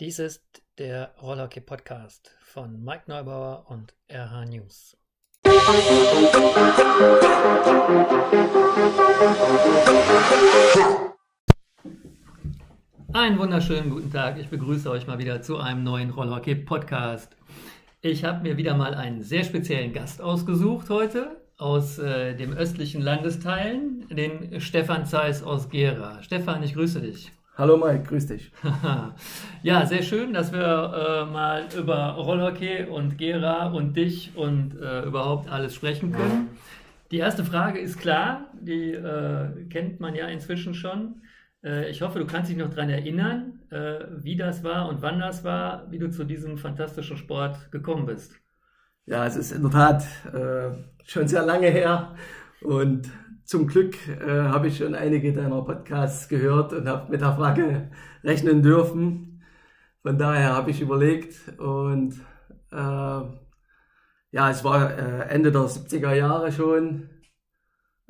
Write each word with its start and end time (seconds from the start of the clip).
Dies 0.00 0.20
ist 0.20 0.62
der 0.78 1.12
Rollerkey 1.20 1.58
Podcast 1.58 2.30
von 2.44 2.84
Mike 2.84 3.02
Neubauer 3.08 3.64
und 3.68 3.96
RH 4.08 4.44
News. 4.44 4.96
Einen 13.12 13.40
wunderschönen 13.40 13.90
guten 13.90 14.12
Tag. 14.12 14.38
Ich 14.38 14.46
begrüße 14.46 14.88
euch 14.88 15.08
mal 15.08 15.18
wieder 15.18 15.42
zu 15.42 15.58
einem 15.58 15.82
neuen 15.82 16.10
Rollerkey 16.10 16.54
Podcast. 16.54 17.36
Ich 18.00 18.22
habe 18.22 18.44
mir 18.44 18.56
wieder 18.56 18.76
mal 18.76 18.94
einen 18.94 19.24
sehr 19.24 19.42
speziellen 19.42 19.92
Gast 19.92 20.22
ausgesucht 20.22 20.90
heute 20.90 21.42
aus 21.56 21.98
äh, 21.98 22.36
dem 22.36 22.52
östlichen 22.52 23.02
Landesteilen, 23.02 24.06
den 24.10 24.60
Stefan 24.60 25.06
Zeiss 25.06 25.42
aus 25.42 25.68
Gera. 25.68 26.22
Stefan, 26.22 26.62
ich 26.62 26.74
grüße 26.74 27.00
dich. 27.00 27.32
Hallo 27.58 27.76
Mike, 27.76 28.04
grüß 28.04 28.26
dich. 28.28 28.52
ja, 29.64 29.84
sehr 29.84 30.02
schön, 30.04 30.32
dass 30.32 30.52
wir 30.52 30.60
äh, 30.60 31.24
mal 31.28 31.64
über 31.76 32.10
Rollhockey 32.10 32.84
und 32.84 33.18
Gera 33.18 33.72
und 33.72 33.96
dich 33.96 34.30
und 34.36 34.80
äh, 34.80 35.02
überhaupt 35.02 35.50
alles 35.50 35.74
sprechen 35.74 36.12
können. 36.12 36.50
Die 37.10 37.18
erste 37.18 37.44
Frage 37.44 37.80
ist 37.80 37.98
klar, 37.98 38.46
die 38.60 38.92
äh, 38.92 39.64
kennt 39.70 39.98
man 39.98 40.14
ja 40.14 40.28
inzwischen 40.28 40.72
schon. 40.72 41.22
Äh, 41.64 41.90
ich 41.90 42.00
hoffe, 42.00 42.20
du 42.20 42.26
kannst 42.28 42.48
dich 42.48 42.56
noch 42.56 42.70
daran 42.70 42.90
erinnern, 42.90 43.58
äh, 43.70 44.04
wie 44.18 44.36
das 44.36 44.62
war 44.62 44.88
und 44.88 45.02
wann 45.02 45.18
das 45.18 45.42
war, 45.42 45.90
wie 45.90 45.98
du 45.98 46.12
zu 46.12 46.22
diesem 46.22 46.58
fantastischen 46.58 47.16
Sport 47.16 47.72
gekommen 47.72 48.06
bist. 48.06 48.36
Ja, 49.06 49.26
es 49.26 49.34
ist 49.34 49.50
in 49.50 49.62
der 49.62 49.72
Tat 49.72 50.04
äh, 50.32 50.76
schon 51.04 51.26
sehr 51.26 51.44
lange 51.44 51.70
her 51.70 52.14
und 52.60 53.10
zum 53.48 53.66
Glück 53.66 53.96
äh, 54.08 54.42
habe 54.42 54.68
ich 54.68 54.76
schon 54.76 54.94
einige 54.94 55.32
deiner 55.32 55.62
Podcasts 55.62 56.28
gehört 56.28 56.74
und 56.74 56.86
habe 56.86 57.10
mit 57.10 57.22
der 57.22 57.32
Frage 57.32 57.90
rechnen 58.22 58.62
dürfen. 58.62 59.42
Von 60.02 60.18
daher 60.18 60.54
habe 60.54 60.70
ich 60.70 60.82
überlegt 60.82 61.58
und 61.58 62.12
äh, 62.70 62.76
ja, 62.76 64.50
es 64.50 64.62
war 64.64 64.90
äh, 64.90 65.30
Ende 65.30 65.50
der 65.50 65.62
70er 65.62 66.12
Jahre 66.12 66.52
schon, 66.52 67.08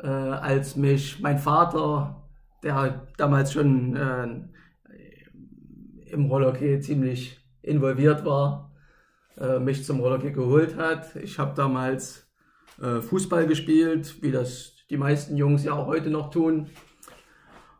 äh, 0.02 0.08
als 0.08 0.74
mich 0.74 1.20
mein 1.20 1.38
Vater, 1.38 2.28
der 2.64 3.06
damals 3.16 3.52
schon 3.52 3.94
äh, 3.94 4.26
im 6.10 6.24
Rollerhockey 6.26 6.80
ziemlich 6.80 7.38
involviert 7.62 8.24
war, 8.24 8.72
äh, 9.36 9.60
mich 9.60 9.84
zum 9.84 10.00
Rollerhockey 10.00 10.32
geholt 10.32 10.76
hat. 10.76 11.14
Ich 11.14 11.38
habe 11.38 11.54
damals 11.54 12.24
Fußball 12.80 13.48
gespielt, 13.48 14.22
wie 14.22 14.30
das 14.30 14.77
die 14.90 14.96
meisten 14.96 15.36
Jungs 15.36 15.64
ja 15.64 15.74
auch 15.74 15.86
heute 15.86 16.10
noch 16.10 16.30
tun. 16.30 16.68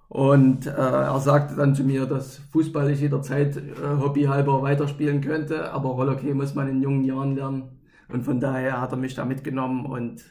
Und 0.09 0.67
äh, 0.67 0.71
er 0.71 1.19
sagte 1.21 1.55
dann 1.55 1.75
zu 1.75 1.85
mir, 1.85 2.07
dass 2.07 2.39
Fußball 2.53 2.91
ich 2.91 3.01
jederzeit 3.01 3.57
äh, 3.57 3.63
hobbyhalber 4.01 4.63
weiterspielen 4.63 5.21
könnte, 5.21 5.71
aber 5.71 5.91
Rollhockey 5.91 6.33
muss 6.33 6.55
man 6.55 6.69
in 6.69 6.83
jungen 6.83 7.05
Jahren 7.05 7.37
lernen. 7.37 7.79
Und 8.09 8.25
von 8.25 8.41
daher 8.41 8.81
hat 8.81 8.93
er 8.93 8.97
mich 8.97 9.15
da 9.15 9.27
mitgenommen 9.27 9.85
und 9.85 10.25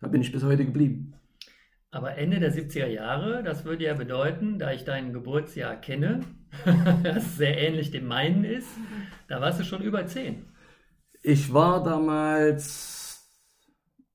da 0.00 0.06
bin 0.06 0.20
ich 0.20 0.30
bis 0.30 0.44
heute 0.44 0.64
geblieben. 0.64 1.14
Aber 1.90 2.16
Ende 2.16 2.38
der 2.38 2.52
70er 2.52 2.86
Jahre, 2.86 3.42
das 3.42 3.64
würde 3.64 3.84
ja 3.84 3.94
bedeuten, 3.94 4.58
da 4.58 4.70
ich 4.70 4.84
dein 4.84 5.12
Geburtsjahr 5.12 5.76
kenne, 5.76 6.20
das 7.02 7.36
sehr 7.36 7.58
ähnlich 7.58 7.90
dem 7.90 8.06
meinen 8.06 8.44
ist, 8.44 8.68
da 9.28 9.40
warst 9.40 9.58
du 9.58 9.64
schon 9.64 9.82
über 9.82 10.06
zehn. 10.06 10.44
Ich 11.22 11.52
war 11.52 11.82
damals, 11.82 13.28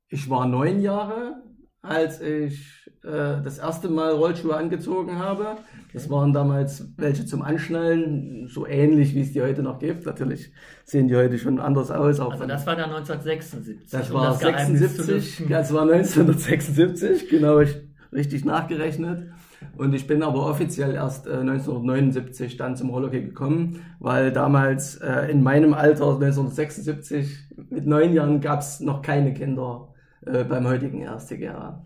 ich 0.08 0.30
war 0.30 0.48
neun 0.48 0.82
Jahre, 0.82 1.42
als 1.82 2.22
ich 2.22 2.82
äh, 3.04 3.42
das 3.44 3.58
erste 3.58 3.90
Mal 3.90 4.12
Rollschuhe 4.12 4.56
angezogen 4.56 5.18
habe. 5.18 5.58
Das 5.94 6.10
waren 6.10 6.32
damals 6.32 6.88
welche 6.98 7.26
zum 7.26 7.42
Anschnallen, 7.42 8.48
so 8.48 8.68
ähnlich 8.68 9.16
wie 9.16 9.22
es 9.22 9.34
die 9.34 9.42
heute 9.42 9.64
noch 9.64 9.80
gibt. 9.80 10.06
Natürlich 10.06 10.52
sehen 10.86 11.08
die 11.08 11.16
heute 11.16 11.40
schon 11.40 11.60
anders 11.60 11.90
aus. 11.90 12.20
also 12.20 12.46
das 12.46 12.66
war 12.68 12.76
dann 12.76 12.92
1976. 12.92 13.90
Das 13.90 14.14
war 14.14 14.28
das 14.28 14.40
76, 14.40 15.46
das 15.50 15.74
war 15.74 15.82
1976, 15.82 17.30
genau, 17.30 17.60
ich, 17.60 17.76
richtig 18.14 18.46
nachgerechnet. 18.46 19.32
Und 19.78 19.94
ich 19.94 20.06
bin 20.06 20.22
aber 20.22 20.46
offiziell 20.48 20.94
erst 20.94 21.28
äh, 21.28 21.34
1979 21.34 22.58
dann 22.58 22.76
zum 22.76 22.90
Rollhockey 22.90 23.22
gekommen, 23.22 23.80
weil 24.00 24.32
damals 24.32 24.96
äh, 24.98 25.32
in 25.32 25.42
meinem 25.42 25.74
Alter 25.74 26.14
1976 26.14 27.50
mit 27.70 27.86
neun 27.86 28.14
Jahren 28.14 28.42
gab 28.42 28.60
es 28.60 28.80
noch 28.80 29.02
keine 29.02 29.34
Kinder 29.34 29.91
äh, 30.26 30.44
beim 30.44 30.68
heutigen 30.68 31.02
Erstligera. 31.02 31.86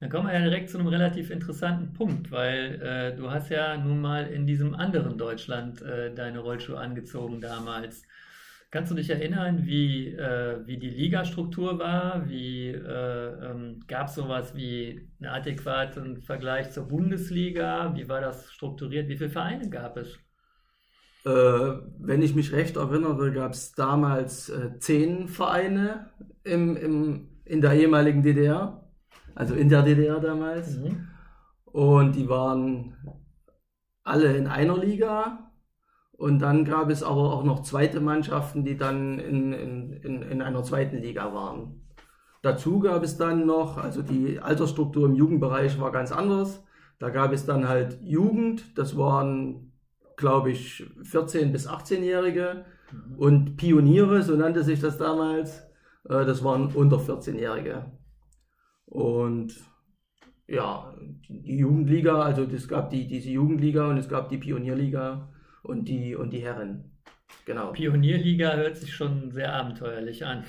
Dann 0.00 0.10
kommen 0.10 0.28
wir 0.28 0.34
ja 0.34 0.42
direkt 0.42 0.68
zu 0.68 0.78
einem 0.78 0.88
relativ 0.88 1.30
interessanten 1.30 1.94
Punkt, 1.94 2.30
weil 2.30 2.80
äh, 2.82 3.16
du 3.16 3.30
hast 3.30 3.48
ja 3.48 3.78
nun 3.78 4.00
mal 4.00 4.26
in 4.26 4.46
diesem 4.46 4.74
anderen 4.74 5.16
Deutschland 5.16 5.80
äh, 5.80 6.14
deine 6.14 6.40
Rollschuhe 6.40 6.78
angezogen 6.78 7.40
damals. 7.40 8.02
Kannst 8.70 8.90
du 8.90 8.96
dich 8.96 9.08
erinnern, 9.08 9.64
wie, 9.64 10.08
äh, 10.08 10.66
wie 10.66 10.76
die 10.76 10.90
Ligastruktur 10.90 11.78
war? 11.78 12.28
Wie 12.28 12.68
äh, 12.68 13.50
ähm, 13.50 13.80
gab 13.86 14.08
es 14.08 14.16
sowas 14.16 14.54
wie 14.54 15.08
einen 15.18 15.30
adäquaten 15.30 16.20
Vergleich 16.20 16.72
zur 16.72 16.88
Bundesliga? 16.88 17.94
Wie 17.94 18.08
war 18.08 18.20
das 18.20 18.52
strukturiert? 18.52 19.08
Wie 19.08 19.16
viele 19.16 19.30
Vereine 19.30 19.70
gab 19.70 19.96
es? 19.96 20.18
Äh, 21.24 21.30
wenn 21.30 22.20
ich 22.20 22.34
mich 22.34 22.52
recht 22.52 22.76
erinnere, 22.76 23.32
gab 23.32 23.52
es 23.52 23.72
damals 23.72 24.50
äh, 24.50 24.78
zehn 24.78 25.28
Vereine 25.28 26.10
im, 26.44 26.76
im 26.76 27.35
in 27.46 27.60
der 27.60 27.72
ehemaligen 27.72 28.22
DDR, 28.22 28.84
also 29.34 29.54
in 29.54 29.68
der 29.68 29.82
DDR 29.82 30.20
damals. 30.20 30.76
Mhm. 30.76 31.08
Und 31.64 32.16
die 32.16 32.28
waren 32.28 32.96
alle 34.02 34.36
in 34.36 34.46
einer 34.46 34.76
Liga. 34.76 35.50
Und 36.12 36.38
dann 36.38 36.64
gab 36.64 36.90
es 36.90 37.02
aber 37.02 37.34
auch 37.34 37.44
noch 37.44 37.62
zweite 37.62 38.00
Mannschaften, 38.00 38.64
die 38.64 38.76
dann 38.76 39.18
in, 39.18 39.52
in, 39.52 39.92
in, 39.92 40.22
in 40.22 40.42
einer 40.42 40.62
zweiten 40.62 40.96
Liga 40.96 41.34
waren. 41.34 41.86
Dazu 42.42 42.80
gab 42.80 43.02
es 43.02 43.18
dann 43.18 43.44
noch, 43.44 43.76
also 43.76 44.02
die 44.02 44.38
Altersstruktur 44.40 45.06
im 45.06 45.14
Jugendbereich 45.14 45.78
war 45.78 45.92
ganz 45.92 46.12
anders. 46.12 46.64
Da 46.98 47.10
gab 47.10 47.32
es 47.32 47.44
dann 47.44 47.68
halt 47.68 47.98
Jugend, 48.02 48.78
das 48.78 48.96
waren, 48.96 49.72
glaube 50.16 50.50
ich, 50.50 50.86
14- 51.02 51.52
bis 51.52 51.68
18-Jährige 51.68 52.64
mhm. 52.92 53.18
und 53.18 53.56
Pioniere, 53.56 54.22
so 54.22 54.36
nannte 54.36 54.62
sich 54.62 54.80
das 54.80 54.96
damals. 54.96 55.65
Äh, 56.08 56.24
das 56.24 56.42
waren 56.44 56.66
unter 56.74 56.98
14-Jährige. 56.98 57.92
Und 58.86 59.54
ja, 60.48 60.94
die 61.28 61.58
Jugendliga, 61.58 62.22
also 62.22 62.44
es 62.44 62.68
gab 62.68 62.90
die, 62.90 63.06
diese 63.06 63.30
Jugendliga 63.30 63.88
und 63.88 63.98
es 63.98 64.08
gab 64.08 64.28
die 64.28 64.38
Pionierliga 64.38 65.28
und 65.62 65.88
die, 65.88 66.14
und 66.14 66.30
die 66.30 66.40
Herren. 66.40 66.92
Genau. 67.44 67.72
Pionierliga 67.72 68.54
hört 68.54 68.76
sich 68.76 68.94
schon 68.94 69.32
sehr 69.32 69.52
abenteuerlich 69.52 70.24
an. 70.24 70.44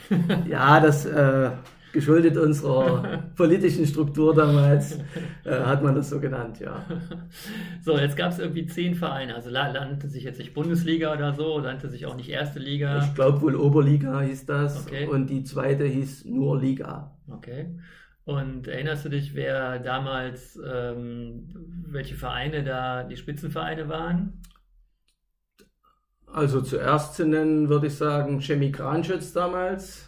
ja, 0.48 0.80
das 0.80 1.06
äh, 1.06 1.52
geschuldet 1.98 2.38
unserer 2.38 3.24
politischen 3.36 3.88
Struktur 3.88 4.36
damals, 4.36 5.00
äh, 5.44 5.52
hat 5.52 5.82
man 5.82 5.96
das 5.96 6.12
so 6.12 6.20
genannt, 6.20 6.60
ja. 6.60 6.86
So, 7.82 7.98
jetzt 7.98 8.16
gab 8.16 8.32
es 8.32 8.38
irgendwie 8.38 8.68
zehn 8.68 8.94
Vereine, 8.94 9.34
also 9.34 9.50
nannte 9.50 10.08
sich 10.08 10.24
jetzt 10.24 10.38
nicht 10.38 10.54
Bundesliga 10.54 11.12
oder 11.12 11.34
so, 11.34 11.60
nannte 11.60 11.90
sich 11.90 12.06
auch 12.06 12.16
nicht 12.16 12.30
Erste 12.30 12.60
Liga. 12.60 13.04
Ich 13.04 13.16
glaube 13.16 13.42
wohl 13.42 13.56
Oberliga 13.56 14.22
hieß 14.22 14.46
das 14.46 14.86
okay. 14.86 15.08
und 15.08 15.28
die 15.32 15.44
zweite 15.44 15.86
hieß 15.86 16.26
nur 16.26 16.60
Liga. 16.60 17.18
Okay. 17.30 17.80
Und 18.26 18.68
erinnerst 18.68 19.06
du 19.06 19.10
dich, 19.10 19.34
wer 19.34 19.80
damals, 19.80 20.60
ähm, 20.64 21.48
welche 21.88 22.14
Vereine 22.14 22.64
da 22.64 23.04
die 23.06 23.18
Spitzenvereine 23.18 23.90
waren? 23.90 24.42
Also 26.32 26.62
zuerst 26.62 27.16
zu 27.16 27.26
nennen 27.26 27.70
würde 27.70 27.88
ich 27.88 27.96
sagen 27.96 28.42
Chemie 28.42 28.72
Kranschütz 28.72 29.34
damals 29.34 30.07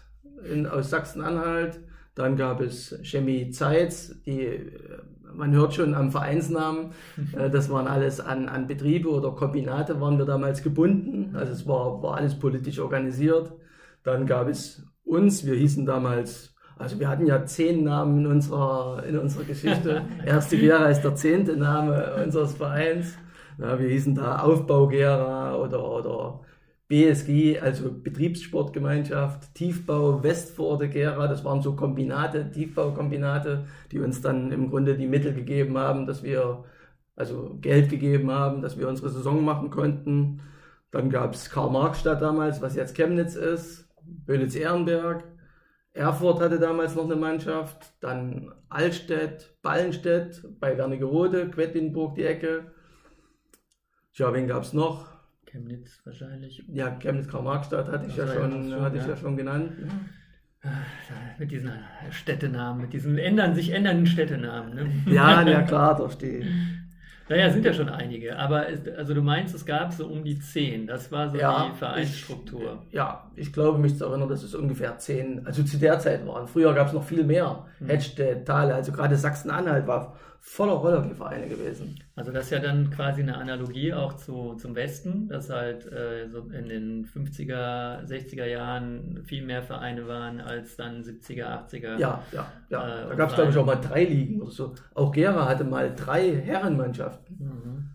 in, 0.51 0.67
aus 0.67 0.89
Sachsen-Anhalt. 0.89 1.79
Dann 2.15 2.35
gab 2.35 2.61
es 2.61 2.99
Chemie 3.03 3.49
Zeitz, 3.49 4.21
die 4.25 4.71
man 5.33 5.53
hört 5.53 5.73
schon 5.73 5.93
am 5.93 6.11
Vereinsnamen, 6.11 6.91
äh, 7.37 7.49
das 7.49 7.69
waren 7.69 7.87
alles 7.87 8.19
an, 8.19 8.49
an 8.49 8.67
Betriebe 8.67 9.09
oder 9.09 9.31
Kombinate 9.31 9.99
waren 10.01 10.17
wir 10.17 10.25
damals 10.25 10.61
gebunden. 10.63 11.35
Also 11.35 11.53
es 11.53 11.67
war, 11.67 12.01
war 12.03 12.17
alles 12.17 12.37
politisch 12.37 12.79
organisiert. 12.79 13.53
Dann 14.03 14.25
gab 14.25 14.47
es 14.47 14.83
uns, 15.03 15.45
wir 15.45 15.55
hießen 15.55 15.85
damals, 15.85 16.55
also 16.77 16.99
wir 16.99 17.09
hatten 17.09 17.25
ja 17.25 17.45
zehn 17.45 17.83
Namen 17.83 18.19
in 18.19 18.27
unserer, 18.27 19.03
in 19.03 19.17
unserer 19.17 19.43
Geschichte. 19.43 20.03
Erste 20.25 20.57
Gera 20.57 20.87
ist 20.89 21.01
der 21.01 21.15
zehnte 21.15 21.57
Name 21.57 22.21
unseres 22.23 22.53
Vereins. 22.53 23.17
Ja, 23.57 23.77
wir 23.77 23.89
hießen 23.89 24.15
da 24.15 24.39
Aufbau 24.39 24.87
Gera 24.87 25.55
oder, 25.55 25.83
oder 25.83 26.41
BSG, 26.89 27.59
also 27.61 27.91
Betriebssportgemeinschaft, 27.93 29.53
Tiefbau 29.53 30.23
Westvororte 30.23 30.89
Gera, 30.89 31.27
das 31.27 31.45
waren 31.45 31.61
so 31.61 31.75
Kombinate, 31.75 32.51
Tiefbaukombinate, 32.51 33.67
die 33.91 33.99
uns 33.99 34.21
dann 34.21 34.51
im 34.51 34.69
Grunde 34.69 34.97
die 34.97 35.07
Mittel 35.07 35.33
gegeben 35.33 35.77
haben, 35.77 36.07
dass 36.07 36.23
wir, 36.23 36.65
also 37.15 37.57
Geld 37.61 37.89
gegeben 37.89 38.31
haben, 38.31 38.61
dass 38.61 38.77
wir 38.77 38.87
unsere 38.89 39.09
Saison 39.09 39.45
machen 39.45 39.69
konnten. 39.69 40.41
Dann 40.91 41.09
gab 41.11 41.35
es 41.35 41.51
Karl-Marx-Stadt 41.51 42.21
damals, 42.21 42.61
was 42.61 42.75
jetzt 42.75 42.95
Chemnitz 42.95 43.35
ist, 43.35 43.87
Bönitz-Ehrenberg, 44.03 45.23
Erfurt 45.93 46.39
hatte 46.39 46.59
damals 46.59 46.95
noch 46.95 47.05
eine 47.05 47.15
Mannschaft, 47.15 47.93
dann 47.99 48.53
Altstedt, 48.69 49.61
Ballenstedt, 49.61 50.43
bei 50.59 50.77
Wernigerode, 50.77 51.49
Quedlinburg 51.49 52.15
die 52.15 52.25
Ecke. 52.25 52.71
Tja, 54.13 54.33
wen 54.33 54.47
gab 54.47 54.63
es 54.63 54.73
noch? 54.73 55.18
Chemnitz 55.51 55.99
wahrscheinlich. 56.05 56.63
Ja, 56.67 56.91
Chemnitz-Karl-Marx-Stadt 56.91 57.87
hatte 57.87 58.05
ich, 58.07 58.15
ja 58.15 58.27
schon, 58.27 58.81
hatte 58.81 58.97
ich 58.97 59.07
ja 59.07 59.17
schon 59.17 59.35
genannt. 59.35 59.71
Mit 61.39 61.51
diesen 61.51 61.71
Städtenamen, 62.11 62.81
mit 62.81 62.93
diesen 62.93 63.17
ändern, 63.17 63.55
sich 63.55 63.71
ändernden 63.71 64.05
Städtenamen. 64.05 64.75
Ne? 64.75 65.13
Ja, 65.13 65.41
ja 65.47 65.61
klar, 65.67 65.95
da 65.95 66.09
steht. 66.09 66.45
Naja, 67.29 67.51
sind 67.51 67.63
ja 67.63 67.73
schon 67.73 67.89
einige. 67.89 68.37
Aber 68.37 68.69
es, 68.69 68.81
also 68.97 69.13
du 69.13 69.21
meinst, 69.21 69.55
es 69.55 69.65
gab 69.65 69.93
so 69.93 70.07
um 70.07 70.23
die 70.23 70.39
zehn. 70.39 70.87
Das 70.87 71.11
war 71.11 71.29
so 71.29 71.37
Ja, 71.37 71.69
die 71.69 71.77
Vereinsstruktur. 71.77 72.83
Ich, 72.89 72.95
ja, 72.95 73.31
ich 73.35 73.53
glaube 73.53 73.77
mich 73.77 73.97
zu 73.97 74.05
erinnern, 74.05 74.29
dass 74.29 74.43
es 74.43 74.53
ungefähr 74.53 74.97
zehn, 74.97 75.45
also 75.45 75.63
zu 75.63 75.77
der 75.77 75.99
Zeit 75.99 76.25
waren. 76.27 76.47
Früher 76.47 76.73
gab 76.73 76.87
es 76.87 76.93
noch 76.93 77.03
viel 77.03 77.23
mehr. 77.23 77.65
Hedstedt, 77.85 78.45
Thale, 78.45 78.73
also 78.75 78.91
gerade 78.91 79.15
Sachsen-Anhalt 79.15 79.87
war 79.87 80.17
voller 80.41 80.73
Rollervereine 80.73 81.47
gewesen. 81.47 81.99
Also 82.15 82.31
das 82.31 82.45
ist 82.45 82.51
ja 82.51 82.59
dann 82.59 82.89
quasi 82.89 83.21
eine 83.21 83.37
Analogie 83.37 83.93
auch 83.93 84.13
zu, 84.13 84.55
zum 84.55 84.75
Westen, 84.75 85.27
dass 85.27 85.49
halt 85.49 85.85
äh, 85.91 86.27
so 86.29 86.39
in 86.49 86.67
den 86.67 87.05
50er, 87.05 88.05
60er 88.05 88.45
Jahren 88.45 89.23
viel 89.25 89.45
mehr 89.45 89.61
Vereine 89.61 90.07
waren 90.07 90.41
als 90.41 90.75
dann 90.75 91.01
70er, 91.01 91.67
80er. 91.69 91.99
Ja, 91.99 92.23
ja, 92.31 92.51
ja. 92.69 93.03
Äh, 93.03 93.09
da 93.09 93.15
gab 93.15 93.29
es, 93.29 93.35
glaube 93.35 93.51
ich, 93.51 93.57
auch 93.57 93.65
mal 93.65 93.75
drei 93.75 94.05
Ligen 94.05 94.41
oder 94.41 94.51
so. 94.51 94.73
Auch 94.95 95.11
Gera 95.11 95.47
hatte 95.47 95.63
mal 95.63 95.93
drei 95.95 96.35
Herrenmannschaften. 96.35 97.37
Mhm. 97.39 97.89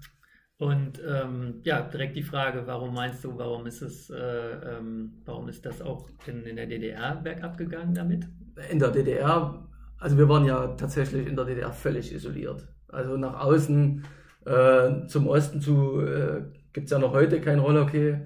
Und 0.56 1.02
ähm, 1.06 1.61
ja, 1.64 1.82
direkt 1.82 2.17
die 2.17 2.23
Frage, 2.23 2.62
warum 2.67 2.94
meinst 2.94 3.25
du, 3.25 3.37
warum 3.37 3.67
ist 3.67 3.82
es, 3.82 4.08
äh, 4.11 4.17
ähm, 4.17 5.20
warum 5.25 5.49
ist 5.49 5.67
das 5.67 5.82
auch 5.82 6.08
in, 6.26 6.44
in 6.44 6.56
der 6.56 6.67
DDR 6.67 7.17
bergab 7.17 7.58
gegangen 7.58 7.94
damit? 7.94 8.29
In 8.70 8.79
der 8.79 8.91
DDR, 8.91 9.67
also 10.05 10.19
wir 10.19 10.29
waren 10.29 10.45
ja 10.45 10.69
tatsächlich 10.77 11.27
in 11.27 11.37
der 11.37 11.45
DDR 11.47 11.73
völlig 11.73 12.12
isoliert. 12.12 12.67
Also 12.89 13.17
nach 13.17 13.41
außen, 13.41 14.05
äh, 14.47 15.06
zum 15.09 15.27
Osten 15.29 15.61
zu, 15.61 16.01
äh, 16.01 16.43
gibt 16.73 16.87
es 16.87 16.91
ja 16.93 16.99
noch 16.99 17.12
heute 17.12 17.41
kein 17.41 17.59
Rollhockey. 17.59 18.17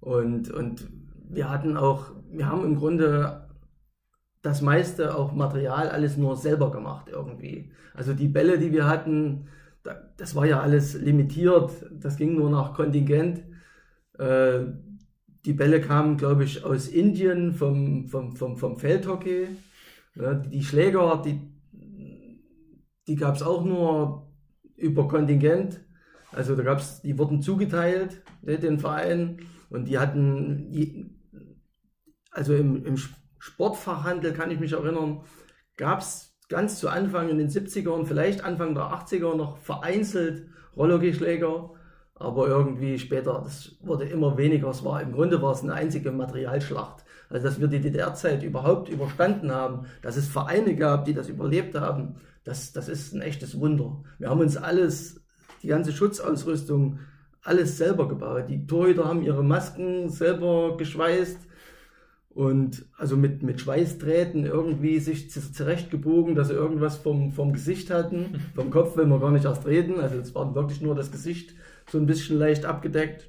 Und, 0.00 0.50
und 0.50 0.88
wir 1.28 1.50
hatten 1.50 1.76
auch, 1.76 2.12
wir 2.30 2.48
haben 2.48 2.64
im 2.64 2.76
Grunde 2.76 3.48
das 4.42 4.62
meiste 4.62 5.16
auch 5.16 5.32
Material 5.32 5.88
alles 5.90 6.16
nur 6.16 6.36
selber 6.36 6.70
gemacht 6.70 7.08
irgendwie. 7.10 7.72
Also 7.94 8.14
die 8.14 8.28
Bälle, 8.28 8.58
die 8.58 8.72
wir 8.72 8.86
hatten, 8.86 9.48
da- 9.82 10.00
das 10.16 10.34
war 10.36 10.46
ja 10.46 10.60
alles 10.60 10.94
limitiert, 10.94 11.72
das 11.92 12.16
ging 12.16 12.36
nur 12.36 12.50
nach 12.50 12.74
Kontingent. 12.74 13.42
Äh, 14.18 14.60
die 15.44 15.52
Bälle 15.54 15.80
kamen, 15.80 16.16
glaube 16.16 16.44
ich, 16.44 16.64
aus 16.64 16.88
Indien 16.88 17.52
vom, 17.54 18.08
vom, 18.08 18.36
vom, 18.36 18.56
vom 18.58 18.78
Feldhockey. 18.78 19.48
Die 20.50 20.64
Schläger, 20.64 21.22
die, 21.24 21.40
die 23.06 23.16
gab 23.16 23.36
es 23.36 23.42
auch 23.42 23.64
nur 23.64 24.32
über 24.76 25.06
Kontingent. 25.06 25.80
Also 26.32 26.56
da 26.56 26.62
gab 26.62 26.78
es, 26.78 27.00
die 27.02 27.16
wurden 27.18 27.40
zugeteilt, 27.40 28.22
ne, 28.42 28.58
den 28.58 28.78
Verein, 28.78 29.40
und 29.70 29.86
die 29.86 29.98
hatten, 29.98 31.20
also 32.30 32.54
im, 32.54 32.84
im 32.84 32.96
Sportfachhandel 33.38 34.32
kann 34.32 34.50
ich 34.50 34.60
mich 34.60 34.72
erinnern, 34.72 35.22
gab 35.76 36.00
es 36.00 36.36
ganz 36.48 36.78
zu 36.78 36.88
Anfang 36.88 37.28
in 37.28 37.38
den 37.38 37.48
70ern, 37.48 38.06
vielleicht 38.06 38.44
Anfang 38.44 38.74
der 38.74 38.84
80er 38.84 39.36
noch 39.36 39.58
vereinzelt 39.58 40.48
Rollhockeyschläger, 40.76 41.70
aber 42.14 42.48
irgendwie 42.48 42.98
später, 42.98 43.42
das 43.44 43.76
wurde 43.82 44.04
immer 44.04 44.36
weniger. 44.36 44.68
Es 44.70 44.84
war, 44.84 45.00
im 45.02 45.12
Grunde 45.12 45.40
war 45.42 45.52
es 45.52 45.62
eine 45.62 45.74
einzige 45.74 46.10
Materialschlacht. 46.10 47.04
Also, 47.28 47.46
dass 47.46 47.60
wir 47.60 47.68
die 47.68 47.80
DDR-Zeit 47.80 48.42
überhaupt 48.42 48.88
überstanden 48.88 49.52
haben, 49.52 49.86
dass 50.02 50.16
es 50.16 50.28
Vereine 50.28 50.74
gab, 50.76 51.04
die 51.04 51.14
das 51.14 51.28
überlebt 51.28 51.74
haben, 51.74 52.16
das, 52.44 52.72
das 52.72 52.88
ist 52.88 53.12
ein 53.12 53.20
echtes 53.20 53.60
Wunder. 53.60 54.02
Wir 54.18 54.30
haben 54.30 54.40
uns 54.40 54.56
alles, 54.56 55.20
die 55.62 55.68
ganze 55.68 55.92
Schutzausrüstung, 55.92 57.00
alles 57.42 57.76
selber 57.76 58.08
gebaut. 58.08 58.44
Die 58.48 58.66
Torhüter 58.66 59.04
haben 59.04 59.22
ihre 59.22 59.44
Masken 59.44 60.08
selber 60.08 60.76
geschweißt 60.76 61.38
und 62.30 62.86
also 62.96 63.16
mit, 63.16 63.42
mit 63.42 63.60
Schweißdrähten 63.60 64.46
irgendwie 64.46 65.00
sich 65.00 65.30
zurechtgebogen, 65.30 66.34
dass 66.34 66.48
sie 66.48 66.54
irgendwas 66.54 66.96
vom, 66.96 67.32
vom 67.32 67.52
Gesicht 67.52 67.90
hatten. 67.90 68.40
Vom 68.54 68.70
Kopf 68.70 68.96
will 68.96 69.06
man 69.06 69.20
gar 69.20 69.32
nicht 69.32 69.44
erst 69.44 69.66
reden. 69.66 69.98
Also 69.98 70.18
es 70.18 70.34
war 70.34 70.54
wirklich 70.54 70.80
nur 70.80 70.94
das 70.94 71.10
Gesicht 71.10 71.54
so 71.90 71.98
ein 71.98 72.06
bisschen 72.06 72.38
leicht 72.38 72.64
abgedeckt. 72.64 73.28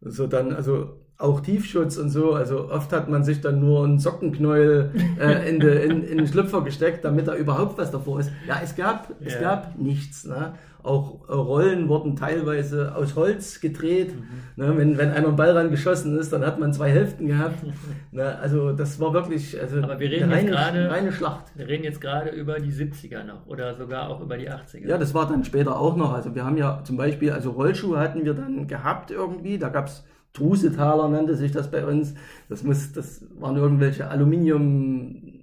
So 0.00 0.26
dann, 0.26 0.52
also 0.52 0.98
auch 1.20 1.40
Tiefschutz 1.40 1.96
und 1.96 2.10
so. 2.10 2.32
Also 2.34 2.70
oft 2.70 2.92
hat 2.92 3.08
man 3.08 3.24
sich 3.24 3.40
dann 3.40 3.60
nur 3.60 3.84
einen 3.84 3.98
Sockenknäuel 3.98 4.90
äh, 5.20 5.48
in, 5.50 5.60
de, 5.60 5.84
in, 5.86 6.02
in 6.04 6.18
den 6.18 6.26
Schlüpfer 6.26 6.62
gesteckt, 6.62 7.04
damit 7.04 7.28
da 7.28 7.34
überhaupt 7.34 7.78
was 7.78 7.90
davor 7.90 8.20
ist. 8.20 8.30
Ja, 8.48 8.60
es 8.62 8.74
gab, 8.76 9.10
es 9.20 9.34
Ja. 9.34 9.40
gab 9.40 9.78
nichts. 9.78 10.24
Ne? 10.24 10.54
Auch 10.82 11.28
äh, 11.28 11.32
Rollen 11.34 11.88
wurden 11.90 12.16
teilweise 12.16 12.94
aus 12.96 13.14
Holz 13.14 13.60
gedreht. 13.60 14.14
Ne? 14.56 14.72
Wenn, 14.78 14.96
wenn 14.96 15.10
einer 15.10 15.26
einen 15.28 15.36
Ball 15.36 15.50
ran 15.50 15.70
geschossen 15.70 16.18
ist, 16.18 16.32
dann 16.32 16.42
hat 16.44 16.58
man 16.58 16.72
zwei 16.72 16.88
Hälften 16.90 17.26
gehabt. 17.26 17.56
ne? 18.12 18.38
Also 18.38 18.72
das 18.72 18.98
war 18.98 19.12
wirklich 19.12 19.60
also 19.60 19.82
Aber 19.82 20.00
wir 20.00 20.10
reden 20.10 20.32
reine, 20.32 20.50
gerade- 20.50 20.90
reine 20.90 21.12
Schlacht. 21.12 21.46
Wir 21.54 21.68
reden 21.68 21.84
jetzt 21.84 22.00
gerade 22.00 22.30
über 22.30 22.58
die 22.60 22.72
70er 22.72 23.24
noch 23.24 23.46
oder 23.46 23.74
sogar 23.74 24.08
auch 24.08 24.22
über 24.22 24.38
die 24.38 24.48
80er. 24.50 24.86
Ja, 24.88 24.96
das 24.96 25.12
war 25.12 25.28
dann 25.28 25.44
später 25.44 25.78
auch 25.78 25.96
noch. 25.96 26.14
Also 26.14 26.34
wir 26.34 26.46
haben 26.46 26.56
ja 26.56 26.80
zum 26.82 26.96
Beispiel, 26.96 27.30
also 27.32 27.50
Rollschuhe 27.50 27.98
hatten 27.98 28.24
wir 28.24 28.32
dann 28.32 28.66
gehabt 28.66 29.10
irgendwie. 29.10 29.58
Da 29.58 29.68
gab 29.68 29.88
es 29.88 30.02
Drusetaler, 30.32 31.08
nannte 31.08 31.34
sich 31.34 31.52
das 31.52 31.70
bei 31.70 31.84
uns. 31.84 32.14
Das, 32.48 32.62
muss, 32.62 32.92
das 32.92 33.24
waren 33.38 33.56
irgendwelche 33.56 34.08
Aluminium 34.08 35.40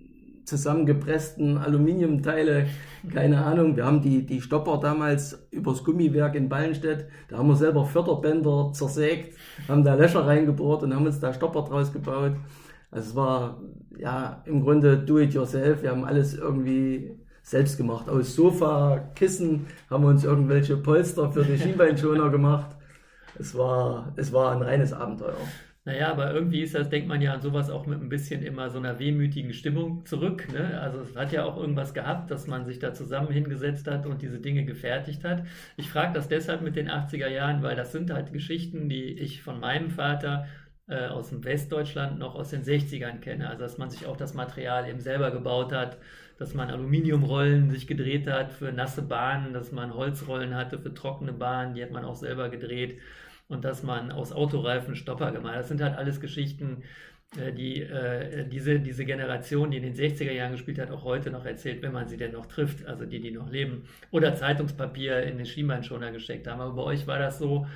zusammengepressten 0.47 1.57
Aluminiumteile, 1.57 2.67
keine 3.13 3.43
Ahnung. 3.43 3.75
Wir 3.75 3.85
haben 3.85 4.01
die, 4.01 4.25
die 4.25 4.41
Stopper 4.41 4.79
damals 4.79 5.45
übers 5.51 5.83
Gummiwerk 5.83 6.35
in 6.35 6.47
Ballenstedt, 6.47 7.05
da 7.27 7.37
haben 7.37 7.49
wir 7.49 7.57
selber 7.57 7.85
Förderbänder 7.85 8.71
zersägt, 8.73 9.37
haben 9.67 9.83
da 9.83 9.95
Löcher 9.95 10.25
reingebohrt 10.25 10.83
und 10.83 10.95
haben 10.95 11.05
uns 11.05 11.19
da 11.19 11.33
Stopper 11.33 11.63
draus 11.63 11.91
gebaut. 11.91 12.31
Also 12.91 13.09
es 13.09 13.15
war 13.15 13.61
ja 13.97 14.41
im 14.45 14.61
Grunde 14.63 14.97
do 14.97 15.19
it 15.19 15.33
yourself. 15.33 15.83
Wir 15.83 15.91
haben 15.91 16.05
alles 16.05 16.33
irgendwie 16.33 17.11
selbst 17.43 17.77
gemacht. 17.77 18.09
Aus 18.09 18.33
Sofa, 18.33 19.11
Kissen 19.15 19.67
haben 19.89 20.03
wir 20.03 20.09
uns 20.09 20.23
irgendwelche 20.23 20.77
Polster 20.77 21.29
für 21.29 21.43
die 21.43 21.57
Schienbeinschoner 21.61 22.29
gemacht. 22.29 22.76
Es 23.39 23.57
war, 23.57 24.13
es 24.15 24.33
war 24.33 24.51
ein 24.51 24.61
reines 24.61 24.93
Abenteuer. 24.93 25.37
Naja, 25.87 26.11
aber 26.11 26.33
irgendwie 26.33 26.63
ist 26.63 26.75
das, 26.75 26.89
denkt 26.89 27.07
man 27.07 27.21
ja 27.21 27.33
an 27.33 27.39
sowas 27.41 27.69
auch 27.69 27.85
mit 27.85 28.01
ein 28.01 28.09
bisschen 28.09 28.43
immer 28.43 28.69
so 28.69 28.77
einer 28.77 28.99
wehmütigen 28.99 29.53
Stimmung 29.53 30.05
zurück. 30.05 30.45
Ne? 30.51 30.77
Also 30.81 30.99
es 30.99 31.15
hat 31.15 31.31
ja 31.31 31.45
auch 31.45 31.55
irgendwas 31.55 31.93
gehabt, 31.93 32.29
dass 32.29 32.45
man 32.45 32.65
sich 32.65 32.79
da 32.79 32.93
zusammen 32.93 33.31
hingesetzt 33.31 33.87
hat 33.87 34.05
und 34.05 34.21
diese 34.21 34.39
Dinge 34.39 34.65
gefertigt 34.65 35.23
hat. 35.23 35.45
Ich 35.77 35.89
frage 35.89 36.11
das 36.13 36.27
deshalb 36.27 36.61
mit 36.61 36.75
den 36.75 36.89
80er 36.89 37.29
Jahren, 37.29 37.63
weil 37.63 37.77
das 37.77 37.93
sind 37.93 38.11
halt 38.11 38.33
Geschichten, 38.33 38.89
die 38.89 39.13
ich 39.17 39.41
von 39.41 39.61
meinem 39.61 39.89
Vater 39.89 40.47
äh, 40.89 41.07
aus 41.07 41.29
dem 41.29 41.45
Westdeutschland 41.45 42.19
noch 42.19 42.35
aus 42.35 42.49
den 42.49 42.63
60ern 42.63 43.19
kenne. 43.19 43.49
Also 43.49 43.63
dass 43.63 43.77
man 43.77 43.89
sich 43.89 44.07
auch 44.07 44.17
das 44.17 44.33
Material 44.33 44.89
eben 44.89 44.99
selber 44.99 45.31
gebaut 45.31 45.71
hat, 45.71 45.99
dass 46.37 46.53
man 46.53 46.69
Aluminiumrollen 46.69 47.69
sich 47.69 47.87
gedreht 47.87 48.27
hat 48.27 48.51
für 48.51 48.73
nasse 48.73 49.03
Bahnen, 49.03 49.53
dass 49.53 49.71
man 49.71 49.93
Holzrollen 49.93 50.53
hatte 50.53 50.79
für 50.79 50.93
trockene 50.93 51.31
Bahnen, 51.31 51.75
die 51.75 51.81
hat 51.81 51.91
man 51.91 52.03
auch 52.03 52.17
selber 52.17 52.49
gedreht 52.49 52.99
und 53.47 53.63
dass 53.63 53.83
man 53.83 54.11
aus 54.11 54.31
Autoreifen 54.31 54.95
Stopper 54.95 55.31
gemacht 55.31 55.53
hat. 55.53 55.61
Das 55.61 55.67
sind 55.69 55.81
halt 55.81 55.97
alles 55.97 56.19
Geschichten, 56.19 56.83
äh, 57.35 57.51
die 57.51 57.81
äh, 57.81 58.47
diese, 58.47 58.79
diese 58.79 59.05
Generation, 59.05 59.71
die 59.71 59.77
in 59.77 59.83
den 59.83 59.95
60er 59.95 60.31
Jahren 60.31 60.53
gespielt 60.53 60.79
hat, 60.79 60.91
auch 60.91 61.03
heute 61.03 61.29
noch 61.31 61.45
erzählt, 61.45 61.81
wenn 61.81 61.91
man 61.93 62.07
sie 62.07 62.17
denn 62.17 62.31
noch 62.31 62.45
trifft, 62.45 62.85
also 62.85 63.05
die, 63.05 63.19
die 63.19 63.31
noch 63.31 63.49
leben. 63.49 63.83
Oder 64.11 64.35
Zeitungspapier 64.35 65.23
in 65.23 65.37
den 65.37 65.45
Schienbeinschoner 65.45 66.11
gesteckt 66.11 66.47
haben. 66.47 66.61
Aber 66.61 66.73
bei 66.73 66.83
euch 66.83 67.07
war 67.07 67.19
das 67.19 67.39
so, 67.39 67.67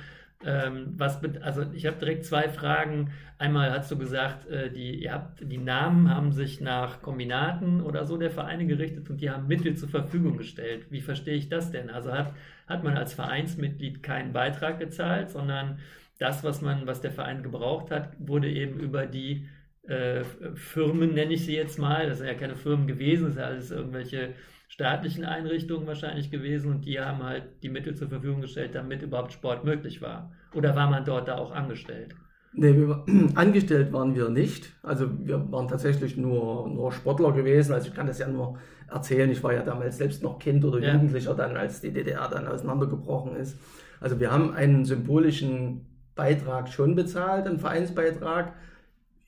ähm, 0.44 0.94
was, 0.96 1.20
also 1.42 1.62
ich 1.72 1.86
habe 1.86 1.98
direkt 1.98 2.24
zwei 2.24 2.48
Fragen. 2.48 3.12
Einmal 3.38 3.70
hast 3.70 3.90
du 3.90 3.98
gesagt, 3.98 4.46
äh, 4.48 4.70
die, 4.70 5.02
ihr 5.02 5.12
habt, 5.12 5.40
die 5.40 5.58
Namen 5.58 6.10
haben 6.10 6.32
sich 6.32 6.60
nach 6.60 7.02
Kombinaten 7.02 7.80
oder 7.80 8.06
so 8.06 8.16
der 8.16 8.30
Vereine 8.30 8.66
gerichtet 8.66 9.08
und 9.10 9.20
die 9.20 9.30
haben 9.30 9.46
Mittel 9.46 9.76
zur 9.76 9.88
Verfügung 9.88 10.36
gestellt. 10.38 10.86
Wie 10.90 11.00
verstehe 11.00 11.34
ich 11.34 11.48
das 11.48 11.70
denn? 11.70 11.90
Also 11.90 12.12
hat, 12.12 12.32
hat 12.72 12.84
man 12.84 12.96
als 12.96 13.14
Vereinsmitglied 13.14 14.02
keinen 14.02 14.32
Beitrag 14.32 14.78
gezahlt, 14.78 15.30
sondern 15.30 15.78
das, 16.18 16.44
was 16.44 16.62
man, 16.62 16.86
was 16.86 17.00
der 17.00 17.10
Verein 17.10 17.42
gebraucht 17.42 17.90
hat, 17.90 18.12
wurde 18.18 18.50
eben 18.50 18.78
über 18.78 19.06
die 19.06 19.48
äh, 19.82 20.24
Firmen, 20.54 21.14
nenne 21.14 21.34
ich 21.34 21.44
sie 21.44 21.56
jetzt 21.56 21.78
mal, 21.78 22.08
das 22.08 22.18
sind 22.18 22.28
ja 22.28 22.34
keine 22.34 22.56
Firmen 22.56 22.86
gewesen, 22.86 23.24
das 23.24 23.34
sind 23.34 23.42
alles 23.42 23.70
irgendwelche 23.70 24.34
staatlichen 24.68 25.24
Einrichtungen 25.24 25.86
wahrscheinlich 25.86 26.30
gewesen 26.30 26.72
und 26.72 26.86
die 26.86 26.98
haben 26.98 27.22
halt 27.22 27.44
die 27.62 27.68
Mittel 27.68 27.94
zur 27.94 28.08
Verfügung 28.08 28.40
gestellt, 28.40 28.74
damit 28.74 29.02
überhaupt 29.02 29.32
Sport 29.32 29.64
möglich 29.64 30.00
war. 30.00 30.32
Oder 30.54 30.74
war 30.74 30.88
man 30.88 31.04
dort 31.04 31.28
da 31.28 31.36
auch 31.36 31.52
angestellt? 31.52 32.14
Nee, 32.54 32.74
wir, 32.74 33.04
angestellt 33.34 33.92
waren 33.92 34.14
wir 34.14 34.28
nicht. 34.28 34.72
Also 34.82 35.10
wir 35.26 35.50
waren 35.50 35.68
tatsächlich 35.68 36.16
nur, 36.16 36.68
nur 36.68 36.92
Sportler 36.92 37.32
gewesen. 37.32 37.72
Also 37.72 37.88
ich 37.88 37.94
kann 37.94 38.06
das 38.06 38.18
ja 38.18 38.28
nur 38.28 38.58
erzählen. 38.94 39.30
Ich 39.30 39.42
war 39.42 39.52
ja 39.52 39.62
damals 39.62 39.98
selbst 39.98 40.22
noch 40.22 40.38
Kind 40.38 40.64
oder 40.64 40.78
Ja. 40.78 40.92
Jugendlicher 40.94 41.34
dann, 41.34 41.56
als 41.56 41.80
die 41.80 41.92
DDR 41.92 42.28
dann 42.28 42.46
auseinandergebrochen 42.46 43.36
ist. 43.36 43.58
Also 44.00 44.18
wir 44.20 44.30
haben 44.30 44.54
einen 44.54 44.84
symbolischen 44.84 45.86
Beitrag 46.14 46.68
schon 46.68 46.94
bezahlt, 46.94 47.46
einen 47.46 47.58
Vereinsbeitrag. 47.58 48.52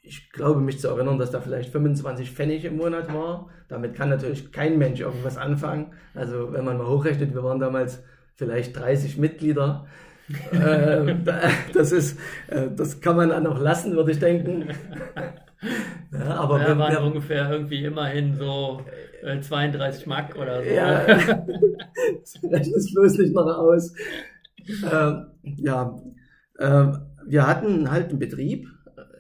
Ich 0.03 0.31
glaube 0.33 0.61
mich 0.61 0.81
zu 0.81 0.89
erinnern, 0.89 1.19
dass 1.19 1.31
da 1.31 1.41
vielleicht 1.41 1.71
25 1.71 2.31
Pfennig 2.31 2.65
im 2.65 2.77
Monat 2.77 3.13
war. 3.13 3.49
Damit 3.69 3.95
kann 3.95 4.11
natürlich 4.11 4.53
kein 4.53 4.79
Mensch 4.79 5.01
irgendwas 5.01 5.39
anfangen. 5.39 5.93
Also 6.15 6.53
wenn 6.53 6.65
man 6.65 6.77
mal 6.77 6.87
hochrechnet, 6.87 7.35
wir 7.35 7.43
waren 7.43 7.59
damals 7.59 8.03
vielleicht 8.35 8.77
30 8.79 9.17
Mitglieder. 9.17 9.87
äh, 10.53 11.15
das 11.73 11.93
ist, 11.93 12.19
äh, 12.49 12.69
das 12.75 13.01
kann 13.01 13.17
man 13.17 13.29
dann 13.29 13.47
auch 13.47 13.59
lassen, 13.59 13.95
würde 13.95 14.13
ich 14.13 14.19
denken. 14.19 14.69
Ja, 16.13 16.37
aber 16.37 16.61
ja, 16.61 16.69
wenn, 16.69 16.79
waren 16.79 16.93
wir, 16.93 17.03
ungefähr 17.03 17.51
irgendwie 17.51 17.85
immerhin 17.85 18.35
so 18.35 18.83
äh, 18.87 19.04
32 19.25 20.07
Mark 20.07 20.37
oder 20.37 20.63
so. 20.63 20.71
Ja, 20.71 20.99
rechne 22.43 22.77
es 22.77 22.93
bloß 22.93 23.19
nicht 23.19 23.35
noch 23.35 23.47
aus. 23.47 23.95
Äh, 24.67 25.13
ja, 25.57 25.97
äh, 26.59 26.93
wir 27.27 27.47
hatten 27.47 27.91
halt 27.91 28.11
einen 28.11 28.19
Betrieb, 28.19 28.69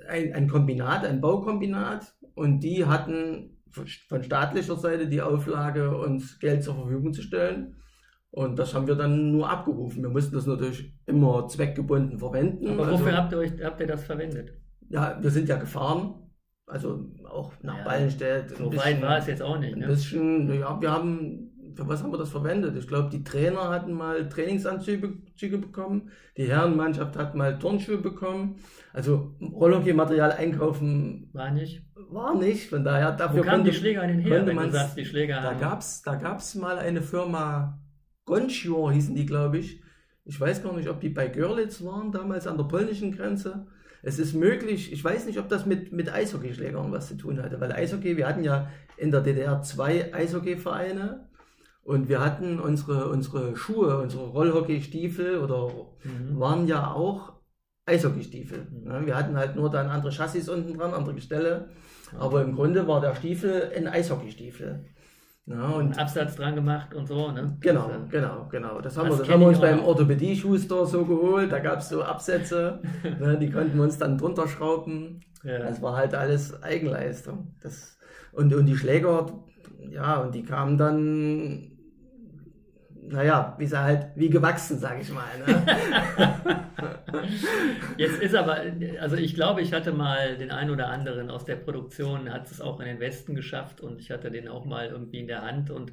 ein, 0.09 0.33
ein 0.35 0.49
Kombinat, 0.49 1.05
ein 1.05 1.21
Baukombinat 1.21 2.15
und 2.35 2.61
die 2.61 2.85
hatten 2.85 3.51
von 4.09 4.23
staatlicher 4.23 4.77
Seite 4.77 5.09
die 5.09 5.21
Auflage, 5.21 5.97
uns 5.97 6.39
Geld 6.39 6.63
zur 6.63 6.75
Verfügung 6.77 7.13
zu 7.13 7.23
stellen. 7.23 7.75
Und 8.31 8.59
das 8.59 8.75
haben 8.75 8.87
wir 8.87 8.97
dann 8.97 9.31
nur 9.31 9.49
abgerufen. 9.49 10.03
Wir 10.03 10.11
mussten 10.11 10.35
das 10.35 10.47
natürlich 10.47 10.93
immer 11.07 11.47
zweckgebunden 11.47 12.19
verwenden. 12.19 12.69
Aber 12.69 12.91
wofür 12.91 13.07
also, 13.07 13.19
habt, 13.19 13.33
ihr 13.33 13.39
euch, 13.39 13.53
habt 13.63 13.81
ihr 13.81 13.87
das 13.87 14.05
verwendet? 14.05 14.53
Ja, 14.89 15.19
wir 15.21 15.31
sind 15.31 15.49
ja 15.49 15.57
gefahren. 15.57 16.15
Also 16.67 17.11
auch 17.29 17.53
nach 17.63 17.79
ja, 17.79 17.85
Ballenstedt. 17.85 18.57
So 18.57 18.75
weit 18.77 19.03
war 19.03 19.19
es 19.19 19.27
jetzt 19.27 19.43
auch 19.43 19.59
nicht. 19.59 19.77
Ne? 19.77 19.85
Ein 19.85 19.91
bisschen, 19.91 20.53
ja, 20.59 20.81
wir 20.81 20.91
haben, 20.91 21.51
für 21.77 21.87
was 21.87 22.03
haben 22.03 22.11
wir 22.11 22.19
das 22.19 22.31
verwendet? 22.31 22.75
Ich 22.77 22.89
glaube, 22.89 23.11
die 23.11 23.23
Trainer 23.23 23.69
hatten 23.69 23.93
mal 23.93 24.29
Trainingsanzüge 24.29 25.59
bekommen, 25.59 26.11
die 26.39 26.45
Herrenmannschaft 26.45 27.17
hat 27.17 27.35
mal 27.35 27.59
Turnschuhe 27.59 27.99
bekommen. 27.99 28.57
Also 28.95 29.35
Rollhockey-Material 29.43 30.33
einkaufen 30.33 31.29
war 31.35 31.51
nicht. 31.51 31.85
War 32.11 32.35
nicht, 32.35 32.71
von 32.71 32.85
daher 32.85 33.13
dafür 33.13 33.41
Wo 33.41 33.47
kamen 33.47 33.65
die 33.65 33.73
Schläger 33.73 34.07
denn 34.07 34.21
her, 34.21 34.47
wenn 34.47 34.57
du 34.57 34.71
sagst, 34.71 34.97
die 34.97 35.05
Schläger 35.05 35.43
da 35.43 35.53
Gab's, 35.55 36.03
da 36.03 36.15
gab 36.15 36.39
es 36.39 36.55
mal 36.55 36.79
eine 36.79 37.03
Firma, 37.03 37.81
Gonchior 38.25 38.93
hießen 38.93 39.15
die, 39.15 39.27
glaube 39.27 39.59
ich. 39.59 39.83
Ich 40.25 40.41
weiß 40.41 40.63
gar 40.63 40.75
nicht, 40.75 40.89
ob 40.89 41.01
die 41.01 41.11
bei 41.11 41.29
Görlitz 41.29 41.85
waren, 41.85 42.11
damals 42.11 42.47
an 42.47 42.57
der 42.57 42.65
polnischen 42.65 43.13
Grenze. 43.13 43.67
Es 44.05 44.19
ist 44.19 44.35
möglich, 44.35 44.93
ich 44.93 45.03
weiß 45.03 45.27
nicht, 45.27 45.39
ob 45.39 45.49
das 45.49 45.65
mit, 45.65 45.93
mit 45.93 46.13
Eishockeyschlägern 46.13 46.93
was 46.93 47.09
zu 47.09 47.17
tun 47.17 47.43
hatte, 47.43 47.61
weil 47.61 47.73
Eishockey, 47.73 48.17
wir 48.17 48.29
hatten 48.29 48.45
ja 48.45 48.71
in 48.99 49.11
der 49.11 49.23
DDR 49.23 49.63
zwei 49.63 50.13
Eishockeyvereine 50.13 51.29
und 51.83 52.09
wir 52.09 52.21
hatten 52.21 52.61
unsere, 52.61 53.09
unsere 53.09 53.57
Schuhe, 53.57 53.99
unsere 53.99 54.29
Rollhockeystiefel 54.29 55.39
oder 55.39 55.71
mhm. 56.05 56.39
waren 56.39 56.67
ja 56.67 56.93
auch 56.93 57.33
Eishockeystiefel. 57.87 58.67
Mhm. 58.71 59.07
Wir 59.07 59.17
hatten 59.17 59.37
halt 59.37 59.57
nur 59.57 59.71
dann 59.71 59.89
andere 59.89 60.13
Chassis 60.13 60.49
unten 60.49 60.77
dran, 60.77 60.93
andere 60.93 61.15
Gestelle, 61.15 61.71
aber 62.19 62.43
im 62.43 62.55
Grunde 62.55 62.87
war 62.87 63.01
der 63.01 63.15
Stiefel 63.15 63.73
ein 63.75 63.89
Eishockeystiefel. 63.89 64.85
Ja, 65.47 65.69
und 65.69 65.99
Absatz 65.99 66.37
dran 66.37 66.55
gemacht 66.55 66.95
und 66.95 67.07
so, 67.07 67.31
ne? 67.31 67.57
Genau, 67.61 67.91
genau, 68.11 68.49
genau. 68.51 68.81
Das 68.81 68.97
haben, 68.97 69.11
das 69.11 69.19
wir, 69.19 69.25
das 69.25 69.35
haben 69.35 69.41
wir 69.41 69.49
uns 69.49 69.61
beim 69.61 69.85
Orthopädie-Schuster 69.85 70.87
so 70.87 71.05
geholt. 71.05 71.53
Da 71.53 71.59
gab 71.59 71.81
es 71.81 71.91
so 71.91 72.03
Absätze, 72.03 72.81
ne, 73.21 73.37
die 73.39 73.51
konnten 73.51 73.77
wir 73.77 73.85
uns 73.85 73.99
dann 73.99 74.17
drunter 74.17 74.49
schrauben. 74.49 75.21
Ja. 75.43 75.59
Das 75.59 75.83
war 75.83 75.97
halt 75.97 76.15
alles 76.15 76.63
Eigenleistung. 76.63 77.55
Das, 77.61 77.99
und, 78.33 78.55
und 78.55 78.65
die 78.65 78.77
Schläger, 78.77 79.27
ja, 79.91 80.17
und 80.23 80.35
die 80.35 80.45
kamen 80.45 80.79
dann 80.79 81.75
naja, 83.07 83.55
wie 83.59 83.67
sie 83.67 83.79
halt, 83.79 84.09
wie 84.17 84.31
gewachsen, 84.31 84.79
sage 84.79 85.01
ich 85.03 85.13
mal. 85.13 85.25
Ne? 85.47 86.65
Jetzt 87.97 88.21
ist 88.21 88.35
aber, 88.35 88.63
also 89.01 89.17
ich 89.17 89.35
glaube, 89.35 89.63
ich 89.63 89.73
hatte 89.73 89.93
mal 89.93 90.37
den 90.37 90.51
einen 90.51 90.71
oder 90.71 90.89
anderen 90.89 91.31
aus 91.31 91.45
der 91.45 91.57
Produktion, 91.57 92.33
hat 92.33 92.51
es 92.51 92.61
auch 92.61 92.81
in 92.81 92.87
den 92.87 93.01
Westen 93.01 93.35
geschafft 93.35 93.81
und 93.81 94.01
ich 94.01 94.11
hatte 94.11 94.31
den 94.31 94.49
auch 94.49 94.65
mal 94.65 94.89
irgendwie 94.89 95.21
in 95.21 95.27
der 95.27 95.43
Hand 95.43 95.71
und 95.71 95.93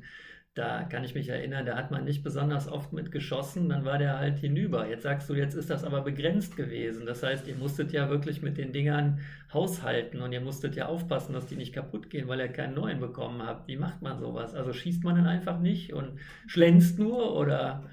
da 0.54 0.84
kann 0.84 1.06
ich 1.06 1.16
mich 1.16 1.30
erinnern, 1.30 1.66
da 1.66 1.78
hat 1.78 1.92
man 1.92 2.04
nicht 2.04 2.24
besonders 2.24 2.68
oft 2.68 2.92
mit 2.92 3.10
geschossen, 3.10 3.70
dann 3.70 3.86
war 3.86 3.98
der 3.98 4.20
halt 4.20 4.38
hinüber. 4.38 4.86
Jetzt 4.86 5.04
sagst 5.04 5.30
du, 5.30 5.34
jetzt 5.34 5.54
ist 5.54 5.70
das 5.70 5.86
aber 5.86 6.02
begrenzt 6.02 6.58
gewesen. 6.58 7.06
Das 7.06 7.24
heißt, 7.24 7.48
ihr 7.48 7.56
musstet 7.56 7.94
ja 7.94 8.10
wirklich 8.10 8.42
mit 8.42 8.58
den 8.58 8.74
Dingern 8.74 9.20
haushalten 9.54 10.22
und 10.22 10.34
ihr 10.34 10.42
musstet 10.42 10.76
ja 10.76 10.88
aufpassen, 10.88 11.32
dass 11.32 11.46
die 11.46 11.56
nicht 11.56 11.74
kaputt 11.74 12.10
gehen, 12.10 12.28
weil 12.28 12.42
ihr 12.42 12.50
keinen 12.50 12.74
neuen 12.74 13.00
bekommen 13.00 13.42
habt. 13.44 13.70
Wie 13.70 13.78
macht 13.78 14.02
man 14.02 14.20
sowas? 14.20 14.54
Also 14.54 14.74
schießt 14.74 15.06
man 15.06 15.16
dann 15.16 15.28
einfach 15.28 15.58
nicht 15.62 15.94
und 15.94 16.20
schlänzt 16.48 17.00
nur 17.00 17.34
oder 17.38 17.86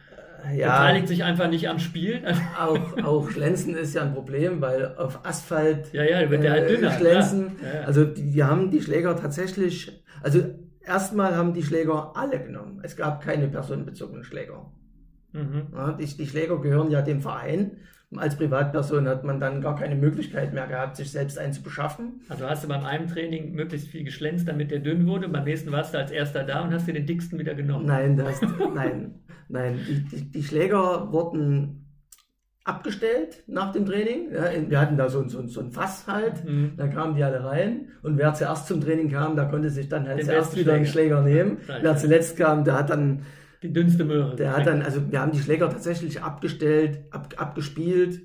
ja, 0.54 0.68
beteiligt 0.68 1.08
sich 1.08 1.24
einfach 1.24 1.48
nicht 1.48 1.68
am 1.68 1.78
Spiel? 1.78 2.22
auch, 2.58 3.02
auch 3.02 3.30
Schlänzen 3.30 3.76
ist 3.76 3.94
ja 3.94 4.02
ein 4.02 4.14
Problem, 4.14 4.60
weil 4.60 4.96
auf 4.96 5.24
Asphalt 5.24 5.92
ja, 5.92 6.02
ja, 6.04 6.30
wird 6.30 6.42
der 6.42 6.52
halt 6.52 6.70
dünner, 6.70 6.92
Schlänzen, 6.92 7.56
ja. 7.62 7.80
also 7.80 8.04
die, 8.04 8.30
die 8.30 8.44
haben 8.44 8.70
die 8.70 8.80
Schläger 8.80 9.16
tatsächlich, 9.16 10.04
also 10.22 10.42
Erstmal 10.88 11.36
haben 11.36 11.52
die 11.52 11.62
Schläger 11.62 12.16
alle 12.16 12.42
genommen. 12.42 12.80
Es 12.82 12.96
gab 12.96 13.22
keine 13.22 13.46
personenbezogenen 13.48 14.24
Schläger. 14.24 14.72
Mhm. 15.32 15.66
Ja, 15.74 15.92
die, 15.92 16.06
die, 16.06 16.26
Schläger 16.26 16.58
gehören 16.62 16.90
ja 16.90 17.02
dem 17.02 17.20
Verein. 17.20 17.72
Als 18.16 18.36
Privatperson 18.36 19.06
hat 19.06 19.24
man 19.24 19.38
dann 19.38 19.60
gar 19.60 19.76
keine 19.76 19.94
Möglichkeit 19.94 20.54
mehr 20.54 20.66
gehabt, 20.66 20.96
sich 20.96 21.10
selbst 21.10 21.38
einen 21.38 21.52
zu 21.52 21.62
beschaffen. 21.62 22.22
Also 22.30 22.48
hast 22.48 22.64
du 22.64 22.68
beim 22.68 22.84
einen 22.84 23.06
Training 23.06 23.52
möglichst 23.52 23.88
viel 23.88 24.02
geschlänzt, 24.02 24.48
damit 24.48 24.70
der 24.70 24.78
dünn 24.78 25.06
wurde. 25.06 25.28
Beim 25.28 25.44
nächsten 25.44 25.72
warst 25.72 25.92
du 25.92 25.98
als 25.98 26.10
erster 26.10 26.42
da 26.44 26.62
und 26.62 26.72
hast 26.72 26.88
dir 26.88 26.94
den 26.94 27.04
dicksten 27.04 27.38
wieder 27.38 27.54
genommen. 27.54 27.84
Nein, 27.84 28.16
das, 28.16 28.40
nein, 28.74 29.14
nein. 29.48 29.78
Die, 29.86 30.04
die, 30.04 30.30
die 30.30 30.42
Schläger 30.42 31.12
wurden 31.12 31.84
abgestellt 32.68 33.42
nach 33.46 33.72
dem 33.72 33.86
Training. 33.86 34.32
Ja, 34.32 34.50
wir 34.68 34.80
hatten 34.80 34.96
da 34.96 35.08
so, 35.08 35.26
so, 35.28 35.46
so 35.46 35.60
ein 35.60 35.72
Fass 35.72 36.06
halt, 36.06 36.44
mhm. 36.44 36.72
da 36.76 36.86
kamen 36.86 37.16
die 37.16 37.24
alle 37.24 37.42
rein 37.42 37.88
und 38.02 38.18
wer 38.18 38.34
zuerst 38.34 38.66
zum 38.66 38.80
Training 38.80 39.10
kam, 39.10 39.36
der 39.36 39.46
konnte 39.46 39.70
sich 39.70 39.88
dann 39.88 40.06
halt 40.06 40.18
Den 40.18 40.26
zuerst 40.26 40.56
wieder 40.56 40.74
einen 40.74 40.86
Schläger 40.86 41.22
nehmen. 41.22 41.58
Right, 41.66 41.82
wer 41.82 41.96
zuletzt 41.96 42.36
kam, 42.36 42.64
der 42.64 42.74
hat 42.74 42.90
dann 42.90 43.22
die 43.62 43.72
dünnste 43.72 44.04
Möhre. 44.04 44.36
Der 44.36 44.56
hat 44.56 44.66
dann, 44.66 44.82
also 44.82 45.10
wir 45.10 45.20
haben 45.20 45.32
die 45.32 45.40
Schläger 45.40 45.68
tatsächlich 45.70 46.22
abgestellt, 46.22 47.04
ab, 47.10 47.34
abgespielt 47.36 48.20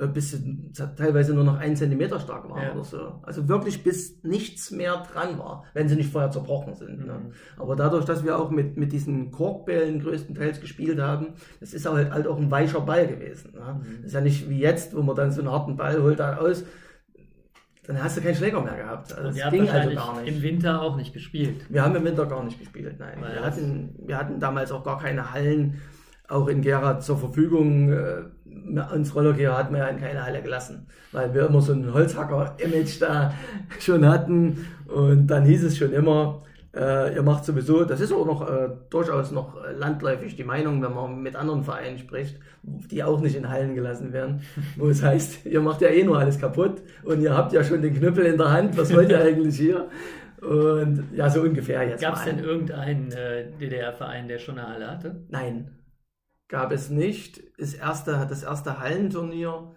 äh, 0.00 0.06
bis 0.06 0.30
sie 0.30 0.72
teilweise 0.96 1.34
nur 1.34 1.44
noch 1.44 1.58
einen 1.58 1.76
Zentimeter 1.76 2.18
stark 2.18 2.48
waren 2.48 2.62
ja. 2.62 2.72
oder 2.72 2.84
so. 2.84 3.20
Also 3.22 3.48
wirklich 3.48 3.84
bis 3.84 4.22
nichts 4.22 4.70
mehr 4.70 5.02
dran 5.12 5.38
war, 5.38 5.64
wenn 5.74 5.88
sie 5.88 5.96
nicht 5.96 6.10
vorher 6.10 6.30
zerbrochen 6.30 6.74
sind. 6.74 7.06
Ne? 7.06 7.12
Mhm. 7.12 7.28
Ne? 7.28 7.32
Aber 7.58 7.76
dadurch, 7.76 8.06
dass 8.06 8.24
wir 8.24 8.38
auch 8.38 8.50
mit, 8.50 8.78
mit 8.78 8.92
diesen 8.92 9.30
Korkbällen 9.30 10.00
größtenteils 10.00 10.60
gespielt 10.60 10.98
haben, 11.00 11.34
das 11.60 11.74
ist 11.74 11.86
halt, 11.86 12.10
halt 12.10 12.26
auch 12.26 12.38
ein 12.38 12.50
weicher 12.50 12.80
Ball 12.80 13.06
gewesen. 13.06 13.52
Ne? 13.52 13.80
Mhm. 13.82 13.96
Das 13.98 14.06
ist 14.06 14.14
ja 14.14 14.20
nicht 14.22 14.48
wie 14.48 14.58
jetzt, 14.58 14.96
wo 14.96 15.02
man 15.02 15.16
dann 15.16 15.32
so 15.32 15.42
einen 15.42 15.50
harten 15.50 15.76
Ball 15.76 16.02
holt 16.02 16.18
da 16.18 16.38
aus, 16.38 16.64
dann 17.86 18.02
hast 18.02 18.16
du 18.16 18.20
keinen 18.20 18.34
Schläger 18.34 18.60
mehr 18.60 18.76
gehabt. 18.76 19.12
Also 19.12 19.28
das 19.38 19.50
ging 19.50 19.68
also 19.68 19.94
gar 19.94 20.20
nicht. 20.20 20.34
Im 20.34 20.42
Winter 20.42 20.82
auch 20.82 20.96
nicht 20.96 21.12
gespielt. 21.12 21.64
Wir 21.68 21.82
haben 21.82 21.96
im 21.96 22.04
Winter 22.04 22.26
gar 22.26 22.44
nicht 22.44 22.58
gespielt, 22.58 22.96
nein. 22.98 23.18
wir 23.20 23.44
hatten, 23.44 23.94
wir 24.06 24.16
hatten 24.16 24.38
damals 24.38 24.70
auch 24.72 24.84
gar 24.84 24.98
keine 24.98 25.32
Hallen 25.32 25.80
auch 26.30 26.46
in 26.48 26.62
Gera 26.62 27.00
zur 27.00 27.18
Verfügung. 27.18 27.92
Äh, 27.92 28.22
uns 28.94 29.14
Rollergeher 29.14 29.56
hat 29.56 29.70
man 29.70 29.80
ja 29.80 29.88
in 29.88 29.98
keine 29.98 30.24
Halle 30.24 30.42
gelassen, 30.42 30.86
weil 31.12 31.34
wir 31.34 31.46
immer 31.46 31.60
so 31.60 31.72
ein 31.72 31.92
Holzhacker-Image 31.92 33.00
da 33.00 33.34
schon 33.80 34.06
hatten. 34.06 34.66
Und 34.86 35.26
dann 35.26 35.44
hieß 35.44 35.64
es 35.64 35.78
schon 35.78 35.92
immer, 35.92 36.42
äh, 36.74 37.14
ihr 37.14 37.22
macht 37.22 37.44
sowieso, 37.44 37.84
das 37.84 38.00
ist 38.00 38.12
auch 38.12 38.26
noch 38.26 38.48
äh, 38.48 38.68
durchaus 38.90 39.32
noch 39.32 39.56
landläufig 39.76 40.36
die 40.36 40.44
Meinung, 40.44 40.80
wenn 40.82 40.94
man 40.94 41.20
mit 41.20 41.34
anderen 41.34 41.64
Vereinen 41.64 41.98
spricht, 41.98 42.38
die 42.62 43.02
auch 43.02 43.20
nicht 43.20 43.34
in 43.34 43.48
Hallen 43.48 43.74
gelassen 43.74 44.12
werden, 44.12 44.42
wo 44.76 44.88
es 44.88 45.02
heißt, 45.02 45.44
ihr 45.46 45.60
macht 45.60 45.80
ja 45.80 45.88
eh 45.88 46.04
nur 46.04 46.18
alles 46.18 46.38
kaputt 46.38 46.82
und 47.02 47.22
ihr 47.22 47.36
habt 47.36 47.52
ja 47.52 47.64
schon 47.64 47.82
den 47.82 47.94
Knüppel 47.94 48.24
in 48.26 48.38
der 48.38 48.52
Hand, 48.52 48.76
was 48.76 48.94
wollt 48.94 49.10
ihr 49.10 49.20
eigentlich 49.22 49.56
hier? 49.56 49.88
Und 50.40 51.08
ja, 51.12 51.28
so 51.28 51.42
ungefähr 51.42 51.86
jetzt. 51.86 52.00
Gab 52.00 52.14
es 52.14 52.24
denn 52.24 52.38
irgendeinen 52.38 53.12
äh, 53.12 53.50
DDR-Verein, 53.60 54.26
der 54.28 54.38
schon 54.38 54.58
eine 54.58 54.68
Halle 54.68 54.90
hatte? 54.90 55.26
Nein, 55.28 55.78
gab 56.48 56.72
es 56.72 56.88
nicht. 56.88 57.42
Das 57.58 57.74
erste, 57.74 58.12
das 58.28 58.42
erste 58.42 58.80
Hallenturnier, 58.80 59.72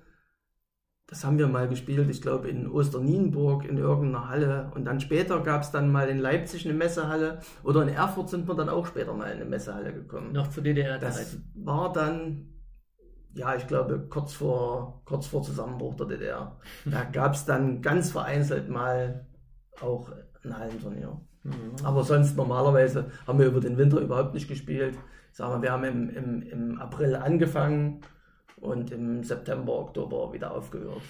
das 1.14 1.24
haben 1.24 1.38
wir 1.38 1.48
mal 1.48 1.68
gespielt, 1.68 2.10
ich 2.10 2.24
glaube 2.24 2.50
in 2.50 2.68
Osternienburg 2.68 3.66
in 3.66 3.78
irgendeiner 3.78 4.30
Halle. 4.30 4.72
Und 4.74 4.86
dann 4.86 5.00
später 5.00 5.40
gab 5.42 5.62
es 5.62 5.70
dann 5.70 5.92
mal 5.92 6.10
in 6.10 6.18
Leipzig 6.18 6.66
eine 6.66 6.74
Messehalle 6.74 7.40
oder 7.64 7.84
in 7.84 7.90
Erfurt 7.90 8.30
sind 8.30 8.48
wir 8.48 8.56
dann 8.56 8.68
auch 8.68 8.88
später 8.88 9.14
mal 9.14 9.26
in 9.26 9.36
eine 9.36 9.46
Messehalle 9.46 9.94
gekommen. 9.94 10.32
Noch 10.32 10.48
zu 10.48 10.62
DDR-Zeit. 10.62 11.04
Das 11.04 11.38
war 11.54 11.94
dann, 11.94 12.48
ja, 13.36 13.54
ich 13.54 13.68
glaube, 13.68 14.08
kurz 14.10 14.34
vor, 14.34 15.04
kurz 15.06 15.28
vor 15.28 15.44
Zusammenbruch 15.44 15.94
der 15.98 16.08
DDR. 16.08 16.58
Da 16.86 17.04
gab 17.12 17.36
es 17.36 17.46
dann 17.46 17.84
ganz 17.84 18.10
vereinzelt 18.10 18.68
mal 18.70 19.28
auch 19.82 20.12
ein 20.44 20.58
Hallenturnier. 20.58 21.22
Mhm. 21.44 21.76
Aber 21.84 22.04
sonst 22.04 22.36
normalerweise 22.36 23.12
haben 23.28 23.38
wir 23.38 23.46
über 23.46 23.60
den 23.60 23.78
Winter 23.78 24.00
überhaupt 24.00 24.34
nicht 24.34 24.48
gespielt 24.48 24.98
sagen 25.32 25.54
wir, 25.54 25.62
wir 25.62 25.72
haben 25.72 25.84
im, 25.84 26.10
im, 26.10 26.42
im 26.44 26.80
April 26.80 27.16
angefangen 27.16 28.02
und 28.64 28.92
im 28.92 29.24
September, 29.24 29.74
Oktober 29.74 30.34
wieder 30.34 30.52
aufgehört. 30.52 31.02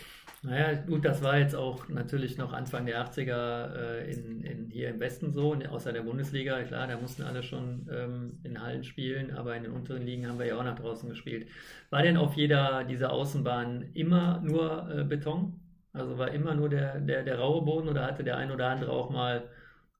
Naja, 0.45 0.73
gut, 0.73 1.05
das 1.05 1.23
war 1.23 1.37
jetzt 1.37 1.55
auch 1.55 1.87
natürlich 1.87 2.37
noch 2.37 2.51
Anfang 2.51 2.85
der 2.85 3.05
80er 3.07 3.75
äh, 3.75 4.11
in, 4.11 4.41
in, 4.41 4.69
hier 4.69 4.89
im 4.89 4.99
Westen 4.99 5.31
so, 5.31 5.55
außer 5.55 5.93
der 5.93 6.01
Bundesliga. 6.01 6.61
Klar, 6.63 6.87
da 6.87 6.97
mussten 6.97 7.23
alle 7.23 7.43
schon 7.43 7.87
ähm, 7.89 8.39
in 8.43 8.61
Hallen 8.61 8.83
spielen, 8.83 9.31
aber 9.31 9.55
in 9.55 9.63
den 9.63 9.71
unteren 9.71 10.01
Ligen 10.01 10.27
haben 10.27 10.39
wir 10.39 10.47
ja 10.47 10.57
auch 10.57 10.63
nach 10.63 10.77
draußen 10.77 11.07
gespielt. 11.07 11.47
War 11.91 12.01
denn 12.01 12.17
auf 12.17 12.33
jeder 12.33 12.83
dieser 12.83 13.13
Außenbahnen 13.13 13.93
immer 13.93 14.41
nur 14.41 14.89
äh, 14.93 15.03
Beton? 15.05 15.61
Also 15.93 16.17
war 16.17 16.31
immer 16.31 16.55
nur 16.55 16.67
der, 16.67 16.99
der, 16.99 17.23
der 17.23 17.39
raue 17.39 17.63
Boden 17.63 17.87
oder 17.87 18.05
hatte 18.05 18.25
der 18.25 18.35
ein 18.35 18.51
oder 18.51 18.67
andere 18.67 18.91
auch 18.91 19.11
mal 19.11 19.47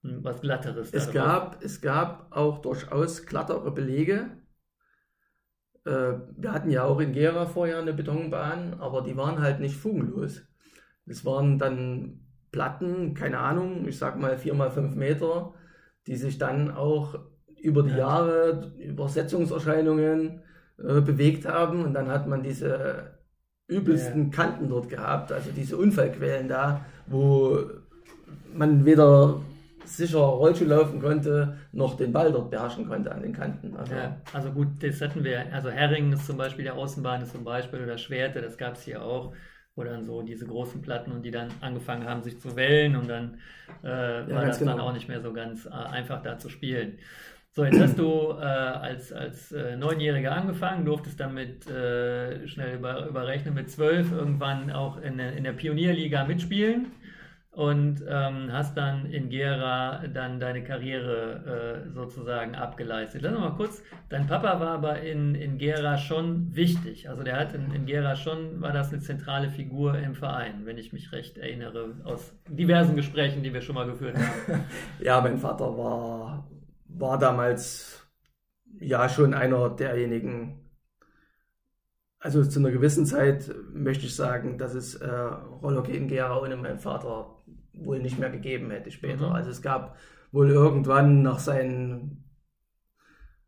was 0.02 0.42
Glatteres. 0.42 0.94
Es 0.94 1.12
gab, 1.12 1.64
es 1.64 1.80
gab 1.80 2.36
auch 2.36 2.58
durchaus 2.58 3.26
glattere 3.26 3.72
Belege. 3.72 4.30
Äh, 5.86 6.14
wir 6.38 6.52
hatten 6.52 6.70
ja 6.70 6.84
auch 6.84 7.00
in 7.00 7.14
Gera 7.14 7.46
vorher 7.46 7.80
eine 7.80 7.94
Betonbahn, 7.94 8.76
aber 8.80 9.02
die 9.02 9.18
waren 9.18 9.42
halt 9.42 9.60
nicht 9.60 9.76
fugenlos. 9.76 10.42
Das 11.06 11.26
waren 11.26 11.60
dann 11.60 12.22
Platten, 12.52 13.14
keine 13.14 13.40
Ahnung, 13.40 13.88
ich 13.88 13.98
sag 13.98 14.20
mal 14.20 14.38
vier 14.38 14.54
mal 14.54 14.72
fünf 14.72 14.96
Meter, 14.96 15.54
die 16.08 16.16
sich 16.16 16.38
dann 16.38 16.72
auch 16.72 17.20
über 17.62 17.84
die 17.84 17.90
ja. 17.90 17.98
Jahre, 17.98 18.74
Übersetzungserscheinungen 18.78 20.42
äh, 20.78 21.02
bewegt 21.02 21.48
haben 21.48 21.84
und 21.84 21.94
dann 21.94 22.10
hat 22.10 22.28
man 22.28 22.44
diese 22.44 23.18
übelsten. 23.68 24.32
Kanten 24.32 24.70
dort 24.70 24.90
gehabt, 24.90 25.32
also 25.32 25.50
diese 25.56 25.78
Unfallquellen 25.78 26.48
da, 26.48 26.86
wo 27.08 27.60
man 28.54 28.86
weder 28.86 29.42
sicher 29.86 30.20
Rollschuh 30.20 30.66
laufen 30.66 31.02
konnte, 31.02 31.58
noch 31.72 31.98
den 31.98 32.12
Ball 32.12 32.32
dort 32.32 32.52
beherrschen 32.52 32.88
konnte 32.88 33.12
an 33.12 33.22
den 33.22 33.34
Kanten. 33.34 33.76
Also, 33.76 33.94
ja, 33.94 34.18
also 34.34 34.52
gut, 34.52 34.68
das 34.82 35.02
hatten 35.02 35.24
wir, 35.24 35.54
also 35.54 35.70
Herringen 35.70 36.14
ist 36.14 36.26
zum 36.26 36.38
Beispiel, 36.38 36.64
der 36.64 36.76
Außenbahn 36.76 37.22
ist 37.22 37.32
zum 37.32 37.44
Beispiel, 37.44 37.82
oder 37.82 37.98
Schwerte, 37.98 38.42
das 38.42 38.58
gab 38.58 38.76
es 38.76 38.84
hier 38.84 39.04
auch, 39.04 39.34
wo 39.76 39.84
dann 39.84 40.04
so 40.04 40.22
diese 40.22 40.46
großen 40.46 40.82
Platten 40.82 41.12
und 41.12 41.24
die 41.24 41.32
dann 41.32 41.50
angefangen 41.62 42.08
haben, 42.08 42.22
sich 42.22 42.40
zu 42.40 42.56
wellen 42.56 42.96
und 42.96 43.10
dann 43.10 43.40
äh, 43.82 43.88
war 43.88 44.28
ja, 44.30 44.46
das 44.46 44.60
genau. 44.60 44.72
dann 44.72 44.82
auch 44.82 44.94
nicht 44.94 45.08
mehr 45.08 45.22
so 45.22 45.34
ganz 45.34 45.66
äh, 45.66 45.70
einfach 45.70 46.22
da 46.22 46.38
zu 46.38 46.50
spielen. 46.50 47.00
So, 47.56 47.64
jetzt 47.64 47.80
hast 47.80 48.00
du 48.00 48.32
äh, 48.32 48.44
als, 48.44 49.14
als 49.14 49.52
äh, 49.52 49.76
Neunjähriger 49.76 50.32
angefangen, 50.32 50.86
durftest 50.86 51.20
damit 51.20 51.68
äh, 51.70 52.48
schnell 52.48 52.78
über, 52.78 53.08
überrechnen 53.08 53.54
mit 53.54 53.70
zwölf 53.70 54.12
irgendwann 54.12 54.72
auch 54.72 54.98
in, 54.98 55.20
in 55.20 55.44
der 55.44 55.54
Pionierliga 55.54 56.26
mitspielen 56.26 56.88
und 57.54 58.04
ähm, 58.08 58.52
hast 58.52 58.76
dann 58.76 59.06
in 59.06 59.30
Gera 59.30 60.08
dann 60.08 60.40
deine 60.40 60.64
Karriere 60.64 61.86
äh, 61.86 61.90
sozusagen 61.92 62.56
abgeleistet. 62.56 63.22
Lass 63.22 63.38
mal 63.38 63.52
kurz, 63.52 63.84
dein 64.10 64.26
Papa 64.26 64.60
war 64.60 64.70
aber 64.70 65.02
in, 65.02 65.36
in 65.36 65.60
Gera 65.60 65.98
schon 66.00 66.56
wichtig. 66.56 67.10
Also 67.10 67.22
der 67.22 67.38
hat 67.38 67.54
in, 67.54 67.72
in 67.72 67.86
Gera 67.86 68.16
schon, 68.16 68.60
war 68.60 68.72
das 68.72 68.92
eine 68.92 69.02
zentrale 69.02 69.52
Figur 69.52 69.96
im 70.00 70.16
Verein, 70.16 70.66
wenn 70.66 70.80
ich 70.80 70.94
mich 70.94 71.12
recht 71.12 71.38
erinnere, 71.38 71.94
aus 72.06 72.34
diversen 72.50 72.96
Gesprächen, 72.96 73.44
die 73.44 73.54
wir 73.54 73.62
schon 73.62 73.76
mal 73.76 73.86
geführt 73.86 74.18
haben. 74.18 74.64
ja, 75.00 75.22
mein 75.22 75.38
Vater 75.38 75.78
war, 75.78 76.50
war 76.88 77.20
damals 77.20 78.04
ja 78.80 79.08
schon 79.08 79.36
einer 79.36 79.70
derjenigen, 79.70 80.63
also 82.24 82.42
zu 82.46 82.60
einer 82.60 82.72
gewissen 82.72 83.06
Zeit 83.06 83.54
möchte 83.74 84.06
ich 84.06 84.16
sagen, 84.16 84.58
dass 84.58 84.74
es 84.76 84.96
äh, 84.96 85.10
Rollhockey 85.10 85.92
in 85.98 86.08
Gera 86.08 86.40
ohne 86.40 86.56
meinen 86.56 86.80
Vater 86.80 87.44
wohl 87.74 88.00
nicht 88.00 88.18
mehr 88.18 88.30
gegeben 88.30 88.72
hätte 88.72 88.92
später. 88.92 89.28
Mhm. 89.28 89.36
Also 89.36 89.50
es 89.50 89.62
gab 89.62 89.98
wohl 90.32 90.50
irgendwann 90.50 91.22
nach 91.22 91.40
seinen, 91.40 92.24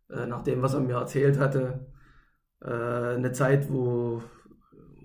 äh, 0.10 0.26
nach 0.26 0.44
dem, 0.44 0.62
was 0.62 0.74
er 0.74 0.82
mir 0.82 0.98
erzählt 0.98 1.40
hatte, 1.40 1.88
äh, 2.62 3.16
eine 3.16 3.32
Zeit, 3.32 3.72
wo, 3.72 4.22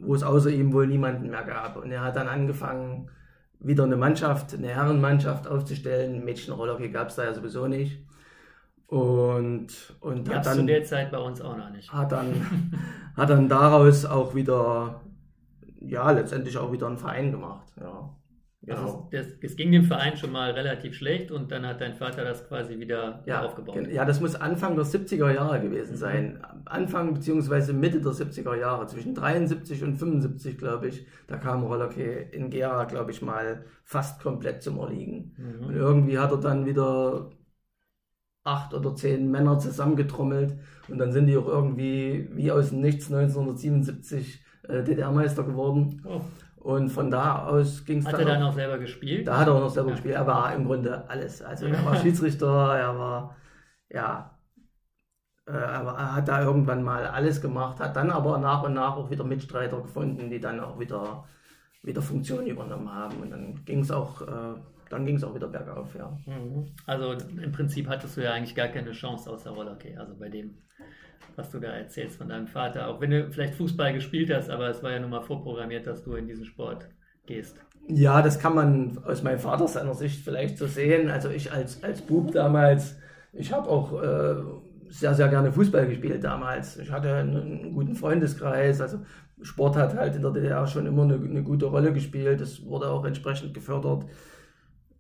wo 0.00 0.16
es 0.16 0.24
außer 0.24 0.50
ihm 0.50 0.72
wohl 0.72 0.88
niemanden 0.88 1.30
mehr 1.30 1.44
gab. 1.44 1.76
Und 1.76 1.92
er 1.92 2.02
hat 2.02 2.16
dann 2.16 2.26
angefangen, 2.26 3.08
wieder 3.60 3.84
eine 3.84 3.96
Mannschaft, 3.96 4.52
eine 4.52 4.68
Herrenmannschaft 4.68 5.46
aufzustellen. 5.46 6.24
Mädchenroller 6.24 6.76
gab 6.88 7.10
es 7.10 7.14
da 7.14 7.24
ja 7.24 7.34
sowieso 7.34 7.68
nicht. 7.68 8.04
Und, 8.90 9.68
und 10.00 10.28
hat 10.28 10.47
dann, 10.47 10.59
zu 10.59 10.66
der 10.66 10.82
Zeit 10.82 11.12
bei 11.12 11.18
uns 11.18 11.40
auch 11.40 11.56
noch 11.56 11.70
nicht. 11.70 11.92
Hat 11.92 12.11
dann, 12.11 12.80
hat 13.16 13.30
dann 13.30 13.49
daraus 13.49 14.04
auch 14.04 14.35
wieder, 14.35 15.00
ja, 15.80 16.11
letztendlich 16.11 16.59
auch 16.59 16.73
wieder 16.73 16.88
einen 16.88 16.99
Verein 16.99 17.30
gemacht. 17.30 17.68
Ja. 17.80 18.16
Genau. 18.62 19.09
Also 19.12 19.37
es 19.40 19.56
ging 19.56 19.70
dem 19.70 19.85
Verein 19.85 20.16
schon 20.16 20.32
mal 20.32 20.50
relativ 20.50 20.94
schlecht 20.94 21.30
und 21.30 21.50
dann 21.52 21.64
hat 21.64 21.80
dein 21.80 21.94
Vater 21.94 22.25
das 22.25 22.47
quasi 22.47 22.78
wieder 22.78 23.23
ja, 23.26 23.42
aufgebaut. 23.42 23.88
Ja, 23.90 24.04
das 24.04 24.20
muss 24.20 24.35
Anfang 24.35 24.75
der 24.75 24.85
70er 24.85 25.32
Jahre 25.32 25.61
gewesen 25.61 25.97
sein. 25.97 26.40
Anfang 26.66 27.14
bzw. 27.14 27.73
Mitte 27.73 28.00
der 28.00 28.12
70er 28.12 28.56
Jahre, 28.56 28.87
zwischen 28.87 29.14
73 29.14 29.85
und 29.85 29.94
75, 29.94 30.59
glaube 30.59 30.88
ich, 30.88 31.06
da 31.28 31.37
kam 31.37 31.62
Rollerkey 31.62 32.26
in 32.32 32.50
Gera, 32.50 32.85
glaube 32.85 33.12
ich, 33.12 33.23
mal 33.23 33.64
fast 33.85 34.20
komplett 34.20 34.62
zum 34.62 34.79
Erliegen. 34.79 35.35
Mhm. 35.38 35.66
Und 35.66 35.74
irgendwie 35.76 36.18
hat 36.18 36.33
er 36.33 36.38
dann 36.38 36.66
wieder 36.66 37.31
acht 38.44 38.74
oder 38.74 38.94
zehn 38.94 39.31
Männer 39.31 39.59
zusammengetrommelt 39.59 40.59
und 40.88 40.98
dann 40.98 41.12
sind 41.12 41.26
die 41.26 41.37
auch 41.37 41.46
irgendwie 41.46 42.29
wie 42.33 42.50
aus 42.50 42.70
dem 42.70 42.81
Nichts 42.81 43.12
1977 43.12 44.44
äh, 44.68 44.83
DDR-Meister 44.83 45.44
geworden. 45.44 46.03
Oh. 46.07 46.20
Und 46.57 46.90
von 46.90 47.11
da 47.11 47.46
aus 47.46 47.85
ging 47.87 47.98
es 47.98 48.05
dann. 48.05 48.14
Hat 48.14 48.20
er 48.20 48.26
dann 48.26 48.42
auch 48.42 48.53
selber 48.53 48.79
gespielt? 48.79 49.26
Da 49.26 49.38
hat 49.38 49.48
er 49.48 49.55
auch 49.55 49.61
noch 49.61 49.70
selber 49.70 49.90
ja. 49.90 49.94
gespielt. 49.94 50.14
Er 50.14 50.26
war 50.26 50.55
im 50.55 50.66
Grunde 50.66 51.09
alles. 51.09 51.40
Also 51.42 51.66
er 51.66 51.85
war 51.85 51.96
Schiedsrichter, 52.03 52.76
er 52.76 52.98
war, 52.98 53.37
ja, 53.88 54.38
äh, 55.46 55.53
er 55.53 56.14
hat 56.14 56.29
da 56.29 56.42
irgendwann 56.42 56.83
mal 56.83 57.07
alles 57.07 57.40
gemacht, 57.40 57.81
hat 57.81 57.96
dann 57.96 58.11
aber 58.11 58.38
nach 58.38 58.62
und 58.62 58.74
nach 58.74 58.96
auch 58.96 59.11
wieder 59.11 59.24
Mitstreiter 59.24 59.81
gefunden, 59.81 60.29
die 60.29 60.38
dann 60.38 60.61
auch 60.61 60.79
wieder, 60.79 61.24
wieder 61.83 62.03
Funktion 62.03 62.46
übernommen 62.46 62.92
haben. 62.92 63.16
Und 63.22 63.31
dann 63.31 63.64
ging 63.64 63.81
es 63.81 63.90
auch, 63.90 64.20
äh, 64.20 64.55
dann 64.90 65.07
ging 65.07 65.16
es 65.16 65.24
auch 65.24 65.35
wieder 65.35 65.48
bergauf, 65.48 65.94
ja. 65.94 66.18
Mhm. 66.26 66.66
Also 66.87 67.12
im 67.12 67.53
Prinzip 67.53 67.88
hattest 67.88 68.16
du 68.16 68.22
ja 68.22 68.33
eigentlich 68.33 68.55
gar 68.55 68.68
keine 68.68 68.92
Chance 68.92 69.31
außer 69.31 69.50
Rollerkey, 69.50 69.96
also 69.96 70.14
bei 70.18 70.29
dem 70.29 70.59
was 71.37 71.50
du 71.50 71.59
da 71.59 71.68
erzählst 71.68 72.18
von 72.18 72.29
deinem 72.29 72.46
Vater. 72.46 72.88
Auch 72.88 73.00
wenn 73.00 73.11
du 73.11 73.31
vielleicht 73.31 73.55
Fußball 73.55 73.92
gespielt 73.92 74.33
hast, 74.33 74.50
aber 74.50 74.68
es 74.68 74.83
war 74.83 74.92
ja 74.92 75.00
nun 75.00 75.11
mal 75.11 75.22
vorprogrammiert, 75.22 75.87
dass 75.87 76.03
du 76.03 76.14
in 76.14 76.26
diesen 76.26 76.44
Sport 76.44 76.88
gehst. 77.26 77.57
Ja, 77.88 78.22
das 78.22 78.38
kann 78.38 78.55
man 78.55 78.98
aus 79.05 79.22
meinem 79.22 79.38
Vater 79.38 79.66
seiner 79.66 79.94
Sicht 79.94 80.22
vielleicht 80.22 80.59
so 80.59 80.66
sehen. 80.66 81.11
Also 81.11 81.31
ich 81.31 81.53
als, 81.53 81.83
als 81.83 82.03
Bub 82.03 82.33
damals, 82.33 82.98
ich 83.33 83.53
habe 83.53 83.68
auch 83.68 84.00
äh, 84.03 84.37
sehr, 84.88 85.14
sehr 85.14 85.29
gerne 85.29 85.53
Fußball 85.53 85.87
gespielt 85.87 86.22
damals. 86.22 86.76
Ich 86.79 86.90
hatte 86.90 87.14
einen, 87.14 87.37
einen, 87.37 87.74
guten 87.74 87.94
Freundeskreis. 87.94 88.81
Also 88.81 88.98
Sport 89.42 89.76
hat 89.76 89.94
halt 89.94 90.14
in 90.16 90.22
der 90.22 90.33
DDR 90.33 90.66
schon 90.66 90.87
immer 90.87 91.05
eine, 91.05 91.14
eine 91.14 91.42
gute 91.42 91.66
Rolle 91.66 91.92
gespielt. 91.92 92.40
Das 92.40 92.64
wurde 92.64 92.90
auch 92.90 93.05
entsprechend 93.05 93.55
gefördert. 93.55 94.05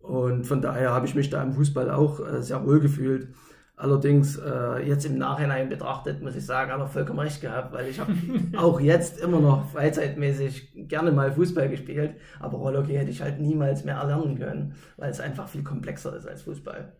Und 0.00 0.44
von 0.44 0.62
daher 0.62 0.90
habe 0.90 1.06
ich 1.06 1.14
mich 1.14 1.30
da 1.30 1.42
im 1.42 1.52
Fußball 1.52 1.90
auch 1.90 2.20
äh, 2.20 2.42
sehr 2.42 2.64
wohl 2.64 2.80
gefühlt. 2.80 3.28
Allerdings 3.76 4.36
äh, 4.36 4.86
jetzt 4.86 5.06
im 5.06 5.16
Nachhinein 5.16 5.70
betrachtet, 5.70 6.20
muss 6.20 6.36
ich 6.36 6.44
sagen, 6.44 6.70
hat 6.70 6.80
er 6.80 6.86
vollkommen 6.86 7.20
recht 7.20 7.40
gehabt, 7.40 7.72
weil 7.72 7.88
ich 7.88 7.98
habe 7.98 8.12
auch 8.58 8.78
jetzt 8.78 9.18
immer 9.20 9.40
noch 9.40 9.70
freizeitmäßig 9.70 10.88
gerne 10.88 11.12
mal 11.12 11.32
Fußball 11.32 11.70
gespielt, 11.70 12.16
aber 12.40 12.58
Rollhockey 12.58 12.92
hätte 12.92 13.10
ich 13.10 13.22
halt 13.22 13.40
niemals 13.40 13.84
mehr 13.84 13.96
erlernen 13.96 14.38
können, 14.38 14.74
weil 14.98 15.10
es 15.10 15.20
einfach 15.20 15.48
viel 15.48 15.62
komplexer 15.62 16.14
ist 16.14 16.26
als 16.26 16.42
Fußball. 16.42 16.92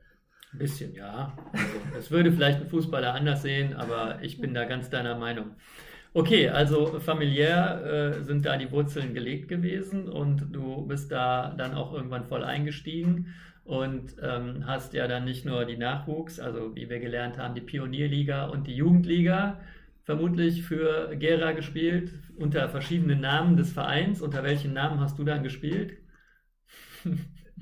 Ein 0.53 0.59
bisschen, 0.59 0.95
ja. 0.95 1.37
Also, 1.53 1.65
das 1.95 2.11
würde 2.11 2.33
vielleicht 2.33 2.63
ein 2.63 2.69
Fußballer 2.69 3.13
anders 3.13 3.43
sehen, 3.43 3.75
aber 3.75 4.23
ich 4.23 4.41
bin 4.41 4.55
da 4.55 4.65
ganz 4.65 4.89
deiner 4.89 5.17
Meinung. 5.17 5.57
Okay, 6.13 6.49
also 6.49 6.99
familiär 6.99 7.85
äh, 8.19 8.25
sind 8.25 8.45
da 8.45 8.57
die 8.57 8.71
Wurzeln 8.73 9.15
gelegt 9.15 9.49
gewesen 9.49 10.09
und 10.09 10.49
du 10.53 10.85
bist 10.87 11.13
da 11.13 11.55
dann 11.57 11.75
auch 11.75 11.93
irgendwann 11.93 12.25
voll 12.27 12.43
eingestiegen 12.43 13.33
und 13.65 14.17
ähm, 14.21 14.67
hast 14.67 14.93
ja 14.93 15.07
dann 15.07 15.25
nicht 15.25 15.45
nur 15.45 15.65
die 15.67 15.77
Nachwuchs, 15.77 16.41
also 16.41 16.75
wie 16.75 16.91
wir 16.91 16.99
gelernt 16.99 17.39
haben, 17.39 17.55
die 17.55 17.61
Pionierliga 17.61 18.47
und 18.47 18.67
die 18.67 18.75
Jugendliga 18.75 19.61
vermutlich 20.03 20.65
für 20.65 21.15
Gera 21.17 21.53
gespielt, 21.53 22.13
unter 22.37 22.69
verschiedenen 22.69 23.21
Namen 23.21 23.57
des 23.57 23.73
Vereins. 23.73 24.21
Unter 24.21 24.43
welchen 24.43 24.73
Namen 24.73 24.99
hast 25.01 25.17
du 25.19 25.25
dann 25.25 25.45
gespielt? 25.45 25.97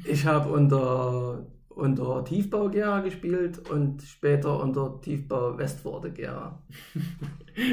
Ich 0.05 0.27
habe 0.27 0.51
unter 0.53 1.47
unter 1.79 2.25
Tiefbau 2.25 2.69
Gera 2.69 3.01
gespielt 3.01 3.71
und 3.71 4.03
später 4.03 4.61
unter 4.61 5.01
Tiefbau 5.01 5.57
Westforde 5.57 6.11
Gera. 6.11 6.63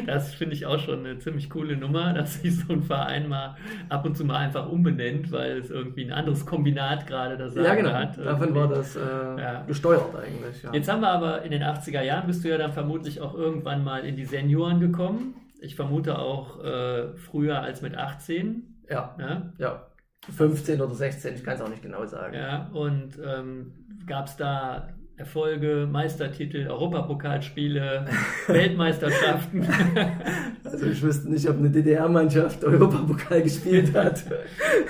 Das 0.08 0.34
finde 0.34 0.56
ich 0.56 0.66
auch 0.66 0.80
schon 0.80 1.06
eine 1.06 1.20
ziemlich 1.20 1.48
coole 1.48 1.78
Nummer, 1.78 2.12
dass 2.12 2.42
sich 2.42 2.58
so 2.58 2.74
ein 2.74 2.82
Verein 2.82 3.30
mal 3.30 3.56
ab 3.88 4.04
und 4.04 4.18
zu 4.18 4.26
mal 4.26 4.38
einfach 4.38 4.68
umbenennt, 4.68 5.32
weil 5.32 5.60
es 5.60 5.70
irgendwie 5.70 6.06
ein 6.06 6.12
anderes 6.12 6.44
Kombinat 6.44 7.06
gerade 7.06 7.38
das 7.38 7.54
ja, 7.54 7.76
genau. 7.76 7.92
hat. 7.92 8.18
Davon 8.18 8.56
war 8.56 8.68
das 8.68 8.96
äh, 8.96 9.00
ja. 9.00 9.64
gesteuert 9.68 10.16
eigentlich. 10.16 10.64
Ja. 10.64 10.74
Jetzt 10.74 10.92
haben 10.92 11.02
wir 11.02 11.10
aber 11.10 11.44
in 11.44 11.52
den 11.52 11.62
80er 11.62 12.02
Jahren 12.02 12.26
bist 12.26 12.44
du 12.44 12.50
ja 12.50 12.58
dann 12.58 12.74
vermutlich 12.74 13.22
auch 13.22 13.36
irgendwann 13.36 13.84
mal 13.84 14.06
in 14.06 14.16
die 14.16 14.26
Senioren 14.26 14.80
gekommen. 14.80 15.36
Ich 15.62 15.76
vermute 15.76 16.18
auch 16.18 16.64
äh, 16.64 17.16
früher 17.18 17.62
als 17.62 17.84
mit 17.84 17.96
18. 17.96 18.82
Ja. 18.90 19.16
ja. 19.20 19.54
ja. 19.60 19.86
15 20.32 20.82
oder 20.82 20.96
16, 20.96 21.36
ich 21.36 21.44
kann 21.44 21.56
es 21.56 21.62
auch 21.62 21.70
nicht 21.70 21.84
genau 21.84 22.06
sagen. 22.06 22.34
Ja, 22.36 22.70
und 22.74 23.20
ähm, 23.24 23.85
gab 24.06 24.28
es 24.28 24.38
da 24.38 24.90
Erfolge, 25.18 25.88
Meistertitel, 25.90 26.68
Europapokalspiele, 26.68 28.06
Weltmeisterschaften? 28.48 29.68
Also 30.64 30.88
ich 30.88 31.02
wüsste 31.02 31.30
nicht, 31.32 31.48
ob 31.48 31.58
eine 31.58 31.70
DDR-Mannschaft 31.70 32.62
Europapokal 32.66 33.42
gespielt 33.44 33.94
hat. 33.94 34.26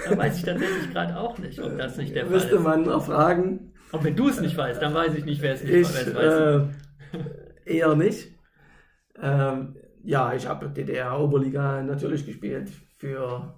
Da 0.10 0.17
weiß 0.17 0.39
ich 0.39 0.43
tatsächlich 0.43 0.91
gerade 0.91 1.15
auch 1.15 1.38
nicht, 1.38 1.60
ob 1.60 1.78
das 1.78 1.97
nicht 1.97 2.15
der 2.15 2.25
Fall 2.25 2.38
ist. 2.38 2.43
Müsste 2.45 2.60
man 2.60 2.88
erfragen. 2.88 3.73
Und 3.91 4.04
wenn 4.04 4.15
du 4.15 4.30
es 4.30 4.39
nicht 4.39 4.58
weißt, 4.58 4.82
dann 4.82 4.95
weiß 4.95 5.13
ich 5.13 5.25
nicht, 5.25 5.43
wer 5.43 5.54
es 5.54 5.63
nicht 5.63 5.73
ich, 5.73 5.88
weiß. 5.88 6.08
Äh, 6.15 6.62
eher 7.65 7.95
nicht. 7.95 8.30
Ähm, 9.21 9.75
ja, 10.04 10.34
ich 10.34 10.47
habe 10.47 10.69
DDR-Oberliga 10.69 11.84
natürlich 11.84 12.25
gespielt 12.25 12.71
für 12.97 13.54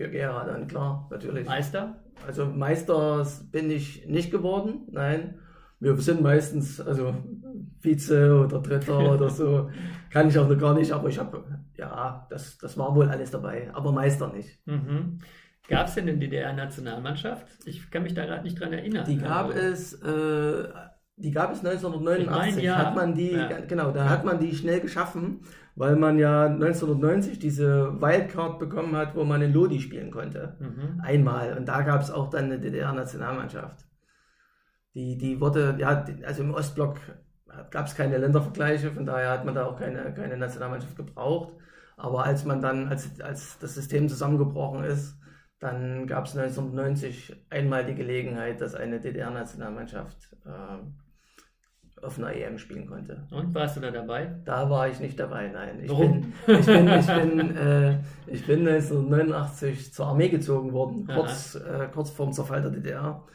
für 0.00 0.08
Gera 0.08 0.46
dann, 0.46 0.66
klar, 0.66 1.06
natürlich. 1.10 1.46
Meister? 1.46 1.99
Also 2.26 2.46
Meister 2.46 3.26
bin 3.50 3.70
ich 3.70 4.06
nicht 4.06 4.30
geworden, 4.30 4.86
nein. 4.90 5.38
wir 5.80 5.96
sind 5.96 6.20
meistens, 6.22 6.80
also 6.80 7.14
Vize 7.80 8.44
oder 8.44 8.60
Dritter 8.60 8.98
oder 9.14 9.30
so, 9.30 9.70
kann 10.10 10.28
ich 10.28 10.38
auch 10.38 10.48
noch 10.48 10.58
gar 10.58 10.74
nicht, 10.74 10.92
aber 10.92 11.08
ich 11.08 11.18
habe, 11.18 11.42
ja, 11.76 12.26
das, 12.30 12.58
das 12.58 12.76
war 12.78 12.94
wohl 12.94 13.08
alles 13.08 13.30
dabei, 13.30 13.70
aber 13.72 13.92
Meister 13.92 14.32
nicht. 14.32 14.60
Mhm. 14.66 15.18
Gab 15.68 15.86
es 15.86 15.94
denn 15.94 16.08
eine 16.08 16.18
DDR-Nationalmannschaft? 16.18 17.46
Ich 17.64 17.90
kann 17.90 18.02
mich 18.02 18.14
da 18.14 18.26
gerade 18.26 18.42
nicht 18.42 18.58
dran 18.60 18.72
erinnern. 18.72 19.04
Die 19.06 19.18
gab 19.18 19.46
also, 19.46 19.58
es, 19.58 19.92
äh, 20.02 20.68
die 21.16 21.30
gab 21.30 21.52
es 21.52 21.64
1989. 21.64 22.48
Ich 22.48 22.54
mein, 22.56 22.64
ja. 22.64 22.76
Hat 22.76 22.96
man 22.96 23.14
die, 23.14 23.30
Ja. 23.30 23.60
genau, 23.60 23.92
da 23.92 24.04
Ja. 24.04 24.10
hat 24.10 24.24
man 24.24 24.40
die 24.40 24.54
schnell 24.54 24.80
geschaffen, 24.80 25.42
weil 25.80 25.96
man 25.96 26.18
ja 26.18 26.44
1990 26.44 27.38
diese 27.38 27.98
Wildcard 28.02 28.58
bekommen 28.58 28.94
hat, 28.94 29.16
wo 29.16 29.24
man 29.24 29.40
in 29.40 29.54
Lodi 29.54 29.80
spielen 29.80 30.10
konnte. 30.10 30.58
Mhm. 30.60 31.00
Einmal. 31.02 31.56
Und 31.56 31.68
da 31.68 31.80
gab 31.80 32.02
es 32.02 32.10
auch 32.10 32.28
dann 32.28 32.44
eine 32.44 32.60
DDR-Nationalmannschaft. 32.60 33.86
Die, 34.92 35.16
die 35.16 35.40
wurde, 35.40 35.76
ja, 35.78 36.04
also 36.26 36.42
im 36.42 36.52
Ostblock 36.52 36.98
gab 37.70 37.86
es 37.86 37.94
keine 37.94 38.18
Ländervergleiche, 38.18 38.90
von 38.90 39.06
daher 39.06 39.30
hat 39.30 39.46
man 39.46 39.54
da 39.54 39.64
auch 39.64 39.78
keine, 39.78 40.12
keine 40.12 40.36
Nationalmannschaft 40.36 40.96
gebraucht. 40.96 41.54
Aber 41.96 42.24
als 42.24 42.44
man 42.44 42.60
dann, 42.60 42.88
als, 42.88 43.18
als 43.22 43.58
das 43.58 43.74
System 43.74 44.06
zusammengebrochen 44.10 44.84
ist, 44.84 45.18
dann 45.60 46.06
gab 46.06 46.26
es 46.26 46.36
1990 46.36 47.46
einmal 47.48 47.86
die 47.86 47.94
Gelegenheit, 47.94 48.60
dass 48.60 48.74
eine 48.74 49.00
DDR-Nationalmannschaft 49.00 50.36
äh, 50.44 50.76
auf 52.02 52.18
einer 52.18 52.34
EM 52.34 52.58
spielen 52.58 52.86
konnte. 52.86 53.26
Und 53.30 53.54
warst 53.54 53.76
du 53.76 53.80
da 53.80 53.90
dabei? 53.90 54.34
Da 54.44 54.68
war 54.70 54.88
ich 54.88 55.00
nicht 55.00 55.18
dabei, 55.18 55.48
nein. 55.48 55.80
Ich 55.82 55.90
Warum? 55.90 56.32
bin, 56.46 56.58
ich 56.58 56.66
bin, 56.66 56.88
ich 56.88 57.06
bin, 57.06 57.56
äh, 57.56 57.98
ich 58.26 58.46
bin 58.46 58.66
1989 58.66 59.92
zur 59.92 60.06
Armee 60.06 60.28
gezogen 60.28 60.72
worden, 60.72 61.06
kurz, 61.06 61.54
äh, 61.56 61.88
kurz 61.92 62.10
vorm 62.10 62.32
Zerfall 62.32 62.62
der 62.62 62.70
DDR. 62.70 63.26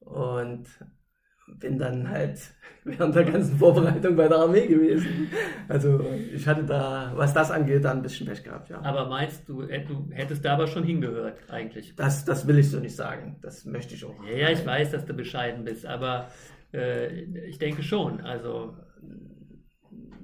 Und 0.00 0.66
bin 1.58 1.78
dann 1.78 2.08
halt 2.08 2.38
während 2.84 3.14
der 3.14 3.24
ganzen 3.24 3.58
Vorbereitung 3.58 4.16
bei 4.16 4.28
der 4.28 4.38
Armee 4.38 4.66
gewesen. 4.66 5.30
Also 5.68 6.00
ich 6.32 6.46
hatte 6.46 6.64
da, 6.64 7.12
was 7.14 7.34
das 7.34 7.50
angeht, 7.50 7.84
dann 7.84 7.98
ein 7.98 8.02
bisschen 8.02 8.26
Pech 8.26 8.42
gehabt, 8.42 8.70
ja. 8.70 8.80
Aber 8.82 9.08
meinst 9.08 9.48
du, 9.48 9.62
äh, 9.62 9.84
du 9.84 10.08
hättest 10.12 10.44
da 10.44 10.54
aber 10.54 10.66
schon 10.66 10.84
hingehört, 10.84 11.38
eigentlich? 11.48 11.94
Das, 11.96 12.24
das 12.24 12.46
will 12.46 12.58
ich 12.58 12.70
so 12.70 12.78
nicht 12.78 12.96
sagen. 12.96 13.36
Das 13.42 13.64
möchte 13.64 13.94
ich 13.94 14.04
auch. 14.04 14.14
Ja, 14.24 14.36
ja, 14.36 14.50
ich 14.50 14.64
weiß, 14.64 14.92
dass 14.92 15.04
du 15.04 15.12
bescheiden 15.14 15.64
bist, 15.64 15.86
aber 15.86 16.28
äh, 16.72 17.08
ich 17.48 17.58
denke 17.58 17.82
schon. 17.82 18.20
Also, 18.20 18.74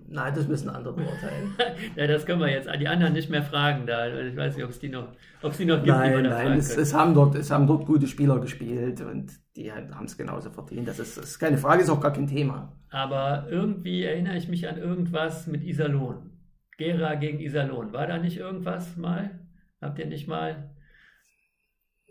Nein, 0.08 0.34
das 0.34 0.46
müssen 0.46 0.68
andere 0.68 0.94
beurteilen. 0.94 1.54
ja, 1.96 2.06
das 2.06 2.26
können 2.26 2.40
wir 2.40 2.50
jetzt 2.50 2.68
an 2.68 2.78
die 2.78 2.88
anderen 2.88 3.12
nicht 3.12 3.28
mehr 3.28 3.42
fragen. 3.42 3.86
Da. 3.86 4.06
Ich 4.06 4.36
weiß 4.36 4.56
nicht, 4.56 4.64
ob 4.64 4.70
es 4.70 4.78
die 4.78 4.88
noch, 4.88 5.08
ob 5.42 5.52
es 5.52 5.58
die 5.58 5.64
noch 5.64 5.76
gibt, 5.76 5.86
die 5.86 5.90
Nein, 5.90 6.24
da 6.24 6.30
nein, 6.30 6.58
es, 6.58 6.76
es, 6.76 6.94
haben 6.94 7.14
dort, 7.14 7.34
es 7.34 7.50
haben 7.50 7.66
dort 7.66 7.86
gute 7.86 8.06
Spieler 8.06 8.38
gespielt 8.38 9.00
und 9.00 9.32
die 9.56 9.72
haben 9.72 10.04
es 10.04 10.16
genauso 10.16 10.50
verdient. 10.50 10.86
Das 10.86 10.98
ist, 10.98 11.16
das 11.16 11.30
ist 11.30 11.38
keine 11.38 11.58
Frage, 11.58 11.82
ist 11.82 11.90
auch 11.90 12.00
gar 12.00 12.12
kein 12.12 12.28
Thema. 12.28 12.72
Aber 12.90 13.46
irgendwie 13.50 14.04
erinnere 14.04 14.36
ich 14.36 14.48
mich 14.48 14.68
an 14.68 14.78
irgendwas 14.78 15.46
mit 15.46 15.64
Iserlohn. 15.64 16.30
Gera 16.78 17.14
gegen 17.14 17.40
Iserlohn. 17.40 17.92
War 17.92 18.06
da 18.06 18.18
nicht 18.18 18.36
irgendwas 18.36 18.96
mal? 18.96 19.40
Habt 19.80 19.98
ihr 19.98 20.06
nicht 20.06 20.28
mal? 20.28 20.70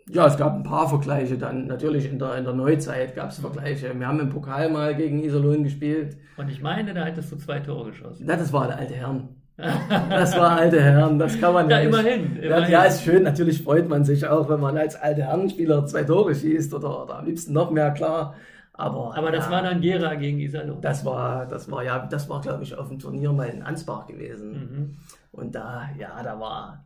Ja, 0.08 0.26
es 0.26 0.36
gab 0.36 0.54
ein 0.54 0.62
paar 0.62 0.88
Vergleiche 0.88 1.36
dann. 1.36 1.66
Natürlich 1.66 2.08
in 2.10 2.18
der, 2.18 2.36
in 2.36 2.44
der 2.44 2.52
Neuzeit 2.54 3.14
gab 3.16 3.30
es 3.30 3.38
Vergleiche. 3.40 3.92
Wir 3.98 4.06
haben 4.06 4.20
im 4.20 4.28
Pokal 4.28 4.70
mal 4.70 4.94
gegen 4.94 5.18
Iserlohn 5.22 5.64
gespielt. 5.64 6.16
Und 6.36 6.48
ich 6.48 6.62
meine, 6.62 6.94
da 6.94 7.04
hättest 7.04 7.32
du 7.32 7.36
zwei 7.36 7.58
Tore 7.58 7.90
geschossen. 7.90 8.24
Na, 8.26 8.36
das 8.36 8.52
waren 8.52 8.70
alte 8.70 8.94
Herren. 8.94 9.28
Das 9.56 10.36
war 10.36 10.50
alte 10.58 10.80
Herren, 10.82 11.18
das 11.18 11.40
kann 11.40 11.54
man 11.54 11.68
Ja, 11.70 11.78
nicht. 11.78 11.86
immerhin. 11.88 12.36
Ja, 12.36 12.42
immerhin. 12.58 12.72
ja, 12.72 12.82
ist 12.84 13.02
schön. 13.02 13.22
Natürlich 13.22 13.62
freut 13.62 13.88
man 13.88 14.04
sich 14.04 14.26
auch, 14.28 14.48
wenn 14.50 14.60
man 14.60 14.76
als 14.76 14.94
alte 14.96 15.22
Herrenspieler 15.22 15.86
zwei 15.86 16.04
Tore 16.04 16.34
schießt 16.34 16.72
oder, 16.74 17.04
oder 17.04 17.18
am 17.20 17.24
liebsten 17.26 17.52
noch 17.54 17.70
mehr, 17.70 17.90
klar. 17.92 18.34
Aber, 18.74 19.16
Aber 19.16 19.32
das 19.32 19.46
ja, 19.46 19.50
war 19.52 19.62
dann 19.62 19.80
Gera 19.80 20.14
gegen 20.16 20.38
Iserlohn. 20.38 20.82
das 20.82 21.04
war, 21.06 21.46
das 21.46 21.70
war 21.70 21.82
ja, 21.82 22.06
das 22.06 22.28
war 22.28 22.42
glaube 22.42 22.62
ich 22.62 22.76
auf 22.76 22.88
dem 22.88 22.98
Turnier 22.98 23.32
mal 23.32 23.48
in 23.48 23.62
Ansbach 23.62 24.06
gewesen. 24.06 24.52
Mhm. 24.52 24.96
Und 25.32 25.54
da, 25.54 25.88
ja, 25.98 26.22
da 26.22 26.38
war, 26.38 26.84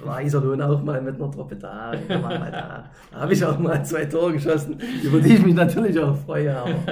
war 0.00 0.20
Iserlohn 0.22 0.60
auch 0.60 0.82
mal 0.82 1.00
mit 1.00 1.14
einer 1.14 1.30
Truppe 1.30 1.56
da. 1.56 1.92
Da, 2.08 2.18
da. 2.18 2.90
da 3.12 3.20
habe 3.20 3.32
ich 3.32 3.44
auch 3.44 3.58
mal 3.58 3.84
zwei 3.84 4.04
Tore 4.06 4.32
geschossen, 4.32 4.78
über 5.02 5.20
die 5.20 5.34
ich 5.34 5.44
mich 5.44 5.54
natürlich 5.54 5.98
auch 6.00 6.16
freue. 6.16 6.56
Aber 6.56 6.70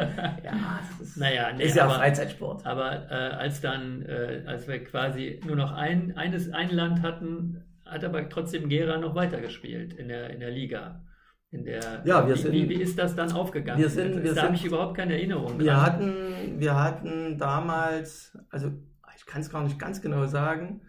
ja, 0.45 0.81
das 0.99 1.09
ist, 1.09 1.17
Naja, 1.19 1.49
nee, 1.57 1.65
ist 1.65 1.77
ja 1.77 1.85
aber- 1.85 1.95
Freizeitsport. 1.95 2.65
Aber 2.65 3.11
äh, 3.11 3.15
als 3.15 3.61
dann, 3.61 4.03
äh, 4.03 4.43
als 4.47 4.69
wir 4.69 4.83
quasi 4.85 5.41
nur 5.47 5.57
noch 5.57 5.73
ein, 5.73 6.17
eines, 6.17 6.51
ein 6.53 6.71
Land 6.71 7.03
hatten, 7.03 7.63
hat 7.85 8.05
aber 8.05 8.29
trotzdem 8.29 8.69
Gera 8.69 8.97
noch 8.99 9.15
weitergespielt 9.15 9.93
in 9.95 10.09
der, 10.09 10.31
in 10.31 10.41
der 10.41 10.51
Liga. 10.51 11.03
In 11.51 11.65
der, 11.65 11.81
Ja, 12.05 12.27
wir 12.27 12.35
wie, 12.35 12.39
sind- 12.39 12.53
wie, 12.53 12.69
wie 12.71 12.81
ist 12.81 12.99
das 12.99 13.15
dann 13.15 13.31
aufgegangen? 13.33 13.79
Wir 13.81 13.91
sind- 13.91 14.23
wir 14.23 14.33
da 14.35 14.45
habe 14.45 14.55
ich 14.55 14.65
überhaupt 14.65 14.97
keine 14.97 15.15
Erinnerung 15.15 15.59
Wir 15.59 15.67
dran. 15.73 15.83
hatten, 15.83 16.13
wir 16.59 16.81
hatten 16.83 17.37
damals, 17.37 18.39
also 18.49 18.71
ich 19.17 19.27
kann 19.27 19.43
es 19.43 19.51
gar 19.51 19.63
nicht 19.63 19.79
ganz 19.79 20.01
genau 20.01 20.25
sagen, 20.27 20.81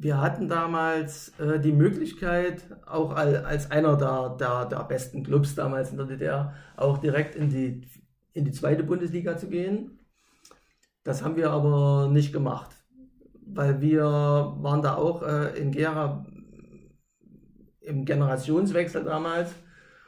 wir 0.00 0.20
hatten 0.20 0.48
damals 0.48 1.38
äh, 1.38 1.60
die 1.60 1.72
Möglichkeit, 1.72 2.62
auch 2.86 3.12
al- 3.14 3.44
als 3.44 3.70
einer 3.70 3.96
der, 3.96 4.36
der, 4.40 4.66
der 4.66 4.84
besten 4.84 5.22
Clubs 5.24 5.54
damals 5.54 5.90
in 5.92 5.98
der 5.98 6.06
DDR, 6.06 6.54
auch 6.76 6.98
direkt 6.98 7.34
in 7.36 7.50
die, 7.50 7.86
in 8.32 8.44
die 8.46 8.52
zweite 8.52 8.82
Bundesliga 8.84 9.36
zu 9.36 9.48
gehen. 9.48 9.98
Das 11.04 11.22
haben 11.22 11.36
wir 11.36 11.50
aber 11.50 12.08
nicht 12.10 12.32
gemacht, 12.32 12.70
weil 13.46 13.80
wir 13.82 14.04
waren 14.04 14.82
da 14.82 14.96
auch 14.96 15.22
äh, 15.22 15.58
in 15.58 15.72
Gera 15.72 16.26
im 17.80 18.04
Generationswechsel 18.04 19.04
damals 19.04 19.52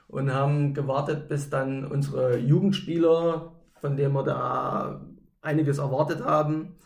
und 0.08 0.32
haben 0.32 0.74
gewartet, 0.74 1.28
bis 1.28 1.50
dann 1.50 1.84
unsere 1.86 2.36
Jugendspieler, 2.38 3.52
von 3.80 3.96
denen 3.96 4.14
wir 4.14 4.24
da 4.24 5.06
einiges 5.40 5.78
erwartet 5.78 6.24
haben, 6.24 6.76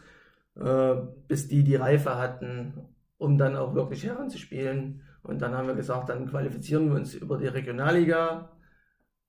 äh, 0.57 0.95
bis 1.29 1.49
die 1.49 1.65
die 1.65 1.77
Reife 1.77 2.17
hatten, 2.19 2.75
um 3.19 3.39
dann 3.39 3.57
auch 3.57 3.75
wirklich 3.75 4.05
heranzuspielen. 4.05 5.03
Und 5.23 5.43
dann 5.43 5.55
haben 5.55 5.67
wir 5.67 5.75
gesagt, 5.75 6.09
dann 6.09 6.29
qualifizieren 6.29 6.89
wir 6.89 6.97
uns 6.97 7.15
über 7.15 7.39
die 7.39 7.49
Regionalliga, 7.49 8.51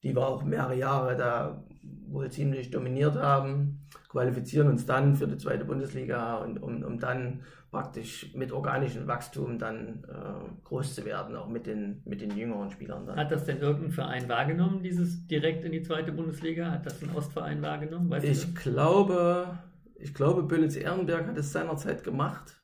die 0.04 0.16
wir 0.16 0.28
auch 0.28 0.44
mehrere 0.44 0.76
Jahre 0.76 1.16
da 1.16 1.64
wohl 2.10 2.30
ziemlich 2.32 2.72
dominiert 2.72 3.16
haben, 3.16 3.88
qualifizieren 4.10 4.70
uns 4.70 4.86
dann 4.86 5.16
für 5.16 5.28
die 5.28 5.38
zweite 5.38 5.66
Bundesliga 5.66 6.38
und 6.38 6.62
um, 6.62 6.84
um 6.84 7.00
dann 7.00 7.42
praktisch 7.72 8.34
mit 8.34 8.52
organischem 8.52 9.08
Wachstum 9.08 9.60
dann 9.60 10.06
äh, 10.08 10.64
groß 10.64 10.96
zu 10.96 11.06
werden, 11.06 11.36
auch 11.36 11.48
mit 11.48 11.68
den, 11.68 12.02
mit 12.06 12.22
den 12.22 12.32
jüngeren 12.32 12.72
Spielern 12.72 13.06
dann. 13.06 13.18
Hat 13.18 13.32
das 13.32 13.46
denn 13.46 13.60
irgendein 13.60 13.92
Verein 13.92 14.30
wahrgenommen, 14.30 14.84
dieses 14.84 15.28
direkt 15.28 15.66
in 15.66 15.74
die 15.74 15.82
zweite 15.82 16.12
Bundesliga? 16.12 16.72
Hat 16.72 16.86
das 16.86 17.02
ein 17.04 17.14
Ostverein 17.14 17.62
wahrgenommen? 17.62 18.10
Weißt 18.10 18.26
Ich 18.26 18.56
glaube, 18.56 19.60
ich 19.96 20.14
glaube, 20.14 20.44
Böllitz 20.44 20.76
Ehrenberg 20.76 21.28
hat 21.28 21.38
es 21.38 21.52
seinerzeit 21.52 22.04
gemacht. 22.04 22.57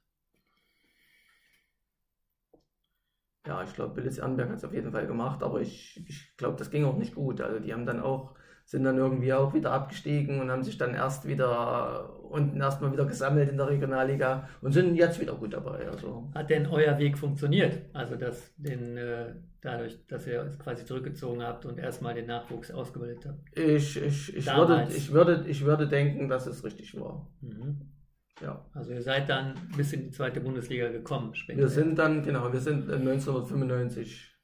Ja, 3.45 3.61
ich 3.63 3.73
glaube, 3.73 3.93
Böllitz 3.95 4.17
Ehrenberg 4.17 4.49
hat 4.49 4.57
es 4.57 4.65
auf 4.65 4.73
jeden 4.73 4.91
Fall 4.91 5.05
gemacht, 5.05 5.43
aber 5.43 5.59
ich, 5.59 6.01
ich 6.07 6.37
glaube, 6.37 6.57
das 6.57 6.71
ging 6.71 6.85
auch 6.85 6.97
nicht 6.97 7.13
gut. 7.13 7.41
Also 7.41 7.59
die 7.59 7.73
haben 7.73 7.85
dann 7.85 7.99
auch, 7.99 8.35
sind 8.65 8.85
dann 8.85 8.97
irgendwie 8.97 9.33
auch 9.33 9.53
wieder 9.53 9.73
abgestiegen 9.73 10.39
und 10.39 10.49
haben 10.49 10.63
sich 10.63 10.77
dann 10.77 10.95
erst 10.95 11.27
wieder 11.27 12.09
unten 12.33 12.59
erstmal 12.61 12.91
wieder 12.91 13.05
gesammelt 13.05 13.49
in 13.49 13.57
der 13.57 13.67
Regionalliga 13.67 14.47
und 14.61 14.71
sind 14.71 14.95
jetzt 14.95 15.19
wieder 15.19 15.35
gut 15.35 15.53
dabei. 15.53 15.87
Also? 15.89 16.31
Hat 16.33 16.49
denn 16.49 16.65
euer 16.67 16.97
Weg 16.97 17.17
funktioniert? 17.17 17.81
Also 17.93 18.15
dass 18.15 18.53
den, 18.55 18.97
äh, 18.97 19.33
dadurch, 19.61 19.99
dass 20.07 20.25
ihr 20.25 20.41
es 20.43 20.57
quasi 20.57 20.85
zurückgezogen 20.85 21.43
habt 21.43 21.65
und 21.65 21.77
erstmal 21.77 22.15
den 22.15 22.27
Nachwuchs 22.27 22.71
ausgebildet 22.71 23.25
habt? 23.27 23.57
ich, 23.57 24.01
ich, 24.01 24.35
ich, 24.35 24.47
würde, 24.47 24.87
ich, 24.89 25.11
würde, 25.11 25.45
ich 25.47 25.65
würde 25.65 25.87
denken, 25.87 26.29
dass 26.29 26.47
es 26.47 26.63
richtig 26.63 26.99
war. 26.99 27.27
Mhm. 27.41 27.92
Ja. 28.41 28.65
Also 28.73 28.91
ihr 28.91 29.01
seid 29.01 29.29
dann 29.29 29.55
bis 29.77 29.93
in 29.93 30.03
die 30.03 30.11
zweite 30.11 30.41
Bundesliga 30.41 30.89
gekommen 30.89 31.35
später. 31.35 31.59
Wir 31.59 31.69
sind 31.69 31.97
dann, 31.99 32.23
genau, 32.23 32.51
wir 32.51 32.59
sind 32.59 32.91
1995, 32.91 34.35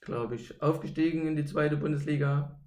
glaube 0.00 0.34
ich, 0.34 0.60
aufgestiegen 0.60 1.26
in 1.26 1.36
die 1.36 1.44
zweite 1.44 1.76
Bundesliga 1.76 2.60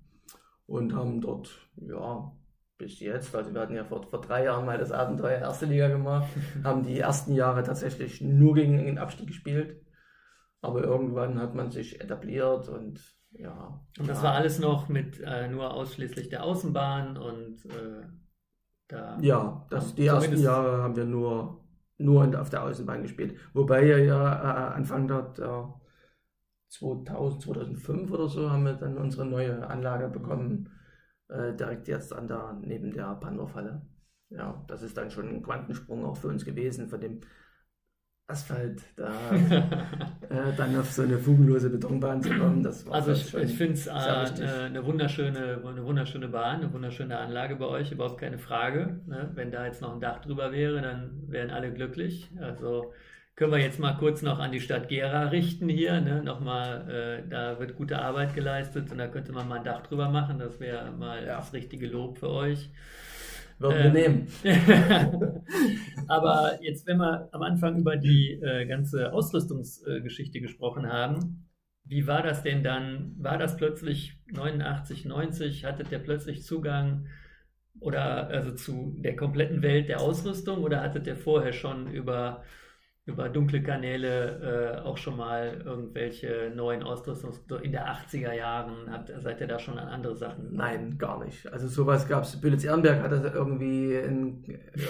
und 0.66 0.94
haben 0.96 1.22
dort, 1.22 1.70
ja, 1.76 2.32
bis 2.78 3.00
jetzt, 3.00 3.36
also 3.36 3.54
wir 3.54 3.62
hatten 3.62 3.76
ja 3.76 3.86
vor, 3.86 4.04
vor 4.04 4.22
drei 4.22 4.46
Jahren 4.46 4.66
mal 4.66 4.78
das 4.78 4.92
Abenteuer 4.92 5.40
erste 5.40 5.66
Liga 5.66 5.88
gemacht, 5.88 6.28
haben 6.64 6.84
die 6.84 7.00
ersten 7.00 7.34
Jahre 7.34 7.64
tatsächlich 7.64 8.22
nur 8.22 8.56
gegen 8.56 8.78
den 8.78 8.98
Abstieg 8.98 9.28
gespielt, 9.28 9.82
aber 10.62 10.84
irgendwann 10.84 11.40
hat 11.40 11.56
man 11.56 11.72
sich 11.72 12.02
etabliert 12.02 12.70
und 12.70 13.02
ja. 13.38 13.86
Und 14.00 14.08
das 14.08 14.20
ja, 14.20 14.24
war 14.24 14.34
alles 14.34 14.60
noch 14.60 14.88
mit 14.88 15.20
äh, 15.20 15.50
nur 15.50 15.74
ausschließlich 15.74 16.30
der 16.30 16.44
Außenbahn 16.44 17.18
und 17.18 17.66
äh, 17.66 18.08
da. 18.88 19.18
Ja, 19.22 19.66
das, 19.70 19.96
die 19.96 20.06
ersten 20.06 20.38
Jahre 20.38 20.82
haben 20.84 20.96
wir 20.96 21.06
nur, 21.06 21.64
nur 21.98 22.24
in- 22.24 22.36
auf 22.36 22.50
der 22.50 22.64
Außenbahn 22.64 23.02
gespielt. 23.04 23.38
Wobei 23.54 23.86
ja, 23.86 23.98
ja 23.98 24.72
äh, 24.72 24.74
Anfang 24.76 25.08
der, 25.08 25.24
der 25.34 25.74
2000, 26.70 27.44
2005 27.44 28.12
oder 28.12 28.28
so 28.28 28.50
haben 28.52 28.66
wir 28.66 28.74
dann 28.74 28.98
unsere 28.98 29.26
neue 29.26 29.68
Anlage 29.68 30.10
bekommen, 30.10 30.70
äh, 31.30 31.54
direkt 31.56 31.88
jetzt 31.88 32.14
an 32.14 32.28
der, 32.28 32.54
neben 32.62 32.92
der 32.92 33.16
Pandorfalle. 33.16 33.82
Ja, 34.30 34.64
das 34.68 34.82
ist 34.82 34.98
dann 34.98 35.12
schon 35.12 35.30
ein 35.30 35.44
Quantensprung 35.44 36.04
auch 36.06 36.18
für 36.18 36.28
uns 36.30 36.46
gewesen, 36.46 36.90
von 36.90 37.00
dem 37.00 37.22
Asphalt 38.28 38.82
da 38.96 39.12
äh, 40.30 40.56
dann 40.58 40.76
auf 40.80 40.92
so 40.92 41.04
eine 41.04 41.20
fugenlose 41.20 41.70
Betonbahn 41.70 42.24
zu 42.24 42.30
kommen, 42.30 42.64
das 42.64 42.86
war 42.88 42.96
Also 42.96 43.12
ich, 43.12 43.34
ich 43.36 43.54
finde 43.56 43.74
es 43.74 43.86
äh, 43.86 43.92
eine, 43.92 44.84
wunderschöne, 44.84 45.62
eine 45.64 45.86
wunderschöne 45.86 46.28
Bahn, 46.30 46.62
eine 46.62 46.74
wunderschöne 46.74 47.18
Anlage 47.18 47.56
bei 47.56 47.66
euch, 47.66 47.92
überhaupt 47.92 48.20
keine 48.20 48.40
Frage. 48.40 49.00
Ne? 49.06 49.30
Wenn 49.36 49.52
da 49.52 49.66
jetzt 49.66 49.82
noch 49.82 49.94
ein 49.94 50.00
Dach 50.00 50.22
drüber 50.22 50.52
wäre, 50.52 50.82
dann 50.82 51.12
wären 51.28 51.52
alle 51.52 51.72
glücklich. 51.72 52.32
Also 52.42 52.94
können 53.36 53.52
wir 53.52 53.60
jetzt 53.60 53.80
mal 53.80 53.94
kurz 53.94 54.24
noch 54.24 54.40
an 54.40 54.52
die 54.52 54.62
Stadt 54.62 54.88
Gera 54.88 55.26
richten 55.26 55.70
hier. 55.70 56.02
Ne? 56.02 56.24
Nochmal, 56.24 56.90
äh, 56.90 57.30
da 57.30 57.60
wird 57.60 57.76
gute 57.76 58.00
Arbeit 58.00 58.34
geleistet 58.34 58.92
und 58.92 58.98
da 58.98 59.08
könnte 59.08 59.34
man 59.34 59.48
mal 59.48 59.60
ein 59.60 59.64
Dach 59.64 59.84
drüber 59.84 60.10
machen. 60.10 60.40
Das 60.40 60.60
wäre 60.60 60.92
mal 60.92 61.24
ja. 61.24 61.38
das 61.38 61.54
richtige 61.54 61.86
Lob 61.86 62.18
für 62.18 62.30
euch. 62.30 62.72
Würden 63.58 63.94
wir 63.94 64.06
ähm, 64.06 64.28
nehmen. 64.44 65.44
Aber 66.08 66.60
jetzt, 66.62 66.86
wenn 66.88 66.98
wir 66.98 67.30
am 67.32 67.42
Anfang 67.42 67.78
über 67.78 67.96
die 67.96 68.34
äh, 68.34 68.66
ganze 68.66 69.14
Ausrüstungsgeschichte 69.14 70.38
äh, 70.38 70.42
gesprochen 70.42 70.92
haben, 70.92 71.48
wie 71.86 72.08
war 72.08 72.24
das 72.24 72.44
denn 72.44 72.64
dann? 72.64 73.16
War 73.18 73.38
das 73.38 73.58
plötzlich 73.58 74.18
89, 74.32 75.06
90? 75.06 75.66
Hattet 75.66 75.92
ihr 75.92 76.00
plötzlich 76.00 76.44
Zugang 76.44 77.08
oder 77.80 78.28
also 78.28 78.54
zu 78.54 78.96
der 79.00 79.16
kompletten 79.16 79.62
Welt 79.62 79.90
der 79.90 80.02
Ausrüstung 80.02 80.64
oder 80.64 80.82
hattet 80.82 81.08
ihr 81.08 81.16
vorher 81.16 81.54
schon 81.54 81.92
über 81.92 82.44
über 83.08 83.30
dunkle 83.30 83.62
Kanäle 83.62 84.80
äh, 84.82 84.82
auch 84.82 84.98
schon 84.98 85.18
mal 85.18 85.62
irgendwelche 85.64 86.52
neuen 86.56 86.82
Ausrüstungs 86.82 87.40
in 87.62 87.72
der 87.72 87.88
80er 87.88 88.34
Jahren 88.34 88.92
habt, 88.92 89.12
seid 89.22 89.40
ihr 89.42 89.48
da 89.48 89.60
schon 89.60 89.78
an 89.78 89.88
andere 89.90 90.16
Sachen? 90.16 90.56
Nein, 90.56 90.98
gar 90.98 91.24
nicht. 91.24 91.52
Also 91.54 91.68
sowas 91.68 92.08
gab 92.08 92.24
es. 92.24 92.40
Bülitz 92.42 92.64
Ehrenberg 92.64 93.04
hatte 93.04 93.32
irgendwie, 93.34 93.94
in, 93.94 94.44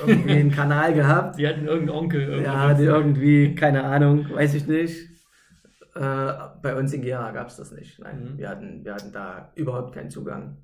irgendwie 0.07 0.31
einen 0.31 0.51
Kanal 0.55 0.93
gehabt. 0.93 1.37
Die 1.37 1.45
hatten 1.45 1.65
irgendeinen 1.65 1.97
Onkel. 1.97 2.41
Ja, 2.41 2.73
die 2.73 2.85
irgendwie, 2.85 3.53
keine 3.53 3.83
Ahnung, 3.83 4.29
weiß 4.33 4.53
ich 4.53 4.65
nicht. 4.65 5.09
Äh, 5.93 6.33
bei 6.61 6.75
uns 6.77 6.93
in 6.93 7.01
Gera 7.01 7.31
gab 7.31 7.47
es 7.47 7.57
das 7.57 7.73
nicht. 7.73 7.99
Nein, 7.99 8.33
mhm. 8.33 8.37
wir, 8.37 8.49
hatten, 8.49 8.85
wir 8.85 8.93
hatten 8.93 9.11
da 9.11 9.51
überhaupt 9.55 9.93
keinen 9.93 10.09
Zugang. 10.09 10.57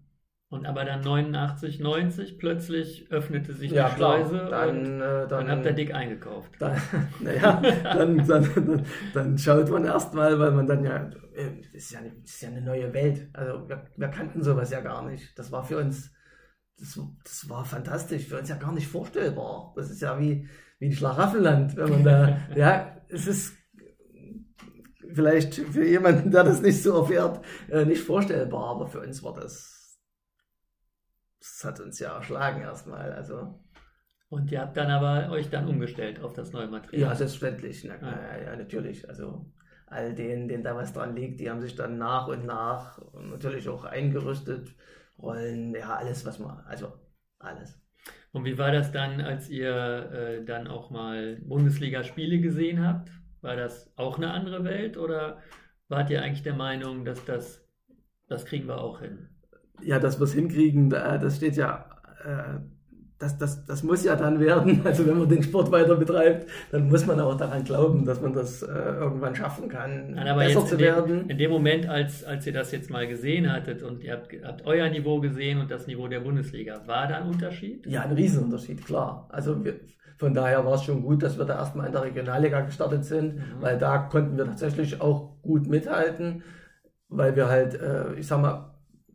Und 0.52 0.66
aber 0.66 0.84
dann 0.84 1.00
89, 1.00 1.80
90 1.80 2.38
plötzlich 2.38 3.10
öffnete 3.10 3.54
sich 3.54 3.72
ja, 3.72 3.88
die 3.88 3.96
Schleuse 3.96 4.48
dann, 4.50 4.70
und 4.70 4.86
äh, 5.00 5.00
dann, 5.00 5.30
dann 5.30 5.50
habt 5.50 5.66
ihr 5.66 5.72
dick 5.72 5.94
eingekauft. 5.96 6.52
Dann, 6.60 6.76
naja, 7.22 7.62
dann, 7.84 8.28
dann, 8.28 8.86
dann, 9.14 9.38
schaut 9.38 9.70
man 9.70 9.86
erstmal, 9.86 10.38
weil 10.38 10.52
man 10.52 10.68
dann 10.68 10.84
ja, 10.84 11.10
äh, 11.36 11.52
das 11.62 11.74
ist 11.74 11.92
ja, 11.92 12.00
eine, 12.00 12.12
das 12.20 12.32
ist 12.32 12.42
ja 12.42 12.50
eine 12.50 12.62
neue 12.62 12.94
Welt. 12.94 13.30
Also 13.32 13.70
wir, 13.70 13.86
wir, 13.96 14.08
kannten 14.10 14.44
sowas 14.44 14.72
ja 14.72 14.82
gar 14.82 15.10
nicht. 15.10 15.40
Das 15.40 15.54
war 15.54 15.64
für 15.64 15.78
uns, 15.78 16.12
das, 16.78 17.00
das 17.24 17.50
war 17.50 17.64
fantastisch, 17.64 18.26
für 18.26 18.38
uns 18.38 18.50
ja 18.50 18.58
gar 18.58 18.74
nicht 18.74 18.90
vorstellbar. 18.90 19.72
Das 19.78 19.90
ist 19.90 20.02
ja 20.02 20.20
wie, 20.20 20.50
wie 20.80 20.88
ein 20.88 20.92
Schlaraffenland, 20.92 21.78
wenn 21.78 21.90
man 21.90 22.04
da, 22.04 22.38
ja, 22.58 22.98
es 23.08 23.26
ist 23.26 23.54
vielleicht 25.14 25.54
für 25.54 25.86
jemanden, 25.86 26.30
der 26.30 26.44
das 26.44 26.62
nicht 26.62 26.84
so 26.84 26.98
erfährt, 26.98 27.40
äh, 27.70 27.86
nicht 27.86 28.04
vorstellbar, 28.04 28.72
aber 28.72 28.88
für 28.88 29.00
uns 29.00 29.24
war 29.24 29.34
das 29.34 29.71
das 31.42 31.64
hat 31.66 31.80
uns 31.80 32.00
ja 32.00 32.16
erschlagen 32.16 32.62
erstmal. 32.62 33.12
Also. 33.12 33.60
Und 34.30 34.52
ihr 34.52 34.62
habt 34.62 34.78
dann 34.78 34.92
aber 34.92 35.32
euch 35.32 35.50
dann 35.50 35.68
umgestellt 35.68 36.22
auf 36.22 36.34
das 36.34 36.54
neue 36.54 36.68
Material. 36.68 37.10
Ja, 37.10 37.16
selbstverständlich. 37.16 37.84
Na, 37.84 37.96
ja. 38.00 38.44
ja, 38.44 38.56
natürlich. 38.56 39.10
Also 39.10 39.52
all 39.88 40.14
denen, 40.14 40.48
denen 40.48 40.64
da 40.64 40.76
was 40.76 40.94
dran 40.94 41.16
liegt, 41.16 41.42
die 41.42 41.50
haben 41.50 41.60
sich 41.60 41.76
dann 41.76 41.98
nach 41.98 42.28
und 42.28 42.46
nach 42.46 43.02
natürlich 43.14 43.68
auch 43.68 43.84
eingerüstet, 43.84 44.74
Rollen, 45.20 45.76
ja, 45.76 45.96
alles, 45.96 46.26
was 46.26 46.40
man, 46.40 46.60
also 46.66 46.94
alles. 47.40 47.80
Und 48.32 48.46
wie 48.46 48.58
war 48.58 48.72
das 48.72 48.92
dann, 48.92 49.20
als 49.20 49.50
ihr 49.50 50.12
äh, 50.12 50.46
dann 50.46 50.68
auch 50.68 50.90
mal 50.90 51.42
Bundesliga-Spiele 51.44 52.40
gesehen 52.40 52.84
habt? 52.86 53.12
War 53.42 53.56
das 53.56 53.92
auch 53.98 54.18
eine 54.18 54.32
andere 54.32 54.64
Welt 54.64 54.98
oder 54.98 55.42
wart 55.90 56.10
ihr 56.10 56.22
eigentlich 56.22 56.44
der 56.44 56.56
Meinung, 56.56 57.04
dass 57.04 57.26
das, 57.26 57.68
das 58.28 58.46
kriegen 58.46 58.68
wir 58.68 58.80
auch 58.80 59.02
hin? 59.02 59.30
Ja, 59.84 60.00
dass 60.00 60.20
wir 60.20 60.26
es 60.26 60.34
hinkriegen, 60.34 60.90
das 60.90 61.38
steht 61.38 61.56
ja, 61.56 61.86
äh, 62.26 62.60
das, 63.22 63.38
das, 63.38 63.66
das 63.66 63.84
muss 63.84 64.04
ja 64.04 64.16
dann 64.16 64.40
werden. 64.40 64.82
Also 64.86 65.06
wenn 65.06 65.18
man 65.18 65.30
den 65.30 65.44
Sport 65.44 65.72
weiter 65.72 65.96
betreibt, 65.96 66.50
dann 66.72 66.90
muss 66.90 67.06
man 67.06 67.20
auch 67.20 67.38
daran 67.38 67.64
glauben, 67.64 68.04
dass 68.04 68.20
man 68.20 68.34
das 68.34 68.64
äh, 68.64 68.68
irgendwann 68.68 69.36
schaffen 69.36 69.70
kann, 69.70 70.14
Nein, 70.14 70.28
aber 70.28 70.42
besser 70.44 70.66
zu 70.66 70.76
dem, 70.76 70.86
werden. 70.86 71.30
In 71.30 71.38
dem 71.38 71.52
Moment, 71.52 71.88
als, 71.88 72.24
als 72.24 72.46
ihr 72.48 72.54
das 72.54 72.72
jetzt 72.72 72.90
mal 72.90 73.08
gesehen 73.08 73.52
hattet 73.52 73.84
und 73.84 74.04
ihr 74.04 74.14
habt, 74.14 74.34
habt 74.44 74.66
euer 74.66 74.90
Niveau 74.90 75.20
gesehen 75.20 75.60
und 75.60 75.70
das 75.70 75.88
Niveau 75.88 76.08
der 76.08 76.22
Bundesliga, 76.22 76.82
war 76.88 77.08
da 77.08 77.18
ein 77.18 77.28
Unterschied? 77.28 77.86
Ja, 77.86 78.02
ein 78.02 78.14
Riesenunterschied, 78.14 78.86
klar. 78.86 79.30
Also 79.32 79.64
wir, 79.64 79.76
von 80.18 80.34
daher 80.34 80.66
war 80.66 80.76
es 80.76 80.84
schon 80.84 81.04
gut, 81.04 81.24
dass 81.24 81.38
wir 81.38 81.46
da 81.46 81.56
erstmal 81.56 81.88
in 81.88 81.94
der 81.94 82.04
Regionalliga 82.04 82.62
gestartet 82.62 83.06
sind, 83.06 83.36
mhm. 83.36 83.42
weil 83.60 83.78
da 83.78 83.98
konnten 84.00 84.38
wir 84.38 84.46
tatsächlich 84.46 85.00
auch 85.00 85.42
gut 85.42 85.68
mithalten, 85.68 86.44
weil 87.08 87.36
wir 87.36 87.50
halt, 87.50 87.76
äh, 87.76 88.14
ich 88.16 88.28
sag 88.28 88.42
mal, 88.42 88.71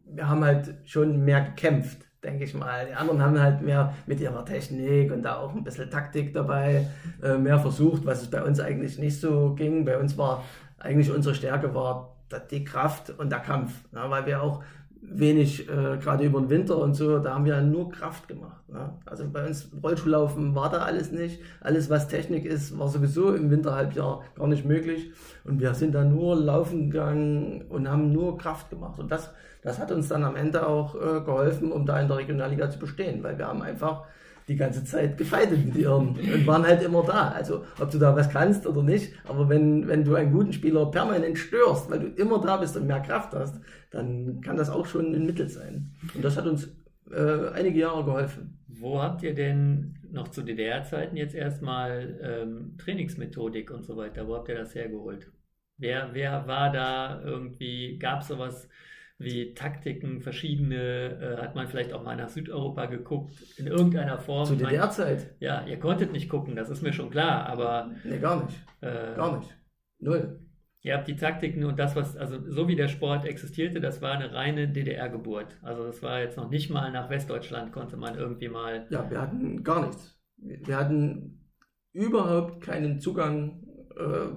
wir 0.06 0.28
haben 0.28 0.44
halt 0.44 0.74
schon 0.84 1.24
mehr 1.24 1.40
gekämpft, 1.42 1.98
denke 2.22 2.44
ich 2.44 2.54
mal. 2.54 2.86
Die 2.86 2.94
anderen 2.94 3.22
haben 3.22 3.40
halt 3.40 3.62
mehr 3.62 3.94
mit 4.06 4.20
ihrer 4.20 4.44
Technik 4.44 5.12
und 5.12 5.22
da 5.22 5.36
auch 5.36 5.54
ein 5.54 5.64
bisschen 5.64 5.90
Taktik 5.90 6.32
dabei 6.32 6.86
äh, 7.22 7.36
mehr 7.36 7.58
versucht, 7.58 8.04
was 8.04 8.22
es 8.22 8.30
bei 8.30 8.42
uns 8.42 8.60
eigentlich 8.60 8.98
nicht 8.98 9.20
so 9.20 9.54
ging. 9.54 9.84
Bei 9.84 9.98
uns 9.98 10.16
war 10.16 10.44
eigentlich 10.78 11.10
unsere 11.10 11.34
Stärke 11.34 11.74
war 11.74 12.16
die 12.50 12.64
Kraft 12.64 13.10
und 13.10 13.30
der 13.30 13.38
Kampf, 13.38 13.84
ne? 13.92 14.02
weil 14.08 14.26
wir 14.26 14.42
auch 14.42 14.62
wenig, 15.08 15.68
äh, 15.68 15.98
gerade 15.98 16.24
über 16.24 16.40
den 16.40 16.50
Winter 16.50 16.78
und 16.78 16.94
so, 16.94 17.18
da 17.18 17.34
haben 17.34 17.44
wir 17.44 17.60
nur 17.60 17.90
Kraft 17.90 18.28
gemacht. 18.28 18.68
Ne? 18.68 18.92
Also 19.04 19.24
bei 19.32 19.46
uns 19.46 19.70
Rollschuhlaufen 19.82 20.54
war 20.54 20.70
da 20.70 20.78
alles 20.78 21.12
nicht. 21.12 21.40
Alles, 21.60 21.88
was 21.90 22.08
Technik 22.08 22.44
ist, 22.44 22.78
war 22.78 22.88
sowieso 22.88 23.34
im 23.34 23.50
Winterhalbjahr 23.50 24.22
gar 24.34 24.46
nicht 24.46 24.64
möglich. 24.64 25.10
Und 25.44 25.60
wir 25.60 25.74
sind 25.74 25.94
da 25.94 26.04
nur 26.04 26.36
laufen 26.36 26.90
gegangen 26.90 27.66
und 27.68 27.88
haben 27.88 28.12
nur 28.12 28.38
Kraft 28.38 28.70
gemacht. 28.70 28.98
Und 28.98 29.10
das 29.10 29.32
das 29.66 29.80
hat 29.80 29.90
uns 29.90 30.06
dann 30.06 30.22
am 30.22 30.36
Ende 30.36 30.64
auch 30.64 30.94
äh, 30.94 31.20
geholfen, 31.22 31.72
um 31.72 31.84
da 31.84 31.98
in 31.98 32.06
der 32.06 32.18
Regionalliga 32.18 32.70
zu 32.70 32.78
bestehen, 32.78 33.24
weil 33.24 33.36
wir 33.36 33.48
haben 33.48 33.62
einfach 33.62 34.04
die 34.48 34.56
ganze 34.56 34.84
Zeit 34.84 35.18
gefeitet 35.18 35.64
mit 35.66 35.76
ihren 35.76 36.10
und 36.10 36.46
waren 36.46 36.64
halt 36.64 36.82
immer 36.82 37.02
da. 37.02 37.30
Also 37.30 37.64
ob 37.80 37.90
du 37.90 37.98
da 37.98 38.14
was 38.14 38.30
kannst 38.30 38.66
oder 38.66 38.82
nicht, 38.82 39.12
aber 39.24 39.48
wenn, 39.48 39.88
wenn 39.88 40.04
du 40.04 40.14
einen 40.14 40.32
guten 40.32 40.52
Spieler 40.52 40.90
permanent 40.90 41.36
störst, 41.36 41.90
weil 41.90 41.98
du 41.98 42.06
immer 42.20 42.40
da 42.40 42.56
bist 42.56 42.76
und 42.76 42.86
mehr 42.86 43.00
Kraft 43.00 43.34
hast, 43.34 43.60
dann 43.90 44.40
kann 44.40 44.56
das 44.56 44.70
auch 44.70 44.86
schon 44.86 45.14
ein 45.14 45.26
Mittel 45.26 45.48
sein. 45.48 45.94
Und 46.14 46.24
das 46.24 46.36
hat 46.36 46.46
uns 46.46 46.68
äh, 47.10 47.48
einige 47.54 47.80
Jahre 47.80 48.04
geholfen. 48.04 48.58
Wo 48.68 49.02
habt 49.02 49.22
ihr 49.22 49.34
denn 49.34 49.96
noch 50.12 50.28
zu 50.28 50.42
DDR-Zeiten 50.42 51.16
jetzt 51.16 51.34
erstmal 51.34 52.18
ähm, 52.22 52.76
Trainingsmethodik 52.78 53.70
und 53.70 53.84
so 53.84 53.96
weiter, 53.96 54.28
wo 54.28 54.36
habt 54.36 54.48
ihr 54.48 54.56
das 54.56 54.74
hergeholt? 54.74 55.30
Wer, 55.78 56.10
wer 56.12 56.46
war 56.46 56.72
da 56.72 57.20
irgendwie, 57.22 57.98
gab 57.98 58.20
es 58.20 58.28
sowas 58.28 58.68
wie 59.18 59.54
Taktiken, 59.54 60.20
verschiedene, 60.20 61.36
äh, 61.38 61.42
hat 61.42 61.54
man 61.54 61.68
vielleicht 61.68 61.92
auch 61.92 62.02
mal 62.02 62.16
nach 62.16 62.28
Südeuropa 62.28 62.86
geguckt, 62.86 63.32
in 63.56 63.66
irgendeiner 63.66 64.18
Form. 64.18 64.46
Zu 64.46 64.56
DDR-Zeit? 64.56 65.34
Ja, 65.40 65.64
ihr 65.66 65.78
konntet 65.78 66.12
nicht 66.12 66.28
gucken, 66.28 66.54
das 66.54 66.68
ist 66.68 66.82
mir 66.82 66.92
schon 66.92 67.10
klar, 67.10 67.46
aber. 67.46 67.92
Nee, 68.04 68.18
gar 68.18 68.44
nicht. 68.44 68.56
Äh, 68.82 69.14
gar 69.16 69.38
nicht. 69.38 69.56
Null. 69.98 70.40
Ihr 70.82 70.94
habt 70.94 71.08
die 71.08 71.16
Taktiken 71.16 71.64
und 71.64 71.78
das, 71.78 71.96
was, 71.96 72.16
also 72.16 72.38
so 72.48 72.68
wie 72.68 72.76
der 72.76 72.88
Sport 72.88 73.24
existierte, 73.24 73.80
das 73.80 74.02
war 74.02 74.12
eine 74.12 74.32
reine 74.32 74.68
DDR-Geburt. 74.68 75.58
Also 75.62 75.84
das 75.84 76.02
war 76.02 76.20
jetzt 76.20 76.36
noch 76.36 76.48
nicht 76.48 76.70
mal 76.70 76.92
nach 76.92 77.10
Westdeutschland, 77.10 77.72
konnte 77.72 77.96
man 77.96 78.16
irgendwie 78.16 78.48
mal. 78.48 78.86
Ja, 78.90 79.10
wir 79.10 79.20
hatten 79.20 79.64
gar 79.64 79.84
nichts. 79.86 80.16
Wir 80.36 80.76
hatten 80.76 81.50
überhaupt 81.92 82.60
keinen 82.62 83.00
Zugang 83.00 83.64
äh, 83.96 84.36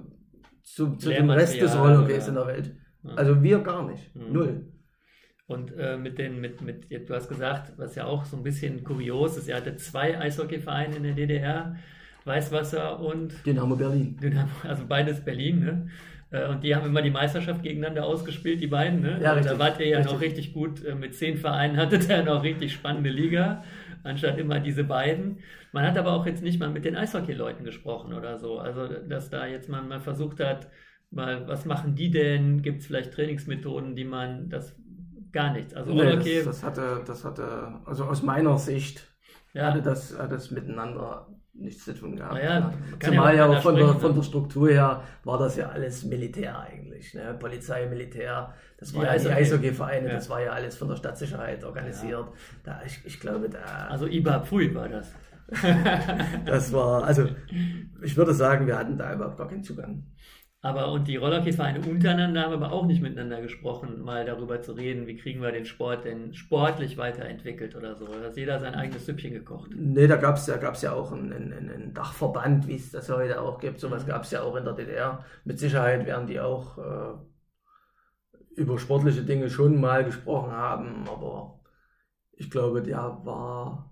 zu, 0.62 0.96
zu 0.96 1.10
dem 1.10 1.30
Rest 1.30 1.60
des 1.60 1.78
Rollhockeys 1.78 2.26
in 2.26 2.34
der 2.34 2.46
Welt. 2.46 2.74
Also 3.16 3.42
wir 3.42 3.60
gar 3.60 3.88
nicht. 3.88 4.14
Mhm. 4.14 4.32
Null. 4.32 4.66
Und 5.46 5.76
äh, 5.76 5.96
mit 5.96 6.18
den, 6.18 6.40
mit, 6.40 6.60
mit, 6.60 6.90
du 6.90 7.14
hast 7.14 7.28
gesagt, 7.28 7.72
was 7.76 7.96
ja 7.96 8.04
auch 8.04 8.24
so 8.24 8.36
ein 8.36 8.44
bisschen 8.44 8.84
kurios 8.84 9.36
ist, 9.36 9.48
er 9.48 9.56
hatte 9.56 9.74
zwei 9.76 10.16
Eishockeyvereine 10.16 10.96
in 10.96 11.02
der 11.02 11.14
DDR, 11.14 11.76
Weißwasser 12.24 13.00
und 13.00 13.34
Dynamo 13.44 13.74
Berlin. 13.74 14.16
Dynamo, 14.16 14.50
also 14.62 14.84
beides 14.86 15.24
Berlin, 15.24 15.60
ne? 15.60 15.88
Äh, 16.30 16.46
und 16.48 16.62
die 16.62 16.74
haben 16.74 16.86
immer 16.86 17.02
die 17.02 17.10
Meisterschaft 17.10 17.62
gegeneinander 17.62 18.04
ausgespielt, 18.04 18.60
die 18.60 18.68
beiden. 18.68 19.00
Ne? 19.00 19.18
Ja, 19.20 19.32
richtig, 19.32 19.52
da 19.52 19.58
wart 19.58 19.80
ihr 19.80 19.88
ja 19.88 19.98
richtig. 19.98 20.12
noch 20.12 20.20
richtig 20.20 20.52
gut. 20.52 20.84
Äh, 20.84 20.94
mit 20.94 21.14
zehn 21.14 21.36
Vereinen 21.36 21.76
hattet 21.76 22.08
ihr 22.08 22.22
noch 22.22 22.42
richtig 22.42 22.72
spannende 22.72 23.10
Liga, 23.10 23.64
anstatt 24.04 24.38
immer 24.38 24.60
diese 24.60 24.84
beiden. 24.84 25.38
Man 25.72 25.84
hat 25.84 25.98
aber 25.98 26.12
auch 26.12 26.26
jetzt 26.26 26.42
nicht 26.42 26.60
mal 26.60 26.70
mit 26.70 26.84
den 26.84 26.96
Eishockey-Leuten 26.96 27.64
gesprochen 27.64 28.12
oder 28.12 28.38
so. 28.38 28.58
Also, 28.58 28.86
dass 28.86 29.30
da 29.30 29.46
jetzt 29.46 29.68
man 29.68 29.88
mal 29.88 30.00
versucht 30.00 30.40
hat, 30.40 30.68
mal, 31.10 31.46
was 31.48 31.64
machen 31.64 31.94
die 31.94 32.10
denn? 32.10 32.62
Gibt 32.62 32.80
es 32.80 32.86
vielleicht 32.86 33.12
Trainingsmethoden, 33.12 33.96
die 33.96 34.04
man 34.04 34.48
das 34.48 34.76
gar 35.32 35.52
nichts? 35.52 35.74
Also 35.74 35.92
nee, 35.92 36.12
okay. 36.12 36.42
das, 36.44 36.60
das, 36.60 36.64
hatte, 36.64 37.02
das 37.06 37.24
hatte, 37.24 37.80
also 37.84 38.04
aus 38.04 38.22
meiner 38.22 38.58
Sicht 38.58 39.06
ja. 39.52 39.66
hatte 39.66 39.82
das, 39.82 40.18
hat 40.18 40.32
das 40.32 40.50
miteinander 40.50 41.26
nichts 41.52 41.84
zu 41.84 41.94
tun 41.94 42.16
gehabt. 42.16 42.42
Ja, 42.42 42.72
Zumal 43.00 43.36
ja, 43.36 43.60
von, 43.60 43.76
der, 43.76 43.88
von 43.94 44.14
der 44.14 44.22
Struktur 44.22 44.70
her 44.70 45.02
war 45.24 45.38
das 45.38 45.56
ja 45.56 45.68
alles 45.68 46.04
Militär 46.04 46.58
eigentlich. 46.58 47.12
Ne? 47.14 47.36
Polizei, 47.38 47.86
Militär, 47.86 48.54
das 48.78 48.94
war 48.94 49.04
ja, 49.04 49.14
ja 49.14 49.18
die 49.18 49.28
Eishockey-Vereine, 49.30 50.08
ja. 50.08 50.14
das 50.14 50.30
war 50.30 50.40
ja 50.40 50.52
alles 50.52 50.76
von 50.76 50.88
der 50.88 50.96
Stadtsicherheit 50.96 51.64
organisiert. 51.64 52.28
Da, 52.64 52.80
ich, 52.86 53.04
ich 53.04 53.20
glaube, 53.20 53.48
da. 53.48 53.88
Also 53.88 54.06
IBA 54.06 54.40
Pfui 54.40 54.74
war 54.74 54.88
das. 54.88 55.12
das 56.46 56.72
war, 56.72 57.02
also 57.02 57.26
ich 58.02 58.16
würde 58.16 58.32
sagen, 58.32 58.68
wir 58.68 58.78
hatten 58.78 58.96
da 58.96 59.12
überhaupt 59.12 59.36
gar 59.36 59.48
keinen 59.48 59.64
Zugang. 59.64 60.04
Aber 60.62 60.92
und 60.92 61.08
die 61.08 61.16
Rollerhockey-Vereine 61.16 61.80
untereinander 61.88 62.42
haben 62.42 62.52
aber 62.52 62.70
auch 62.72 62.84
nicht 62.84 63.00
miteinander 63.00 63.40
gesprochen, 63.40 64.02
mal 64.02 64.26
darüber 64.26 64.60
zu 64.60 64.72
reden, 64.72 65.06
wie 65.06 65.16
kriegen 65.16 65.40
wir 65.40 65.52
den 65.52 65.64
Sport 65.64 66.04
denn 66.04 66.34
sportlich 66.34 66.98
weiterentwickelt 66.98 67.74
oder 67.76 67.96
so. 67.96 68.06
Da 68.06 68.26
hat 68.26 68.36
jeder 68.36 68.60
sein 68.60 68.74
eigenes 68.74 69.06
Süppchen 69.06 69.32
gekocht. 69.32 69.70
Nee, 69.74 70.06
da 70.06 70.16
gab 70.16 70.36
es 70.36 70.46
ja, 70.46 70.58
gab's 70.58 70.82
ja 70.82 70.92
auch 70.92 71.12
einen, 71.12 71.32
einen, 71.32 71.70
einen 71.70 71.94
Dachverband, 71.94 72.68
wie 72.68 72.74
es 72.74 72.90
das 72.90 73.08
heute 73.08 73.40
auch 73.40 73.58
gibt. 73.58 73.80
Sowas 73.80 74.04
mhm. 74.04 74.08
gab 74.08 74.24
es 74.24 74.32
ja 74.32 74.42
auch 74.42 74.54
in 74.56 74.64
der 74.64 74.74
DDR. 74.74 75.24
Mit 75.44 75.58
Sicherheit 75.58 76.04
werden 76.04 76.26
die 76.26 76.40
auch 76.40 76.76
äh, 76.76 77.14
über 78.56 78.78
sportliche 78.78 79.22
Dinge 79.22 79.48
schon 79.48 79.80
mal 79.80 80.04
gesprochen 80.04 80.52
haben, 80.52 81.08
aber 81.08 81.60
ich 82.32 82.50
glaube, 82.50 82.82
der 82.82 83.20
war 83.24 83.89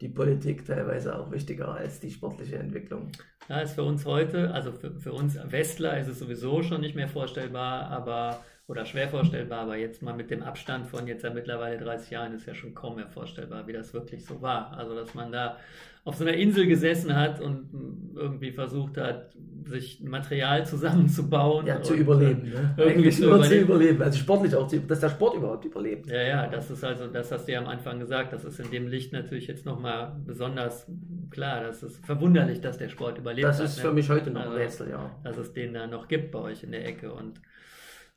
die 0.00 0.08
Politik 0.08 0.64
teilweise 0.64 1.18
auch 1.18 1.30
wichtiger 1.30 1.74
als 1.74 2.00
die 2.00 2.10
sportliche 2.10 2.56
Entwicklung. 2.56 3.12
Ja, 3.48 3.60
ist 3.60 3.74
für 3.74 3.84
uns 3.84 4.04
heute, 4.04 4.52
also 4.52 4.72
für, 4.72 4.98
für 4.98 5.12
uns 5.12 5.38
Westler 5.50 5.98
ist 5.98 6.08
es 6.08 6.18
sowieso 6.18 6.62
schon 6.62 6.80
nicht 6.80 6.96
mehr 6.96 7.08
vorstellbar, 7.08 7.90
aber 7.90 8.40
oder 8.66 8.86
schwer 8.86 9.08
vorstellbar, 9.08 9.60
aber 9.60 9.76
jetzt 9.76 10.02
mal 10.02 10.14
mit 10.14 10.30
dem 10.30 10.42
Abstand 10.42 10.86
von 10.86 11.06
jetzt 11.06 11.22
ja 11.22 11.30
mittlerweile 11.30 11.78
30 11.78 12.10
Jahren 12.10 12.34
ist 12.34 12.46
ja 12.46 12.54
schon 12.54 12.74
kaum 12.74 12.96
mehr 12.96 13.08
vorstellbar, 13.08 13.66
wie 13.66 13.74
das 13.74 13.92
wirklich 13.92 14.24
so 14.24 14.40
war. 14.40 14.72
Also, 14.76 14.94
dass 14.94 15.12
man 15.14 15.30
da 15.30 15.58
auf 16.04 16.16
so 16.16 16.24
einer 16.24 16.34
Insel 16.34 16.66
gesessen 16.66 17.14
hat 17.16 17.40
und 17.40 17.70
irgendwie 18.14 18.52
versucht 18.52 18.98
hat, 18.98 19.34
sich 19.66 20.02
Material 20.02 20.66
zusammenzubauen. 20.66 21.66
Ja, 21.66 21.82
zu 21.82 21.94
überleben. 21.94 22.50
Ne? 22.50 22.74
Eigentlich 22.76 23.18
nur 23.18 23.42
zu 23.42 23.58
überleben. 23.58 24.02
Also 24.02 24.18
sportlich 24.18 24.54
auch, 24.54 24.70
dass 24.86 25.00
der 25.00 25.08
Sport 25.08 25.36
überhaupt 25.36 25.64
überlebt. 25.64 26.10
Ja, 26.10 26.22
ja, 26.22 26.46
das 26.46 26.70
ist 26.70 26.84
also, 26.84 27.06
das 27.06 27.32
hast 27.32 27.46
du 27.46 27.52
ja 27.52 27.60
am 27.60 27.66
Anfang 27.66 27.98
gesagt, 27.98 28.34
das 28.34 28.44
ist 28.44 28.60
in 28.60 28.70
dem 28.70 28.88
Licht 28.88 29.14
natürlich 29.14 29.46
jetzt 29.46 29.64
nochmal 29.64 30.14
besonders 30.26 30.86
klar. 31.30 31.62
Das 31.62 31.82
ist 31.82 32.04
verwunderlich, 32.04 32.60
dass 32.60 32.76
der 32.76 32.90
Sport 32.90 33.16
überlebt. 33.16 33.48
Das 33.48 33.60
ist 33.60 33.76
hat, 33.76 33.82
für 33.82 33.88
ne? 33.88 33.94
mich 33.94 34.10
heute 34.10 34.30
noch 34.30 34.42
ein 34.42 34.48
also, 34.48 34.58
Rätsel, 34.58 34.90
ja. 34.90 35.10
Dass 35.24 35.38
es 35.38 35.54
den 35.54 35.72
da 35.72 35.86
noch 35.86 36.08
gibt 36.08 36.32
bei 36.32 36.40
euch 36.40 36.62
in 36.62 36.72
der 36.72 36.86
Ecke 36.86 37.12
und 37.12 37.40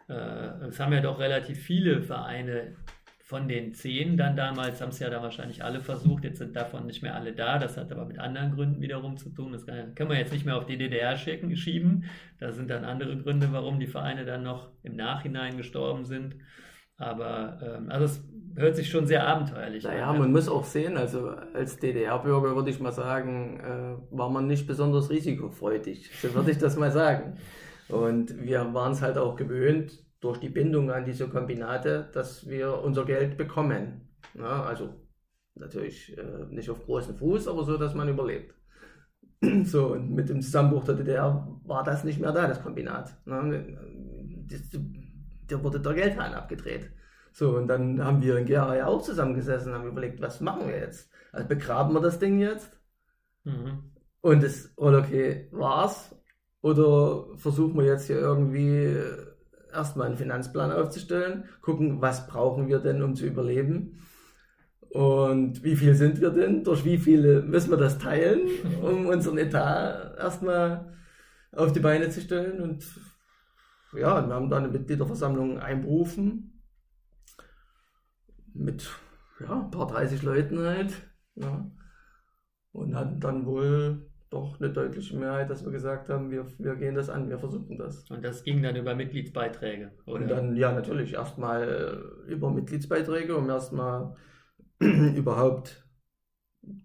äh, 0.10 0.68
es 0.68 0.80
haben 0.80 0.92
ja 0.92 1.02
doch 1.02 1.20
relativ 1.20 1.60
viele 1.60 2.02
Vereine 2.02 2.76
von 3.28 3.50
den 3.50 3.74
zehn 3.74 4.16
dann 4.16 4.38
damals, 4.38 4.80
haben 4.80 4.88
es 4.90 5.00
ja 5.00 5.10
da 5.10 5.22
wahrscheinlich 5.22 5.62
alle 5.62 5.82
versucht, 5.82 6.24
jetzt 6.24 6.38
sind 6.38 6.56
davon 6.56 6.86
nicht 6.86 7.04
mehr 7.04 7.14
alle 7.14 7.34
da, 7.34 7.60
das 7.60 7.76
hat 7.76 7.92
aber 7.92 8.06
mit 8.06 8.20
anderen 8.20 8.56
Gründen 8.56 8.82
wiederum 8.82 9.18
zu 9.18 9.30
tun, 9.30 9.52
das 9.52 9.66
kann, 9.66 9.94
können 9.96 10.10
wir 10.10 10.18
jetzt 10.18 10.32
nicht 10.32 10.46
mehr 10.46 10.56
auf 10.56 10.66
die 10.66 10.78
DDR 10.78 11.18
schicken, 11.18 11.54
schieben, 11.58 12.06
da 12.40 12.54
sind 12.54 12.70
dann 12.70 12.86
andere 12.86 13.18
Gründe, 13.18 13.50
warum 13.52 13.82
die 13.82 13.88
Vereine 13.88 14.24
dann 14.24 14.44
noch 14.44 14.70
im 14.82 14.96
Nachhinein 14.96 15.58
gestorben 15.58 16.06
sind, 16.06 16.38
aber 16.96 17.60
ähm, 17.62 17.92
also 17.92 18.06
es 18.06 18.24
hört 18.56 18.78
sich 18.78 18.90
schon 18.90 19.08
sehr 19.08 19.28
abenteuerlich 19.28 19.84
naja, 19.84 20.06
an. 20.06 20.08
Naja, 20.08 20.20
man 20.20 20.32
muss 20.32 20.48
auch 20.48 20.64
sehen, 20.64 20.96
also 20.96 21.28
als 21.54 21.78
DDR-Bürger 21.80 22.56
würde 22.56 22.70
ich 22.70 22.80
mal 22.80 22.94
sagen, 22.94 23.60
äh, 23.60 24.18
war 24.18 24.30
man 24.30 24.48
nicht 24.48 24.68
besonders 24.68 25.10
risikofreudig, 25.10 26.10
so 26.22 26.34
würde 26.34 26.52
ich 26.52 26.60
das 26.60 26.78
mal 26.78 26.92
sagen. 26.92 27.38
Und 27.90 28.42
wir 28.42 28.74
waren 28.74 28.94
es 28.94 29.02
halt 29.02 29.18
auch 29.18 29.36
gewöhnt, 29.36 30.07
durch 30.20 30.40
die 30.40 30.50
Bindung 30.50 30.92
an 30.92 31.06
diese 31.06 31.28
Kombinate, 31.28 32.10
dass 32.14 32.48
wir 32.48 32.82
unser 32.82 33.06
Geld 33.06 33.38
bekommen. 33.38 34.10
Ja, 34.34 34.64
also 34.64 34.94
natürlich 35.56 36.18
äh, 36.18 36.46
nicht 36.50 36.70
auf 36.70 36.86
großen 36.86 37.16
Fuß, 37.16 37.48
aber 37.48 37.64
so, 37.64 37.78
dass 37.78 37.94
man 37.94 38.10
überlebt. 38.10 38.54
So, 39.66 39.94
und 39.94 40.12
mit 40.12 40.30
dem 40.30 40.42
Zusammenbruch 40.42 40.84
der 40.86 40.96
DDR 40.96 41.60
war 41.64 41.84
das 41.84 42.04
nicht 42.04 42.20
mehr 42.20 42.32
da, 42.32 42.48
das 42.48 42.64
Kombinat. 42.64 43.16
Ne? 43.26 43.78
Da 45.48 45.64
wurde 45.64 45.80
der 45.80 45.94
Geldhahn 45.94 46.34
abgedreht. 46.34 46.90
So, 47.32 47.56
und 47.56 47.68
dann 47.68 48.04
haben 48.04 48.24
wir 48.24 48.38
in 48.38 48.46
Gera 48.46 48.76
ja 48.76 48.88
auch 48.88 49.04
zusammengesessen 49.04 49.72
und 49.72 49.78
haben 49.78 49.88
überlegt, 49.88 50.20
was 50.22 50.42
machen 50.42 50.68
wir 50.68 50.78
jetzt? 50.78 51.12
Also 51.32 51.48
begraben 51.48 51.94
wir 51.94 52.02
das 52.02 52.18
Ding 52.18 52.40
jetzt? 52.40 52.80
Mhm. 53.44 53.92
Und 54.22 54.42
das, 54.42 54.74
okay, 54.76 55.48
war's? 55.52 56.16
Oder 56.62 57.38
versuchen 57.38 57.78
wir 57.78 57.86
jetzt 57.86 58.08
hier 58.08 58.18
irgendwie 58.18 58.98
erstmal 59.78 60.08
einen 60.08 60.18
Finanzplan 60.18 60.72
aufzustellen, 60.72 61.46
gucken, 61.62 62.02
was 62.02 62.28
brauchen 62.28 62.68
wir 62.68 62.80
denn, 62.80 63.04
um 63.04 63.16
zu 63.16 63.26
überleben 63.26 64.00
und 64.90 65.64
wie 65.64 65.76
viel 65.76 65.96
sind 65.96 66.20
wir 66.20 66.32
denn, 66.32 66.64
durch 66.64 66.84
wie 66.84 66.98
viele 66.98 67.42
müssen 67.42 67.70
wir 67.70 67.78
das 67.78 68.00
teilen, 68.00 68.42
um 68.82 69.06
unseren 69.06 69.38
Etat 69.38 70.18
erstmal 70.18 70.94
auf 71.52 71.72
die 71.72 71.80
Beine 71.80 72.10
zu 72.10 72.22
stellen 72.22 72.62
und 72.62 72.86
ja, 73.94 74.28
wir 74.28 74.34
haben 74.34 74.50
da 74.50 74.58
eine 74.58 74.68
Mitgliederversammlung 74.68 75.60
einberufen 75.60 76.62
mit 78.54 78.90
ja, 79.40 79.62
ein 79.62 79.72
paar 79.72 79.88
30 79.88 80.24
Leuten 80.24 80.60
halt 80.60 80.94
ja, 81.36 81.70
und 82.72 82.96
hatten 82.96 83.20
dann 83.20 83.46
wohl 83.46 84.07
doch 84.30 84.60
eine 84.60 84.72
deutliche 84.72 85.18
Mehrheit, 85.18 85.50
dass 85.50 85.64
wir 85.64 85.72
gesagt 85.72 86.10
haben, 86.10 86.32
wir, 86.32 86.46
wir 86.58 86.76
gehen 86.76 86.96
das 86.96 87.10
an, 87.10 87.30
wir 87.30 87.40
versuchen 87.40 87.78
das. 87.78 88.10
Und 88.10 88.24
das 88.24 88.44
ging 88.44 88.62
dann 88.62 88.76
über 88.76 88.94
Mitgliedsbeiträge, 88.94 89.92
oder? 90.06 90.22
Und 90.22 90.28
dann, 90.28 90.56
ja, 90.56 90.74
natürlich, 90.74 91.14
erstmal 91.14 92.24
äh, 92.28 92.32
über 92.32 92.52
Mitgliedsbeiträge, 92.52 93.36
um 93.36 93.50
erstmal 93.50 94.16
überhaupt 94.80 95.88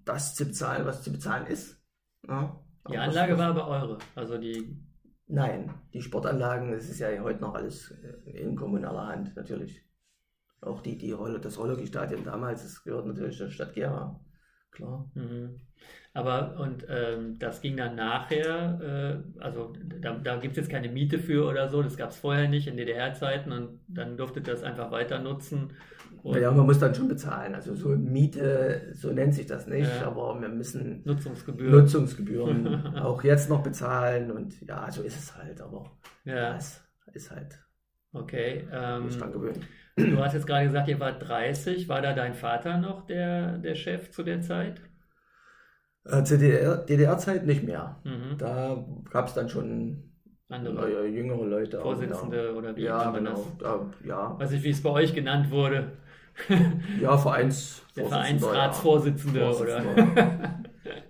das 0.05 0.35
zu 0.35 0.47
bezahlen, 0.47 0.87
was 0.87 1.03
zu 1.03 1.11
bezahlen 1.11 1.47
ist. 1.47 1.83
Ja, 2.29 2.61
die 2.89 2.99
Anlage 2.99 3.37
war 3.39 3.49
aber 3.49 3.69
eure, 3.69 3.99
also 4.15 4.39
die. 4.39 4.79
Nein, 5.27 5.73
die 5.95 6.03
Sportanlagen, 6.03 6.73
das 6.73 6.91
ist 6.91 6.99
ja 6.99 7.09
heute 7.23 7.41
noch 7.41 7.55
alles 7.55 7.91
äh, 7.91 8.43
in 8.43 8.55
kommunaler 8.55 9.07
Hand, 9.07 9.35
natürlich. 9.35 9.83
Auch 10.61 10.81
die, 10.83 10.99
die 10.99 11.13
Rolle, 11.13 11.41
das 11.41 11.59
Rollerstadion 11.59 12.25
damals, 12.25 12.63
das 12.63 12.85
gehört 12.85 13.07
natürlich 13.07 13.39
der 13.39 13.49
Stadt 13.49 13.73
Gera, 13.73 14.21
klar. 14.73 15.11
Mhm. 15.15 15.61
Aber 16.15 16.59
und 16.61 16.87
ähm, 16.91 17.39
das 17.39 17.63
ging 17.63 17.77
dann 17.79 17.95
nachher, 17.97 19.23
äh, 19.39 19.41
also 19.43 19.73
da, 20.01 20.13
da 20.13 20.37
gibt 20.37 20.53
es 20.53 20.59
jetzt 20.59 20.71
keine 20.71 20.91
Miete 20.91 21.19
für 21.19 21.49
oder 21.49 21.71
so, 21.71 21.83
das 21.83 21.97
gab 21.97 22.11
es 22.11 22.19
vorher 22.19 22.49
nicht 22.49 22.67
in 22.67 22.77
DDR-Zeiten 22.77 23.51
und 23.51 23.81
dann 23.89 24.19
durfte 24.19 24.43
das 24.43 24.63
einfach 24.63 24.91
weiter 24.91 25.21
nutzen. 25.21 25.73
naja, 26.23 26.51
man 26.51 26.67
muss 26.67 26.79
dann 26.79 26.95
schon 26.95 27.09
bezahlen. 27.09 27.55
Also 27.55 27.75
so 27.75 27.89
Miete, 27.89 28.93
so 28.93 29.11
nennt 29.11 29.35
sich 29.35 29.47
das 29.47 29.67
nicht, 29.67 29.91
ja. 29.91 30.07
aber 30.07 30.39
wir 30.39 30.51
müssen 30.51 31.03
Nutzungsgebühren, 31.05 31.81
Nutzungsgebühren 31.81 32.97
auch 32.99 33.25
jetzt 33.25 33.49
noch 33.49 33.63
bezahlen 33.63 34.31
und 34.31 34.61
ja, 34.61 34.91
so 34.91 35.03
ist 35.03 35.19
es 35.19 35.35
halt, 35.35 35.63
aber 35.63 35.93
ja. 36.25 36.53
das 36.53 36.85
ist 37.15 37.31
halt. 37.31 37.59
Okay. 38.13 38.69
Ähm, 38.71 39.09
Du 39.97 40.19
hast 40.19 40.35
jetzt 40.35 40.47
gerade 40.47 40.67
gesagt, 40.67 40.89
ihr 40.89 41.01
wart 41.01 41.27
30. 41.27 41.89
War 41.89 42.01
da 42.01 42.13
dein 42.13 42.35
Vater 42.35 42.79
noch 42.79 43.07
der, 43.07 43.59
der 43.59 43.75
Chef 43.75 44.11
zu 44.11 44.23
der 44.23 44.41
Zeit? 44.41 44.81
Äh, 46.05 46.23
DDR, 46.23 46.79
DDR-Zeit 46.79 47.47
nicht 47.47 47.63
mehr. 47.63 48.01
Mhm. 48.05 48.39
Da 48.39 48.85
gab 49.11 49.29
es 49.29 49.35
dann 49.35 49.49
schon 49.49 50.13
andere 50.49 50.75
neue, 50.75 51.07
jüngere 51.07 51.45
Leute. 51.45 51.81
Vorsitzende 51.81 52.51
auch, 52.51 52.57
oder 52.57 52.77
wie 52.77 52.83
ja, 52.83 53.11
genau. 53.11 53.47
Da, 53.59 53.91
ja. 54.05 54.39
Weiß 54.39 54.51
nicht, 54.51 54.65
wie 54.65 54.71
es 54.71 54.83
bei 54.83 54.91
euch 54.91 55.15
genannt 55.15 55.51
wurde. 55.51 55.93
ja, 57.01 57.17
Vereins 57.17 57.83
Der 57.95 58.07
Vereinsratsvorsitzende 58.07 59.41
ja. 59.41 59.51
oder. 59.51 59.83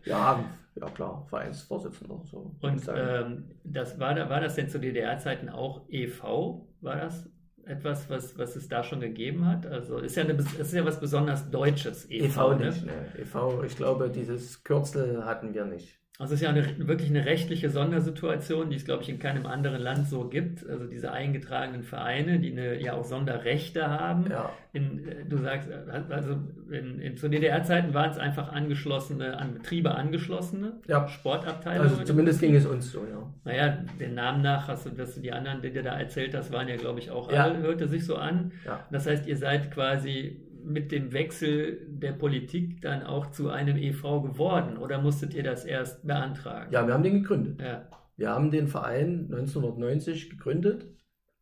ja, 0.04 0.44
ja 0.74 0.86
klar, 0.90 1.24
Vereinsvorsitzender. 1.28 2.20
So 2.24 2.54
Und 2.60 2.82
ähm, 2.94 3.50
das 3.64 3.98
war, 3.98 4.16
war 4.28 4.40
das 4.40 4.56
denn 4.56 4.68
zu 4.68 4.78
DDR-Zeiten 4.78 5.48
auch 5.48 5.82
e.V.? 5.88 6.68
War 6.80 6.96
das? 6.96 7.28
Etwas, 7.66 8.10
was, 8.10 8.36
was 8.38 8.56
es 8.56 8.68
da 8.68 8.82
schon 8.82 9.00
gegeben 9.00 9.46
hat? 9.46 9.66
Also 9.66 9.98
ist 9.98 10.16
ja, 10.16 10.24
eine, 10.24 10.32
ist 10.34 10.72
ja 10.72 10.84
was 10.84 11.00
besonders 11.00 11.50
Deutsches, 11.50 12.10
EV. 12.10 12.24
EV 12.24 12.58
ne? 12.58 12.66
nicht, 12.66 12.86
ne? 12.86 12.92
EV, 13.18 13.64
ich 13.64 13.76
glaube, 13.76 14.10
dieses 14.10 14.62
Kürzel 14.64 15.24
hatten 15.24 15.54
wir 15.54 15.64
nicht. 15.64 16.01
Also 16.22 16.34
es 16.34 16.40
ist 16.40 16.44
ja 16.44 16.50
eine, 16.50 16.86
wirklich 16.86 17.10
eine 17.10 17.26
rechtliche 17.26 17.68
Sondersituation, 17.68 18.70
die 18.70 18.76
es, 18.76 18.84
glaube 18.84 19.02
ich, 19.02 19.08
in 19.08 19.18
keinem 19.18 19.44
anderen 19.44 19.82
Land 19.82 20.06
so 20.06 20.28
gibt. 20.28 20.64
Also 20.70 20.86
diese 20.86 21.10
eingetragenen 21.10 21.82
Vereine, 21.82 22.38
die 22.38 22.52
eine, 22.52 22.80
ja 22.80 22.92
auch 22.92 23.02
Sonderrechte 23.02 23.90
haben. 23.90 24.30
Ja. 24.30 24.52
In, 24.72 25.04
äh, 25.08 25.24
du 25.28 25.38
sagst, 25.38 25.68
also 26.10 26.36
in, 26.70 27.00
in, 27.00 27.16
zu 27.16 27.28
DDR-Zeiten 27.28 27.92
waren 27.92 28.12
es 28.12 28.18
einfach 28.18 28.52
angeschlossene, 28.52 29.36
an 29.36 29.52
Betriebe 29.54 29.96
angeschlossene 29.96 30.74
ja. 30.86 31.08
Sportabteilungen. 31.08 31.90
Also 31.90 32.04
zumindest 32.04 32.38
ging 32.38 32.54
es 32.54 32.66
uns 32.66 32.92
so, 32.92 33.00
ja. 33.00 33.28
Naja, 33.44 33.78
den 33.98 34.14
Namen 34.14 34.42
nach 34.42 34.68
hast 34.68 34.86
du, 34.86 34.90
dass 34.90 35.16
du 35.16 35.22
die 35.22 35.32
anderen, 35.32 35.60
die 35.60 35.72
dir 35.72 35.82
da 35.82 35.98
erzählt 35.98 36.36
hast, 36.36 36.52
waren 36.52 36.68
ja, 36.68 36.76
glaube 36.76 37.00
ich, 37.00 37.10
auch 37.10 37.32
ja. 37.32 37.42
alle, 37.42 37.58
hörte 37.58 37.88
sich 37.88 38.06
so 38.06 38.14
an. 38.14 38.52
Ja. 38.64 38.86
Das 38.92 39.08
heißt, 39.08 39.26
ihr 39.26 39.36
seid 39.36 39.72
quasi 39.72 40.41
mit 40.64 40.92
dem 40.92 41.12
Wechsel 41.12 41.86
der 41.88 42.12
Politik 42.12 42.80
dann 42.82 43.02
auch 43.02 43.30
zu 43.30 43.50
einem 43.50 43.76
EV 43.76 44.22
geworden 44.22 44.76
oder 44.76 45.00
musstet 45.00 45.34
ihr 45.34 45.42
das 45.42 45.64
erst 45.64 46.06
beantragen? 46.06 46.72
Ja, 46.72 46.86
wir 46.86 46.94
haben 46.94 47.02
den 47.02 47.22
gegründet. 47.22 47.60
Ja. 47.60 47.88
Wir 48.16 48.30
haben 48.30 48.50
den 48.50 48.68
Verein 48.68 49.28
1990 49.30 50.30
gegründet 50.30 50.86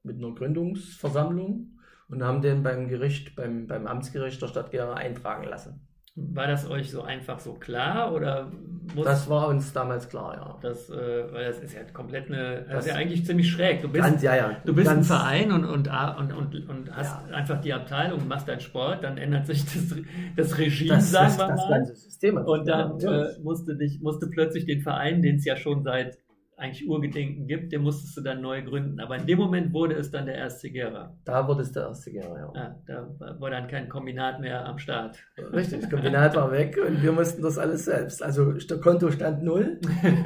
mit 0.02 0.16
einer 0.16 0.34
Gründungsversammlung 0.34 1.78
und 2.08 2.22
haben 2.22 2.42
den 2.42 2.62
beim 2.62 2.88
Gericht, 2.88 3.36
beim, 3.36 3.66
beim 3.66 3.86
Amtsgericht 3.86 4.40
der 4.40 4.48
Stadt 4.48 4.70
Gera 4.70 4.94
eintragen 4.94 5.44
lassen. 5.44 5.86
War 6.16 6.46
das 6.46 6.68
euch 6.68 6.90
so 6.90 7.02
einfach 7.02 7.38
so 7.38 7.54
klar 7.54 8.12
oder 8.12 8.50
muss 8.94 9.04
das 9.04 9.28
war 9.28 9.48
uns 9.48 9.72
damals 9.72 10.08
klar, 10.08 10.34
ja. 10.34 10.58
Das, 10.62 10.90
äh, 10.90 11.32
weil 11.32 11.44
das 11.44 11.60
ist 11.60 11.74
ja 11.74 11.82
komplett 11.92 12.28
eine, 12.28 12.62
das, 12.62 12.68
das 12.68 12.86
ist 12.86 12.90
ja 12.92 12.96
eigentlich 12.98 13.24
ziemlich 13.24 13.48
schräg. 13.48 13.82
Du 13.82 13.88
bist, 13.88 14.04
ganz, 14.04 14.22
ja, 14.22 14.34
ja, 14.34 14.56
du 14.64 14.74
bist 14.74 14.88
ganz, 14.88 15.10
ein 15.10 15.16
Verein 15.16 15.52
und, 15.52 15.64
und, 15.64 15.88
und, 15.88 16.32
und, 16.32 16.68
und 16.68 16.96
hast 16.96 17.16
ja. 17.28 17.36
einfach 17.36 17.60
die 17.60 17.72
Abteilung, 17.72 18.26
machst 18.26 18.48
deinen 18.48 18.60
Sport, 18.60 19.04
dann 19.04 19.16
ändert 19.18 19.46
sich 19.46 19.64
das, 19.64 19.94
das 20.36 20.58
Regime, 20.58 20.94
das, 20.94 21.10
sagen 21.10 21.38
wir 21.38 21.46
mal. 21.54 21.80
Das 21.80 22.02
System. 22.02 22.36
Und 22.38 22.66
dann 22.66 22.98
äh, 23.00 23.38
musste 23.42 23.76
dich, 23.76 24.00
musste 24.00 24.26
plötzlich 24.26 24.66
den 24.66 24.80
Verein, 24.80 25.22
den 25.22 25.36
es 25.36 25.44
ja 25.44 25.56
schon 25.56 25.84
seit 25.84 26.18
eigentlich 26.60 26.88
Urgedenken 26.88 27.46
gibt, 27.46 27.72
den 27.72 27.82
musstest 27.82 28.16
du 28.16 28.20
dann 28.20 28.40
neu 28.40 28.62
gründen. 28.62 29.00
Aber 29.00 29.16
in 29.16 29.26
dem 29.26 29.38
Moment 29.38 29.72
wurde 29.72 29.94
es 29.94 30.10
dann 30.10 30.26
der 30.26 30.36
erste 30.36 30.70
Gera. 30.70 31.16
Da 31.24 31.48
wurde 31.48 31.62
es 31.62 31.72
der 31.72 31.84
erste 31.84 32.12
Gera, 32.12 32.52
ja. 32.54 32.76
ja. 32.88 33.08
Da 33.18 33.40
war 33.40 33.50
dann 33.50 33.66
kein 33.66 33.88
Kombinat 33.88 34.40
mehr 34.40 34.66
am 34.66 34.78
Start. 34.78 35.18
Richtig, 35.52 35.80
das 35.80 35.90
Kombinat 35.90 36.36
war 36.36 36.52
weg 36.52 36.78
und 36.86 37.02
wir 37.02 37.12
mussten 37.12 37.42
das 37.42 37.58
alles 37.58 37.86
selbst. 37.86 38.22
Also 38.22 38.52
der 38.52 38.78
Konto 38.78 39.10
stand 39.10 39.42
null. 39.42 39.80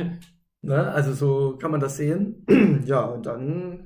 ne? 0.63 0.93
Also 0.93 1.13
so 1.13 1.57
kann 1.57 1.71
man 1.71 1.81
das 1.81 1.97
sehen. 1.97 2.45
ja, 2.85 3.03
und 3.05 3.27
dann 3.27 3.84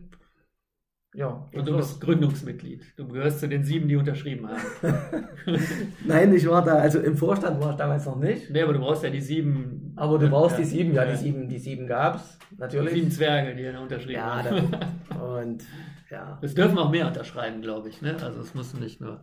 ja, 1.15 1.47
und 1.53 1.67
du 1.67 1.77
bist 1.77 2.01
Gründungsmitglied. 2.01 2.83
Du 2.97 3.09
gehörst 3.09 3.41
zu 3.41 3.49
den 3.49 3.65
sieben, 3.65 3.89
die 3.89 3.97
unterschrieben 3.97 4.47
haben. 4.49 4.99
Nein, 6.07 6.35
ich 6.35 6.47
war 6.47 6.63
da, 6.63 6.75
also 6.75 7.01
im 7.01 7.17
Vorstand 7.17 7.61
war 7.63 7.71
ich 7.71 7.77
damals 7.77 8.05
noch 8.05 8.19
nicht. 8.19 8.51
Nee, 8.51 8.63
aber 8.63 8.75
du 8.75 8.81
brauchst 8.81 9.03
ja 9.03 9.11
die 9.11 9.21
sieben. 9.21 9.95
Aber 9.97 10.19
du 10.19 10.29
brauchst 10.29 10.59
ja, 10.59 10.65
die 10.65 10.69
sieben, 10.69 10.93
ja, 10.93 11.05
ja, 11.05 11.13
die 11.13 11.17
sieben, 11.17 11.49
die 11.49 11.59
sieben 11.59 11.87
gab 11.87 12.17
es, 12.17 12.39
natürlich. 12.59 12.93
Sieben 12.93 13.11
Zwerge, 13.11 13.57
die 13.57 13.65
dann 13.65 13.77
unterschrieben 13.77 14.21
ja, 14.21 14.45
haben. 14.45 14.71
und 15.39 15.65
ja. 16.11 16.39
Es 16.43 16.55
dürfen 16.55 16.79
auch 16.79 16.91
mehr 16.91 17.07
unterschreiben, 17.07 17.63
glaube 17.63 17.89
ich, 17.89 18.03
ne? 18.03 18.17
Also 18.23 18.41
es 18.41 18.55
muss 18.55 18.75
nicht 18.75 19.01
nur. 19.01 19.21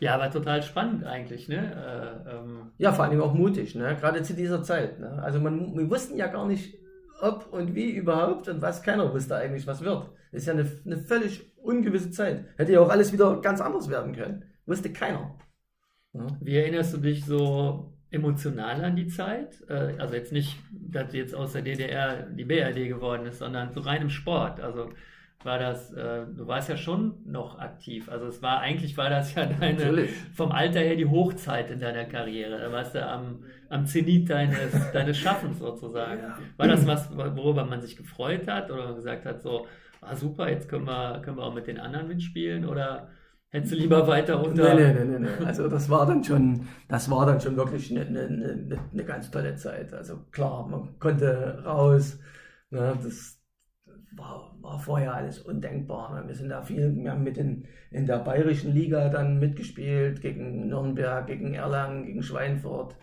Ja, 0.00 0.14
aber 0.14 0.30
total 0.30 0.62
spannend 0.62 1.04
eigentlich, 1.04 1.48
ne? 1.48 1.56
Äh, 1.56 2.36
ähm. 2.36 2.70
Ja, 2.78 2.92
vor 2.92 3.06
allem 3.06 3.20
auch 3.20 3.34
mutig, 3.34 3.74
ne? 3.74 3.96
Gerade 4.00 4.22
zu 4.22 4.34
dieser 4.34 4.62
Zeit. 4.62 5.00
Ne? 5.00 5.20
Also 5.22 5.40
man, 5.40 5.76
wir 5.76 5.90
wussten 5.90 6.16
ja 6.16 6.28
gar 6.28 6.46
nicht, 6.46 6.78
ob 7.20 7.52
und 7.52 7.74
wie 7.74 7.90
überhaupt 7.90 8.48
und 8.48 8.62
was. 8.62 8.82
Keiner 8.82 9.12
wusste 9.12 9.36
eigentlich, 9.36 9.66
was 9.66 9.82
wird. 9.82 10.10
Das 10.32 10.42
ist 10.42 10.46
ja 10.46 10.52
eine, 10.54 10.70
eine 10.84 10.98
völlig 10.98 11.52
ungewisse 11.56 12.10
Zeit. 12.10 12.44
Hätte 12.56 12.72
ja 12.72 12.80
auch 12.80 12.90
alles 12.90 13.12
wieder 13.12 13.40
ganz 13.40 13.60
anders 13.60 13.88
werden 13.88 14.14
können. 14.14 14.44
Wusste 14.66 14.92
keiner. 14.92 15.38
Ja. 16.12 16.26
Wie 16.40 16.56
erinnerst 16.56 16.94
du 16.94 16.98
dich 16.98 17.24
so 17.24 17.92
emotional 18.10 18.84
an 18.84 18.96
die 18.96 19.08
Zeit? 19.08 19.62
Äh, 19.68 19.94
also 19.98 20.14
jetzt 20.14 20.32
nicht, 20.32 20.58
dass 20.70 21.12
jetzt 21.12 21.34
aus 21.34 21.52
der 21.52 21.62
DDR 21.62 22.22
die 22.22 22.44
BRD 22.44 22.88
geworden 22.88 23.26
ist, 23.26 23.38
sondern 23.38 23.72
so 23.72 23.80
rein 23.80 24.02
im 24.02 24.10
Sport. 24.10 24.60
Also 24.60 24.90
war 25.44 25.58
das, 25.58 25.92
äh, 25.92 26.24
du 26.34 26.46
warst 26.46 26.68
ja 26.68 26.76
schon 26.76 27.16
noch 27.26 27.58
aktiv. 27.58 28.08
Also 28.08 28.26
es 28.26 28.42
war, 28.42 28.60
eigentlich 28.60 28.96
war 28.96 29.10
das 29.10 29.34
ja 29.34 29.46
deine, 29.46 29.78
Natürlich. 29.78 30.10
vom 30.32 30.52
Alter 30.52 30.80
her 30.80 30.96
die 30.96 31.06
Hochzeit 31.06 31.70
in 31.70 31.80
deiner 31.80 32.04
Karriere. 32.04 32.58
Da 32.58 32.72
warst 32.72 32.94
du 32.94 33.06
am, 33.06 33.44
am 33.74 33.86
Zenit 33.86 34.30
deines, 34.30 34.92
deines 34.92 35.18
Schaffens 35.18 35.58
sozusagen. 35.58 36.20
Ja. 36.20 36.38
War 36.56 36.68
das 36.68 36.86
was, 36.86 37.16
worüber 37.16 37.64
man 37.64 37.80
sich 37.80 37.96
gefreut 37.96 38.46
hat 38.46 38.70
oder 38.70 38.84
man 38.84 38.94
gesagt 38.94 39.26
hat, 39.26 39.42
so, 39.42 39.66
ah 40.00 40.14
super, 40.14 40.48
jetzt 40.48 40.68
können 40.68 40.86
wir, 40.86 41.20
können 41.22 41.36
wir 41.36 41.42
auch 41.42 41.54
mit 41.54 41.66
den 41.66 41.80
anderen 41.80 42.06
mitspielen 42.06 42.66
oder 42.66 43.08
hättest 43.48 43.72
du 43.72 43.76
lieber 43.76 44.06
weiter 44.06 44.42
unter? 44.44 44.74
Nee, 44.74 44.92
nee, 44.92 45.04
nee, 45.04 45.18
nee. 45.18 45.44
Also 45.44 45.68
das 45.68 45.90
war 45.90 46.06
dann 46.06 46.22
schon, 46.22 46.68
das 46.88 47.10
war 47.10 47.26
dann 47.26 47.40
schon 47.40 47.56
wirklich 47.56 47.90
eine, 47.90 48.02
eine, 48.02 48.78
eine, 48.92 49.04
ganz 49.04 49.28
tolle 49.32 49.56
Zeit. 49.56 49.92
Also 49.92 50.20
klar, 50.30 50.68
man 50.68 50.96
konnte 51.00 51.60
raus, 51.64 52.20
ne, 52.70 52.96
das 53.02 53.40
war, 54.12 54.54
war 54.60 54.78
vorher 54.78 55.14
alles 55.14 55.40
undenkbar. 55.40 56.14
Ne. 56.14 56.28
Wir 56.28 56.34
sind 56.36 56.50
da 56.50 56.62
viel, 56.62 56.94
wir 56.94 57.10
haben 57.10 57.24
mit 57.24 57.38
in, 57.38 57.64
in 57.90 58.06
der 58.06 58.18
bayerischen 58.18 58.72
Liga 58.72 59.08
dann 59.08 59.40
mitgespielt, 59.40 60.20
gegen 60.20 60.68
Nürnberg, 60.68 61.26
gegen 61.26 61.54
Erlangen, 61.54 62.04
gegen 62.04 62.22
Schweinfurt. 62.22 62.94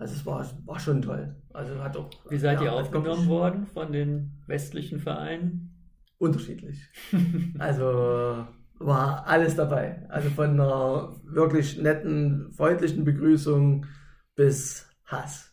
Also 0.00 0.14
es 0.14 0.26
war, 0.26 0.44
war 0.64 0.80
schon 0.80 1.02
toll. 1.02 1.36
Also 1.52 1.82
hat 1.82 1.96
auch, 1.96 2.10
Wie 2.28 2.38
seid 2.38 2.60
ja, 2.60 2.66
ihr 2.66 2.72
aufgenommen 2.72 3.28
worden 3.28 3.66
von 3.66 3.92
den 3.92 4.42
westlichen 4.46 4.98
Vereinen? 4.98 5.70
unterschiedlich. 6.20 6.78
also 7.58 8.46
war 8.78 9.26
alles 9.26 9.56
dabei. 9.56 10.06
Also 10.08 10.30
von 10.30 10.50
einer 10.50 11.16
wirklich 11.24 11.80
netten, 11.80 12.52
freundlichen 12.52 13.04
Begrüßung 13.04 13.86
bis 14.36 14.86
Hass. 15.06 15.52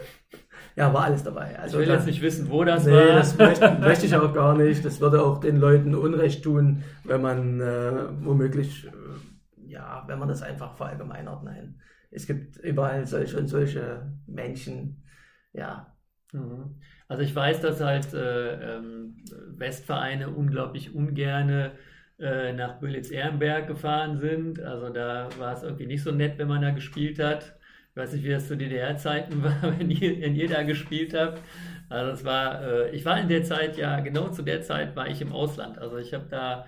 ja, 0.76 0.92
war 0.94 1.04
alles 1.04 1.22
dabei. 1.22 1.58
Also 1.58 1.76
ich 1.76 1.80
will 1.80 1.86
dann, 1.88 1.96
jetzt 1.96 2.06
nicht 2.06 2.22
wissen, 2.22 2.48
wo 2.48 2.64
das 2.64 2.86
nee, 2.86 2.92
war. 2.92 3.06
das 3.06 3.36
möchte, 3.36 3.78
möchte, 3.80 4.06
ich 4.06 4.16
auch 4.16 4.32
gar 4.32 4.56
nicht. 4.56 4.84
Das 4.84 5.00
würde 5.00 5.22
auch 5.22 5.38
den 5.38 5.56
Leuten 5.56 5.94
Unrecht 5.94 6.42
tun, 6.42 6.84
wenn 7.04 7.20
man 7.20 7.60
äh, 7.60 8.08
womöglich, 8.20 8.86
äh, 8.86 9.70
ja, 9.70 10.04
wenn 10.06 10.18
man 10.18 10.28
das 10.28 10.42
einfach 10.42 10.76
verallgemeinert. 10.76 11.44
Nein, 11.44 11.80
es 12.10 12.26
gibt 12.26 12.56
überall 12.58 13.06
solche 13.06 13.38
und 13.38 13.48
solche 13.48 14.12
Menschen. 14.26 15.04
Ja. 15.52 15.96
Mhm. 16.32 16.80
Also 17.08 17.22
ich 17.22 17.34
weiß, 17.34 17.60
dass 17.60 17.80
halt 17.80 18.12
äh, 18.14 18.76
ähm, 18.76 19.16
Westvereine 19.56 20.30
unglaublich 20.30 20.94
ungerne 20.94 21.72
äh, 22.18 22.52
nach 22.52 22.80
Bülitz-Ehrenberg 22.80 23.66
gefahren 23.66 24.18
sind. 24.18 24.60
Also 24.60 24.90
da 24.90 25.28
war 25.38 25.54
es 25.54 25.62
irgendwie 25.62 25.86
nicht 25.86 26.02
so 26.02 26.12
nett, 26.12 26.38
wenn 26.38 26.48
man 26.48 26.62
da 26.62 26.70
gespielt 26.70 27.18
hat. 27.18 27.56
Ich 27.90 27.96
weiß 27.96 28.12
nicht, 28.12 28.24
wie 28.24 28.30
das 28.30 28.48
zu 28.48 28.56
DDR-Zeiten 28.56 29.42
war, 29.42 29.78
wenn 29.78 29.90
ihr, 29.90 30.20
wenn 30.20 30.34
ihr 30.34 30.48
da 30.48 30.62
gespielt 30.62 31.14
habt. 31.14 31.40
Also 31.88 32.12
es 32.12 32.24
war, 32.24 32.62
äh, 32.62 32.90
ich 32.90 33.04
war 33.04 33.18
in 33.20 33.28
der 33.28 33.44
Zeit 33.44 33.76
ja, 33.76 34.00
genau 34.00 34.28
zu 34.28 34.42
der 34.42 34.62
Zeit 34.62 34.94
war 34.96 35.08
ich 35.08 35.20
im 35.22 35.32
Ausland. 35.32 35.78
Also 35.78 35.96
ich 35.96 36.12
habe 36.12 36.26
da 36.28 36.66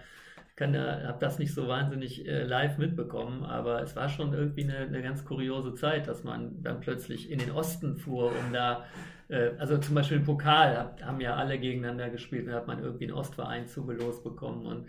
habe 0.61 1.19
das 1.21 1.39
nicht 1.39 1.55
so 1.55 1.69
wahnsinnig 1.69 2.27
äh, 2.27 2.45
live 2.45 2.79
mitbekommen, 2.79 3.45
aber 3.45 3.83
es 3.83 3.97
war 3.97 4.09
schon 4.09 4.33
irgendwie 4.33 4.65
eine, 4.65 4.79
eine, 4.79 5.03
ganz 5.03 5.25
kuriose 5.25 5.75
Zeit, 5.75 6.07
dass 6.09 6.25
man 6.25 6.63
dann 6.63 6.81
plötzlich 6.81 7.31
in 7.31 7.39
den 7.39 7.51
Osten 7.51 7.97
fuhr, 7.97 8.31
um 8.31 8.53
da 8.53 8.85
äh, 9.29 9.51
also 9.59 9.79
zum 9.79 9.95
Beispiel 9.95 10.19
im 10.19 10.25
Pokal 10.25 10.95
haben 11.03 11.21
ja 11.21 11.37
alle 11.37 11.59
gegeneinander 11.59 12.11
gespielt, 12.11 12.49
da 12.49 12.53
hat 12.53 12.67
man 12.67 12.83
irgendwie 12.83 13.05
einen 13.05 13.15
Ostverein 13.15 13.67
zugelost 13.67 14.23
bekommen 14.23 14.67
und 14.67 14.87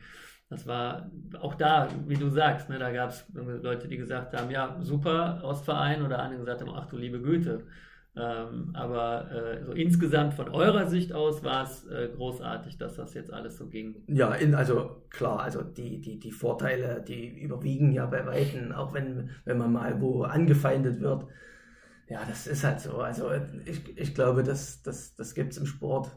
das 0.49 0.67
war 0.67 1.09
auch 1.39 1.55
da, 1.55 1.87
wie 2.07 2.15
du 2.15 2.27
sagst, 2.27 2.69
ne, 2.69 2.77
da 2.77 2.91
gab 2.91 3.11
es 3.11 3.25
Leute, 3.33 3.87
die 3.87 3.95
gesagt 3.95 4.33
haben, 4.33 4.51
ja, 4.51 4.75
super, 4.81 5.39
Ostverein 5.43 6.03
oder 6.03 6.19
andere 6.19 6.41
gesagt 6.41 6.61
haben, 6.61 6.71
ach 6.75 6.87
du 6.87 6.97
liebe 6.97 7.21
Güte. 7.21 7.65
Ähm, 8.13 8.71
aber 8.73 9.31
äh, 9.31 9.63
so 9.63 9.71
insgesamt 9.71 10.33
von 10.33 10.49
eurer 10.49 10.85
Sicht 10.87 11.13
aus 11.13 11.43
war 11.45 11.63
es 11.63 11.87
äh, 11.87 12.09
großartig, 12.13 12.77
dass 12.77 12.95
das 12.95 13.13
jetzt 13.13 13.31
alles 13.31 13.57
so 13.57 13.67
ging. 13.67 14.03
Ja, 14.07 14.33
in, 14.33 14.53
also 14.53 15.03
klar, 15.09 15.39
also 15.39 15.61
die, 15.61 16.01
die, 16.01 16.19
die 16.19 16.31
Vorteile, 16.31 17.01
die 17.07 17.39
überwiegen 17.39 17.93
ja 17.93 18.05
bei 18.07 18.25
Weitem, 18.25 18.73
auch 18.73 18.93
wenn, 18.93 19.29
wenn 19.45 19.57
man 19.57 19.71
mal 19.71 20.01
wo 20.01 20.23
angefeindet 20.23 20.99
wird. 20.99 21.25
Ja, 22.09 22.25
das 22.27 22.47
ist 22.47 22.65
halt 22.65 22.81
so. 22.81 22.97
Also 22.97 23.29
ich, 23.63 23.97
ich 23.97 24.13
glaube, 24.13 24.43
das, 24.43 24.81
das, 24.83 25.15
das 25.15 25.33
gibt 25.33 25.53
es 25.53 25.57
im 25.57 25.65
Sport. 25.65 26.11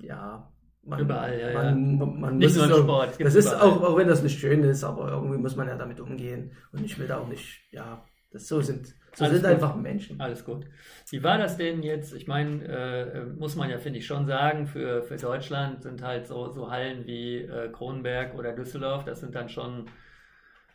Ja. 0.00 0.50
Man, 0.82 1.00
überall, 1.00 1.38
ja. 1.38 1.52
Man, 1.52 1.98
ja. 1.98 2.06
man 2.06 2.38
nicht 2.38 2.56
nur 2.56 2.64
im 2.64 2.72
auch, 2.72 2.78
Sport. 2.78 3.20
Das 3.20 3.34
ist 3.34 3.52
auch, 3.52 3.82
auch 3.82 3.96
wenn 3.98 4.08
das 4.08 4.22
nicht 4.22 4.40
schön 4.40 4.64
ist, 4.64 4.82
aber 4.82 5.10
irgendwie 5.10 5.36
muss 5.36 5.54
man 5.54 5.68
ja 5.68 5.76
damit 5.76 6.00
umgehen. 6.00 6.52
Und 6.72 6.82
ich 6.82 6.98
will 6.98 7.06
da 7.06 7.18
auch 7.18 7.28
nicht, 7.28 7.60
ja, 7.70 8.02
das 8.30 8.48
so 8.48 8.62
sind. 8.62 8.94
So 9.14 9.24
Alles 9.24 9.40
sind 9.40 9.46
gut. 9.46 9.54
einfach 9.54 9.76
Menschen. 9.76 10.20
Alles 10.20 10.44
gut. 10.44 10.66
Wie 11.10 11.22
war 11.22 11.38
das 11.38 11.56
denn 11.56 11.82
jetzt? 11.82 12.14
Ich 12.14 12.26
meine, 12.26 12.64
äh, 12.64 13.24
muss 13.24 13.56
man 13.56 13.70
ja, 13.70 13.78
finde 13.78 13.98
ich, 13.98 14.06
schon 14.06 14.26
sagen, 14.26 14.66
für, 14.66 15.02
für 15.02 15.16
Deutschland 15.16 15.82
sind 15.82 16.02
halt 16.02 16.26
so, 16.26 16.48
so 16.48 16.70
Hallen 16.70 17.06
wie 17.06 17.38
äh, 17.38 17.70
Kronberg 17.70 18.34
oder 18.34 18.52
Düsseldorf, 18.52 19.04
das 19.04 19.20
sind 19.20 19.34
dann 19.34 19.48
schon 19.48 19.86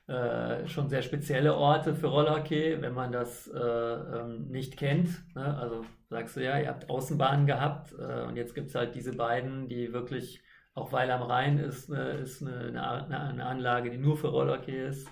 äh, 0.08 0.68
schon 0.68 0.88
sehr 0.88 1.02
spezielle 1.02 1.56
Orte 1.56 1.96
für 1.96 2.08
Rollhockey, 2.08 2.80
wenn 2.80 2.94
man 2.94 3.12
das 3.12 3.48
äh, 3.48 3.58
ähm, 3.60 4.50
nicht 4.50 4.78
kennt. 4.78 5.10
Ne? 5.36 5.58
Also 5.58 5.84
sagst 6.10 6.36
du 6.36 6.44
ja, 6.44 6.60
ihr 6.60 6.68
habt 6.68 6.90
Außenbahnen 6.90 7.48
gehabt 7.48 7.94
äh, 7.98 8.24
und 8.28 8.36
jetzt 8.36 8.54
gibt 8.54 8.68
es 8.70 8.76
halt 8.76 8.94
diese 8.94 9.14
beiden, 9.14 9.68
die 9.68 9.94
wirklich, 9.94 10.44
auch 10.76 10.92
Weil 10.92 11.10
am 11.10 11.24
Rhein 11.24 11.58
ist, 11.58 11.92
eine, 11.92 12.12
ist 12.12 12.42
eine, 12.44 13.04
eine, 13.06 13.20
eine 13.20 13.46
Anlage, 13.46 13.90
die 13.90 13.98
nur 13.98 14.18
für 14.18 14.28
Rollhockey 14.28 14.78
ist. 14.90 15.08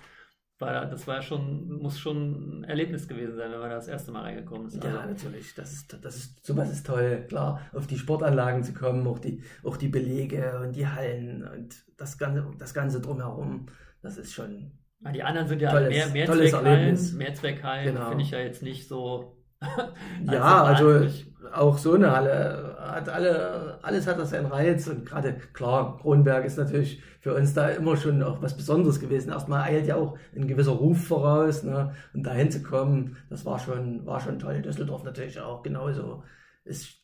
War, 0.64 0.86
das 0.86 1.06
war 1.06 1.22
schon, 1.22 1.80
muss 1.80 1.98
schon 1.98 2.60
ein 2.60 2.64
Erlebnis 2.64 3.06
gewesen 3.06 3.36
sein, 3.36 3.52
wenn 3.52 3.60
man 3.60 3.70
da 3.70 3.76
das 3.76 3.88
erste 3.88 4.12
Mal 4.12 4.22
reingekommen 4.22 4.66
ist. 4.66 4.76
Also, 4.76 4.88
ja, 4.88 5.06
natürlich. 5.06 5.54
Das 5.54 5.72
ist, 5.72 5.96
das 6.02 6.16
ist, 6.16 6.44
sowas 6.44 6.70
ist 6.70 6.86
toll, 6.86 7.24
klar, 7.28 7.60
auf 7.72 7.86
die 7.86 7.98
Sportanlagen 7.98 8.62
zu 8.64 8.72
kommen, 8.72 9.06
auch 9.06 9.18
die, 9.18 9.42
auch 9.62 9.76
die 9.76 9.88
Belege 9.88 10.60
und 10.62 10.74
die 10.74 10.86
Hallen 10.86 11.46
und 11.46 11.74
das 11.96 12.18
Ganze, 12.18 12.46
das 12.58 12.74
Ganze 12.74 13.00
drumherum. 13.00 13.66
Das 14.02 14.16
ist 14.16 14.32
schon, 14.32 14.72
die 15.12 15.22
anderen 15.22 15.48
sind 15.48 15.60
ja 15.60 15.70
tolles, 15.70 15.90
mehr, 15.90 16.08
Mehrzweckhallen. 16.08 17.16
Mehrzweckhallen 17.16 17.94
genau. 17.94 18.08
finde 18.08 18.24
ich 18.24 18.30
ja 18.30 18.38
jetzt 18.38 18.62
nicht 18.62 18.88
so. 18.88 19.36
ja, 20.24 20.64
also 20.64 21.06
auch 21.52 21.78
so 21.78 21.94
eine 21.94 22.10
Halle 22.10 22.74
hat 22.94 23.08
alle, 23.08 23.78
alles 23.82 24.06
hat 24.06 24.18
das 24.18 24.30
seinen 24.30 24.46
Reiz 24.46 24.86
und 24.86 25.06
gerade 25.06 25.34
klar, 25.52 25.98
Kronberg 26.00 26.44
ist 26.44 26.58
natürlich 26.58 27.02
für 27.20 27.34
uns 27.34 27.54
da 27.54 27.68
immer 27.68 27.96
schon 27.96 28.22
auch 28.22 28.42
was 28.42 28.56
Besonderes 28.56 29.00
gewesen. 29.00 29.30
Erstmal 29.30 29.62
eilt 29.62 29.86
ja 29.86 29.96
auch 29.96 30.16
ein 30.34 30.46
gewisser 30.46 30.72
Ruf 30.72 31.06
voraus, 31.06 31.62
ne? 31.62 31.94
Und 32.12 32.24
dahin 32.24 32.50
zu 32.50 32.62
kommen, 32.62 33.16
das 33.30 33.44
war 33.44 33.58
schon, 33.58 34.04
war 34.06 34.20
schon 34.20 34.38
toll. 34.38 34.62
Düsseldorf 34.62 35.04
natürlich 35.04 35.40
auch 35.40 35.62
genauso. 35.62 36.22
Ist, 36.64 37.02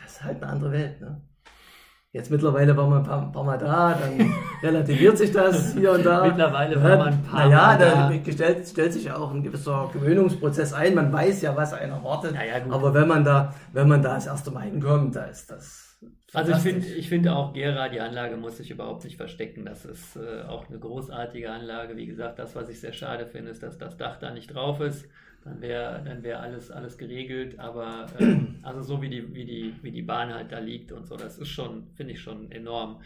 das 0.00 0.12
ist 0.12 0.24
halt 0.24 0.42
eine 0.42 0.52
andere 0.52 0.72
Welt, 0.72 1.00
ne? 1.00 1.27
Jetzt 2.18 2.32
mittlerweile 2.32 2.76
war 2.76 2.88
man 2.88 2.98
ein 2.98 3.04
paar, 3.04 3.30
paar 3.30 3.44
Mal 3.44 3.58
da, 3.58 3.96
dann 3.96 4.34
relativiert 4.60 5.16
sich 5.16 5.30
das 5.30 5.74
hier 5.74 5.92
und 5.92 6.04
da. 6.04 6.26
Mittlerweile 6.26 6.82
war 6.82 6.96
man 6.96 7.08
ein 7.12 7.22
paar 7.22 7.48
Mal 7.48 7.78
da 7.78 8.10
da. 8.10 8.32
stellt, 8.32 8.66
stellt 8.66 8.92
sich 8.92 9.04
ja 9.04 9.16
auch 9.16 9.32
ein 9.32 9.44
gewisser 9.44 9.88
Gewöhnungsprozess 9.92 10.72
ein. 10.72 10.96
Man 10.96 11.12
weiß 11.12 11.42
ja, 11.42 11.54
was 11.54 11.72
einen 11.72 11.92
erwartet. 11.92 12.32
Gut. 12.32 12.72
Aber 12.72 12.92
wenn 12.92 13.06
man 13.06 13.24
da, 13.24 13.54
wenn 13.72 13.86
man 13.86 14.02
da 14.02 14.14
das 14.14 14.26
erste 14.26 14.50
Mal 14.50 14.62
hinkommt, 14.62 15.14
da 15.14 15.26
ist 15.26 15.48
das. 15.48 15.96
Also 16.32 16.50
ich 16.50 16.58
finde 16.58 16.86
ich 16.88 17.08
finde 17.08 17.36
auch 17.36 17.52
Gera, 17.52 17.88
die 17.88 18.00
Anlage 18.00 18.36
muss 18.36 18.56
sich 18.56 18.72
überhaupt 18.72 19.04
nicht 19.04 19.16
verstecken. 19.16 19.64
Das 19.64 19.84
ist 19.84 20.16
äh, 20.16 20.42
auch 20.42 20.68
eine 20.68 20.80
großartige 20.80 21.52
Anlage. 21.52 21.96
Wie 21.96 22.06
gesagt, 22.06 22.40
das, 22.40 22.56
was 22.56 22.68
ich 22.68 22.80
sehr 22.80 22.92
schade 22.92 23.26
finde, 23.26 23.52
ist, 23.52 23.62
dass 23.62 23.78
das 23.78 23.96
Dach 23.96 24.18
da 24.18 24.32
nicht 24.32 24.52
drauf 24.52 24.80
ist. 24.80 25.06
Dann 25.44 25.60
wäre 25.60 26.02
dann 26.04 26.22
wär 26.22 26.40
alles, 26.40 26.70
alles 26.70 26.98
geregelt. 26.98 27.58
Aber 27.58 28.06
ähm, 28.18 28.56
also 28.62 28.82
so 28.82 29.02
wie 29.02 29.08
die, 29.08 29.34
wie, 29.34 29.44
die, 29.44 29.74
wie 29.82 29.92
die 29.92 30.02
Bahn 30.02 30.32
halt 30.32 30.52
da 30.52 30.58
liegt 30.58 30.92
und 30.92 31.06
so, 31.06 31.16
das 31.16 31.38
ist 31.38 31.48
schon, 31.48 31.90
finde 31.94 32.14
ich 32.14 32.20
schon 32.20 32.50
enorm. 32.50 33.00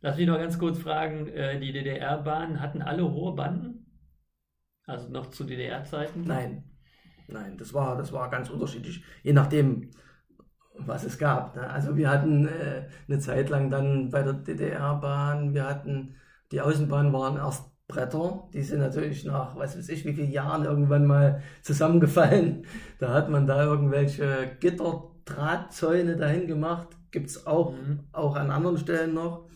Lass 0.00 0.16
mich 0.16 0.26
noch 0.26 0.38
ganz 0.38 0.58
kurz 0.58 0.78
fragen, 0.78 1.28
äh, 1.28 1.60
die 1.60 1.72
DDR-Bahnen 1.72 2.60
hatten 2.60 2.82
alle 2.82 3.10
hohe 3.10 3.34
Banden? 3.34 3.86
Also 4.84 5.08
noch 5.08 5.30
zu 5.30 5.44
DDR-Zeiten? 5.44 6.22
Nein, 6.22 6.64
nein, 7.28 7.56
das 7.56 7.72
war, 7.72 7.96
das 7.96 8.12
war 8.12 8.28
ganz 8.28 8.50
unterschiedlich, 8.50 9.04
je 9.22 9.32
nachdem, 9.32 9.90
was 10.74 11.04
es 11.04 11.18
gab. 11.18 11.54
Ne? 11.54 11.68
Also 11.68 11.96
wir 11.96 12.10
hatten 12.10 12.46
äh, 12.46 12.88
eine 13.06 13.18
Zeit 13.20 13.48
lang 13.48 13.70
dann 13.70 14.10
bei 14.10 14.22
der 14.22 14.32
DDR-Bahn, 14.34 15.54
wir 15.54 15.68
hatten, 15.68 16.16
die 16.50 16.60
Außenbahnen 16.60 17.12
waren 17.12 17.36
erst 17.36 17.71
Bretter, 17.92 18.48
die 18.54 18.62
sind 18.62 18.80
natürlich 18.80 19.24
nach, 19.24 19.56
was 19.56 19.76
weiß 19.76 19.88
ich, 19.90 20.04
wie 20.06 20.14
vielen 20.14 20.30
Jahren 20.32 20.64
irgendwann 20.64 21.06
mal 21.06 21.42
zusammengefallen. 21.62 22.66
Da 22.98 23.12
hat 23.14 23.28
man 23.30 23.46
da 23.46 23.64
irgendwelche 23.64 24.56
Gitterdrahtzäune 24.60 26.16
dahin 26.16 26.46
gemacht, 26.46 26.88
gibt 27.10 27.28
es 27.30 27.46
auch, 27.46 27.72
Mhm. 27.72 28.00
auch 28.12 28.36
an 28.36 28.50
anderen 28.50 28.78
Stellen 28.78 29.14
noch. 29.14 29.48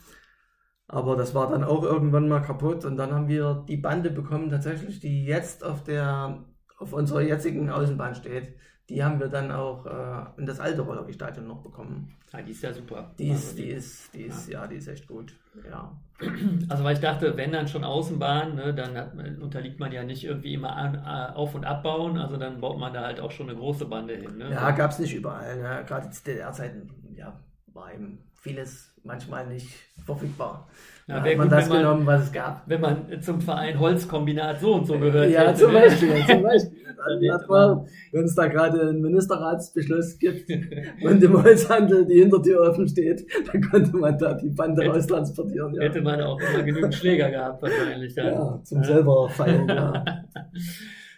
Aber 0.89 1.16
das 1.16 1.34
war 1.34 1.51
dann 1.51 1.64
auch 1.64 1.82
irgendwann 1.82 2.28
mal 2.28 2.41
kaputt 2.43 2.84
und 2.84 2.97
dann 2.97 3.12
haben 3.12 3.28
wir 3.28 3.64
die 3.68 3.76
Bande 3.76 4.11
bekommen, 4.11 4.51
tatsächlich, 4.51 5.01
die 5.01 5.24
jetzt 5.24 5.64
auf 5.64 5.82
der, 5.82 6.45
auf 6.78 6.93
unserer 6.93 7.22
jetzigen 7.22 7.70
Außenbahn 7.70 8.14
steht. 8.14 8.57
Die 8.89 9.03
haben 9.03 9.18
wir 9.18 9.28
dann 9.28 9.51
auch 9.51 9.84
äh, 9.87 10.41
in 10.41 10.47
das 10.47 10.61
alte 10.61 10.82
Rollerstadion 10.82 11.47
noch 11.47 11.62
bekommen. 11.62 12.14
Ja, 12.32 12.41
die 12.41 12.53
ist 12.53 12.62
ja 12.62 12.72
super. 12.72 13.11
Die 13.18 13.30
Also 13.30 13.49
ist, 13.49 13.59
die 13.59 13.66
ist, 13.68 14.14
die 14.14 14.22
ist, 14.22 14.49
ja, 14.49 14.66
die 14.66 14.76
ist 14.76 14.87
echt 14.87 15.09
gut. 15.09 15.34
Ja. 15.68 15.93
Also 16.68 16.82
weil 16.84 16.95
ich 16.95 17.01
dachte, 17.01 17.37
wenn 17.37 17.53
dann 17.53 17.68
schon 17.68 17.84
Außenbahn, 17.84 18.55
ne, 18.55 18.74
dann 18.74 18.97
hat, 18.97 19.12
unterliegt 19.41 19.78
man 19.80 19.93
ja 19.93 20.03
nicht 20.03 20.24
irgendwie 20.24 20.55
immer 20.55 20.74
an, 20.74 20.95
äh, 20.95 21.34
auf- 21.34 21.55
und 21.55 21.64
abbauen, 21.64 22.16
also 22.16 22.37
dann 22.37 22.61
baut 22.61 22.78
man 22.78 22.93
da 22.95 23.03
halt 23.03 23.20
auch 23.20 23.30
schon 23.30 23.49
eine 23.51 23.59
große 23.59 23.84
Bande 23.87 24.14
hin. 24.14 24.39
Ne? 24.39 24.51
Ja, 24.51 24.70
gab 24.70 24.93
es 24.93 24.99
nicht 24.99 25.14
überall. 25.14 25.57
Ne? 25.61 25.84
Gerade 25.87 26.09
zu 26.11 26.24
DDR-Zeiten, 26.24 26.91
ja, 27.14 27.39
war 27.66 27.93
eben 27.93 28.18
vieles 28.47 28.92
manchmal 29.05 29.47
nicht 29.47 29.68
verfügbar. 30.05 30.68
Ja, 31.09 31.20
Da 31.20 31.30
hat 31.30 31.36
man 31.36 31.49
gut, 31.49 31.53
das 31.57 31.68
man- 31.68 31.78
genommen, 31.78 32.07
was 32.07 32.22
es 32.24 32.32
gab. 32.32 32.62
Wenn 32.66 32.80
man 32.80 33.22
zum 33.22 33.40
Verein 33.40 33.78
Holzkombinat 33.78 34.61
so 34.61 34.74
und 34.74 34.86
so 34.86 34.99
gehört 34.99 35.30
Ja, 35.30 35.42
hätte. 35.42 35.61
zum 35.61 35.72
ne? 35.72 35.78
Beispiel, 35.80 36.09
zum 36.26 36.42
Beispiel. 36.42 36.78
Dann 36.97 37.86
wenn 38.12 38.24
es 38.24 38.34
da 38.34 38.47
gerade 38.49 38.80
einen 38.88 39.01
Ministerratsbeschluss 39.03 40.18
gibt 40.18 40.51
und 41.05 41.22
im 41.22 41.42
Holzhandel 41.42 42.07
die 42.07 42.18
Hintertür 42.20 42.62
offen 42.70 42.88
steht, 42.88 43.24
dann 43.53 43.61
konnte 43.70 43.97
man 43.97 44.18
da 44.18 44.34
die 44.34 44.49
Bande 44.49 44.82
Hätte- 44.82 44.94
raustransportieren. 44.94 45.74
Ja, 45.74 45.82
Hätte 45.82 46.01
man 46.01 46.20
auch 46.22 46.40
immer 46.40 46.62
genügend 46.64 46.94
Schläger 46.94 47.30
gehabt 47.30 47.62
wahrscheinlich. 47.62 48.14
Ja, 48.16 48.24
ja 48.32 48.61
zum 48.64 48.82
selber 48.82 49.28
fallen. 49.28 49.68
Ja. 49.68 50.05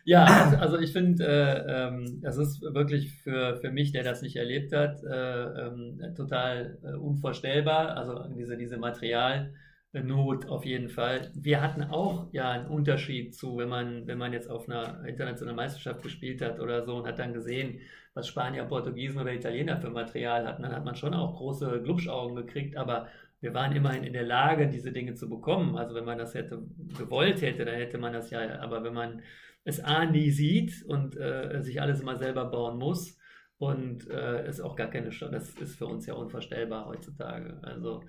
Ja, 0.08 0.24
also, 0.24 0.56
also 0.56 0.78
ich 0.78 0.92
finde, 0.92 1.22
äh, 1.26 1.86
ähm, 1.88 2.20
das 2.22 2.38
ist 2.38 2.62
wirklich 2.62 3.12
für, 3.22 3.56
für 3.60 3.70
mich, 3.70 3.92
der 3.92 4.02
das 4.04 4.22
nicht 4.22 4.36
erlebt 4.36 4.72
hat, 4.72 5.02
äh, 5.04 5.66
ähm, 5.66 6.00
total 6.16 6.78
äh, 6.82 6.94
unvorstellbar. 6.96 7.94
Also 7.94 8.24
diese, 8.34 8.56
diese 8.56 8.78
Materialnot 8.78 10.46
auf 10.48 10.64
jeden 10.64 10.88
Fall. 10.88 11.30
Wir 11.34 11.60
hatten 11.60 11.82
auch 11.82 12.32
ja 12.32 12.50
einen 12.50 12.68
Unterschied 12.68 13.34
zu, 13.34 13.58
wenn 13.58 13.68
man, 13.68 14.06
wenn 14.06 14.16
man 14.16 14.32
jetzt 14.32 14.48
auf 14.50 14.66
einer 14.68 15.04
internationalen 15.04 15.56
Meisterschaft 15.56 16.02
gespielt 16.02 16.40
hat 16.40 16.58
oder 16.58 16.82
so 16.84 16.96
und 16.96 17.06
hat 17.06 17.18
dann 17.18 17.34
gesehen, 17.34 17.78
was 18.14 18.28
Spanier, 18.28 18.64
Portugiesen 18.64 19.20
oder 19.20 19.34
Italiener 19.34 19.76
für 19.78 19.90
Material 19.90 20.46
hatten, 20.46 20.62
dann 20.62 20.72
hat 20.74 20.84
man 20.86 20.96
schon 20.96 21.12
auch 21.14 21.36
große 21.36 21.82
Glubschaugen 21.82 22.34
gekriegt, 22.34 22.76
aber 22.78 23.08
wir 23.40 23.52
waren 23.54 23.72
immerhin 23.76 24.02
in 24.04 24.14
der 24.14 24.24
Lage, 24.24 24.68
diese 24.68 24.90
Dinge 24.90 25.14
zu 25.14 25.28
bekommen. 25.28 25.76
Also 25.76 25.94
wenn 25.94 26.04
man 26.04 26.18
das 26.18 26.34
hätte 26.34 26.62
gewollt 26.98 27.40
hätte, 27.42 27.64
dann 27.64 27.76
hätte 27.76 27.98
man 27.98 28.12
das 28.12 28.30
ja, 28.30 28.58
aber 28.60 28.82
wenn 28.82 28.94
man 28.94 29.22
es 29.64 29.80
A 29.80 30.04
nie 30.04 30.30
sieht 30.30 30.84
und 30.86 31.16
äh, 31.16 31.60
sich 31.62 31.80
alles 31.80 32.00
immer 32.00 32.16
selber 32.16 32.46
bauen 32.46 32.78
muss 32.78 33.18
und 33.58 34.08
äh, 34.08 34.48
ist 34.48 34.60
auch 34.60 34.76
gar 34.76 34.88
keine 34.88 35.10
Chance, 35.10 35.32
das 35.32 35.48
ist 35.54 35.76
für 35.76 35.86
uns 35.86 36.06
ja 36.06 36.14
unvorstellbar 36.14 36.86
heutzutage. 36.86 37.58
Also 37.62 38.02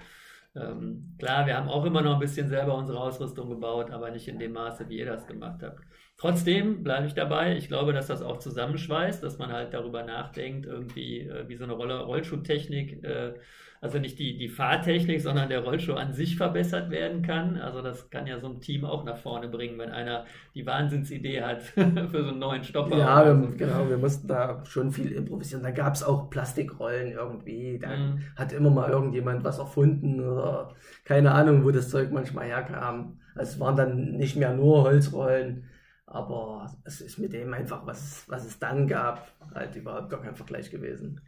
ähm, 0.55 1.15
klar, 1.19 1.45
wir 1.45 1.57
haben 1.57 1.69
auch 1.69 1.85
immer 1.85 2.01
noch 2.01 2.15
ein 2.15 2.19
bisschen 2.19 2.49
selber 2.49 2.75
unsere 2.75 2.99
Ausrüstung 2.99 3.49
gebaut, 3.49 3.91
aber 3.91 4.11
nicht 4.11 4.27
in 4.27 4.39
dem 4.39 4.53
Maße, 4.53 4.89
wie 4.89 4.97
ihr 4.97 5.05
das 5.05 5.27
gemacht 5.27 5.61
habt. 5.61 5.83
Trotzdem 6.17 6.83
bleibe 6.83 7.07
ich 7.07 7.13
dabei. 7.13 7.55
Ich 7.55 7.67
glaube, 7.67 7.93
dass 7.93 8.07
das 8.07 8.21
auch 8.21 8.39
zusammenschweißt, 8.39 9.23
dass 9.23 9.37
man 9.37 9.51
halt 9.51 9.73
darüber 9.73 10.03
nachdenkt, 10.03 10.65
irgendwie 10.65 11.19
äh, 11.21 11.47
wie 11.47 11.55
so 11.55 11.63
eine 11.63 11.73
Rolle, 11.73 11.99
Rollschuhtechnik, 12.01 13.03
äh, 13.03 13.35
also 13.81 13.97
nicht 13.99 14.19
die, 14.19 14.37
die 14.37 14.49
Fahrtechnik, 14.49 15.21
sondern 15.21 15.49
der 15.49 15.63
Rollschuh 15.63 15.93
an 15.93 16.13
sich 16.13 16.35
verbessert 16.37 16.89
werden 16.89 17.21
kann. 17.21 17.57
Also 17.57 17.81
das 17.81 18.09
kann 18.09 18.27
ja 18.27 18.39
so 18.39 18.47
ein 18.47 18.59
Team 18.61 18.83
auch 18.85 19.03
nach 19.05 19.17
vorne 19.17 19.47
bringen, 19.47 19.77
wenn 19.79 19.91
einer 19.91 20.25
die 20.55 20.65
Wahnsinnsidee 20.65 21.41
hat 21.41 21.61
für 22.11 22.23
so 22.23 22.29
einen 22.29 22.39
neuen 22.39 22.63
Stopper. 22.63 22.97
Ja, 22.97 23.25
wir, 23.25 23.49
so. 23.49 23.55
genau, 23.57 23.89
wir 23.89 23.97
mussten 23.97 24.27
da 24.27 24.63
schon 24.65 24.91
viel 24.91 25.11
improvisieren. 25.11 25.63
Da 25.63 25.71
gab 25.71 25.93
es 25.95 26.03
auch 26.03 26.29
Plastikrollen 26.29 27.11
irgendwie. 27.13 27.79
Da 27.79 27.89
Mhm. 27.89 28.19
hat 28.35 28.51
immer 28.53 28.69
mal 28.69 28.89
irgendjemand 28.89 29.43
was 29.43 29.59
erfunden 29.59 30.19
oder 30.19 30.75
keine 31.05 31.31
Ahnung, 31.31 31.63
wo 31.63 31.71
das 31.71 31.89
Zeug 31.89 32.11
manchmal 32.11 32.45
herkam. 32.47 33.19
Also 33.35 33.53
es 33.53 33.59
waren 33.59 33.75
dann 33.75 34.11
nicht 34.17 34.35
mehr 34.35 34.53
nur 34.53 34.83
Holzrollen, 34.83 35.65
aber 36.05 36.75
es 36.83 37.01
ist 37.01 37.17
mit 37.19 37.33
dem 37.33 37.53
einfach, 37.53 37.85
was, 37.85 38.25
was 38.27 38.45
es 38.45 38.59
dann 38.59 38.87
gab, 38.87 39.31
halt 39.53 39.75
überhaupt 39.75 40.09
gar 40.09 40.21
kein 40.21 40.35
Vergleich 40.35 40.69
gewesen. 40.71 41.21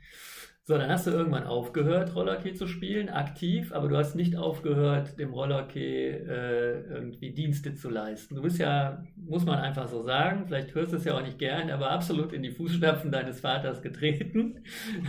So, 0.63 0.77
dann 0.77 0.91
hast 0.91 1.07
du 1.07 1.11
irgendwann 1.11 1.45
aufgehört, 1.45 2.15
Rollerkey 2.15 2.53
zu 2.53 2.67
spielen, 2.67 3.09
aktiv, 3.09 3.73
aber 3.73 3.87
du 3.87 3.97
hast 3.97 4.13
nicht 4.13 4.35
aufgehört, 4.35 5.17
dem 5.17 5.33
Rollerkey 5.33 6.09
äh, 6.09 6.81
irgendwie 6.81 7.31
Dienste 7.31 7.73
zu 7.73 7.89
leisten. 7.89 8.35
Du 8.35 8.43
bist 8.43 8.59
ja, 8.59 9.03
muss 9.15 9.43
man 9.43 9.57
einfach 9.57 9.87
so 9.87 10.03
sagen, 10.03 10.43
vielleicht 10.45 10.75
hörst 10.75 10.91
du 10.93 10.97
es 10.97 11.05
ja 11.05 11.17
auch 11.17 11.23
nicht 11.23 11.39
gern, 11.39 11.71
aber 11.71 11.89
absolut 11.89 12.31
in 12.31 12.43
die 12.43 12.51
Fußstapfen 12.51 13.11
deines 13.11 13.39
Vaters 13.39 13.81
getreten. 13.81 14.63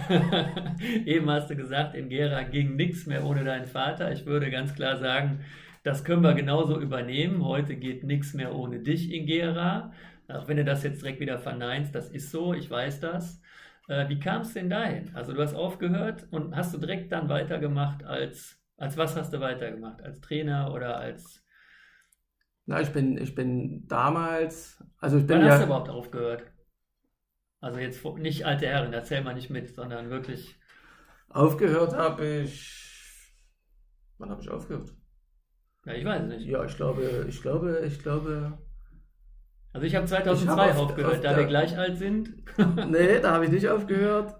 Eben 1.04 1.30
hast 1.30 1.50
du 1.50 1.54
gesagt, 1.54 1.94
in 1.96 2.08
Gera 2.08 2.44
ging 2.44 2.74
nichts 2.74 3.04
mehr 3.06 3.22
ohne 3.22 3.44
deinen 3.44 3.66
Vater. 3.66 4.10
Ich 4.10 4.24
würde 4.24 4.50
ganz 4.50 4.74
klar 4.74 4.96
sagen, 4.96 5.40
das 5.82 6.02
können 6.02 6.22
wir 6.22 6.32
genauso 6.32 6.80
übernehmen. 6.80 7.44
Heute 7.44 7.76
geht 7.76 8.04
nichts 8.04 8.32
mehr 8.32 8.54
ohne 8.54 8.78
dich 8.78 9.12
in 9.12 9.26
Gera. 9.26 9.92
Auch 10.28 10.48
wenn 10.48 10.56
du 10.56 10.64
das 10.64 10.82
jetzt 10.82 11.02
direkt 11.02 11.20
wieder 11.20 11.38
verneinst, 11.38 11.94
das 11.94 12.08
ist 12.08 12.30
so, 12.30 12.54
ich 12.54 12.70
weiß 12.70 13.00
das. 13.00 13.41
Äh, 13.88 14.08
wie 14.08 14.18
kam 14.18 14.42
es 14.42 14.54
denn 14.54 14.70
dahin? 14.70 15.14
Also 15.14 15.32
du 15.32 15.40
hast 15.42 15.54
aufgehört 15.54 16.26
und 16.30 16.56
hast 16.56 16.74
du 16.74 16.78
direkt 16.78 17.12
dann 17.12 17.28
weitergemacht 17.28 18.04
als, 18.04 18.60
als 18.76 18.96
was 18.96 19.16
hast 19.16 19.32
du 19.32 19.40
weitergemacht? 19.40 20.02
Als 20.02 20.20
Trainer 20.20 20.72
oder 20.72 20.96
als, 20.98 21.44
Na, 22.66 22.80
ich 22.80 22.92
bin, 22.92 23.16
ich 23.18 23.34
bin 23.34 23.86
damals, 23.88 24.82
also 24.98 25.18
ich 25.18 25.26
bin 25.26 25.40
wann 25.40 25.42
hast 25.42 25.58
du 25.58 25.64
ja, 25.64 25.64
überhaupt 25.64 25.88
aufgehört? 25.88 26.44
Also 27.60 27.78
jetzt 27.80 28.04
nicht 28.18 28.44
alte 28.44 28.66
Herren, 28.66 28.92
erzähl 28.92 29.22
mal 29.22 29.32
nicht 29.34 29.48
mit, 29.48 29.74
sondern 29.74 30.10
wirklich, 30.10 30.54
aufgehört 31.28 31.94
habe 31.94 32.24
ich, 32.44 33.34
wann 34.18 34.30
habe 34.30 34.42
ich 34.42 34.48
aufgehört? 34.50 34.94
ja, 35.84 35.92
ich 35.94 36.04
weiß 36.04 36.22
es 36.22 36.28
nicht. 36.28 36.50
Ja, 36.50 36.64
ich 36.64 36.76
glaube, 36.76 37.26
ich 37.28 37.40
glaube, 37.42 37.84
ich 37.86 37.98
glaube, 38.00 38.58
Also 39.72 39.86
ich 39.86 39.94
habe 39.94 40.06
2002 40.06 40.52
Ich 40.52 40.58
hab 40.70 40.76
auf- 40.76 40.90
aufgehört, 40.90 41.14
auf 41.14 41.20
da 41.20 41.36
wir 41.36 41.46
gleich 41.46 41.76
alt 41.78 41.96
sind. 41.98 42.30
Nee, 42.90 43.20
da 43.20 43.32
habe 43.32 43.44
ich 43.46 43.50
nicht 43.50 43.68
aufgehört. 43.68 44.34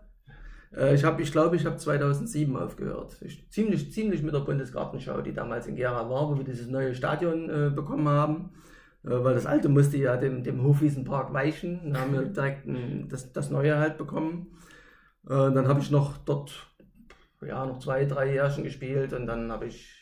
Äh, 0.76 0.95
Ich, 0.95 1.05
hab, 1.05 1.20
ich 1.20 1.33
glaube, 1.33 1.57
ich 1.57 1.64
habe 1.66 1.76
2007 1.76 2.57
aufgehört. 2.57 3.16
Ich, 3.22 3.49
ziemlich, 3.51 3.93
ziemlich 3.93 4.22
mit 4.22 4.35
der 4.35 4.41
Bundesgartenschau, 4.41 5.20
die 5.22 5.33
damals 5.33 5.66
in 5.66 5.76
Gera 5.76 6.09
war, 6.11 6.28
wo 6.30 6.37
wir 6.37 6.45
dieses 6.45 6.68
neue 6.68 6.95
Stadion 6.95 7.49
äh, 7.51 7.70
bekommen 7.70 8.09
haben. 8.09 8.51
Äh, 9.05 9.11
weil 9.24 9.35
das 9.35 9.47
alte 9.47 9.68
musste 9.68 9.97
ja 9.97 10.16
dem, 10.16 10.43
dem 10.43 10.62
Hofwiesenpark 10.62 11.33
weichen. 11.33 11.93
Dann 11.93 12.01
haben 12.03 12.12
wir 12.12 12.22
direkt 12.22 12.66
ein, 12.66 13.09
das, 13.09 13.33
das 13.33 13.51
neue 13.51 13.78
halt 13.78 13.97
bekommen. 13.99 14.59
Äh, 15.26 15.28
dann 15.53 15.68
habe 15.68 15.80
ich 15.80 15.91
noch 15.91 16.18
dort 16.18 16.68
ja, 17.45 17.66
noch 17.66 17.78
zwei, 17.80 18.05
drei 18.05 18.33
Jährchen 18.35 18.62
gespielt 18.64 19.12
und 19.12 19.26
dann 19.26 19.51
habe 19.51 19.66
ich, 19.66 20.01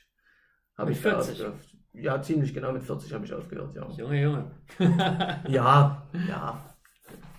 hab 0.81 0.89
Mit 0.89 0.97
ich 0.97 1.03
da 1.03 1.11
40? 1.11 1.33
aufgehört. 1.35 1.55
Ja, 1.93 2.23
ziemlich 2.23 2.55
genau 2.55 2.73
mit 2.73 2.83
40 2.83 3.13
habe 3.13 3.25
ich 3.25 3.33
aufgehört, 3.35 3.75
ja. 3.75 3.87
Junge, 3.99 4.23
Junge. 4.23 4.51
Ja, 5.49 6.03
ja, 6.29 6.61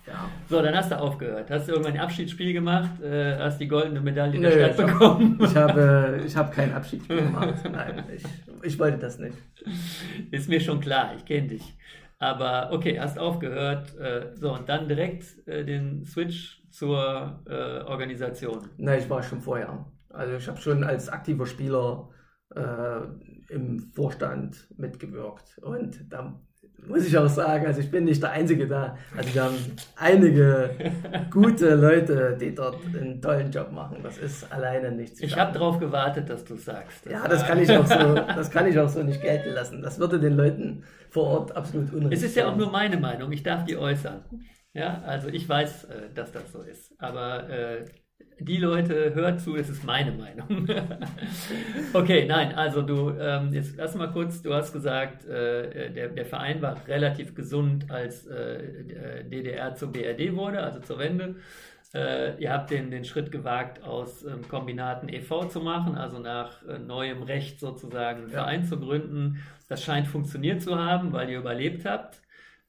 ja. 0.06 0.28
So, 0.48 0.60
dann 0.60 0.74
hast 0.76 0.90
du 0.90 0.98
aufgehört. 0.98 1.50
Hast 1.50 1.68
du 1.68 1.72
irgendwann 1.72 1.94
ein 1.94 2.00
Abschiedsspiel 2.00 2.52
gemacht, 2.52 3.00
äh, 3.02 3.38
hast 3.38 3.58
die 3.60 3.68
goldene 3.68 4.00
Medaille 4.00 4.38
Nö, 4.38 4.50
der 4.50 4.68
ich 4.70 4.74
Stadt 4.74 4.86
hab- 4.90 4.98
bekommen. 4.98 5.38
Ich 5.42 5.56
habe, 5.56 6.20
ich 6.26 6.36
habe 6.36 6.52
kein 6.54 6.72
Abschiedsspiel 6.74 7.22
gemacht. 7.22 7.54
Nein, 7.70 8.04
ich, 8.14 8.24
ich 8.62 8.78
wollte 8.78 8.98
das 8.98 9.18
nicht. 9.18 9.36
Ist 10.30 10.48
mir 10.48 10.60
schon 10.60 10.80
klar, 10.80 11.12
ich 11.16 11.24
kenne 11.24 11.48
dich. 11.48 11.78
Aber 12.18 12.70
okay, 12.72 13.00
hast 13.00 13.18
aufgehört. 13.18 13.96
Äh, 13.98 14.34
so, 14.34 14.52
und 14.52 14.68
dann 14.68 14.86
direkt 14.88 15.24
äh, 15.48 15.64
den 15.64 16.04
Switch 16.04 16.62
zur 16.70 17.40
äh, 17.48 17.80
Organisation. 17.88 18.68
Nein, 18.76 18.98
ich 19.00 19.08
war 19.10 19.22
schon 19.22 19.40
vorher. 19.40 19.86
Also 20.10 20.34
ich 20.34 20.46
habe 20.46 20.60
schon 20.60 20.84
als 20.84 21.08
aktiver 21.08 21.46
Spieler 21.46 22.10
äh, 22.54 23.00
im 23.52 23.92
Vorstand 23.94 24.66
mitgewirkt. 24.76 25.58
Und 25.62 26.12
da 26.12 26.40
muss 26.86 27.06
ich 27.06 27.16
auch 27.16 27.28
sagen, 27.28 27.66
also 27.66 27.80
ich 27.80 27.90
bin 27.90 28.04
nicht 28.04 28.22
der 28.22 28.32
Einzige 28.32 28.66
da. 28.66 28.96
Also 29.16 29.34
wir 29.34 29.44
haben 29.44 29.56
einige 29.96 30.70
gute 31.30 31.74
Leute, 31.74 32.36
die 32.40 32.54
dort 32.54 32.78
einen 32.94 33.20
tollen 33.20 33.52
Job 33.52 33.70
machen. 33.70 33.98
Das 34.02 34.18
ist 34.18 34.50
alleine 34.52 34.90
nichts. 34.90 35.20
Ich 35.20 35.38
habe 35.38 35.52
darauf 35.52 35.78
gewartet, 35.78 36.28
dass 36.28 36.44
du 36.44 36.56
sagst. 36.56 37.06
Das 37.06 37.12
ja, 37.12 37.28
das 37.28 37.46
kann 37.46 37.60
ich 37.60 37.70
auch 37.70 37.86
so, 37.86 38.14
das 38.14 38.50
kann 38.50 38.66
ich 38.66 38.78
auch 38.78 38.88
so 38.88 39.02
nicht 39.02 39.22
gelten 39.22 39.50
lassen. 39.50 39.82
Das 39.82 39.98
würde 39.98 40.18
den 40.18 40.36
Leuten 40.36 40.82
vor 41.10 41.24
Ort 41.24 41.56
absolut 41.56 41.92
unrecht. 41.92 42.14
Es 42.14 42.22
ist 42.22 42.36
ja 42.36 42.48
auch 42.48 42.56
nur 42.56 42.70
meine 42.70 42.96
Meinung. 42.96 43.30
Ich 43.32 43.42
darf 43.42 43.64
die 43.64 43.76
äußern. 43.76 44.24
Ja, 44.74 45.02
also 45.02 45.28
ich 45.28 45.46
weiß, 45.48 45.84
äh, 45.84 46.14
dass 46.14 46.32
das 46.32 46.50
so 46.50 46.62
ist. 46.62 46.94
Aber 46.98 47.48
äh, 47.48 47.84
die 48.44 48.58
Leute, 48.58 49.14
hört 49.14 49.40
zu, 49.40 49.56
es 49.56 49.68
ist 49.68 49.84
meine 49.84 50.12
Meinung. 50.12 50.66
okay, 51.92 52.26
nein, 52.26 52.54
also 52.54 52.82
du, 52.82 53.10
ähm, 53.18 53.52
jetzt 53.52 53.76
lass 53.76 53.94
mal 53.94 54.10
kurz, 54.10 54.42
du 54.42 54.52
hast 54.54 54.72
gesagt, 54.72 55.26
äh, 55.26 55.90
der, 55.90 56.08
der 56.08 56.26
Verein 56.26 56.60
war 56.62 56.76
relativ 56.86 57.34
gesund, 57.34 57.90
als 57.90 58.26
äh, 58.26 59.24
DDR 59.24 59.74
zur 59.74 59.92
BRD 59.92 60.34
wurde, 60.34 60.62
also 60.62 60.80
zur 60.80 60.98
Wende. 60.98 61.36
Äh, 61.94 62.40
ihr 62.40 62.52
habt 62.52 62.70
den, 62.70 62.90
den 62.90 63.04
Schritt 63.04 63.30
gewagt, 63.30 63.82
aus 63.82 64.24
ähm, 64.24 64.48
Kombinaten 64.48 65.10
e.V. 65.10 65.44
zu 65.46 65.60
machen, 65.60 65.94
also 65.94 66.18
nach 66.18 66.66
äh, 66.66 66.78
neuem 66.78 67.22
Recht 67.22 67.60
sozusagen 67.60 68.22
einen 68.22 68.30
ja. 68.30 68.38
Verein 68.38 68.64
zu 68.64 68.80
gründen. 68.80 69.42
Das 69.68 69.82
scheint 69.82 70.06
funktioniert 70.06 70.62
zu 70.62 70.78
haben, 70.78 71.12
weil 71.12 71.28
ihr 71.28 71.38
überlebt 71.38 71.84
habt. 71.84 72.21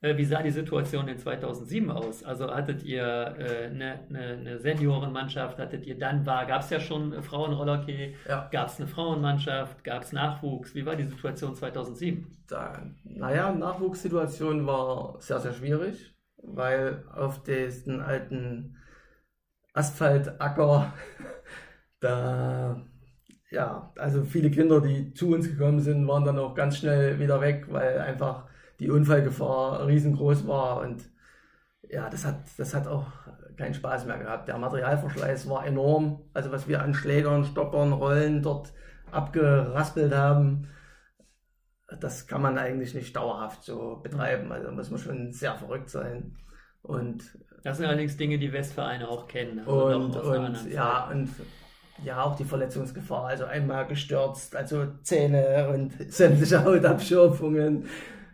Äh, 0.04 0.18
wie 0.18 0.26
sah 0.26 0.44
die 0.44 0.52
Situation 0.52 1.08
in 1.08 1.18
2007 1.18 1.90
aus? 1.90 2.26
Also 2.26 2.54
hattet 2.54 2.84
ihr 2.84 3.04
äh, 3.40 3.68
eine, 3.68 4.02
eine, 4.10 4.20
eine, 4.20 4.60
Seniorenmannschaft, 4.60 5.58
hattet 5.58 5.86
ihr 5.86 5.98
dann 5.98 6.26
war, 6.26 6.46
gab 6.46 6.62
es 6.62 6.70
ja 6.70 6.82
schon 6.82 7.24
Frauenrollhockey, 7.24 8.14
ja. 8.28 8.50
gab 8.52 8.68
es 8.68 8.80
eine 8.80 8.88
Frauenmannschaft, 8.88 9.82
gab 9.86 10.04
es 10.04 10.12
Nachwuchs? 10.12 10.76
Wie 10.76 10.86
war 10.86 10.98
die 10.98 11.06
Situation 11.06 11.56
2007? 11.56 12.44
Da, 12.50 12.86
naja, 13.06 13.54
Nachwuchssituation 13.54 14.68
war 14.68 15.16
sehr, 15.22 15.40
sehr 15.40 15.54
schwierig, 15.54 16.14
weil 16.36 17.06
auf 17.16 17.42
diesen 17.42 18.02
alten 18.02 18.76
Asphaltacker 19.74 20.94
da 22.02 22.86
ja, 23.52 23.94
also 23.98 24.24
viele 24.24 24.52
Kinder, 24.52 24.82
die 24.82 25.14
zu 25.14 25.34
uns 25.34 25.48
gekommen 25.48 25.80
sind, 25.80 26.08
waren 26.08 26.26
dann 26.26 26.40
auch 26.40 26.56
ganz 26.56 26.80
schnell 26.80 27.20
wieder 27.20 27.40
weg, 27.40 27.68
weil 27.70 28.00
einfach 28.00 28.48
die 28.84 28.92
Unfallgefahr 28.92 29.88
riesengroß 29.88 30.46
war 30.46 30.82
und 30.82 31.10
ja, 31.90 32.10
das 32.10 32.26
hat, 32.26 32.40
das 32.58 32.74
hat 32.74 32.88
auch 32.88 33.08
keinen 33.56 33.74
Spaß 33.74 34.06
mehr 34.06 34.18
gehabt. 34.18 34.48
Der 34.48 34.58
Materialverschleiß 34.58 35.50
war 35.50 35.66
enorm. 35.66 36.22
Also 36.34 36.52
was 36.52 36.68
wir 36.68 36.82
an 36.82 36.94
Schlägern, 36.94 37.46
Stoppern, 37.46 37.94
Rollen 37.94 38.42
dort 38.42 38.74
abgeraspelt 39.12 40.14
haben, 40.14 40.68
das 42.00 42.28
kann 42.28 42.42
man 42.42 42.58
eigentlich 42.58 42.94
nicht 42.94 43.16
dauerhaft 43.16 43.64
so 43.64 43.98
betreiben. 43.98 44.52
Also 44.52 44.72
muss 44.72 44.90
man 44.90 45.00
schon 45.00 45.32
sehr 45.32 45.56
verrückt 45.56 45.90
sein. 45.90 46.36
Und 46.82 47.38
das 47.64 47.78
sind 47.78 47.86
allerdings 47.86 48.18
Dinge, 48.18 48.40
die 48.40 48.52
Westvereine 48.52 49.08
auch 49.08 49.28
kennen. 49.28 49.60
Also 49.60 49.86
und, 49.86 50.16
und 50.16 50.72
ja, 50.72 51.08
und 51.10 51.30
ja, 52.04 52.24
auch 52.24 52.36
die 52.36 52.44
Verletzungsgefahr. 52.46 53.28
Also 53.28 53.46
einmal 53.46 53.86
gestürzt, 53.88 54.56
also 54.56 54.88
Zähne 55.04 55.70
und 55.70 56.12
sämtliche 56.12 56.66
Hautabschürfungen 56.66 57.88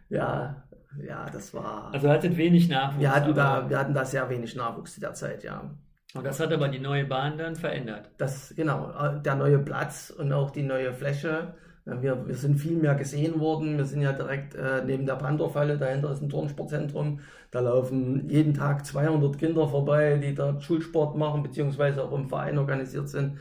ja, 0.09 0.63
ja, 1.07 1.29
das 1.31 1.53
war. 1.53 1.93
Also 1.93 2.09
hattet 2.09 2.35
wenig 2.35 2.67
Nachwuchs. 2.69 2.99
Wir 2.99 3.15
hatten, 3.15 3.33
da, 3.33 3.69
wir 3.69 3.77
hatten 3.79 3.93
da 3.93 4.05
sehr 4.05 4.29
wenig 4.29 4.55
Nachwuchs 4.55 4.95
zu 4.95 4.99
der 4.99 5.13
Zeit, 5.13 5.43
ja. 5.43 5.69
Und 6.15 6.25
das 6.25 6.39
hat 6.39 6.51
aber 6.51 6.69
die 6.69 6.79
neue 6.79 7.05
Bahn 7.05 7.37
dann 7.37 7.55
verändert. 7.55 8.09
Das, 8.17 8.53
genau, 8.55 8.91
der 9.23 9.35
neue 9.35 9.59
Platz 9.59 10.09
und 10.09 10.33
auch 10.33 10.49
die 10.49 10.63
neue 10.63 10.91
Fläche. 10.91 11.53
Wir, 11.85 12.27
wir 12.27 12.35
sind 12.35 12.59
viel 12.59 12.77
mehr 12.77 12.95
gesehen 12.95 13.39
worden. 13.39 13.77
Wir 13.77 13.85
sind 13.85 14.01
ja 14.01 14.13
direkt 14.13 14.55
äh, 14.55 14.83
neben 14.85 15.05
der 15.05 15.15
Pandorfalle, 15.15 15.77
dahinter 15.77 16.11
ist 16.11 16.21
ein 16.21 16.29
Turnsportzentrum. 16.29 17.19
Da 17.51 17.59
laufen 17.61 18.27
jeden 18.29 18.53
Tag 18.53 18.85
200 18.85 19.37
Kinder 19.37 19.67
vorbei, 19.67 20.17
die 20.17 20.35
dort 20.35 20.63
Schulsport 20.63 21.15
machen, 21.15 21.43
beziehungsweise 21.43 22.03
auch 22.03 22.11
im 22.11 22.27
Verein 22.27 22.57
organisiert 22.57 23.09
sind. 23.09 23.37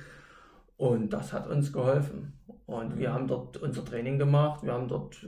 Und 0.77 1.13
das 1.13 1.33
hat 1.33 1.47
uns 1.47 1.73
geholfen. 1.73 2.35
Und 2.67 2.99
wir 2.99 3.13
haben 3.13 3.27
dort 3.27 3.57
unser 3.57 3.85
Training 3.85 4.19
gemacht. 4.19 4.63
Wir 4.63 4.73
haben 4.73 4.89
dort 4.89 5.27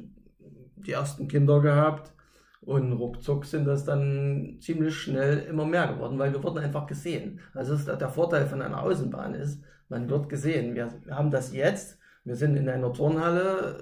die 0.87 0.93
ersten 0.93 1.29
Kinder 1.29 1.61
gehabt 1.61 2.13
und 2.61 2.93
ruckzuck 2.93 3.47
sind 3.47 3.65
das 3.65 3.85
dann 3.85 4.59
ziemlich 4.61 4.97
schnell 4.97 5.39
immer 5.49 5.65
mehr 5.65 5.89
geworden, 5.89 6.19
weil 6.19 6.33
wir 6.33 6.43
wurden 6.43 6.59
einfach 6.59 6.87
gesehen. 6.87 7.41
Also 7.55 7.75
ist 7.75 7.89
der 7.89 8.09
Vorteil 8.09 8.47
von 8.47 8.61
einer 8.61 8.83
Außenbahn 8.83 9.35
ist, 9.35 9.63
man 9.89 10.09
wird 10.09 10.29
gesehen. 10.29 10.75
Wir 10.75 10.89
haben 11.11 11.31
das 11.31 11.53
jetzt. 11.53 11.99
Wir 12.25 12.37
sind 12.37 12.57
in 12.57 12.69
einer 12.69 12.93
Turnhalle 12.93 13.77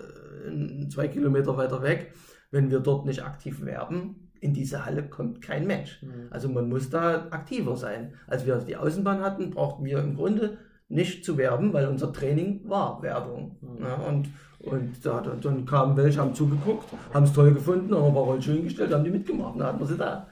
äh, 0.46 0.88
zwei 0.88 1.08
Kilometer 1.08 1.56
weiter 1.56 1.82
weg. 1.82 2.12
Wenn 2.50 2.70
wir 2.70 2.80
dort 2.80 3.04
nicht 3.04 3.22
aktiv 3.22 3.62
werben, 3.64 4.30
in 4.40 4.54
diese 4.54 4.86
Halle 4.86 5.08
kommt 5.08 5.42
kein 5.42 5.66
Mensch. 5.66 6.02
Mhm. 6.02 6.28
Also 6.30 6.48
man 6.48 6.68
muss 6.68 6.88
da 6.88 7.26
aktiver 7.30 7.76
sein. 7.76 8.14
Als 8.26 8.46
wir 8.46 8.56
die 8.58 8.76
Außenbahn 8.76 9.20
hatten, 9.20 9.50
brauchten 9.50 9.84
wir 9.84 9.98
im 9.98 10.14
Grunde 10.14 10.58
nicht 10.88 11.24
zu 11.24 11.36
werben, 11.36 11.72
weil 11.72 11.86
unser 11.86 12.12
Training 12.12 12.60
war 12.64 13.02
Werbung. 13.02 13.56
Mhm. 13.60 13.84
Ja, 13.84 13.94
und 13.94 14.28
und 14.60 15.06
da, 15.06 15.20
dann 15.20 15.64
kamen 15.64 15.96
welche, 15.96 16.18
haben 16.18 16.34
zugeguckt, 16.34 16.88
haben 17.14 17.24
es 17.24 17.32
toll 17.32 17.54
gefunden, 17.54 17.94
haben 17.94 18.06
ein 18.06 18.14
paar 18.14 18.24
Rollen 18.24 18.42
schön 18.42 18.64
gestellt, 18.64 18.92
haben 18.92 19.04
die 19.04 19.10
mitgemacht, 19.10 19.58
dann 19.58 19.68
hatten 19.68 19.78
wir 19.78 19.86
sie 19.86 19.96
da. 19.96 20.26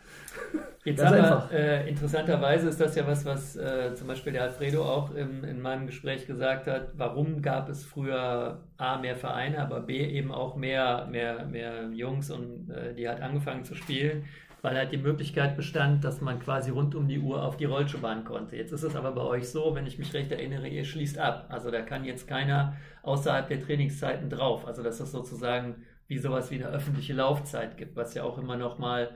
Jetzt 0.85 1.03
Ganz 1.03 1.17
aber, 1.17 1.53
äh, 1.53 1.89
interessanterweise 1.89 2.69
ist 2.69 2.81
das 2.81 2.95
ja 2.95 3.05
was, 3.07 3.25
was 3.25 3.57
äh, 3.57 3.95
zum 3.97 4.07
Beispiel 4.07 4.33
der 4.33 4.45
Alfredo 4.45 4.85
auch 4.85 5.13
im, 5.15 5.43
in 5.43 5.61
meinem 5.61 5.87
Gespräch 5.87 6.27
gesagt 6.27 6.69
hat. 6.69 6.91
Warum 6.97 7.43
gab 7.43 7.69
es 7.69 7.85
früher 7.85 8.61
A, 8.77 8.99
mehr 8.99 9.17
Vereine, 9.17 9.59
aber 9.59 9.81
B, 9.81 10.05
eben 10.05 10.31
auch 10.31 10.55
mehr, 10.55 11.09
mehr, 11.11 11.45
mehr 11.47 11.91
Jungs, 11.93 12.31
und 12.31 12.71
äh, 12.71 12.95
die 12.95 13.09
hat 13.09 13.21
angefangen 13.21 13.65
zu 13.65 13.75
spielen? 13.75 14.25
Weil 14.67 14.79
halt 14.79 14.91
die 14.91 14.99
Möglichkeit 14.99 15.57
bestand, 15.57 16.03
dass 16.03 16.21
man 16.21 16.41
quasi 16.41 16.73
rund 16.73 16.97
um 16.97 17.07
die 17.07 17.21
Uhr 17.21 17.45
auf 17.45 17.57
die 17.57 17.67
Rollschuhbahn 17.67 18.25
konnte. 18.25 18.57
Jetzt 18.57 18.73
ist 18.73 18.83
es 18.83 18.97
aber 18.97 19.13
bei 19.13 19.21
euch 19.21 19.49
so, 19.49 19.77
wenn 19.77 19.87
ich 19.87 19.97
mich 19.97 20.13
recht 20.13 20.33
erinnere, 20.33 20.67
ihr 20.67 20.85
schließt 20.85 21.19
ab. 21.19 21.47
Also 21.51 21.71
da 21.71 21.83
kann 21.83 22.05
jetzt 22.05 22.27
keiner 22.27 22.75
außerhalb 23.05 23.47
der 23.47 23.63
Trainingszeiten 23.63 24.29
drauf. 24.29 24.67
Also 24.67 24.83
dass 24.83 24.99
es 24.99 25.13
sozusagen 25.13 25.85
wie 26.09 26.19
sowas 26.19 26.51
wie 26.51 26.57
eine 26.57 26.67
öffentliche 26.67 27.13
Laufzeit 27.13 27.77
gibt, 27.77 27.95
was 27.95 28.15
ja 28.15 28.25
auch 28.25 28.39
immer 28.39 28.57
noch 28.57 28.77
mal 28.81 29.11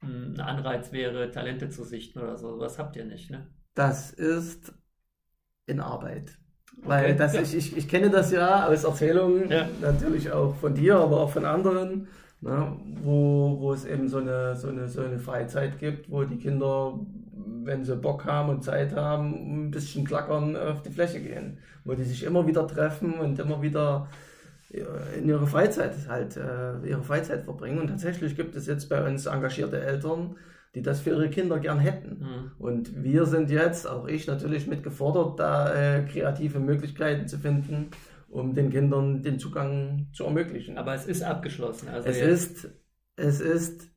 hm, 0.00 0.36
ein 0.36 0.40
Anreiz 0.40 0.90
wäre, 0.90 1.30
Talente 1.30 1.68
zu 1.68 1.84
sichten 1.84 2.20
oder 2.20 2.38
so. 2.38 2.58
Was 2.58 2.78
habt 2.78 2.96
ihr 2.96 3.04
nicht, 3.04 3.30
ne? 3.30 3.46
Das 3.74 4.10
ist 4.10 4.72
in 5.66 5.80
Arbeit. 5.80 6.38
Weil 6.78 7.10
okay, 7.10 7.16
das, 7.18 7.34
ja. 7.34 7.42
ich, 7.42 7.54
ich, 7.54 7.76
ich 7.76 7.88
kenne 7.88 8.08
das 8.08 8.32
ja 8.32 8.68
aus 8.68 8.84
Erzählungen, 8.84 9.50
ja. 9.50 9.68
natürlich 9.82 10.32
auch 10.32 10.54
von 10.54 10.74
dir, 10.74 10.96
aber 10.96 11.20
auch 11.20 11.30
von 11.30 11.44
anderen 11.44 12.08
ne, 12.44 12.76
wo, 13.02 13.56
wo 13.58 13.72
es 13.72 13.84
eben 13.84 14.08
so 14.08 14.18
eine, 14.18 14.54
so, 14.54 14.68
eine, 14.68 14.88
so 14.88 15.00
eine 15.00 15.18
Freizeit 15.18 15.78
gibt, 15.78 16.10
wo 16.10 16.24
die 16.24 16.36
Kinder, 16.36 16.98
wenn 17.64 17.84
sie 17.84 17.96
Bock 17.96 18.24
haben 18.24 18.50
und 18.50 18.62
Zeit 18.62 18.94
haben, 18.94 19.66
ein 19.66 19.70
bisschen 19.70 20.04
klackern 20.04 20.56
auf 20.56 20.82
die 20.82 20.90
Fläche 20.90 21.20
gehen, 21.20 21.58
wo 21.84 21.94
die 21.94 22.04
sich 22.04 22.22
immer 22.22 22.46
wieder 22.46 22.66
treffen 22.66 23.14
und 23.14 23.38
immer 23.38 23.62
wieder 23.62 24.08
in 25.16 25.28
ihre 25.28 25.46
Freizeit 25.46 25.92
halt 26.08 26.36
äh, 26.36 26.86
ihre 26.88 27.02
Freizeit 27.02 27.44
verbringen. 27.44 27.78
Und 27.78 27.88
tatsächlich 27.88 28.36
gibt 28.36 28.56
es 28.56 28.66
jetzt 28.66 28.88
bei 28.88 29.06
uns 29.06 29.26
engagierte 29.26 29.80
Eltern, 29.80 30.36
die 30.74 30.82
das 30.82 31.00
für 31.00 31.10
ihre 31.10 31.30
Kinder 31.30 31.58
gern 31.60 31.78
hätten. 31.78 32.18
Mhm. 32.18 32.50
Und 32.58 33.04
wir 33.04 33.26
sind 33.26 33.50
jetzt, 33.50 33.88
auch 33.88 34.08
ich 34.08 34.26
natürlich 34.26 34.66
mit 34.66 34.82
gefordert, 34.82 35.38
da 35.38 35.72
äh, 35.72 36.02
kreative 36.02 36.58
Möglichkeiten 36.58 37.28
zu 37.28 37.38
finden, 37.38 37.90
um 38.34 38.52
den 38.52 38.70
Kindern 38.70 39.22
den 39.22 39.38
Zugang 39.38 40.08
zu 40.12 40.24
ermöglichen. 40.24 40.76
Aber 40.76 40.92
es 40.92 41.06
ist 41.06 41.22
abgeschlossen. 41.22 41.88
Also 41.88 42.08
es 42.08 42.18
ist, 42.18 42.68
es 43.14 43.40
ist, 43.40 43.90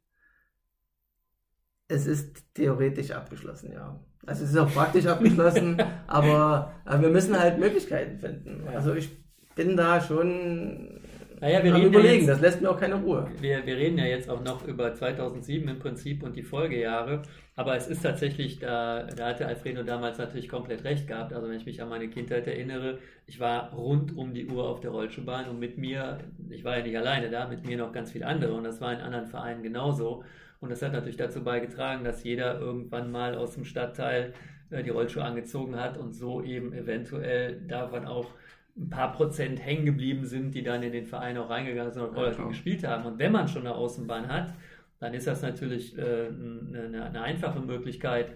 es 1.87 2.05
ist 2.05 2.53
theoretisch 2.53 3.11
abgeschlossen, 3.11 3.71
ja. 3.71 3.99
Also 4.27 4.43
es 4.43 4.51
ist 4.51 4.57
auch 4.57 4.71
praktisch 4.71 5.05
abgeschlossen, 5.07 5.81
aber, 6.05 6.71
aber, 6.85 7.01
wir 7.01 7.09
müssen 7.09 7.37
halt 7.37 7.57
Möglichkeiten 7.57 8.19
finden. 8.19 8.67
Also 8.67 8.93
ich 8.93 9.09
bin 9.55 9.75
da 9.75 10.01
schon 10.01 11.01
naja, 11.39 11.63
wir 11.63 11.75
reden 11.75 11.87
überlegen, 11.87 12.13
ja 12.13 12.19
jetzt, 12.19 12.27
das 12.29 12.41
lässt 12.41 12.61
mir 12.61 12.69
auch 12.69 12.79
keine 12.79 12.95
Ruhe. 12.95 13.29
Wir, 13.39 13.65
wir 13.65 13.77
reden 13.77 13.97
ja 13.97 14.05
jetzt 14.05 14.29
auch 14.29 14.43
noch 14.43 14.67
über 14.67 14.93
2007 14.93 15.67
im 15.67 15.79
Prinzip 15.79 16.23
und 16.23 16.35
die 16.35 16.43
Folgejahre, 16.43 17.21
aber 17.55 17.75
es 17.75 17.87
ist 17.87 18.03
tatsächlich, 18.03 18.59
da, 18.59 19.03
da 19.03 19.27
hatte 19.27 19.45
Alfredo 19.45 19.83
damals 19.83 20.17
natürlich 20.17 20.49
komplett 20.49 20.83
recht 20.83 21.07
gehabt. 21.07 21.33
Also 21.33 21.47
wenn 21.47 21.57
ich 21.57 21.65
mich 21.65 21.81
an 21.81 21.89
meine 21.89 22.07
Kindheit 22.07 22.47
erinnere, 22.47 22.99
ich 23.25 23.39
war 23.39 23.71
rund 23.73 24.15
um 24.15 24.33
die 24.33 24.47
Uhr 24.47 24.67
auf 24.67 24.79
der 24.79 24.91
Rollschuhbahn 24.91 25.49
und 25.49 25.59
mit 25.59 25.77
mir, 25.77 26.19
ich 26.49 26.63
war 26.63 26.77
ja 26.77 26.83
nicht 26.83 26.97
alleine 26.97 27.29
da, 27.29 27.47
mit 27.47 27.65
mir 27.65 27.77
noch 27.77 27.91
ganz 27.91 28.11
viele 28.11 28.25
andere 28.25 28.53
und 28.53 28.63
das 28.63 28.81
war 28.81 28.93
in 28.93 28.99
anderen 28.99 29.27
Vereinen 29.27 29.63
genauso. 29.63 30.23
Und 30.59 30.71
das 30.71 30.81
hat 30.81 30.91
natürlich 30.91 31.17
dazu 31.17 31.43
beigetragen, 31.43 32.03
dass 32.03 32.23
jeder 32.23 32.59
irgendwann 32.59 33.11
mal 33.11 33.35
aus 33.35 33.53
dem 33.53 33.63
Stadtteil 33.63 34.33
äh, 34.71 34.83
die 34.83 34.89
Rollschuhe 34.89 35.23
angezogen 35.23 35.79
hat 35.79 35.97
und 35.97 36.13
so 36.13 36.41
eben 36.41 36.73
eventuell 36.73 37.61
davon 37.67 38.05
auch 38.05 38.31
ein 38.77 38.89
paar 38.89 39.11
Prozent 39.11 39.63
hängen 39.63 39.85
geblieben 39.85 40.25
sind, 40.25 40.53
die 40.53 40.63
dann 40.63 40.83
in 40.83 40.91
den 40.91 41.05
Verein 41.05 41.37
auch 41.37 41.49
reingegangen 41.49 41.91
sind 41.91 42.03
und 42.03 42.15
Rollstuhl 42.15 42.45
ja, 42.45 42.49
gespielt 42.49 42.83
haben. 42.85 43.05
Und 43.05 43.19
wenn 43.19 43.31
man 43.31 43.47
schon 43.47 43.63
eine 43.65 43.75
Außenbahn 43.75 44.27
hat, 44.27 44.53
dann 44.99 45.13
ist 45.13 45.27
das 45.27 45.41
natürlich 45.41 45.97
äh, 45.97 46.27
eine, 46.27 47.05
eine, 47.05 47.21
einfache 47.21 47.59
Möglichkeit, 47.59 48.35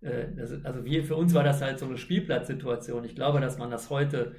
äh, 0.00 0.26
das, 0.36 0.64
also 0.64 0.84
wir, 0.84 1.04
für 1.04 1.16
uns 1.16 1.34
war 1.34 1.44
das 1.44 1.60
halt 1.60 1.78
so 1.78 1.86
eine 1.86 1.98
Spielplatzsituation. 1.98 3.04
Ich 3.04 3.14
glaube, 3.14 3.40
dass 3.40 3.58
man 3.58 3.70
das 3.70 3.90
heute 3.90 4.34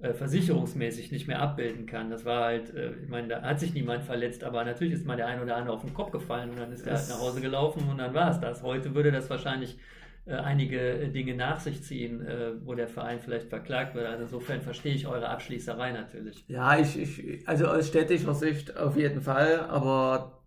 äh, 0.00 0.12
versicherungsmäßig 0.12 1.12
nicht 1.12 1.28
mehr 1.28 1.40
abbilden 1.40 1.86
kann. 1.86 2.10
Das 2.10 2.24
war 2.24 2.44
halt, 2.44 2.74
äh, 2.74 2.92
ich 3.02 3.08
meine, 3.08 3.28
da 3.28 3.42
hat 3.42 3.60
sich 3.60 3.74
niemand 3.74 4.04
verletzt, 4.04 4.44
aber 4.44 4.64
natürlich 4.64 4.94
ist 4.94 5.06
mal 5.06 5.16
der 5.16 5.26
ein 5.26 5.40
oder 5.40 5.56
andere 5.56 5.74
auf 5.74 5.82
den 5.82 5.94
Kopf 5.94 6.10
gefallen 6.10 6.50
und 6.50 6.58
dann 6.58 6.72
ist 6.72 6.86
er 6.86 6.96
halt 6.96 7.08
nach 7.08 7.20
Hause 7.20 7.40
gelaufen 7.40 7.88
und 7.88 7.98
dann 7.98 8.14
war 8.14 8.30
es 8.30 8.40
das. 8.40 8.62
Heute 8.62 8.94
würde 8.94 9.12
das 9.12 9.30
wahrscheinlich 9.30 9.78
einige 10.26 11.08
Dinge 11.08 11.34
nach 11.34 11.60
sich 11.60 11.82
ziehen, 11.82 12.26
wo 12.64 12.74
der 12.74 12.88
Verein 12.88 13.20
vielleicht 13.20 13.48
verklagt 13.48 13.94
wird. 13.94 14.06
Also 14.06 14.24
insofern 14.24 14.62
verstehe 14.62 14.94
ich 14.94 15.06
eure 15.06 15.28
Abschließerei 15.28 15.92
natürlich. 15.92 16.44
Ja, 16.48 16.78
ich, 16.78 16.98
ich 16.98 17.48
also 17.48 17.66
aus 17.66 17.88
städtischer 17.88 18.34
Sicht 18.34 18.76
auf 18.76 18.96
jeden 18.96 19.20
Fall, 19.20 19.60
aber 19.60 20.44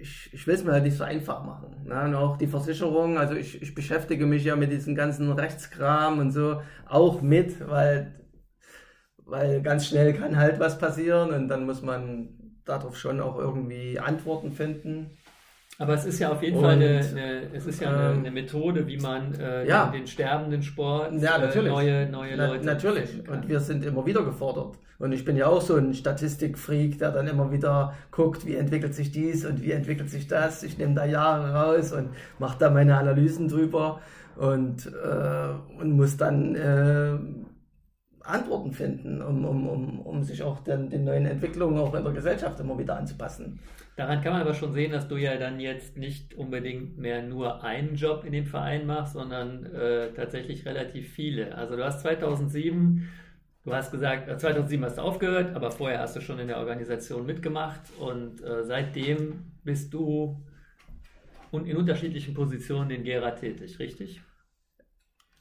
ich, 0.00 0.30
ich 0.32 0.46
will 0.46 0.54
es 0.54 0.64
mir 0.64 0.72
halt 0.72 0.84
nicht 0.84 0.96
so 0.96 1.04
einfach 1.04 1.44
machen. 1.44 1.84
Ne? 1.84 2.04
Und 2.04 2.14
auch 2.14 2.36
die 2.36 2.46
Versicherung, 2.46 3.18
also 3.18 3.34
ich, 3.34 3.60
ich 3.60 3.74
beschäftige 3.74 4.26
mich 4.26 4.44
ja 4.44 4.56
mit 4.56 4.72
diesem 4.72 4.94
ganzen 4.94 5.30
Rechtskram 5.32 6.18
und 6.18 6.30
so 6.30 6.62
auch 6.86 7.20
mit, 7.20 7.68
weil 7.68 8.14
weil 9.28 9.60
ganz 9.60 9.86
schnell 9.86 10.14
kann 10.14 10.36
halt 10.36 10.58
was 10.58 10.78
passieren 10.78 11.32
und 11.32 11.48
dann 11.48 11.66
muss 11.66 11.82
man 11.82 12.30
darauf 12.64 12.96
schon 12.96 13.20
auch 13.20 13.36
irgendwie 13.38 13.98
Antworten 13.98 14.52
finden. 14.52 15.18
Aber 15.80 15.94
es 15.94 16.04
ist 16.04 16.18
ja 16.18 16.32
auf 16.32 16.42
jeden 16.42 16.56
und, 16.56 16.64
Fall 16.64 16.72
eine, 16.72 16.98
eine, 16.98 17.54
es 17.54 17.64
ist 17.66 17.80
ja 17.80 17.90
eine, 17.90 18.12
ähm, 18.12 18.18
eine 18.18 18.32
Methode, 18.32 18.84
wie 18.88 18.98
man 18.98 19.32
äh, 19.34 19.66
ja. 19.66 19.86
den, 19.86 20.00
den, 20.00 20.06
sterbenden 20.08 20.60
Sport 20.60 21.12
ja, 21.20 21.36
äh, 21.36 21.62
neue, 21.62 22.10
neue 22.10 22.36
Na, 22.36 22.46
Leute. 22.48 22.66
Natürlich. 22.66 23.28
Und 23.28 23.48
wir 23.48 23.60
sind 23.60 23.84
immer 23.84 24.04
wieder 24.04 24.24
gefordert. 24.24 24.76
Und 24.98 25.12
ich 25.12 25.24
bin 25.24 25.36
ja 25.36 25.46
auch 25.46 25.60
so 25.60 25.76
ein 25.76 25.94
Statistikfreak, 25.94 26.98
der 26.98 27.12
dann 27.12 27.28
immer 27.28 27.52
wieder 27.52 27.94
guckt, 28.10 28.44
wie 28.44 28.56
entwickelt 28.56 28.92
sich 28.92 29.12
dies 29.12 29.46
und 29.46 29.62
wie 29.62 29.70
entwickelt 29.70 30.10
sich 30.10 30.26
das. 30.26 30.64
Ich 30.64 30.78
nehme 30.78 30.94
da 30.94 31.04
Jahre 31.04 31.52
raus 31.52 31.92
und 31.92 32.10
mache 32.40 32.58
da 32.58 32.70
meine 32.70 32.96
Analysen 32.96 33.46
drüber 33.46 34.00
und, 34.34 34.86
äh, 34.86 35.80
und 35.80 35.92
muss 35.92 36.16
dann 36.16 36.56
äh, 36.56 37.16
Antworten 38.24 38.72
finden, 38.72 39.22
um, 39.22 39.44
um, 39.44 39.68
um, 39.68 40.00
um 40.00 40.22
sich 40.24 40.42
auch 40.42 40.58
den, 40.60 40.90
den 40.90 41.04
neuen 41.04 41.26
Entwicklungen 41.26 41.78
auch 41.78 41.94
in 41.94 42.02
der 42.02 42.12
Gesellschaft 42.12 42.58
immer 42.58 42.76
wieder 42.76 42.96
anzupassen. 42.96 43.60
Daran 43.98 44.20
kann 44.20 44.32
man 44.32 44.42
aber 44.42 44.54
schon 44.54 44.72
sehen, 44.72 44.92
dass 44.92 45.08
du 45.08 45.16
ja 45.16 45.36
dann 45.38 45.58
jetzt 45.58 45.96
nicht 45.96 46.34
unbedingt 46.34 46.98
mehr 46.98 47.20
nur 47.20 47.64
einen 47.64 47.96
Job 47.96 48.24
in 48.24 48.32
dem 48.32 48.46
Verein 48.46 48.86
machst, 48.86 49.14
sondern 49.14 49.66
äh, 49.66 50.12
tatsächlich 50.12 50.64
relativ 50.66 51.12
viele. 51.12 51.52
Also 51.56 51.74
du 51.74 51.84
hast 51.84 52.02
2007, 52.02 53.08
du 53.64 53.74
hast 53.74 53.90
gesagt, 53.90 54.40
2007 54.40 54.80
äh, 54.80 54.86
hast 54.86 54.98
du 54.98 55.02
aufgehört, 55.02 55.56
aber 55.56 55.72
vorher 55.72 55.98
hast 55.98 56.14
du 56.14 56.20
schon 56.20 56.38
in 56.38 56.46
der 56.46 56.58
Organisation 56.58 57.26
mitgemacht 57.26 57.80
und 57.98 58.40
äh, 58.40 58.62
seitdem 58.62 59.50
bist 59.64 59.92
du 59.92 60.46
in 61.50 61.76
unterschiedlichen 61.76 62.34
Positionen 62.34 62.90
in 62.90 63.02
Gera 63.02 63.32
tätig, 63.32 63.80
richtig? 63.80 64.22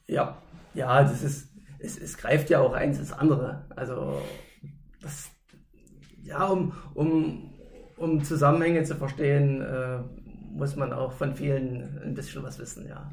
Ja, 0.07 0.41
ja, 0.73 1.03
das 1.03 1.21
ist 1.21 1.53
es, 1.77 1.95
es 1.99 2.17
greift 2.17 2.49
ja 2.49 2.59
auch 2.59 2.73
eins 2.73 2.97
ins 2.97 3.13
andere. 3.13 3.67
Also, 3.75 4.19
das, 4.99 5.29
ja, 6.23 6.47
um, 6.47 6.73
um, 6.95 7.53
um 7.97 8.23
Zusammenhänge 8.23 8.83
zu 8.83 8.95
verstehen, 8.95 9.61
äh, 9.61 9.99
muss 10.51 10.75
man 10.75 10.93
auch 10.93 11.11
von 11.11 11.35
vielen 11.35 11.99
ein 12.03 12.13
bisschen 12.13 12.43
was 12.43 12.59
wissen, 12.59 12.87
ja. 12.87 13.11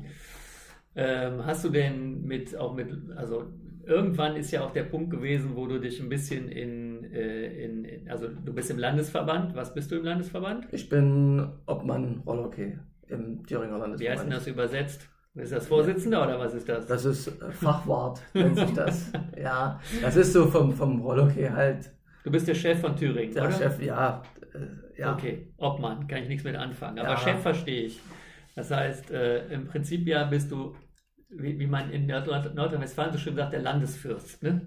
Ähm, 0.97 1.45
hast 1.45 1.65
du 1.65 1.71
denn 1.71 2.23
mit, 2.23 2.57
auch 2.57 2.75
mit, 2.75 2.89
also 3.17 3.47
irgendwann 3.85 4.37
ist 4.37 4.51
ja 4.51 4.65
auch 4.65 4.71
der 4.71 4.85
Punkt 4.85 5.11
gewesen, 5.11 5.57
wo 5.57 5.67
du 5.67 5.81
dich 5.81 6.01
ein 6.01 6.09
bisschen 6.09 6.49
in, 6.49 7.05
äh, 7.13 7.65
in, 7.65 7.85
in, 7.85 8.11
also 8.11 8.29
du 8.29 8.53
bist 8.53 8.71
im 8.71 8.79
Landesverband. 8.79 9.55
Was 9.57 9.75
bist 9.75 9.91
du 9.91 9.97
im 9.97 10.05
Landesverband? 10.05 10.69
Ich 10.73 10.89
bin 10.89 11.49
Obmann 11.67 12.23
Rollhockey 12.27 12.79
im 13.09 13.45
Thüringer 13.45 13.79
Landesverband. 13.79 14.01
Wie 14.01 14.09
heißt 14.09 14.23
denn 14.23 14.31
das 14.31 14.47
übersetzt? 14.47 15.09
Ist 15.35 15.53
das 15.53 15.67
Vorsitzender 15.67 16.23
oder 16.23 16.39
was 16.39 16.55
ist 16.55 16.69
das? 16.69 16.87
Das 16.87 17.05
ist 17.05 17.29
Fachwart, 17.51 18.23
nennt 18.35 18.57
sich 18.57 18.73
das. 18.73 19.11
ja, 19.37 19.81
das 20.01 20.15
ist 20.15 20.33
so 20.33 20.47
vom, 20.47 20.73
vom 20.73 21.01
Rollhockey 21.01 21.49
halt. 21.49 21.91
Du 22.25 22.31
bist 22.31 22.49
der 22.49 22.55
Chef 22.55 22.81
von 22.81 22.97
Thüringen, 22.97 23.35
der 23.35 23.45
oder? 23.45 23.53
Chef, 23.53 23.81
ja, 23.83 24.23
äh, 24.55 25.01
ja. 25.01 25.13
Okay, 25.13 25.53
Obmann, 25.59 26.09
kann 26.09 26.23
ich 26.23 26.29
nichts 26.29 26.45
mit 26.45 26.57
anfangen. 26.57 26.99
Aber 26.99 27.11
ja. 27.11 27.17
Chef 27.19 27.41
verstehe 27.41 27.85
ich. 27.85 28.01
Das 28.57 28.71
heißt, 28.71 29.11
äh, 29.11 29.47
im 29.49 29.67
Prinzip 29.67 30.07
ja 30.07 30.25
bist 30.25 30.51
du, 30.51 30.75
wie, 31.29 31.59
wie 31.59 31.67
man 31.67 31.91
in 31.91 32.07
Nordrhein-Westfalen 32.07 33.13
so 33.13 33.19
schön 33.19 33.37
sagt, 33.37 33.53
der 33.53 33.63
Landesfürst, 33.63 34.43
ne? 34.43 34.63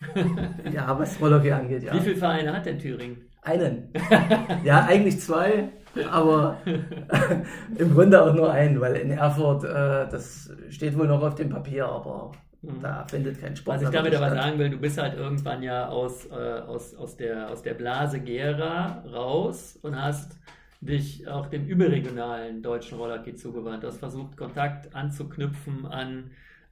ja, 0.72 0.98
was 0.98 1.20
Rollhockey 1.20 1.52
angeht, 1.52 1.82
ja. 1.84 1.94
Wie 1.94 2.00
viele 2.00 2.16
Vereine 2.16 2.52
hat 2.52 2.66
denn 2.66 2.78
Thüringen? 2.78 3.28
Einen. 3.42 3.92
ja, 4.64 4.84
eigentlich 4.86 5.20
zwei 5.20 5.70
aber 6.04 6.58
im 7.78 7.94
Grunde 7.94 8.22
auch 8.22 8.34
nur 8.34 8.50
einen, 8.50 8.80
weil 8.80 8.96
in 8.96 9.10
Erfurt, 9.10 9.64
äh, 9.64 10.08
das 10.08 10.50
steht 10.68 10.98
wohl 10.98 11.06
noch 11.06 11.22
auf 11.22 11.34
dem 11.34 11.48
Papier, 11.48 11.86
aber. 11.86 12.32
Da 12.62 13.04
findet 13.04 13.40
kein 13.40 13.54
Sport. 13.54 13.76
Was 13.76 13.82
ich 13.82 13.90
damit 13.90 14.14
aber 14.14 14.30
sagen 14.30 14.58
will, 14.58 14.70
du 14.70 14.78
bist 14.78 14.98
halt 14.98 15.16
irgendwann 15.16 15.62
ja 15.62 15.88
aus, 15.88 16.26
äh, 16.26 16.34
aus, 16.34 16.94
aus, 16.94 17.16
der, 17.16 17.50
aus 17.50 17.62
der 17.62 17.74
Blase 17.74 18.20
Gera 18.20 19.04
raus 19.12 19.78
und 19.82 20.00
hast 20.00 20.38
dich 20.80 21.26
auch 21.28 21.46
dem 21.46 21.66
überregionalen 21.66 22.62
deutschen 22.62 22.98
Rollerkey 22.98 23.34
zugewandt. 23.34 23.82
Du 23.82 23.88
hast 23.88 23.98
versucht, 23.98 24.36
Kontakt 24.36 24.94
anzuknüpfen 24.94 25.86
an, 25.86 26.30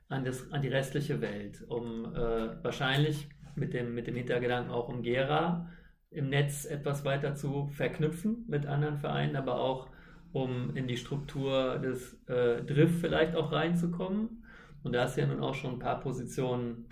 an, 0.09 0.24
das, 0.24 0.53
an 0.53 0.62
die 0.62 0.68
restliche 0.68 1.20
Welt, 1.20 1.64
um 1.68 2.14
äh, 2.14 2.62
wahrscheinlich 2.62 3.28
mit 3.57 3.72
dem, 3.72 3.95
mit 3.95 4.07
dem 4.07 4.16
Hintergedanken 4.16 4.72
auch 4.72 4.89
um 4.89 5.03
Gera 5.03 5.68
im 6.11 6.28
Netz 6.28 6.64
etwas 6.64 7.05
weiter 7.05 7.35
zu 7.35 7.68
verknüpfen 7.72 8.45
mit 8.49 8.66
anderen 8.66 8.99
Vereinen, 8.99 9.37
aber 9.37 9.61
auch 9.61 9.89
um 10.32 10.76
in 10.76 10.87
die 10.87 10.97
Struktur 10.97 11.78
des 11.78 12.14
äh, 12.26 12.62
Drift 12.62 13.01
vielleicht 13.01 13.35
auch 13.37 13.53
reinzukommen. 13.53 14.43
Und 14.85 14.93
da 14.93 15.03
hast 15.03 15.16
du 15.16 15.22
ja 15.22 15.26
nun 15.26 15.41
auch 15.41 15.55
schon 15.55 15.72
ein 15.72 15.78
paar 15.78 16.01
Positionen 16.01 16.87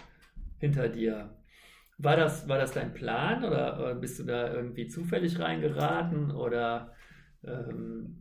hinter 0.59 0.89
dir. 0.89 1.31
War 1.99 2.17
das, 2.17 2.49
war 2.49 2.59
das 2.59 2.73
dein 2.73 2.95
Plan 2.95 3.45
oder 3.45 3.95
bist 3.95 4.19
du 4.19 4.25
da 4.25 4.53
irgendwie 4.53 4.89
zufällig 4.89 5.39
reingeraten 5.39 6.33
oder 6.33 6.93
ähm 7.45 8.19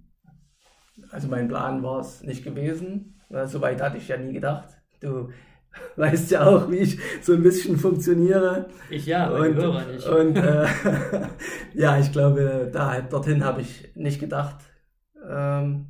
also 1.10 1.28
mein 1.30 1.48
Plan 1.48 1.82
war 1.82 2.02
es 2.02 2.22
nicht 2.22 2.44
gewesen. 2.44 3.20
Soweit 3.46 3.82
hatte 3.82 3.98
ich 3.98 4.10
ja 4.10 4.18
nie 4.18 4.34
gedacht. 4.34 4.70
Du 5.00 5.30
weißt 5.96 6.32
ja 6.32 6.46
auch, 6.46 6.70
wie 6.70 6.78
ich 6.78 7.00
so 7.22 7.34
ein 7.34 7.42
bisschen 7.42 7.78
funktioniere. 7.78 8.70
Ich 8.90 9.06
ja, 9.06 9.28
aber 9.28 9.40
und, 9.40 9.56
die 9.56 9.62
Hörer 9.62 9.86
nicht. 9.86 10.08
Und 10.08 10.36
äh, 10.36 10.68
ja, 11.74 11.98
ich 11.98 12.12
glaube, 12.12 12.70
da, 12.72 13.02
dorthin 13.02 13.44
habe 13.44 13.62
ich 13.62 13.90
nicht 13.96 14.20
gedacht. 14.20 14.58
Ähm, 15.28 15.88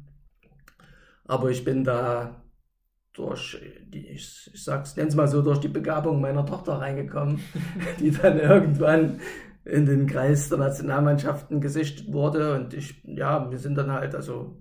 aber 1.25 1.49
ich 1.49 1.63
bin 1.63 1.83
da 1.83 2.40
durch, 3.13 3.57
die, 3.87 4.07
ich, 4.07 4.49
ich 4.53 4.63
sag's, 4.63 4.95
nenn's 4.95 5.15
mal 5.15 5.27
so, 5.27 5.41
durch 5.41 5.59
die 5.59 5.67
Begabung 5.67 6.21
meiner 6.21 6.45
Tochter 6.45 6.73
reingekommen, 6.73 7.39
die 7.99 8.11
dann 8.11 8.39
irgendwann 8.39 9.19
in 9.65 9.85
den 9.85 10.07
Kreis 10.07 10.49
der 10.49 10.57
Nationalmannschaften 10.57 11.61
gesichtet 11.61 12.11
wurde. 12.11 12.55
Und 12.55 12.73
ich, 12.73 13.03
ja, 13.03 13.49
wir 13.51 13.57
sind 13.57 13.75
dann 13.77 13.91
halt, 13.91 14.15
also 14.15 14.57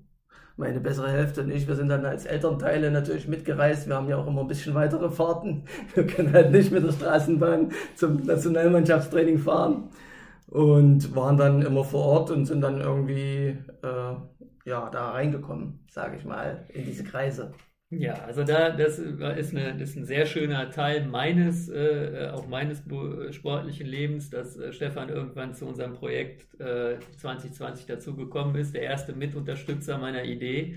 meine 0.56 0.80
bessere 0.80 1.10
Hälfte 1.10 1.42
und 1.42 1.50
ich, 1.50 1.66
wir 1.66 1.74
sind 1.74 1.88
dann 1.88 2.04
als 2.04 2.26
Elternteile 2.26 2.90
natürlich 2.90 3.26
mitgereist. 3.26 3.88
Wir 3.88 3.96
haben 3.96 4.08
ja 4.08 4.18
auch 4.18 4.26
immer 4.26 4.42
ein 4.42 4.46
bisschen 4.46 4.74
weitere 4.74 5.10
Fahrten. 5.10 5.64
Wir 5.94 6.06
können 6.06 6.34
halt 6.34 6.52
nicht 6.52 6.70
mit 6.70 6.84
der 6.84 6.92
Straßenbahn 6.92 7.72
zum 7.96 8.26
Nationalmannschaftstraining 8.26 9.38
fahren 9.38 9.88
und 10.48 11.16
waren 11.16 11.38
dann 11.38 11.62
immer 11.62 11.82
vor 11.82 12.04
Ort 12.04 12.30
und 12.30 12.44
sind 12.44 12.60
dann 12.60 12.80
irgendwie 12.80 13.56
äh, 13.82 14.14
ja, 14.66 14.90
da 14.90 15.12
reingekommen, 15.12 15.80
sage 15.90 16.16
ich 16.16 16.24
mal, 16.26 16.66
in 16.68 16.84
diese 16.84 17.04
Kreise. 17.04 17.54
Ja, 17.92 18.14
also 18.22 18.44
da, 18.44 18.70
das 18.70 19.00
ist, 19.00 19.50
eine, 19.50 19.82
ist 19.82 19.96
ein 19.96 20.04
sehr 20.04 20.24
schöner 20.24 20.70
Teil 20.70 21.04
meines, 21.06 21.68
äh, 21.68 22.30
auch 22.32 22.46
meines 22.46 22.84
sportlichen 23.32 23.86
Lebens, 23.86 24.30
dass 24.30 24.56
äh, 24.56 24.72
Stefan 24.72 25.08
irgendwann 25.08 25.54
zu 25.54 25.66
unserem 25.66 25.94
Projekt 25.94 26.46
äh, 26.60 26.98
2020 27.18 27.86
dazugekommen 27.86 28.54
ist, 28.54 28.74
der 28.76 28.82
erste 28.82 29.12
Mitunterstützer 29.12 29.98
meiner 29.98 30.22
Idee. 30.22 30.76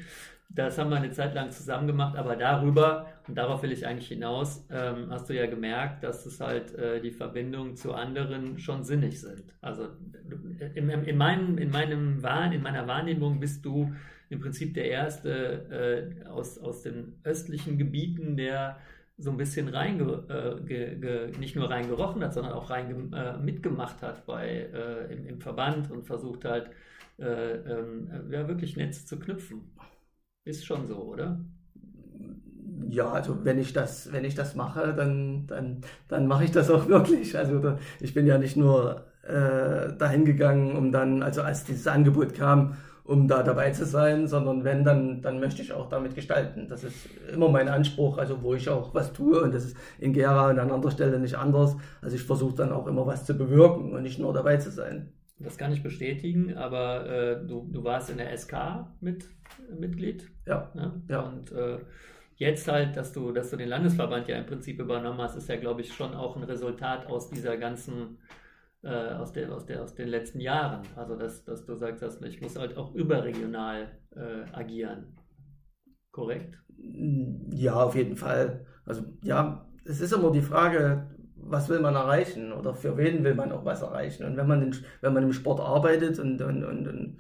Das 0.49 0.80
haben 0.80 0.89
wir 0.89 0.97
eine 0.97 1.11
Zeit 1.11 1.36
lang 1.36 1.51
zusammen 1.51 1.86
gemacht, 1.86 2.18
aber 2.18 2.36
darüber, 2.36 3.05
und 3.28 3.36
darauf 3.36 3.61
will 3.61 3.72
ich 3.72 3.86
eigentlich 3.86 4.07
hinaus, 4.07 4.66
ähm, 4.72 5.07
hast 5.11 5.30
du 5.30 5.36
ja 5.36 5.45
gemerkt, 5.45 6.03
dass 6.03 6.26
es 6.26 6.39
halt 6.39 6.74
äh, 6.76 6.99
die 6.99 7.11
Verbindungen 7.11 7.76
zu 7.76 7.93
anderen 7.93 8.57
schon 8.57 8.84
sinnig 8.84 9.22
sind. 9.22 9.43
Also 9.61 9.88
in, 10.74 10.89
in, 10.89 11.18
meinem, 11.18 11.59
in, 11.59 11.70
meinem 11.70 12.24
Wahn, 12.24 12.53
in 12.53 12.64
meiner 12.64 12.88
Wahrnehmung 12.88 13.39
bist 13.39 13.64
du 13.66 13.93
im 14.34 14.41
Prinzip 14.41 14.73
der 14.73 14.89
erste 14.89 16.11
äh, 16.23 16.27
aus, 16.27 16.57
aus 16.57 16.81
den 16.81 17.19
östlichen 17.23 17.77
Gebieten, 17.77 18.36
der 18.36 18.77
so 19.17 19.29
ein 19.29 19.38
bisschen 19.38 19.67
rein, 19.69 19.99
äh, 20.29 21.31
nicht 21.39 21.55
nur 21.55 21.69
reingerochen 21.69 22.23
hat, 22.23 22.34
sondern 22.34 22.53
auch 22.53 22.69
rein 22.69 23.13
äh, 23.13 23.38
mitgemacht 23.38 24.01
hat 24.01 24.25
bei, 24.25 24.69
äh, 24.73 25.13
im, 25.13 25.27
im, 25.27 25.39
Verband 25.39 25.91
und 25.91 26.05
versucht 26.05 26.45
halt, 26.45 26.71
äh, 27.19 27.25
ähm, 27.25 28.09
ja, 28.31 28.47
wirklich 28.47 28.75
Netz 28.75 29.05
zu 29.05 29.19
knüpfen. 29.19 29.61
Ist 30.45 30.65
schon 30.65 30.88
so, 30.88 30.97
oder? 30.97 31.39
Ja, 32.89 33.11
also 33.11 33.45
wenn 33.45 33.59
ich 33.59 33.71
das, 33.71 34.11
wenn 34.11 34.25
ich 34.25 34.36
das 34.36 34.55
mache, 34.55 34.93
dann, 34.93 35.45
dann, 35.45 35.81
dann 36.07 36.27
mache 36.27 36.45
ich 36.45 36.51
das 36.51 36.71
auch 36.71 36.88
wirklich. 36.88 37.38
Also 37.38 37.59
da, 37.59 37.77
ich 37.99 38.13
bin 38.13 38.25
ja 38.25 38.39
nicht 38.39 38.57
nur 38.57 39.05
äh, 39.21 39.95
dahin 39.95 40.25
gegangen, 40.25 40.75
um 40.75 40.91
dann, 40.91 41.21
also 41.21 41.43
als 41.43 41.63
dieses 41.65 41.88
Angebot 41.88 42.34
kam, 42.34 42.75
um 43.05 43.27
da 43.27 43.43
dabei 43.43 43.71
zu 43.71 43.85
sein, 43.85 44.27
sondern 44.27 44.63
wenn, 44.63 44.83
dann, 44.83 45.21
dann 45.21 45.39
möchte 45.39 45.61
ich 45.61 45.73
auch 45.73 45.89
damit 45.89 46.15
gestalten. 46.15 46.67
Das 46.69 46.83
ist 46.83 47.09
immer 47.31 47.49
mein 47.49 47.67
Anspruch, 47.67 48.17
also 48.17 48.41
wo 48.41 48.53
ich 48.53 48.69
auch 48.69 48.93
was 48.93 49.11
tue 49.11 49.41
und 49.41 49.53
das 49.53 49.65
ist 49.65 49.77
in 49.99 50.13
Gera 50.13 50.49
und 50.49 50.59
an 50.59 50.71
anderer 50.71 50.91
Stelle 50.91 51.19
nicht 51.19 51.35
anders. 51.35 51.75
Also 52.01 52.15
ich 52.15 52.23
versuche 52.23 52.55
dann 52.55 52.71
auch 52.71 52.87
immer 52.87 53.05
was 53.05 53.25
zu 53.25 53.33
bewirken 53.37 53.93
und 53.93 54.03
nicht 54.03 54.19
nur 54.19 54.33
dabei 54.33 54.57
zu 54.57 54.71
sein. 54.71 55.11
Das 55.39 55.57
kann 55.57 55.73
ich 55.73 55.83
bestätigen, 55.83 56.55
aber 56.55 57.09
äh, 57.09 57.45
du, 57.45 57.67
du 57.69 57.83
warst 57.83 58.09
in 58.09 58.17
der 58.17 58.35
SK 58.37 58.87
mit, 59.01 59.25
Mitglied. 59.77 60.29
Ja. 60.45 60.71
Ne? 60.73 61.01
ja. 61.09 61.21
Und 61.21 61.51
äh, 61.51 61.79
jetzt 62.35 62.67
halt, 62.69 62.95
dass 62.95 63.11
du, 63.11 63.33
dass 63.33 63.49
du 63.49 63.57
den 63.57 63.67
Landesverband 63.67 64.29
ja 64.29 64.37
im 64.37 64.45
Prinzip 64.45 64.79
übernommen 64.79 65.19
hast, 65.19 65.35
ist 65.35 65.49
ja, 65.49 65.57
glaube 65.57 65.81
ich, 65.81 65.93
schon 65.93 66.13
auch 66.13 66.37
ein 66.37 66.43
Resultat 66.43 67.07
aus 67.07 67.29
dieser 67.29 67.57
ganzen 67.57 68.19
äh, 68.84 69.13
aus, 69.13 69.31
der, 69.31 69.51
aus, 69.51 69.65
der, 69.65 69.81
aus 69.81 69.95
den 69.95 70.09
letzten 70.09 70.39
Jahren. 70.39 70.81
Also, 70.95 71.15
dass, 71.15 71.43
dass 71.43 71.65
du 71.65 71.75
sagst, 71.75 72.01
dass 72.01 72.21
ich 72.21 72.41
muss 72.41 72.57
halt 72.57 72.77
auch 72.77 72.93
überregional 72.93 73.88
äh, 74.15 74.43
agieren. 74.51 75.17
Korrekt? 76.11 76.57
Ja, 77.51 77.75
auf 77.75 77.95
jeden 77.95 78.17
Fall. 78.17 78.65
Also, 78.86 79.03
ja, 79.23 79.67
es 79.86 80.01
ist 80.01 80.13
immer 80.13 80.31
die 80.31 80.41
Frage, 80.41 81.09
was 81.36 81.69
will 81.69 81.79
man 81.79 81.95
erreichen 81.95 82.51
oder 82.53 82.73
für 82.73 82.97
wen 82.97 83.23
will 83.23 83.36
man 83.36 83.51
auch 83.51 83.65
was 83.65 83.81
erreichen. 83.81 84.25
Und 84.25 84.38
wenn 84.38 84.47
man, 84.47 84.61
den, 84.61 84.75
wenn 85.01 85.13
man 85.13 85.23
im 85.23 85.34
Sport 85.34 85.59
arbeitet 85.59 86.19
und, 86.19 86.41
und, 86.41 86.63
und, 86.63 86.88
und 86.88 87.17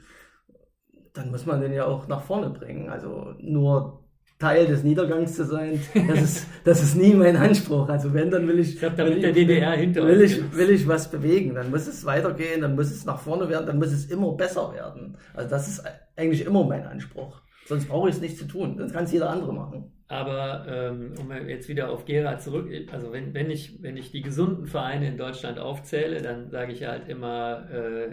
dann 1.13 1.31
muss 1.31 1.45
man 1.45 1.61
den 1.61 1.73
ja 1.73 1.85
auch 1.85 2.07
nach 2.07 2.21
vorne 2.21 2.49
bringen. 2.49 2.89
Also 2.89 3.35
nur 3.39 4.02
Teil 4.43 4.67
des 4.67 4.83
Niedergangs 4.83 5.35
zu 5.35 5.45
sein, 5.45 5.79
das 6.09 6.21
ist, 6.21 6.47
das 6.65 6.83
ist 6.83 6.95
nie 6.95 7.13
mein 7.13 7.37
Anspruch. 7.37 7.87
Also 7.87 8.13
wenn, 8.13 8.29
dann 8.29 8.45
will 8.45 8.59
ich, 8.59 8.73
ich 8.73 8.79
glaub, 8.79 8.97
will, 8.97 9.21
der 9.21 9.31
DDR 9.31 9.71
hinter 9.71 10.05
will, 10.05 10.21
ich, 10.21 10.53
will 10.53 10.69
ich 10.69 10.85
was 10.85 11.09
bewegen, 11.09 11.55
dann 11.55 11.71
muss 11.71 11.87
es 11.87 12.03
weitergehen, 12.03 12.59
dann 12.59 12.75
muss 12.75 12.91
es 12.91 13.05
nach 13.05 13.19
vorne 13.19 13.47
werden, 13.47 13.65
dann 13.67 13.79
muss 13.79 13.93
es 13.93 14.07
immer 14.07 14.33
besser 14.33 14.73
werden. 14.73 15.17
Also 15.33 15.49
das 15.49 15.69
ist 15.69 15.83
eigentlich 16.17 16.45
immer 16.45 16.65
mein 16.65 16.85
Anspruch. 16.85 17.41
Sonst 17.65 17.87
brauche 17.87 18.09
ich 18.09 18.15
es 18.15 18.21
nicht 18.21 18.37
zu 18.37 18.45
tun, 18.45 18.75
sonst 18.77 18.91
kann 18.91 19.05
es 19.05 19.13
jeder 19.13 19.29
andere 19.29 19.53
machen. 19.53 19.93
Aber 20.09 20.65
ähm, 20.67 21.13
um 21.21 21.31
jetzt 21.47 21.69
wieder 21.69 21.89
auf 21.89 22.03
Gera 22.03 22.37
zurück, 22.37 22.69
also 22.91 23.13
wenn, 23.13 23.33
wenn, 23.33 23.49
ich, 23.49 23.81
wenn 23.81 23.95
ich 23.95 24.11
die 24.11 24.21
gesunden 24.21 24.67
Vereine 24.67 25.07
in 25.07 25.17
Deutschland 25.17 25.57
aufzähle, 25.57 26.21
dann 26.21 26.49
sage 26.49 26.73
ich 26.73 26.85
halt 26.85 27.07
immer 27.07 27.69
äh, 27.71 28.09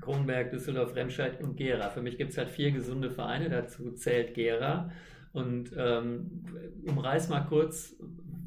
Kronberg, 0.00 0.50
Düsseldorf, 0.50 0.96
Remscheid 0.96 1.40
und 1.40 1.56
Gera. 1.56 1.88
Für 1.90 2.02
mich 2.02 2.18
gibt 2.18 2.32
es 2.32 2.38
halt 2.38 2.50
vier 2.50 2.72
gesunde 2.72 3.12
Vereine, 3.12 3.48
dazu 3.48 3.92
zählt 3.92 4.34
Gera. 4.34 4.90
Und 5.32 5.72
ähm, 5.76 6.44
umreiß 6.86 7.28
mal 7.28 7.40
kurz, 7.40 7.96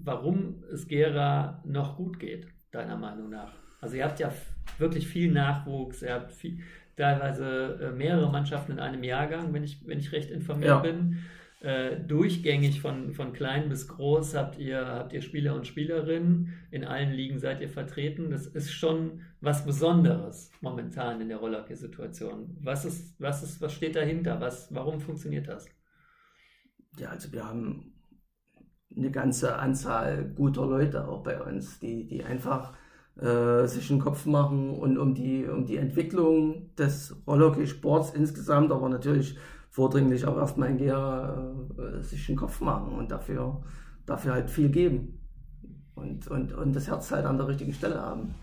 warum 0.04 0.64
es 0.72 0.88
Gera 0.88 1.64
noch 1.66 1.98
gut 1.98 2.20
geht, 2.20 2.48
deiner 2.72 2.98
Meinung 2.98 3.30
nach. 3.30 3.54
Also 3.82 3.98
ihr 3.98 4.06
habt 4.06 4.20
ja 4.20 4.32
wirklich 4.78 5.08
viel 5.08 5.32
Nachwuchs, 5.32 6.02
ihr 6.02 6.14
habt 6.14 6.32
viel, 6.32 6.60
teilweise 6.96 7.80
äh, 7.82 7.92
mehrere 7.92 8.32
Mannschaften 8.32 8.74
in 8.74 8.80
einem 8.80 9.04
Jahrgang, 9.04 9.54
wenn 9.54 9.64
ich, 9.64 9.86
wenn 9.88 10.00
ich 10.00 10.12
recht 10.12 10.30
informiert 10.30 10.70
ja. 10.70 10.80
bin. 10.80 11.18
Äh, 11.62 12.00
durchgängig 12.02 12.82
von, 12.82 13.14
von 13.14 13.34
klein 13.34 13.70
bis 13.70 13.88
groß 13.88 14.36
habt 14.36 14.60
ihr, 14.60 14.86
habt 14.86 15.14
ihr 15.14 15.22
Spieler 15.22 15.56
und 15.56 15.66
Spielerinnen. 15.66 16.54
In 16.70 16.84
allen 16.84 17.12
Ligen 17.12 17.40
seid 17.40 17.62
ihr 17.62 17.70
vertreten. 17.70 18.30
Das 18.30 18.46
ist 18.46 18.72
schon 18.72 19.22
was 19.42 19.66
Besonderes 19.66 20.52
momentan 20.62 21.22
in 21.22 21.30
der 21.30 21.38
Rollerke-Situation. 21.38 22.56
Was 22.62 22.86
ist, 22.86 23.20
was 23.20 23.42
ist, 23.42 23.62
was 23.62 23.74
steht 23.74 23.96
dahinter? 23.96 24.40
Was, 24.40 24.74
warum 24.76 25.00
funktioniert 25.00 25.48
das? 25.48 25.66
Ja, 27.00 27.10
also 27.10 27.32
wir 27.32 27.46
haben 27.46 27.94
eine 28.96 29.12
ganze 29.12 29.58
Anzahl 29.58 30.26
guter 30.36 30.66
Leute 30.66 31.08
auch 31.08 31.24
bei 31.24 31.42
uns, 31.42 31.80
die, 31.80 32.08
die 32.08 32.24
einfach 32.24 32.74
äh, 33.20 33.66
sich 33.68 33.92
einen 33.92 34.00
Kopf 34.00 34.26
machen 34.26 34.72
und 34.72 34.98
um 34.98 35.14
die, 35.14 35.46
um 35.46 35.66
die 35.66 35.78
Entwicklung 35.78 36.74
des 36.76 37.16
Rollhockey-Sports 37.28 38.12
insgesamt, 38.12 38.72
aber 38.72 38.90
natürlich 38.90 39.38
vordringlich 39.70 40.26
auch 40.26 40.38
erstmal 40.38 40.70
in 40.70 40.78
Gera 40.78 41.54
äh, 41.78 42.02
sich 42.02 42.30
einen 42.30 42.38
Kopf 42.38 42.62
machen 42.62 42.94
und 42.94 43.12
dafür, 43.12 43.62
dafür 44.06 44.34
halt 44.34 44.50
viel 44.50 44.70
geben 44.70 45.20
und, 45.96 46.28
und, 46.28 46.54
und 46.54 46.76
das 46.76 46.88
Herz 46.88 47.12
halt 47.12 47.26
an 47.26 47.38
der 47.38 47.48
richtigen 47.48 47.74
Stelle 47.74 48.02
haben. 48.02 48.36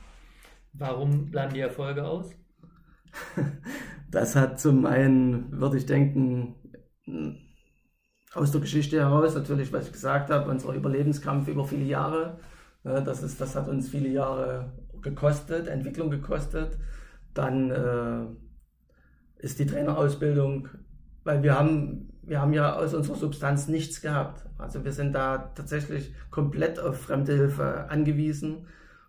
Warum 0.74 1.30
bleiben 1.30 1.55
die 1.55 1.61
Erfolge 1.61 2.05
aus? 2.05 2.30
das 4.11 4.36
hat 4.36 4.59
zum 4.59 4.86
einen, 4.86 5.53
würde 5.53 5.76
ich 5.76 5.86
denken, 5.86 6.55
aus 8.35 8.51
der 8.51 8.61
Geschichte 8.61 8.99
heraus, 8.99 9.35
natürlich, 9.35 9.72
was 9.72 9.87
ich 9.87 9.93
gesagt 9.93 10.30
habe, 10.30 10.51
unser 10.51 10.72
Überlebenskampf 10.72 11.49
über 11.49 11.64
viele 11.64 11.85
Jahre. 11.85 12.39
Das, 12.83 13.22
ist, 13.22 13.41
das 13.41 13.55
hat 13.55 13.68
uns 13.68 13.89
viele 13.89 14.09
Jahre 14.09 14.72
gekostet, 15.03 15.68
Entwicklung 15.68 16.11
gekostet. 16.11 16.78
Dann 17.35 17.70
äh, 17.70 19.45
ist 19.45 19.59
die 19.59 19.66
Trainerausbildung, 19.66 20.68
weil 21.24 21.43
wir 21.43 21.59
haben, 21.59 22.12
wir 22.22 22.41
haben 22.41 22.53
ja 22.53 22.74
aus 22.74 22.95
unserer 22.95 23.16
Substanz 23.16 23.68
nichts 23.68 24.01
gehabt. 24.01 24.47
Also 24.59 24.85
wir 24.85 24.93
sind 24.93 25.12
da 25.12 25.53
tatsächlich 25.55 26.14
komplett 26.30 26.80
auf 26.80 27.01
fremde 27.01 27.35
Hilfe 27.35 27.89
angewiesen. 27.89 28.66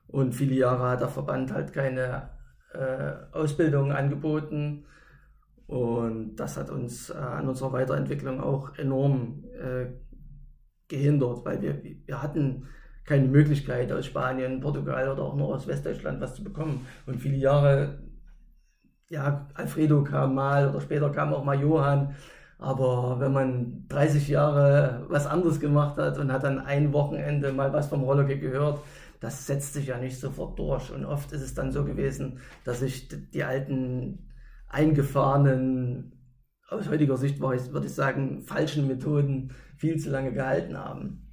Und 0.07 0.35
viele 0.35 0.55
Jahre 0.55 0.89
hat 0.89 1.01
der 1.01 1.09
Verband 1.09 1.53
halt 1.53 1.73
keine 1.73 2.29
äh, 2.73 3.13
Ausbildung 3.31 3.91
angeboten. 3.91 4.85
Und 5.67 6.35
das 6.35 6.57
hat 6.57 6.69
uns 6.69 7.09
äh, 7.09 7.13
an 7.13 7.47
unserer 7.47 7.73
Weiterentwicklung 7.73 8.41
auch 8.41 8.77
enorm 8.77 9.43
äh, 9.53 9.85
gehindert, 10.87 11.45
weil 11.45 11.61
wir, 11.61 11.81
wir 12.05 12.21
hatten 12.21 12.67
keine 13.05 13.27
Möglichkeit 13.27 13.91
aus 13.91 14.05
Spanien, 14.05 14.59
Portugal 14.61 15.09
oder 15.09 15.23
auch 15.23 15.35
nur 15.35 15.55
aus 15.55 15.67
Westdeutschland 15.67 16.21
was 16.21 16.35
zu 16.35 16.43
bekommen. 16.43 16.85
Und 17.05 17.19
viele 17.19 17.37
Jahre, 17.37 17.99
ja, 19.09 19.47
Alfredo 19.53 20.03
kam 20.03 20.35
mal 20.35 20.69
oder 20.69 20.81
später 20.81 21.09
kam 21.09 21.33
auch 21.33 21.43
mal 21.43 21.59
Johann. 21.59 22.15
Aber 22.59 23.19
wenn 23.19 23.33
man 23.33 23.85
30 23.89 24.29
Jahre 24.29 25.05
was 25.09 25.27
anderes 25.27 25.59
gemacht 25.59 25.97
hat 25.97 26.17
und 26.17 26.31
hat 26.31 26.43
dann 26.43 26.59
ein 26.59 26.93
Wochenende 26.93 27.51
mal 27.51 27.73
was 27.73 27.87
vom 27.87 28.03
Rollerke 28.03 28.39
gehört, 28.39 28.79
das 29.19 29.47
setzt 29.47 29.73
sich 29.73 29.87
ja 29.87 29.97
nicht 29.97 30.17
sofort 30.17 30.57
durch. 30.57 30.91
Und 30.91 31.03
oft 31.05 31.31
ist 31.33 31.41
es 31.41 31.53
dann 31.53 31.71
so 31.71 31.83
gewesen, 31.83 32.39
dass 32.63 32.79
sich 32.79 33.09
die 33.31 33.43
alten 33.43 34.29
eingefahrenen, 34.73 36.11
aus 36.69 36.89
heutiger 36.89 37.17
Sicht 37.17 37.39
würde 37.39 37.85
ich 37.85 37.93
sagen, 37.93 38.41
falschen 38.41 38.87
Methoden 38.87 39.53
viel 39.77 39.97
zu 39.97 40.09
lange 40.09 40.33
gehalten 40.33 40.77
haben. 40.77 41.31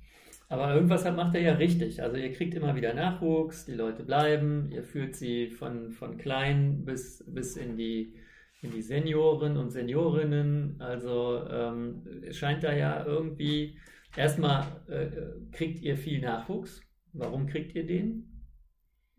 Aber 0.49 0.74
irgendwas 0.74 1.05
macht 1.05 1.34
er 1.36 1.43
ja 1.43 1.53
richtig. 1.55 2.03
Also 2.03 2.16
ihr 2.16 2.32
kriegt 2.32 2.55
immer 2.55 2.74
wieder 2.74 2.93
Nachwuchs, 2.93 3.66
die 3.66 3.74
Leute 3.74 4.03
bleiben, 4.03 4.68
ihr 4.70 4.82
führt 4.82 5.14
sie 5.14 5.49
von, 5.49 5.93
von 5.93 6.18
klein 6.18 6.84
bis, 6.84 7.24
bis 7.28 7.57
in 7.57 7.76
die 7.76 8.14
in 8.62 8.70
die 8.72 8.82
Senioren 8.82 9.57
und 9.57 9.70
Seniorinnen. 9.70 10.76
Also 10.80 11.47
ähm, 11.51 12.03
scheint 12.30 12.62
da 12.62 12.74
ja 12.74 13.05
irgendwie, 13.05 13.78
erstmal 14.16 14.64
äh, 14.88 15.09
kriegt 15.53 15.80
ihr 15.80 15.97
viel 15.97 16.20
Nachwuchs. 16.20 16.82
Warum 17.12 17.47
kriegt 17.47 17.74
ihr 17.74 17.86
den? 17.86 18.30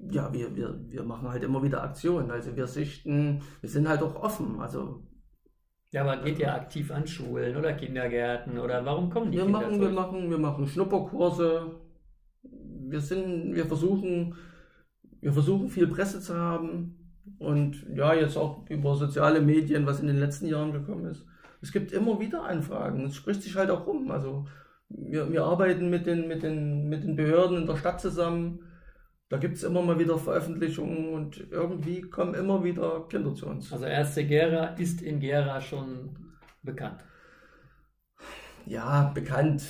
Ja, 0.09 0.33
wir, 0.33 0.55
wir, 0.55 0.79
wir 0.87 1.03
machen 1.03 1.29
halt 1.29 1.43
immer 1.43 1.61
wieder 1.63 1.83
Aktionen. 1.83 2.31
Also 2.31 2.55
wir 2.55 2.67
sichten, 2.67 3.41
wir 3.61 3.69
sind 3.69 3.87
halt 3.87 4.01
auch 4.01 4.15
offen. 4.15 4.59
Also 4.59 5.03
ja, 5.91 6.01
aber 6.03 6.23
geht 6.23 6.39
ja 6.39 6.55
aktiv 6.55 6.89
an 6.91 7.05
Schulen 7.05 7.55
oder 7.57 7.73
Kindergärten 7.73 8.57
oder 8.57 8.85
warum 8.85 9.09
kommen 9.09 9.31
die 9.31 9.37
wir 9.37 9.43
Kinder 9.43 9.59
machen, 9.59 9.81
Wir 9.81 9.89
machen, 9.89 10.29
wir 10.29 10.37
machen 10.37 10.67
Schnupperkurse. 10.67 11.81
Wir 12.43 13.01
sind, 13.01 13.53
wir 13.55 13.65
versuchen, 13.65 14.35
wir 15.19 15.33
versuchen 15.33 15.69
viel 15.69 15.87
Presse 15.87 16.21
zu 16.21 16.35
haben 16.35 16.97
und 17.39 17.85
ja, 17.93 18.13
jetzt 18.13 18.37
auch 18.37 18.67
über 18.69 18.95
soziale 18.95 19.41
Medien, 19.41 19.85
was 19.85 19.99
in 19.99 20.07
den 20.07 20.17
letzten 20.17 20.47
Jahren 20.47 20.71
gekommen 20.71 21.05
ist. 21.05 21.25
Es 21.61 21.71
gibt 21.71 21.91
immer 21.91 22.19
wieder 22.19 22.43
Anfragen. 22.43 23.05
Es 23.05 23.15
spricht 23.15 23.43
sich 23.43 23.55
halt 23.55 23.69
auch 23.69 23.85
rum. 23.85 24.09
Also 24.09 24.47
wir, 24.89 25.31
wir 25.31 25.43
arbeiten 25.43 25.89
mit 25.89 26.05
den, 26.05 26.27
mit, 26.27 26.41
den, 26.41 26.89
mit 26.89 27.03
den 27.03 27.15
Behörden 27.15 27.57
in 27.57 27.67
der 27.67 27.75
Stadt 27.75 28.01
zusammen 28.01 28.59
da 29.31 29.37
gibt 29.37 29.55
es 29.55 29.63
immer 29.63 29.81
mal 29.81 29.97
wieder 29.97 30.17
Veröffentlichungen 30.17 31.13
und 31.13 31.49
irgendwie 31.51 32.01
kommen 32.01 32.33
immer 32.33 32.61
wieder 32.65 33.07
Kinder 33.07 33.33
zu 33.33 33.47
uns. 33.47 33.71
Also 33.71 33.85
erste 33.85 34.25
Gera 34.25 34.75
ist 34.75 35.01
in 35.01 35.21
Gera 35.21 35.61
schon 35.61 36.17
bekannt. 36.61 37.01
Ja, 38.65 39.09
bekannt. 39.15 39.63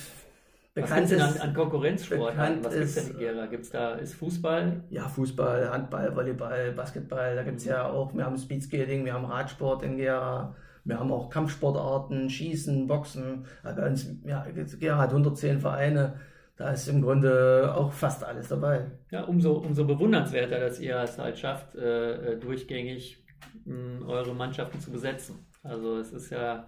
Bekannt 0.74 1.12
es 1.12 1.20
an, 1.20 1.38
an 1.38 1.54
Konkurrenzsport? 1.54 2.36
Was 2.36 2.74
gibt 2.74 2.74
es 2.74 2.94
denn 2.96 3.10
in 3.12 3.18
Gera? 3.18 3.46
Gibt's 3.46 3.70
da, 3.70 3.92
ist 3.94 4.14
Fußball? 4.14 4.82
Ja, 4.90 5.06
Fußball, 5.06 5.70
Handball, 5.70 6.16
Volleyball, 6.16 6.72
Basketball. 6.72 7.36
Da 7.36 7.44
gibt 7.44 7.58
es 7.58 7.64
ja 7.64 7.88
auch, 7.88 8.12
wir 8.16 8.24
haben 8.24 8.36
Speedskating, 8.36 9.04
wir 9.04 9.12
haben 9.12 9.26
Radsport 9.26 9.84
in 9.84 9.96
Gera. 9.96 10.56
Wir 10.84 10.98
haben 10.98 11.12
auch 11.12 11.30
Kampfsportarten, 11.30 12.28
Schießen, 12.28 12.88
Boxen. 12.88 13.46
Bei 13.62 13.86
uns, 13.86 14.10
ja, 14.24 14.44
Gera 14.80 14.98
hat 14.98 15.10
110 15.10 15.60
Vereine 15.60 16.14
da 16.56 16.70
ist 16.70 16.88
im 16.88 17.02
Grunde 17.02 17.74
auch 17.74 17.92
fast 17.92 18.24
alles 18.24 18.48
dabei. 18.48 18.90
Ja, 19.10 19.24
umso, 19.24 19.54
umso 19.54 19.84
bewundernswerter, 19.84 20.60
dass 20.60 20.78
ihr 20.80 20.96
es 20.96 21.18
halt 21.18 21.38
schafft, 21.38 21.74
äh, 21.74 22.32
äh 22.32 22.36
durchgängig 22.38 23.24
mh, 23.64 24.06
eure 24.06 24.34
Mannschaften 24.34 24.80
zu 24.80 24.90
besetzen. 24.90 25.46
Also 25.62 25.98
es 25.98 26.12
ist 26.12 26.30
ja, 26.30 26.66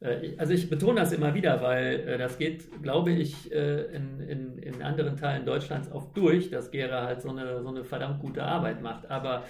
äh, 0.00 0.36
also 0.36 0.52
ich 0.52 0.68
betone 0.68 1.00
das 1.00 1.12
immer 1.12 1.34
wieder, 1.34 1.62
weil 1.62 2.00
äh, 2.00 2.18
das 2.18 2.38
geht, 2.38 2.82
glaube 2.82 3.12
ich, 3.12 3.52
äh, 3.52 3.84
in, 3.94 4.20
in, 4.20 4.58
in 4.58 4.82
anderen 4.82 5.16
Teilen 5.16 5.46
Deutschlands 5.46 5.90
oft 5.90 6.16
durch, 6.16 6.50
dass 6.50 6.70
Gera 6.70 7.04
halt 7.04 7.22
so 7.22 7.30
eine, 7.30 7.62
so 7.62 7.68
eine 7.68 7.84
verdammt 7.84 8.20
gute 8.20 8.42
Arbeit 8.42 8.82
macht. 8.82 9.10
Aber 9.10 9.44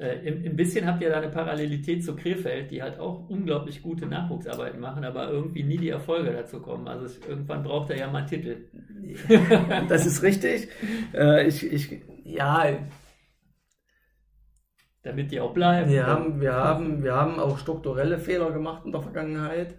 Äh, 0.00 0.30
Ein 0.30 0.56
bisschen 0.56 0.86
habt 0.86 1.02
ihr 1.02 1.10
da 1.10 1.18
eine 1.18 1.28
Parallelität 1.28 2.02
zu 2.02 2.16
Krefeld, 2.16 2.70
die 2.70 2.82
halt 2.82 2.98
auch 2.98 3.28
unglaublich 3.28 3.82
gute 3.82 4.06
Nachwuchsarbeiten 4.06 4.80
machen, 4.80 5.04
aber 5.04 5.28
irgendwie 5.28 5.62
nie 5.62 5.76
die 5.76 5.90
Erfolge 5.90 6.32
dazu 6.32 6.60
kommen. 6.60 6.88
Also 6.88 7.04
es, 7.04 7.18
irgendwann 7.18 7.62
braucht 7.62 7.90
er 7.90 7.98
ja 7.98 8.10
mal 8.10 8.20
einen 8.20 8.26
Titel. 8.26 8.70
das 9.88 10.06
ist 10.06 10.22
richtig. 10.22 10.68
Äh, 11.12 11.46
ich, 11.46 11.70
ich, 11.70 12.00
ja, 12.24 12.78
damit 15.02 15.32
die 15.32 15.40
auch 15.40 15.52
bleiben. 15.52 15.90
Wir 15.90 16.06
haben, 16.06 16.40
wir, 16.40 16.54
haben, 16.54 17.02
wir 17.02 17.14
haben 17.14 17.38
auch 17.38 17.58
strukturelle 17.58 18.18
Fehler 18.18 18.52
gemacht 18.52 18.86
in 18.86 18.92
der 18.92 19.02
Vergangenheit. 19.02 19.74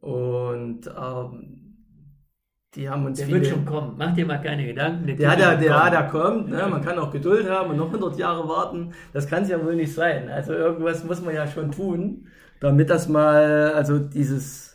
Und 0.00 0.86
ähm, 0.86 1.61
die 2.74 2.88
haben 2.88 3.04
uns 3.04 3.18
der 3.18 3.26
viele, 3.26 3.40
wird 3.40 3.50
schon 3.50 3.64
kommen. 3.66 3.94
Mach 3.98 4.14
dir 4.14 4.24
mal 4.24 4.40
keine 4.40 4.64
Gedanken. 4.64 5.06
Der, 5.06 5.16
ja, 5.16 5.36
der, 5.36 5.56
der, 5.56 5.90
der 5.90 6.02
kommt. 6.04 6.48
Ne? 6.48 6.66
Man 6.68 6.82
kann 6.82 6.98
auch 6.98 7.10
Geduld 7.10 7.48
haben 7.48 7.70
und 7.70 7.76
noch 7.76 7.92
100 7.92 8.18
Jahre 8.18 8.48
warten. 8.48 8.92
Das 9.12 9.26
kann 9.26 9.42
es 9.42 9.50
ja 9.50 9.62
wohl 9.62 9.76
nicht 9.76 9.92
sein. 9.92 10.30
Also 10.30 10.54
irgendwas 10.54 11.04
muss 11.04 11.22
man 11.22 11.34
ja 11.34 11.46
schon 11.46 11.70
tun, 11.70 12.28
damit 12.60 12.88
das 12.88 13.08
mal, 13.08 13.72
also 13.72 13.98
dieses 13.98 14.72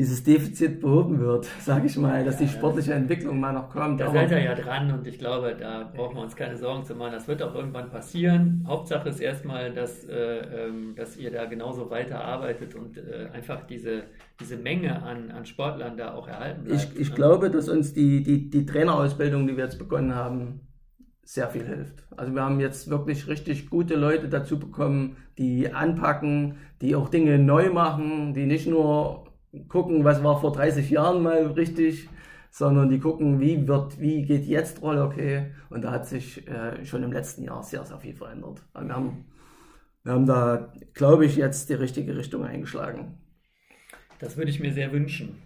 dieses 0.00 0.24
Defizit 0.24 0.80
behoben 0.80 1.20
wird, 1.20 1.44
sage 1.60 1.86
ich 1.86 1.96
mal, 1.98 2.24
dass 2.24 2.38
die 2.38 2.48
sportliche 2.48 2.94
Entwicklung 2.94 3.38
mal 3.38 3.52
noch 3.52 3.68
kommt. 3.68 4.00
Da 4.00 4.10
seid 4.10 4.30
ihr 4.30 4.42
ja 4.42 4.54
dran 4.54 4.90
und 4.90 5.06
ich 5.06 5.18
glaube, 5.18 5.54
da 5.58 5.90
brauchen 5.94 6.16
wir 6.16 6.22
uns 6.22 6.34
keine 6.34 6.56
Sorgen 6.56 6.84
zu 6.84 6.94
machen. 6.94 7.12
Das 7.12 7.28
wird 7.28 7.42
auch 7.42 7.54
irgendwann 7.54 7.90
passieren. 7.90 8.64
Hauptsache 8.66 9.10
ist 9.10 9.20
erstmal, 9.20 9.72
dass, 9.72 10.08
äh, 10.08 10.68
ähm, 10.68 10.94
dass 10.96 11.16
ihr 11.18 11.30
da 11.30 11.44
genauso 11.44 11.90
weiterarbeitet 11.90 12.74
und 12.74 12.96
äh, 12.96 13.28
einfach 13.34 13.66
diese, 13.66 14.04
diese 14.50 14.60
Menge 14.60 15.02
an, 15.02 15.30
an 15.30 15.46
Sportlern 15.46 15.96
da 15.96 16.14
auch 16.14 16.26
erhalten 16.26 16.64
bleibt. 16.64 16.92
Ich, 16.94 17.00
ich 17.00 17.14
glaube, 17.14 17.50
dass 17.50 17.68
uns 17.68 17.92
die, 17.92 18.22
die, 18.22 18.50
die 18.50 18.66
Trainerausbildung, 18.66 19.46
die 19.46 19.56
wir 19.56 19.64
jetzt 19.64 19.78
begonnen 19.78 20.14
haben, 20.14 20.60
sehr 21.22 21.48
viel 21.48 21.64
hilft. 21.64 22.04
Also 22.16 22.34
wir 22.34 22.42
haben 22.42 22.58
jetzt 22.58 22.90
wirklich 22.90 23.28
richtig 23.28 23.70
gute 23.70 23.94
Leute 23.94 24.28
dazu 24.28 24.58
bekommen, 24.58 25.16
die 25.38 25.72
anpacken, 25.72 26.56
die 26.80 26.96
auch 26.96 27.08
Dinge 27.08 27.38
neu 27.38 27.70
machen, 27.70 28.34
die 28.34 28.46
nicht 28.46 28.66
nur 28.66 29.26
gucken, 29.68 30.02
was 30.02 30.24
war 30.24 30.40
vor 30.40 30.52
30 30.52 30.90
Jahren 30.90 31.22
mal 31.22 31.46
richtig, 31.46 32.08
sondern 32.50 32.88
die 32.88 32.98
gucken, 32.98 33.38
wie 33.38 33.68
wird, 33.68 34.00
wie 34.00 34.22
geht 34.22 34.46
jetzt 34.46 34.82
Rollhockey. 34.82 35.52
Und 35.68 35.84
da 35.84 35.92
hat 35.92 36.06
sich 36.06 36.48
äh, 36.48 36.84
schon 36.84 37.04
im 37.04 37.12
letzten 37.12 37.44
Jahr 37.44 37.62
sehr, 37.62 37.84
sehr 37.84 37.98
viel 37.98 38.14
verändert. 38.14 38.64
Also 38.72 38.88
wir 38.88 38.96
haben, 38.96 39.24
wir 40.02 40.12
haben 40.12 40.26
da, 40.26 40.72
glaube 40.94 41.24
ich, 41.26 41.36
jetzt 41.36 41.70
die 41.70 41.74
richtige 41.74 42.16
Richtung 42.16 42.44
eingeschlagen. 42.44 43.18
Das 44.20 44.36
würde 44.36 44.50
ich 44.50 44.60
mir 44.60 44.72
sehr 44.72 44.92
wünschen. 44.92 45.42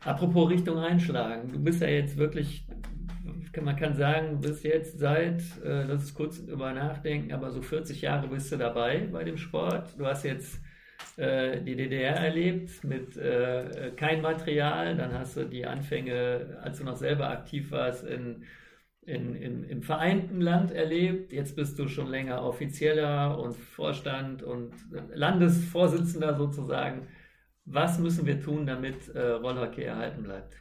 Apropos 0.00 0.50
Richtung 0.50 0.78
einschlagen, 0.78 1.52
du 1.52 1.58
bist 1.58 1.80
ja 1.80 1.88
jetzt 1.88 2.16
wirklich, 2.16 2.66
man 3.60 3.76
kann 3.76 3.94
sagen, 3.94 4.40
bist 4.40 4.62
jetzt 4.64 4.98
seit, 4.98 5.42
äh, 5.64 5.84
lass 5.84 6.04
es 6.04 6.14
kurz 6.14 6.38
über 6.38 6.72
nachdenken, 6.72 7.32
aber 7.32 7.50
so 7.50 7.62
40 7.62 8.02
Jahre 8.02 8.28
bist 8.28 8.52
du 8.52 8.56
dabei 8.56 9.08
bei 9.10 9.24
dem 9.24 9.38
Sport. 9.38 9.98
Du 9.98 10.06
hast 10.06 10.24
jetzt 10.24 10.60
äh, 11.16 11.62
die 11.62 11.76
DDR 11.76 12.16
erlebt 12.16 12.84
mit 12.84 13.16
äh, 13.16 13.92
kein 13.96 14.20
Material. 14.20 14.96
Dann 14.96 15.12
hast 15.14 15.36
du 15.36 15.44
die 15.44 15.64
Anfänge, 15.64 16.58
als 16.62 16.78
du 16.78 16.84
noch 16.84 16.96
selber 16.96 17.30
aktiv 17.30 17.70
warst, 17.70 18.04
in, 18.04 18.44
in, 19.02 19.34
in, 19.34 19.64
im 19.64 19.82
vereinten 19.82 20.40
Land 20.40 20.72
erlebt. 20.72 21.32
Jetzt 21.32 21.56
bist 21.56 21.78
du 21.78 21.88
schon 21.88 22.08
länger 22.08 22.42
Offizieller 22.42 23.38
und 23.38 23.56
Vorstand 23.56 24.42
und 24.42 24.72
Landesvorsitzender 25.14 26.36
sozusagen. 26.36 27.08
Was 27.66 27.98
müssen 27.98 28.26
wir 28.26 28.40
tun, 28.40 28.66
damit 28.66 29.08
äh, 29.08 29.32
Rollhockey 29.32 29.82
erhalten 29.82 30.22
bleibt? 30.22 30.56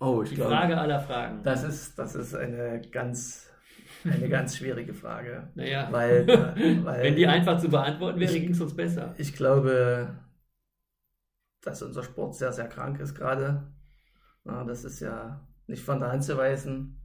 Oh, 0.00 0.22
ich 0.22 0.30
die 0.30 0.34
glaube, 0.36 0.50
Frage 0.50 0.78
aller 0.78 1.00
Fragen. 1.00 1.42
Das 1.44 1.62
ist, 1.62 1.98
das 1.98 2.14
ist 2.14 2.34
eine 2.34 2.80
ganz 2.90 3.52
eine 4.04 4.28
ganz 4.28 4.56
schwierige 4.58 4.94
Frage. 4.94 5.50
Naja, 5.54 5.88
weil, 5.90 6.28
äh, 6.28 6.84
weil 6.84 7.02
wenn 7.02 7.16
die 7.16 7.26
einfach 7.26 7.58
zu 7.58 7.68
beantworten 7.68 8.18
wäre, 8.18 8.32
ging 8.32 8.50
es 8.50 8.60
uns 8.60 8.74
besser. 8.74 9.14
Ich 9.18 9.34
glaube, 9.34 10.18
dass 11.62 11.82
unser 11.82 12.02
Sport 12.02 12.34
sehr, 12.34 12.52
sehr 12.52 12.68
krank 12.68 12.98
ist 13.00 13.14
gerade. 13.14 13.72
das 14.44 14.84
ist 14.84 15.00
ja 15.00 15.46
nicht 15.66 15.84
von 15.84 16.00
der 16.00 16.10
Hand 16.10 16.24
zu 16.24 16.36
weisen. 16.36 17.00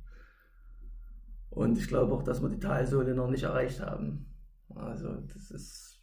Und 1.49 1.78
ich 1.78 1.88
glaube 1.88 2.13
auch, 2.13 2.24
dass 2.24 2.41
wir 2.41 2.49
die 2.49 2.59
Talsohle 2.59 3.13
noch 3.13 3.30
nicht 3.30 3.43
erreicht 3.43 3.82
haben. 3.82 4.34
Also 4.76 5.13
das 5.34 5.51
ist. 5.51 5.97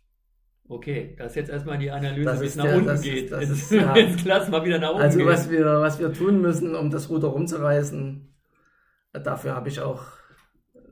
Okay, 0.67 1.15
das 1.19 1.33
ist 1.33 1.37
jetzt 1.37 1.51
erstmal 1.51 1.79
die 1.79 1.91
Analyse, 1.91 2.41
wie 2.41 2.47
es 2.47 2.57
nach 2.57 2.65
der, 2.65 2.77
unten 2.77 3.03
geht. 3.03 3.31
Das 3.31 3.49
jetzt, 3.49 3.71
ja. 3.71 4.49
mal 4.51 4.65
wieder 4.65 4.79
nach 4.79 4.93
oben 4.93 5.03
Also 5.03 5.19
gehen. 5.19 5.29
was 5.29 5.51
wir, 5.51 5.65
was 5.65 5.99
wir 5.99 6.12
tun 6.12 6.41
müssen, 6.41 6.75
um 6.75 6.91
das 6.91 7.11
Ruder 7.11 7.29
rumzureißen, 7.29 8.35
dafür 9.12 9.55
habe 9.55 9.69
ich 9.69 9.81
auch 9.81 10.03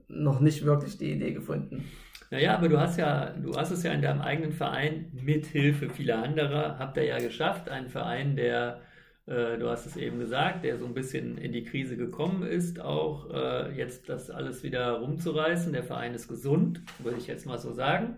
noch 0.09 0.41
nicht 0.41 0.65
wirklich 0.67 0.99
die 0.99 1.13
Idee 1.13 1.33
gefunden. 1.33 1.85
Naja, 2.31 2.57
aber 2.57 2.69
du 2.69 2.79
hast 2.79 2.99
ja, 2.99 3.31
du 3.31 3.55
hast 3.57 3.71
es 3.71 3.83
ja 3.83 3.93
in 3.93 4.03
deinem 4.03 4.21
eigenen 4.21 4.53
Verein 4.53 5.11
mit 5.13 5.47
Hilfe 5.47 5.89
vieler 5.91 6.23
anderer, 6.23 6.79
habt 6.79 6.97
ihr 6.97 7.05
ja 7.05 7.19
geschafft, 7.19 7.69
einen 7.69 7.89
Verein, 7.89 8.37
der, 8.37 8.81
äh, 9.27 9.59
du 9.59 9.69
hast 9.69 9.87
es 9.87 9.97
eben 9.97 10.19
gesagt, 10.19 10.65
der 10.65 10.79
so 10.79 10.87
ein 10.87 10.95
bisschen 10.95 11.39
in 11.39 11.53
die 11.53 11.65
Krise 11.65 11.97
gekommen 11.97 12.43
ist, 12.43 12.81
auch 12.81 13.31
äh, 13.31 13.77
jetzt 13.77 14.09
das 14.09 14.31
alles 14.31 14.63
wieder 14.63 14.93
rumzureißen. 14.93 15.73
Der 15.73 15.85
Verein 15.85 16.15
ist 16.15 16.29
gesund, 16.29 16.83
würde 16.99 17.19
ich 17.19 17.27
jetzt 17.27 17.47
mal 17.47 17.59
so 17.59 17.73
sagen. 17.73 18.17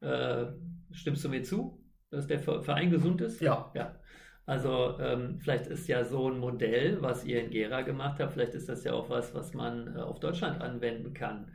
Äh, 0.00 0.46
stimmst 0.92 1.24
du 1.24 1.28
mir 1.28 1.42
zu, 1.42 1.82
dass 2.10 2.26
der 2.26 2.40
Verein 2.40 2.90
gesund 2.90 3.20
ist? 3.20 3.40
Ja. 3.40 3.70
Ja. 3.74 3.94
Also 4.46 4.96
ähm, 5.00 5.38
vielleicht 5.40 5.66
ist 5.66 5.88
ja 5.88 6.04
so 6.04 6.30
ein 6.30 6.38
Modell, 6.38 7.02
was 7.02 7.24
ihr 7.24 7.42
in 7.42 7.50
Gera 7.50 7.82
gemacht 7.82 8.20
habt, 8.20 8.32
vielleicht 8.32 8.54
ist 8.54 8.68
das 8.68 8.84
ja 8.84 8.92
auch 8.92 9.10
was, 9.10 9.34
was 9.34 9.54
man 9.54 9.96
äh, 9.96 10.00
auf 10.00 10.20
Deutschland 10.20 10.62
anwenden 10.62 11.12
kann. 11.14 11.50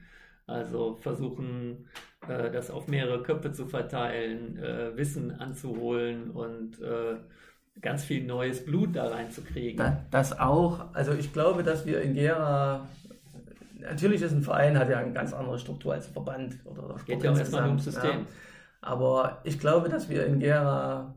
Also 0.45 0.97
versuchen, 0.97 1.87
äh, 2.27 2.51
das 2.51 2.69
auf 2.69 2.89
mehrere 2.89 3.23
Köpfe 3.23 3.53
zu 3.53 3.65
verteilen, 3.65 4.57
äh, 4.57 4.97
Wissen 4.97 5.31
anzuholen 5.31 6.31
und 6.31 6.81
äh, 6.81 7.15
ganz 7.79 8.03
viel 8.03 8.25
neues 8.25 8.65
Blut 8.65 8.93
da 8.97 9.07
reinzukriegen. 9.07 9.97
Das 10.11 10.37
auch. 10.37 10.93
Also 10.93 11.13
ich 11.13 11.31
glaube, 11.31 11.63
dass 11.63 11.85
wir 11.85 12.01
in 12.01 12.13
Gera 12.13 12.89
natürlich 13.81 14.21
ist 14.21 14.33
ein 14.33 14.41
Verein, 14.41 14.77
hat 14.77 14.89
ja 14.89 14.99
eine 14.99 15.13
ganz 15.13 15.33
andere 15.33 15.57
Struktur 15.57 15.93
als 15.93 16.07
ein 16.07 16.13
Verband 16.13 16.57
oder 16.65 16.81
Sport 16.81 17.05
Geht 17.05 17.23
ja 17.23 17.31
auch 17.31 17.37
erstmal 17.37 17.67
ums 17.67 17.85
System. 17.85 18.11
Ja. 18.11 18.25
Aber 18.81 19.41
ich 19.43 19.59
glaube, 19.59 19.89
dass 19.89 20.09
wir 20.09 20.25
in 20.25 20.39
Gera 20.39 21.15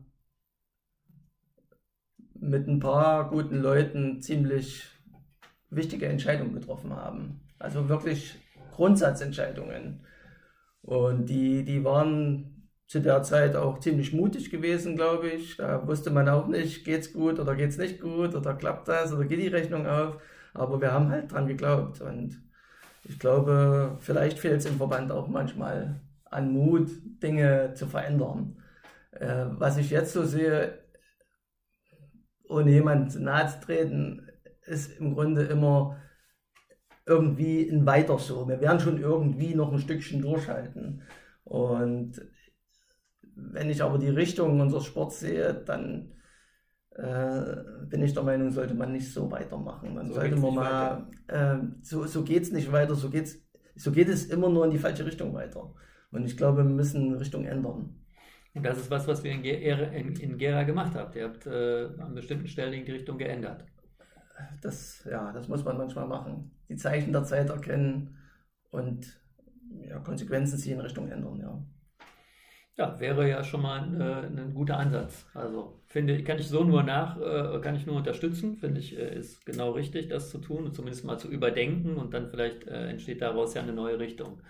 mit 2.35 2.67
ein 2.67 2.79
paar 2.79 3.29
guten 3.29 3.57
Leuten 3.61 4.21
ziemlich 4.21 4.87
wichtige 5.69 6.05
Entscheidungen 6.07 6.53
getroffen 6.53 6.95
haben. 6.95 7.41
Also 7.59 7.89
wirklich 7.89 8.39
Grundsatzentscheidungen. 8.71 10.05
Und 10.81 11.25
die, 11.27 11.63
die 11.63 11.83
waren 11.83 12.69
zu 12.87 13.01
der 13.01 13.23
Zeit 13.23 13.55
auch 13.55 13.79
ziemlich 13.79 14.13
mutig 14.13 14.51
gewesen, 14.51 14.95
glaube 14.95 15.29
ich. 15.29 15.57
Da 15.57 15.87
wusste 15.87 16.11
man 16.11 16.29
auch 16.29 16.47
nicht, 16.47 16.85
geht's 16.85 17.13
gut 17.13 17.39
oder 17.39 17.55
geht's 17.55 17.77
nicht 17.77 17.99
gut 17.99 18.35
oder 18.35 18.53
klappt 18.53 18.87
das 18.87 19.11
oder 19.11 19.25
geht 19.25 19.39
die 19.39 19.47
Rechnung 19.47 19.87
auf. 19.87 20.21
Aber 20.53 20.79
wir 20.79 20.93
haben 20.93 21.09
halt 21.09 21.31
dran 21.31 21.47
geglaubt. 21.47 22.01
Und 22.01 22.41
ich 23.05 23.17
glaube, 23.17 23.97
vielleicht 23.99 24.37
fehlt 24.37 24.59
es 24.59 24.65
im 24.67 24.77
Verband 24.77 25.11
auch 25.11 25.27
manchmal 25.27 25.99
an 26.35 26.51
Mut, 26.51 26.89
Dinge 27.23 27.73
zu 27.73 27.87
verändern. 27.87 28.61
Äh, 29.11 29.45
was 29.49 29.77
ich 29.77 29.89
jetzt 29.89 30.13
so 30.13 30.25
sehe, 30.25 30.79
ohne 32.47 32.71
jemand 32.71 33.19
nahe 33.19 33.47
zu 33.47 33.59
treten, 33.61 34.27
ist 34.65 34.99
im 34.99 35.13
Grunde 35.13 35.43
immer 35.43 35.97
irgendwie 37.05 37.69
ein 37.69 37.85
Weiter 37.85 38.17
so. 38.19 38.47
Wir 38.47 38.59
werden 38.61 38.79
schon 38.79 38.99
irgendwie 38.99 39.55
noch 39.55 39.71
ein 39.71 39.79
Stückchen 39.79 40.21
durchhalten. 40.21 41.03
Und 41.43 42.21
wenn 43.35 43.69
ich 43.69 43.81
aber 43.81 43.97
die 43.97 44.09
Richtung 44.09 44.59
unseres 44.59 44.85
Sports 44.85 45.19
sehe, 45.19 45.53
dann 45.53 46.13
äh, 46.91 47.55
bin 47.87 48.03
ich 48.03 48.13
der 48.13 48.23
Meinung, 48.23 48.51
sollte 48.51 48.73
man 48.73 48.91
nicht 48.91 49.11
so 49.11 49.29
weitermachen. 49.29 49.95
Dann 49.95 50.07
so 50.07 50.15
sollte 50.15 50.35
man 50.35 50.55
mal, 50.55 51.07
äh, 51.27 51.57
so, 51.81 52.05
so 52.05 52.23
geht 52.23 52.43
es 52.43 52.51
nicht 52.51 52.71
weiter, 52.71 52.95
so, 52.95 53.09
geht's, 53.09 53.37
so 53.75 53.91
geht 53.91 54.09
es 54.09 54.25
immer 54.25 54.49
nur 54.49 54.65
in 54.65 54.71
die 54.71 54.79
falsche 54.79 55.05
Richtung 55.05 55.33
weiter. 55.33 55.73
Und 56.11 56.25
ich 56.25 56.37
glaube, 56.37 56.59
wir 56.59 56.71
müssen 56.71 57.13
Richtung 57.15 57.45
ändern. 57.45 57.95
Und 58.53 58.63
das 58.63 58.77
ist 58.77 58.89
was, 58.89 59.07
was 59.07 59.23
wir 59.23 59.31
in, 59.31 59.43
Gera, 59.43 59.83
in, 59.87 60.15
in 60.15 60.37
Gera 60.37 60.63
gemacht 60.63 60.93
habt. 60.95 61.15
Ihr 61.15 61.25
habt 61.25 61.45
äh, 61.45 61.89
an 61.99 62.15
bestimmten 62.15 62.47
Stellen 62.47 62.85
die 62.85 62.91
Richtung 62.91 63.17
geändert. 63.17 63.65
Das, 64.61 65.03
ja, 65.09 65.31
das 65.33 65.47
muss 65.47 65.63
man 65.63 65.77
manchmal 65.77 66.07
machen. 66.07 66.51
Die 66.69 66.75
Zeichen 66.75 67.11
der 67.11 67.23
Zeit 67.23 67.49
erkennen 67.49 68.17
und 68.71 69.19
ja, 69.81 69.99
Konsequenzen 69.99 70.57
ziehen, 70.57 70.79
Richtung 70.79 71.09
ändern, 71.09 71.39
ja. 71.39 71.61
Ja, 72.77 72.99
wäre 72.99 73.29
ja 73.29 73.41
schon 73.41 73.61
mal 73.61 73.81
ein, 73.81 74.01
äh, 74.01 74.41
ein 74.41 74.53
guter 74.53 74.77
Ansatz. 74.77 75.25
Also 75.33 75.81
finde 75.85 76.21
kann 76.23 76.39
ich 76.39 76.49
so 76.49 76.65
nur 76.65 76.83
nach, 76.83 77.17
äh, 77.17 77.61
kann 77.61 77.75
ich 77.75 77.85
nur 77.85 77.95
unterstützen. 77.95 78.57
Finde 78.57 78.81
ich, 78.81 78.97
äh, 78.97 79.17
ist 79.17 79.45
genau 79.45 79.71
richtig, 79.71 80.09
das 80.09 80.29
zu 80.29 80.39
tun 80.39 80.65
und 80.65 80.75
zumindest 80.75 81.05
mal 81.05 81.17
zu 81.17 81.29
überdenken 81.29 81.95
und 81.95 82.13
dann 82.13 82.29
vielleicht 82.29 82.67
entsteht 82.67 83.21
daraus 83.21 83.53
ja 83.53 83.61
eine 83.61 83.71
neue 83.71 83.97
Richtung. 83.99 84.41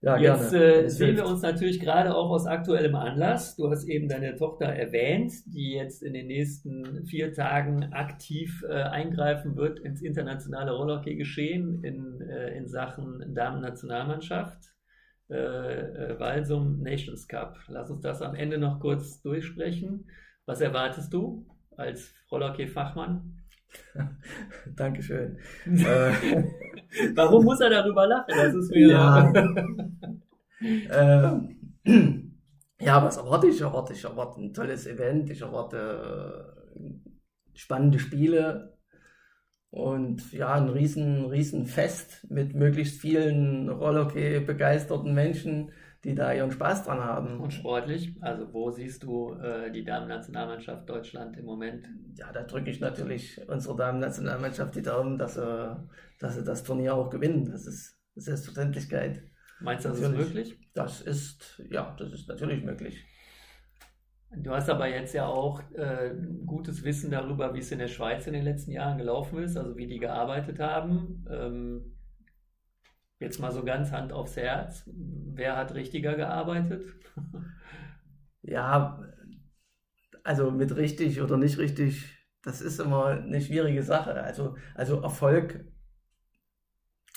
Ja, 0.00 0.16
Jetzt 0.16 0.52
äh, 0.52 0.88
sehen 0.88 1.16
wir 1.16 1.26
uns 1.26 1.42
natürlich 1.42 1.80
gerade 1.80 2.14
auch 2.14 2.30
aus 2.30 2.46
aktuellem 2.46 2.94
Anlass. 2.94 3.56
Du 3.56 3.68
hast 3.68 3.84
eben 3.84 4.08
deine 4.08 4.36
Tochter 4.36 4.66
erwähnt, 4.66 5.32
die 5.46 5.72
jetzt 5.72 6.04
in 6.04 6.14
den 6.14 6.28
nächsten 6.28 7.04
vier 7.04 7.32
Tagen 7.32 7.92
aktiv 7.92 8.64
äh, 8.68 8.74
eingreifen 8.74 9.56
wird 9.56 9.80
ins 9.80 10.00
internationale 10.00 10.70
Rollhockey-Geschehen 10.70 11.82
in, 11.82 12.20
äh, 12.20 12.56
in 12.56 12.68
Sachen 12.68 13.34
Damen-Nationalmannschaft. 13.34 14.72
Äh, 15.30 15.34
äh, 15.34 16.20
Walsum 16.20 16.80
Nations 16.80 17.26
Cup. 17.26 17.58
Lass 17.66 17.90
uns 17.90 18.00
das 18.00 18.22
am 18.22 18.34
Ende 18.34 18.56
noch 18.56 18.80
kurz 18.80 19.20
durchsprechen. 19.20 20.08
Was 20.46 20.60
erwartest 20.60 21.12
du 21.12 21.44
als 21.76 22.14
Rollhockey-Fachmann? 22.30 23.37
Dankeschön. 24.76 25.38
Warum 27.14 27.44
muss 27.44 27.60
er 27.60 27.70
darüber 27.70 28.06
lachen? 28.06 28.34
Das 28.36 28.54
ist 28.54 28.70
mir. 28.70 28.88
Ja, 28.88 29.32
äh, 30.60 31.38
ja 32.80 33.04
was 33.04 33.16
erwarte 33.16 33.48
ich? 33.48 33.56
Ich 33.56 33.60
erwarte, 33.62 33.92
ich 33.92 34.04
erwarte 34.04 34.40
ein 34.40 34.54
tolles 34.54 34.86
Event, 34.86 35.30
ich 35.30 35.40
erwarte 35.40 36.52
äh, 36.76 37.58
spannende 37.58 37.98
Spiele 37.98 38.78
und 39.70 40.32
ja, 40.32 40.54
ein 40.54 40.68
riesen, 40.68 41.26
riesen 41.26 41.66
Fest 41.66 42.26
mit 42.30 42.54
möglichst 42.54 43.00
vielen 43.00 43.68
Rollhockey-begeisterten 43.68 45.12
Menschen 45.12 45.72
die 46.04 46.14
da 46.14 46.32
ihren 46.32 46.50
Spaß 46.50 46.84
dran 46.84 47.00
haben. 47.00 47.40
Und 47.40 47.52
sportlich, 47.52 48.14
also 48.20 48.52
wo 48.52 48.70
siehst 48.70 49.02
du 49.02 49.34
äh, 49.34 49.70
die 49.72 49.84
Damen-Nationalmannschaft 49.84 50.88
Deutschland 50.88 51.36
im 51.36 51.44
Moment? 51.44 51.88
Ja, 52.14 52.32
da 52.32 52.44
drücke 52.44 52.70
ich 52.70 52.80
natürlich 52.80 53.40
unsere 53.48 53.76
Damen-Nationalmannschaft 53.76 54.74
die 54.76 54.82
Daumen, 54.82 55.18
dass 55.18 55.34
sie, 55.34 55.76
dass 56.20 56.36
sie 56.36 56.44
das 56.44 56.62
Turnier 56.62 56.94
auch 56.94 57.10
gewinnen. 57.10 57.50
Das 57.50 57.66
ist 57.66 57.98
Selbstverständlichkeit. 58.14 59.22
Meinst 59.60 59.84
du, 59.84 59.88
das 59.88 60.00
natürlich. 60.00 60.20
ist 60.20 60.34
möglich? 60.34 60.70
Das 60.74 61.00
ist, 61.00 61.62
ja, 61.68 61.96
das 61.98 62.12
ist 62.12 62.28
natürlich 62.28 62.62
möglich. 62.62 63.04
Du 64.36 64.50
hast 64.50 64.68
aber 64.68 64.88
jetzt 64.88 65.14
ja 65.14 65.26
auch 65.26 65.62
äh, 65.72 66.14
gutes 66.44 66.84
Wissen 66.84 67.10
darüber, 67.10 67.54
wie 67.54 67.60
es 67.60 67.72
in 67.72 67.78
der 67.78 67.88
Schweiz 67.88 68.26
in 68.26 68.34
den 68.34 68.44
letzten 68.44 68.72
Jahren 68.72 68.98
gelaufen 68.98 69.38
ist, 69.38 69.56
also 69.56 69.76
wie 69.76 69.86
die 69.86 69.98
gearbeitet 69.98 70.60
haben. 70.60 71.26
Ähm, 71.30 71.97
Jetzt 73.20 73.40
mal 73.40 73.50
so 73.50 73.64
ganz 73.64 73.90
Hand 73.90 74.12
aufs 74.12 74.36
Herz. 74.36 74.84
Wer 74.86 75.56
hat 75.56 75.74
richtiger 75.74 76.14
gearbeitet? 76.14 76.84
ja, 78.42 79.02
also 80.22 80.50
mit 80.50 80.76
richtig 80.76 81.20
oder 81.20 81.36
nicht 81.36 81.58
richtig, 81.58 82.16
das 82.42 82.60
ist 82.60 82.78
immer 82.78 83.06
eine 83.06 83.40
schwierige 83.40 83.82
Sache. 83.82 84.22
Also, 84.22 84.56
also 84.74 85.00
Erfolg, 85.00 85.64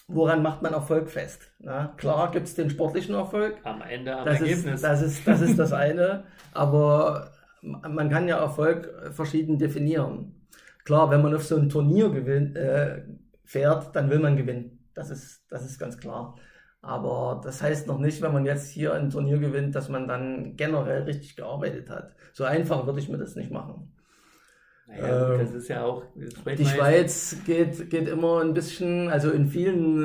woran 0.08 0.41
macht 0.41 0.64
man 0.64 0.74
Erfolg 0.74 1.10
fest? 1.10 1.54
Na, 1.60 1.93
klar 1.97 2.32
gibt 2.32 2.47
es 2.47 2.56
den 2.56 2.70
sportlichen 2.70 3.14
Erfolg. 3.14 3.58
Am 3.64 3.82
Ende 3.82 4.18
am 4.18 4.26
das 4.26 4.41
Ergebnis. 4.41 4.76
Ist, 4.76 4.84
das, 4.84 5.02
ist, 5.04 5.28
das 5.28 5.41
ist 5.41 5.60
das 5.60 5.72
eine. 5.74 6.24
aber 6.54 7.32
man 7.62 8.10
kann 8.10 8.28
ja 8.28 8.39
Erfolg 8.39 9.14
verschieden 9.14 9.60
definieren. 9.60 10.47
Klar, 10.84 11.12
wenn 11.12 11.22
man 11.22 11.36
auf 11.36 11.43
so 11.43 11.58
ein 11.58 11.70
Turnier 11.70 12.10
gewinnt, 12.10 12.58
äh, 12.58 13.04
fährt, 13.43 13.95
dann 13.95 14.10
will 14.10 14.20
man 14.20 14.36
gewinnen. 14.36 14.81
Das 14.94 15.10
ist, 15.10 15.46
das 15.50 15.66
ist 15.66 15.80
ganz 15.80 15.98
klar. 15.98 16.36
Aber 16.82 17.42
das 17.44 17.62
heißt 17.62 17.88
noch 17.88 18.00
nicht, 18.00 18.22
wenn 18.22 18.34
man 18.34 18.46
jetzt 18.46 18.72
hier 18.72 18.94
ein 18.94 19.12
Turnier 19.12 19.38
gewinnt, 19.38 19.76
dass 19.76 19.89
man 19.89 20.08
dann 20.08 20.56
generell 20.56 21.04
richtig 21.04 21.36
gearbeitet 21.36 21.89
hat. 21.89 22.16
So 22.34 22.44
einfach 22.44 22.86
würde 22.88 23.00
ich 23.00 23.10
mir 23.10 23.20
das 23.20 23.36
nicht 23.36 23.52
machen. 23.52 23.96
Naja, 24.88 25.34
ähm, 25.34 25.39
das 25.39 25.54
ist 25.54 25.68
ja 25.68 25.84
auch. 25.84 26.04
Die 26.16 26.66
Schweiz 26.66 27.38
geht, 27.46 27.89
geht 27.89 28.08
immer 28.08 28.42
ein 28.42 28.54
bisschen, 28.54 29.10
also 29.10 29.30
in 29.30 29.48
vielen, 29.48 30.02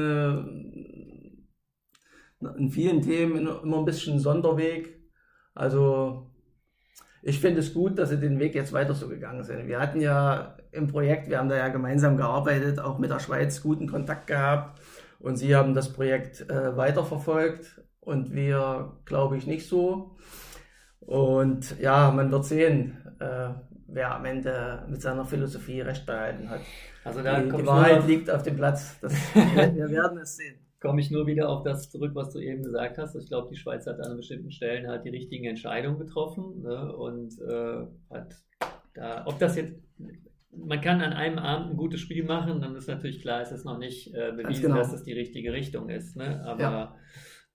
äh, 2.42 2.56
in 2.58 2.70
vielen 2.70 3.00
Themen 3.00 3.48
immer 3.48 3.78
ein 3.78 3.86
bisschen 3.86 4.20
Sonderweg. 4.20 5.00
Also 5.54 6.30
ich 7.22 7.40
finde 7.40 7.60
es 7.60 7.72
gut, 7.72 7.98
dass 7.98 8.10
sie 8.10 8.20
den 8.20 8.38
Weg 8.38 8.54
jetzt 8.54 8.74
weiter 8.74 8.94
so 8.94 9.08
gegangen 9.08 9.42
sind. 9.42 9.66
Wir 9.66 9.80
hatten 9.80 10.00
ja 10.00 10.56
im 10.76 10.86
Projekt, 10.86 11.28
wir 11.28 11.38
haben 11.38 11.48
da 11.48 11.56
ja 11.56 11.68
gemeinsam 11.68 12.16
gearbeitet, 12.16 12.78
auch 12.78 12.98
mit 12.98 13.10
der 13.10 13.20
Schweiz 13.20 13.62
guten 13.62 13.88
Kontakt 13.88 14.26
gehabt 14.26 14.80
und 15.18 15.36
sie 15.36 15.56
haben 15.56 15.74
das 15.74 15.92
Projekt 15.92 16.48
äh, 16.48 16.76
weiterverfolgt 16.76 17.82
und 18.00 18.32
wir, 18.32 18.92
glaube 19.04 19.36
ich, 19.36 19.46
nicht 19.46 19.66
so. 19.66 20.16
Und 21.00 21.78
ja, 21.80 22.10
man 22.10 22.30
wird 22.30 22.44
sehen, 22.44 22.98
äh, 23.18 23.48
wer 23.88 24.14
am 24.14 24.24
Ende 24.24 24.84
mit 24.88 25.02
seiner 25.02 25.24
Philosophie 25.24 25.80
recht 25.80 26.06
behalten 26.06 26.50
hat. 26.50 26.60
Also 27.04 27.22
da 27.22 27.40
die, 27.40 27.50
die 27.50 27.66
Wahrheit 27.66 28.06
liegt 28.06 28.30
auf 28.30 28.42
dem 28.42 28.56
Platz. 28.56 28.98
Das, 29.00 29.12
wir 29.34 29.88
werden 29.88 30.18
es 30.18 30.36
sehen 30.36 30.66
komme 30.86 31.00
ich 31.00 31.10
nur 31.10 31.26
wieder 31.26 31.48
auf 31.48 31.62
das 31.62 31.90
zurück, 31.90 32.12
was 32.14 32.32
du 32.32 32.38
eben 32.38 32.62
gesagt 32.62 32.98
hast. 32.98 33.16
Ich 33.16 33.26
glaube, 33.26 33.48
die 33.48 33.56
Schweiz 33.56 33.86
hat 33.86 34.00
an 34.00 34.16
bestimmten 34.16 34.50
Stellen 34.50 34.86
halt 34.86 35.04
die 35.04 35.10
richtigen 35.10 35.44
Entscheidungen 35.44 35.98
getroffen 35.98 36.62
ne? 36.62 36.94
und 36.94 37.40
äh, 37.40 37.86
hat 38.10 38.36
da, 38.94 39.26
ob 39.26 39.38
das 39.38 39.56
jetzt, 39.56 39.74
man 40.58 40.80
kann 40.80 41.00
an 41.00 41.12
einem 41.12 41.38
Abend 41.38 41.70
ein 41.70 41.76
gutes 41.76 42.00
Spiel 42.00 42.24
machen, 42.24 42.60
dann 42.60 42.74
ist 42.76 42.88
natürlich 42.88 43.20
klar, 43.20 43.40
es 43.40 43.52
ist 43.52 43.64
noch 43.64 43.78
nicht 43.78 44.14
äh, 44.14 44.32
bewiesen, 44.32 44.62
genau. 44.62 44.76
dass 44.76 44.92
es 44.92 45.02
die 45.02 45.12
richtige 45.12 45.52
Richtung 45.52 45.88
ist. 45.88 46.16
Ne? 46.16 46.42
Aber 46.44 46.60
ja. 46.60 46.96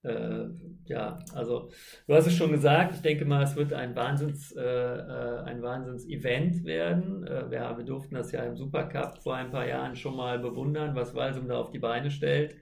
Äh, 0.04 0.50
ja, 0.86 1.20
also 1.36 1.70
du 2.08 2.14
hast 2.16 2.26
es 2.26 2.36
schon 2.36 2.52
gesagt, 2.52 2.96
ich 2.96 3.02
denke 3.02 3.24
mal, 3.24 3.44
es 3.44 3.56
wird 3.56 3.72
ein 3.72 3.96
Wahnsinns, 3.96 4.52
äh, 4.52 4.62
äh 4.62 5.44
ein 5.44 5.62
Wahnsinns-Event 5.62 6.66
werden. 6.66 7.24
Äh, 7.26 7.52
wir, 7.52 7.78
wir 7.78 7.86
durften 7.86 8.16
das 8.16 8.32
ja 8.32 8.44
im 8.44 8.56
Supercup 8.56 9.20
vor 9.22 9.36
ein 9.36 9.52
paar 9.52 9.68
Jahren 9.68 9.96
schon 9.96 10.16
mal 10.16 10.40
bewundern, 10.40 10.96
was 10.96 11.14
Walsum 11.14 11.48
da 11.48 11.60
auf 11.60 11.70
die 11.70 11.80
Beine 11.80 12.10
stellt. 12.10 12.56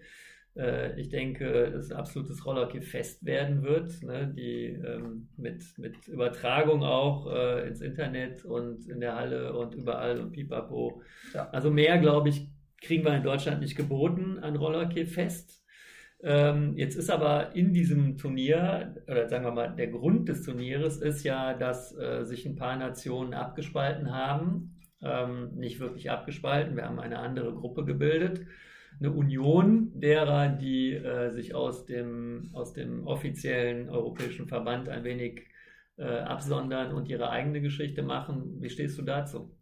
Äh, 0.56 1.00
ich 1.00 1.10
denke, 1.10 1.72
dass 1.72 1.92
ein 1.92 1.98
absolutes 1.98 2.46
Rollerkiff-Fest 2.46 3.26
werden 3.26 3.64
wird, 3.64 4.02
ne, 4.04 4.32
die 4.36 4.66
ähm, 4.66 5.30
mit, 5.38 5.64
mit 5.78 6.08
Übertragung 6.08 6.84
auch 6.84 7.32
äh, 7.32 7.68
ins 7.68 7.82
Internet 7.82 8.46
und 8.46 8.88
in 8.88 9.00
der 9.00 9.16
Halle 9.16 9.54
und 9.54 9.76
überall 9.76 10.20
und 10.20 10.32
pipapo. 10.32 11.02
Ja. 11.34 11.50
Also 11.52 11.72
mehr, 11.72 11.98
glaube 12.00 12.30
ich, 12.30 12.48
kriegen 12.82 13.04
wir 13.06 13.16
in 13.16 13.24
Deutschland 13.24 13.62
nicht 13.62 13.76
geboten 13.76 14.40
an 14.40 14.56
Rollerkiff-Fest. 14.56 15.64
Ähm, 16.22 16.76
jetzt 16.76 16.96
ist 16.96 17.10
aber 17.10 17.56
in 17.56 17.74
diesem 17.74 18.18
Turnier, 18.18 18.96
oder 19.08 19.30
sagen 19.30 19.46
wir 19.46 19.52
mal, 19.52 19.74
der 19.74 19.88
Grund 19.88 20.28
des 20.28 20.44
Turnieres 20.44 20.98
ist 20.98 21.24
ja, 21.24 21.54
dass 21.54 21.98
äh, 21.98 22.26
sich 22.26 22.46
ein 22.46 22.58
paar 22.58 22.76
Nationen 22.76 23.34
abgespalten 23.34 24.14
haben. 24.14 24.76
Ähm, 25.02 25.52
nicht 25.56 25.80
wirklich 25.80 26.12
abgespalten, 26.12 26.76
wir 26.76 26.84
haben 26.84 27.00
eine 27.00 27.20
andere 27.20 27.54
Gruppe 27.54 27.86
gebildet 27.86 28.46
eine 29.00 29.12
Union 29.12 29.92
derer, 30.00 30.50
die 30.50 30.94
äh, 30.94 31.30
sich 31.32 31.56
aus 31.56 31.86
dem, 31.86 32.50
aus 32.54 32.74
dem 32.74 33.08
offiziellen 33.08 33.90
europäischen 33.90 34.48
Verband 34.48 34.90
ein 34.90 35.04
wenig 35.04 35.48
äh, 35.98 36.20
absondern 36.20 36.94
und 36.94 37.08
ihre 37.08 37.30
eigene 37.30 37.62
Geschichte 37.62 38.04
machen. 38.04 38.62
Wie 38.62 38.70
stehst 38.70 38.98
du 38.98 39.04
dazu? 39.04 39.56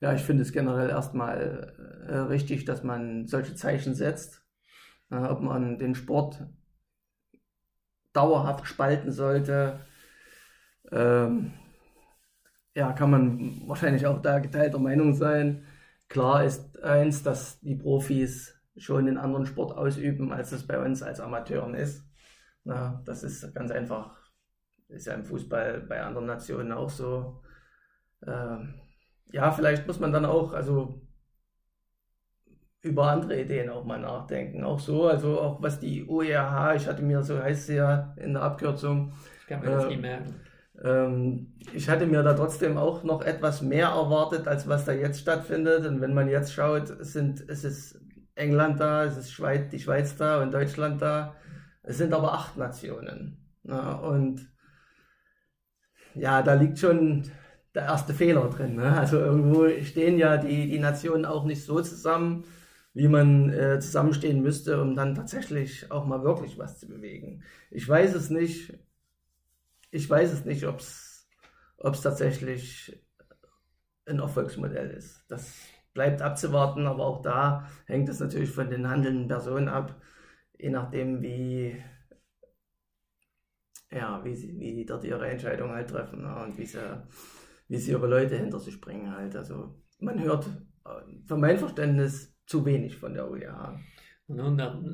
Ja, 0.00 0.14
ich 0.14 0.22
finde 0.22 0.42
es 0.42 0.52
generell 0.52 0.88
erstmal 0.88 1.74
äh, 2.08 2.16
richtig, 2.16 2.64
dass 2.64 2.82
man 2.82 3.26
solche 3.26 3.54
Zeichen 3.54 3.94
setzt. 3.94 4.42
ob 5.10 5.40
man 5.40 5.78
den 5.78 5.94
Sport 5.96 6.46
dauerhaft 8.12 8.66
spalten 8.66 9.10
sollte, 9.10 9.80
ähm, 10.92 11.52
ja, 12.74 12.92
kann 12.92 13.10
man 13.10 13.68
wahrscheinlich 13.68 14.06
auch 14.06 14.22
da 14.22 14.38
geteilter 14.38 14.78
Meinung 14.78 15.14
sein. 15.14 15.64
Klar 16.10 16.44
ist 16.44 16.82
eins, 16.82 17.22
dass 17.22 17.60
die 17.60 17.76
Profis 17.76 18.60
schon 18.76 19.06
einen 19.06 19.16
anderen 19.16 19.46
Sport 19.46 19.78
ausüben, 19.78 20.32
als 20.32 20.50
es 20.50 20.66
bei 20.66 20.84
uns 20.84 21.02
als 21.04 21.20
Amateuren 21.20 21.74
ist. 21.74 22.04
Na, 22.64 23.00
das 23.06 23.22
ist 23.22 23.54
ganz 23.54 23.70
einfach, 23.70 24.18
ist 24.88 25.06
ja 25.06 25.14
im 25.14 25.24
Fußball 25.24 25.82
bei 25.82 26.02
anderen 26.02 26.26
Nationen 26.26 26.72
auch 26.72 26.90
so. 26.90 27.42
Ähm, 28.26 28.74
ja, 29.30 29.52
vielleicht 29.52 29.86
muss 29.86 30.00
man 30.00 30.12
dann 30.12 30.24
auch, 30.24 30.52
also 30.52 31.00
über 32.82 33.08
andere 33.08 33.40
Ideen 33.40 33.70
auch 33.70 33.84
mal 33.84 34.00
nachdenken. 34.00 34.64
Auch 34.64 34.80
so, 34.80 35.06
also 35.06 35.40
auch 35.40 35.62
was 35.62 35.78
die 35.78 36.08
OERH, 36.08 36.74
ich 36.74 36.88
hatte 36.88 37.02
mir, 37.02 37.22
so 37.22 37.40
heißt 37.40 37.68
sie 37.68 37.76
ja 37.76 38.14
in 38.16 38.32
der 38.32 38.42
Abkürzung. 38.42 39.12
Ich 39.42 39.46
kann 39.46 39.60
mir 39.60 39.70
das 39.70 39.84
äh, 39.84 39.88
nie 39.88 39.96
merken. 39.98 40.34
Ähm, 40.82 41.54
ich 41.72 41.88
hatte 41.88 42.06
mir 42.06 42.22
da 42.22 42.34
trotzdem 42.34 42.76
auch 42.76 43.02
noch 43.04 43.22
etwas 43.22 43.62
mehr 43.62 43.88
erwartet, 43.88 44.48
als 44.48 44.68
was 44.68 44.84
da 44.84 44.92
jetzt 44.92 45.20
stattfindet. 45.20 45.86
Und 45.86 46.00
wenn 46.00 46.14
man 46.14 46.28
jetzt 46.28 46.52
schaut, 46.52 46.88
sind, 47.04 47.44
es 47.48 47.64
ist 47.64 48.00
England 48.34 48.80
da, 48.80 49.04
es 49.04 49.16
ist 49.16 49.32
Schweiz, 49.32 49.70
die 49.70 49.80
Schweiz 49.80 50.16
da 50.16 50.42
und 50.42 50.52
Deutschland 50.52 51.02
da. 51.02 51.34
Es 51.82 51.98
sind 51.98 52.12
aber 52.12 52.32
acht 52.34 52.56
Nationen. 52.56 53.38
Na, 53.62 53.94
und 53.94 54.48
ja, 56.14 56.42
da 56.42 56.54
liegt 56.54 56.78
schon 56.78 57.30
der 57.74 57.84
erste 57.84 58.14
Fehler 58.14 58.48
drin. 58.48 58.76
Ne? 58.76 58.98
Also 58.98 59.18
irgendwo 59.18 59.68
stehen 59.82 60.18
ja 60.18 60.36
die, 60.36 60.68
die 60.68 60.78
Nationen 60.78 61.24
auch 61.24 61.44
nicht 61.44 61.64
so 61.64 61.80
zusammen, 61.80 62.44
wie 62.94 63.08
man 63.08 63.50
äh, 63.50 63.78
zusammenstehen 63.80 64.42
müsste, 64.42 64.80
um 64.80 64.96
dann 64.96 65.14
tatsächlich 65.14 65.90
auch 65.92 66.06
mal 66.06 66.24
wirklich 66.24 66.58
was 66.58 66.80
zu 66.80 66.88
bewegen. 66.88 67.42
Ich 67.70 67.88
weiß 67.88 68.14
es 68.14 68.30
nicht 68.30 68.74
ich 69.90 70.08
weiß 70.08 70.32
es 70.32 70.44
nicht, 70.44 70.66
ob 70.66 70.80
es 70.80 71.26
tatsächlich 72.02 73.00
ein 74.06 74.18
Erfolgsmodell 74.18 74.90
ist. 74.90 75.24
Das 75.28 75.54
bleibt 75.92 76.22
abzuwarten, 76.22 76.86
aber 76.86 77.04
auch 77.04 77.22
da 77.22 77.68
hängt 77.86 78.08
es 78.08 78.20
natürlich 78.20 78.50
von 78.50 78.70
den 78.70 78.88
handelnden 78.88 79.28
Personen 79.28 79.68
ab. 79.68 80.00
je 80.58 80.70
nachdem, 80.70 81.22
wie, 81.22 81.82
ja, 83.90 84.22
wie, 84.24 84.34
sie, 84.34 84.58
wie 84.58 84.74
die 84.74 84.86
dort 84.86 85.04
ihre 85.04 85.28
Entscheidung 85.28 85.70
halt 85.70 85.88
treffen 85.88 86.22
ne? 86.22 86.42
und 86.44 86.58
wie 86.58 86.66
sie, 86.66 87.02
wie 87.68 87.78
sie 87.78 87.92
über 87.92 88.08
Leute 88.08 88.36
hinter 88.36 88.60
sich 88.60 88.80
bringen 88.80 89.10
halt. 89.14 89.34
Also 89.36 89.82
man 89.98 90.22
hört 90.22 90.46
äh, 90.84 91.26
für 91.26 91.36
mein 91.36 91.58
Verständnis 91.58 92.36
zu 92.46 92.64
wenig 92.64 92.96
von 92.96 93.14
der 93.14 93.30
UEA. 93.30 93.80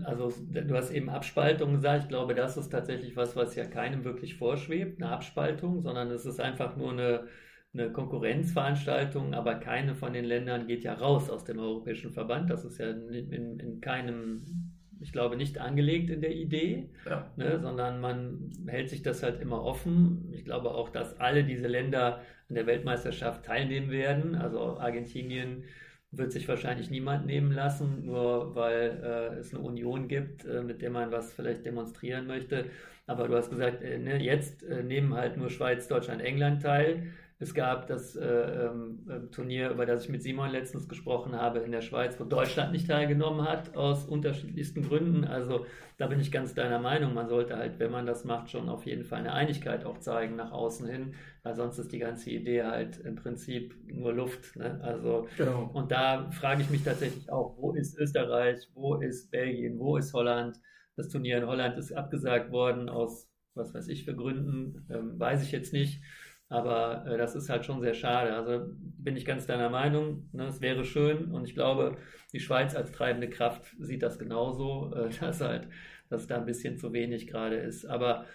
Also 0.05 0.33
du 0.51 0.75
hast 0.75 0.91
eben 0.91 1.09
Abspaltung 1.11 1.73
gesagt. 1.73 2.05
Ich 2.05 2.09
glaube, 2.09 2.35
das 2.35 2.57
ist 2.57 2.71
tatsächlich 2.71 3.17
was, 3.17 3.37
was 3.37 3.55
ja 3.55 3.65
keinem 3.65 4.05
wirklich 4.05 4.37
vorschwebt, 4.37 5.03
eine 5.03 5.13
Abspaltung, 5.13 5.83
sondern 5.83 6.11
es 6.11 6.25
ist 6.25 6.41
einfach 6.41 6.77
nur 6.77 6.93
eine, 6.93 7.27
eine 7.75 7.93
Konkurrenzveranstaltung, 7.93 9.35
aber 9.35 9.57
keine 9.57 9.95
von 9.95 10.13
den 10.13 10.25
Ländern 10.25 10.67
geht 10.67 10.85
ja 10.85 10.95
raus 10.95 11.29
aus 11.29 11.45
dem 11.45 11.59
Europäischen 11.59 12.13
Verband. 12.13 12.51
Das 12.51 12.65
ist 12.65 12.79
ja 12.79 12.91
in, 12.91 13.59
in 13.59 13.81
keinem 13.81 14.73
ich 15.01 15.13
glaube, 15.13 15.37
nicht 15.37 15.59
angelegt 15.59 16.11
in 16.11 16.21
der 16.21 16.35
Idee, 16.35 16.89
ja. 17.09 17.31
ne, 17.37 17.61
sondern 17.61 18.01
man 18.01 18.51
hält 18.67 18.89
sich 18.89 19.03
das 19.03 19.23
halt 19.23 19.41
immer 19.41 19.63
offen. 19.63 20.33
Ich 20.33 20.45
glaube 20.45 20.71
auch, 20.71 20.89
dass 20.89 21.19
alle 21.21 21.45
diese 21.45 21.69
Länder 21.69 22.21
an 22.49 22.55
der 22.55 22.67
Weltmeisterschaft 22.67 23.45
teilnehmen 23.45 23.91
werden. 23.91 24.35
Also 24.35 24.79
Argentinien 24.79 25.65
wird 26.11 26.33
sich 26.33 26.49
wahrscheinlich 26.49 26.91
niemand 26.91 27.27
nehmen 27.27 27.53
lassen, 27.53 28.07
nur 28.07 28.55
weil 28.55 29.01
äh, 29.03 29.39
es 29.39 29.53
eine 29.55 29.63
Union 29.63 30.09
gibt, 30.09 30.45
äh, 30.45 30.63
mit 30.63 30.83
der 30.83 30.91
man 30.91 31.13
was 31.13 31.33
vielleicht 31.33 31.65
demonstrieren 31.67 32.27
möchte. 32.27 32.71
Aber 33.07 33.29
du 33.29 33.37
hast 33.37 33.51
gesagt, 33.51 33.83
äh, 33.83 33.99
ne, 33.99 34.23
jetzt 34.23 34.63
äh, 34.65 34.83
nehmen 34.83 35.15
halt 35.15 35.37
nur 35.37 35.51
Schweiz, 35.51 35.89
Deutschland, 35.89 36.23
England 36.23 36.63
teil. 36.63 37.13
Es 37.39 37.53
gab 37.53 37.87
das 37.87 38.17
äh, 38.17 38.25
ähm, 38.27 39.07
äh, 39.09 39.31
Turnier, 39.31 39.71
über 39.71 39.85
das 39.85 40.05
ich 40.05 40.09
mit 40.09 40.23
Simon 40.23 40.51
letztens 40.51 40.89
gesprochen 40.89 41.35
habe, 41.35 41.59
in 41.59 41.71
der 41.71 41.83
Schweiz, 41.83 42.19
wo 42.19 42.25
Deutschland 42.25 42.73
nicht 42.73 42.89
teilgenommen 42.89 43.47
hat, 43.47 43.77
aus 43.77 44.07
unterschiedlichsten 44.07 44.83
Gründen. 44.83 45.25
Also 45.25 45.67
da 45.99 46.07
bin 46.07 46.19
ich 46.19 46.33
ganz 46.33 46.55
deiner 46.55 46.79
Meinung. 46.79 47.13
Man 47.13 47.29
sollte 47.29 47.59
halt, 47.59 47.79
wenn 47.79 47.91
man 47.91 48.07
das 48.07 48.25
macht, 48.25 48.51
schon 48.51 48.71
auf 48.71 48.87
jeden 48.87 49.05
Fall 49.05 49.19
eine 49.19 49.35
Einigkeit 49.35 49.85
auch 49.85 49.99
zeigen 49.99 50.37
nach 50.37 50.51
außen 50.51 50.89
hin, 50.89 51.15
weil 51.43 51.55
sonst 51.55 51.79
ist 51.79 51.93
die 51.93 51.99
ganze 51.99 52.31
Idee 52.31 52.63
halt 52.63 53.01
im 53.01 53.17
Prinzip 53.17 53.75
nur 53.87 54.15
Luft. 54.15 54.57
Ne? 54.57 54.81
Also, 54.83 55.29
genau. 55.37 55.71
Und 55.75 55.93
da 55.93 56.31
frage 56.31 56.63
ich 56.63 56.71
mich 56.71 56.85
tatsächlich 56.85 57.31
auch, 57.31 57.59
wo 57.59 57.73
ist 57.73 57.99
Österreich, 57.99 58.67
wo 58.73 58.95
ist 58.95 59.31
Belgien, 59.31 59.79
wo 59.79 59.99
ist 59.99 60.15
Holland? 60.15 60.57
Das 60.97 61.11
Turnier 61.11 61.37
in 61.37 61.47
Holland 61.47 61.77
ist 61.77 61.93
abgesagt 61.93 62.51
worden 62.51 62.89
aus 62.89 63.29
was 63.57 63.75
weiß 63.75 63.89
ich 63.89 64.05
für 64.05 64.15
Gründen, 64.15 64.87
ähm, 64.91 65.19
weiß 65.19 65.43
ich 65.43 65.51
jetzt 65.51 65.73
nicht. 65.73 66.03
Aber 66.49 67.05
äh, 67.07 67.19
das 67.19 67.35
ist 67.35 67.49
halt 67.49 67.65
schon 67.65 67.81
sehr 67.81 67.95
schade. 67.95 68.35
Also 68.35 68.67
bin 68.99 69.17
ich 69.17 69.25
ganz 69.25 69.47
deiner 69.47 69.69
Meinung. 69.69 70.29
Ne? 70.33 70.47
Es 70.47 70.61
wäre 70.61 70.85
schön 70.85 71.33
und 71.33 71.45
ich 71.45 71.55
glaube, 71.55 71.97
die 72.33 72.41
Schweiz 72.41 72.75
als 72.77 72.93
treibende 72.93 73.29
Kraft 73.29 73.75
sieht 73.81 74.03
das 74.03 74.19
genauso, 74.19 74.95
äh, 74.95 75.09
dass 75.21 75.41
halt, 75.41 75.69
dass 76.09 76.27
da 76.27 76.37
ein 76.37 76.47
bisschen 76.47 76.79
zu 76.79 76.93
wenig 76.93 77.27
gerade 77.27 77.57
ist. 77.57 77.85
Aber 77.85 78.27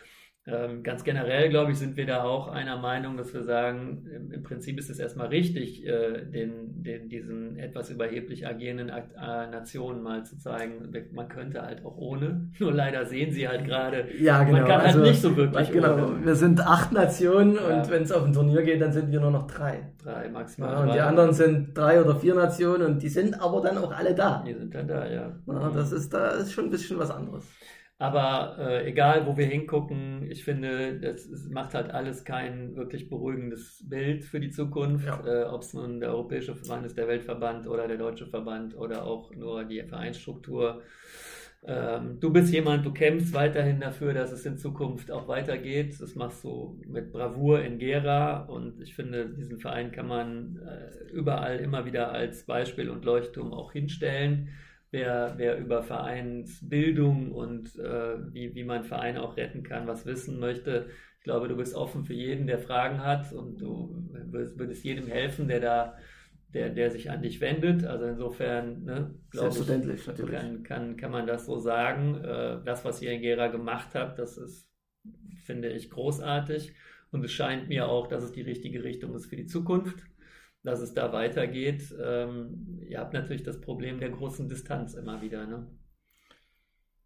ganz 0.83 1.03
generell, 1.03 1.49
glaube 1.49 1.71
ich, 1.71 1.77
sind 1.77 1.97
wir 1.97 2.05
da 2.05 2.23
auch 2.23 2.47
einer 2.47 2.77
Meinung, 2.77 3.17
dass 3.17 3.33
wir 3.33 3.43
sagen, 3.43 4.05
im, 4.31 4.43
Prinzip 4.43 4.77
ist 4.79 4.89
es 4.89 4.99
erstmal 4.99 5.27
richtig, 5.27 5.85
äh, 5.85 6.25
den, 6.25 6.83
den, 6.83 7.09
diesen 7.09 7.57
etwas 7.57 7.89
überheblich 7.89 8.47
agierenden 8.47 8.89
äh, 8.89 9.01
Nationen 9.47 10.01
mal 10.01 10.25
zu 10.25 10.37
zeigen, 10.37 10.91
man 11.13 11.27
könnte 11.29 11.61
halt 11.61 11.85
auch 11.85 11.97
ohne. 11.97 12.49
Nur 12.59 12.73
leider 12.73 13.05
sehen 13.05 13.31
sie 13.31 13.47
halt 13.47 13.65
gerade, 13.65 14.05
ja, 14.19 14.43
genau. 14.43 14.59
man 14.59 14.67
kann 14.67 14.77
halt 14.79 14.87
also, 14.87 15.01
nicht 15.01 15.21
so 15.21 15.35
wirklich 15.35 15.71
genau. 15.71 15.93
ohne. 15.93 16.25
Wir 16.25 16.35
sind 16.35 16.59
acht 16.59 16.91
Nationen 16.91 17.55
ja. 17.55 17.61
und 17.61 17.89
wenn 17.89 18.03
es 18.03 18.11
auf 18.11 18.25
ein 18.25 18.33
Turnier 18.33 18.63
geht, 18.63 18.81
dann 18.81 18.91
sind 18.91 19.11
wir 19.11 19.19
nur 19.19 19.31
noch 19.31 19.47
drei. 19.47 19.91
Drei 20.03 20.29
maximal. 20.29 20.71
Ja, 20.71 20.81
und 20.81 20.93
die 20.93 20.99
anderen 20.99 21.33
sind 21.33 21.77
drei 21.77 22.01
oder 22.01 22.15
vier 22.15 22.35
Nationen 22.35 22.83
und 22.83 23.03
die 23.03 23.09
sind 23.09 23.39
aber 23.41 23.61
dann 23.61 23.77
auch 23.77 23.91
alle 23.91 24.15
da. 24.15 24.43
Die 24.45 24.53
sind 24.53 24.73
dann 24.73 24.87
da, 24.87 25.07
ja. 25.07 25.31
ja 25.47 25.71
das 25.73 25.91
ist, 25.91 26.13
da 26.13 26.31
ist 26.31 26.51
schon 26.51 26.65
ein 26.65 26.71
bisschen 26.71 26.97
was 26.97 27.11
anderes. 27.11 27.45
Aber 28.01 28.57
äh, 28.57 28.89
egal, 28.89 29.27
wo 29.27 29.37
wir 29.37 29.45
hingucken, 29.45 30.25
ich 30.31 30.43
finde, 30.43 30.99
das 30.99 31.29
macht 31.51 31.75
halt 31.75 31.91
alles 31.91 32.25
kein 32.25 32.75
wirklich 32.75 33.07
beruhigendes 33.11 33.87
Bild 33.87 34.25
für 34.25 34.39
die 34.39 34.49
Zukunft. 34.49 35.05
Ja. 35.05 35.23
Äh, 35.23 35.43
Ob 35.43 35.61
es 35.61 35.75
nun 35.75 35.99
der 35.99 36.09
Europäische 36.09 36.55
Verband 36.55 36.87
ist, 36.87 36.97
der 36.97 37.07
Weltverband 37.07 37.67
oder 37.67 37.87
der 37.87 37.97
Deutsche 37.97 38.25
Verband 38.25 38.75
oder 38.75 39.05
auch 39.05 39.31
nur 39.35 39.65
die 39.65 39.83
Vereinsstruktur. 39.83 40.81
Ähm, 41.63 42.19
du 42.19 42.33
bist 42.33 42.51
jemand, 42.51 42.87
du 42.87 42.91
kämpfst 42.91 43.35
weiterhin 43.35 43.79
dafür, 43.79 44.15
dass 44.15 44.31
es 44.31 44.47
in 44.47 44.57
Zukunft 44.57 45.11
auch 45.11 45.27
weitergeht. 45.27 46.01
Das 46.01 46.15
machst 46.15 46.43
du 46.43 46.81
mit 46.87 47.11
Bravour 47.11 47.61
in 47.61 47.77
Gera 47.77 48.45
und 48.45 48.81
ich 48.81 48.95
finde, 48.95 49.29
diesen 49.29 49.59
Verein 49.59 49.91
kann 49.91 50.07
man 50.07 50.59
äh, 50.65 51.11
überall 51.11 51.59
immer 51.59 51.85
wieder 51.85 52.11
als 52.11 52.47
Beispiel 52.47 52.89
und 52.89 53.05
Leuchtturm 53.05 53.53
auch 53.53 53.73
hinstellen 53.73 54.49
wer, 54.91 55.33
wer 55.37 55.57
über 55.57 55.81
Vereinsbildung 55.81 57.31
und 57.31 57.77
äh, 57.79 58.33
wie, 58.33 58.53
wie 58.53 58.63
man 58.63 58.83
Vereine 58.83 59.23
auch 59.23 59.37
retten 59.37 59.63
kann, 59.63 59.87
was 59.87 60.05
wissen 60.05 60.39
möchte. 60.39 60.89
Ich 61.17 61.23
glaube, 61.23 61.47
du 61.47 61.55
bist 61.55 61.75
offen 61.75 62.03
für 62.03 62.13
jeden, 62.13 62.47
der 62.47 62.59
Fragen 62.59 63.03
hat 63.03 63.31
und 63.31 63.61
du 63.61 64.09
würdest 64.11 64.83
jedem 64.83 65.07
helfen, 65.07 65.47
der 65.47 65.59
da, 65.59 65.97
der, 66.53 66.69
der 66.69 66.91
sich 66.91 67.09
an 67.09 67.21
dich 67.21 67.39
wendet. 67.39 67.85
Also 67.85 68.05
insofern, 68.05 68.83
ne, 68.83 69.15
Selbstverständlich, 69.31 70.01
ich, 70.01 70.07
natürlich. 70.07 70.39
Kann, 70.39 70.63
kann, 70.63 70.97
kann 70.97 71.11
man 71.11 71.27
das 71.27 71.45
so 71.45 71.57
sagen. 71.57 72.15
Äh, 72.23 72.63
das, 72.65 72.83
was 72.83 73.01
ihr 73.01 73.11
in 73.11 73.21
Gera 73.21 73.47
gemacht 73.47 73.89
habt, 73.93 74.19
das 74.19 74.37
ist, 74.37 74.69
finde 75.45 75.69
ich, 75.69 75.89
großartig. 75.89 76.73
Und 77.11 77.23
es 77.23 77.31
scheint 77.31 77.69
mir 77.69 77.87
auch, 77.87 78.07
dass 78.07 78.23
es 78.23 78.31
die 78.31 78.41
richtige 78.41 78.83
Richtung 78.83 79.13
ist 79.15 79.27
für 79.27 79.35
die 79.35 79.45
Zukunft 79.45 80.03
dass 80.63 80.79
es 80.79 80.93
da 80.93 81.11
weitergeht. 81.11 81.93
Ähm, 82.01 82.79
ihr 82.87 82.99
habt 82.99 83.13
natürlich 83.13 83.43
das 83.43 83.59
Problem 83.59 83.99
der 83.99 84.09
großen 84.09 84.47
Distanz 84.47 84.93
immer 84.93 85.21
wieder. 85.21 85.45
Ne? 85.45 85.67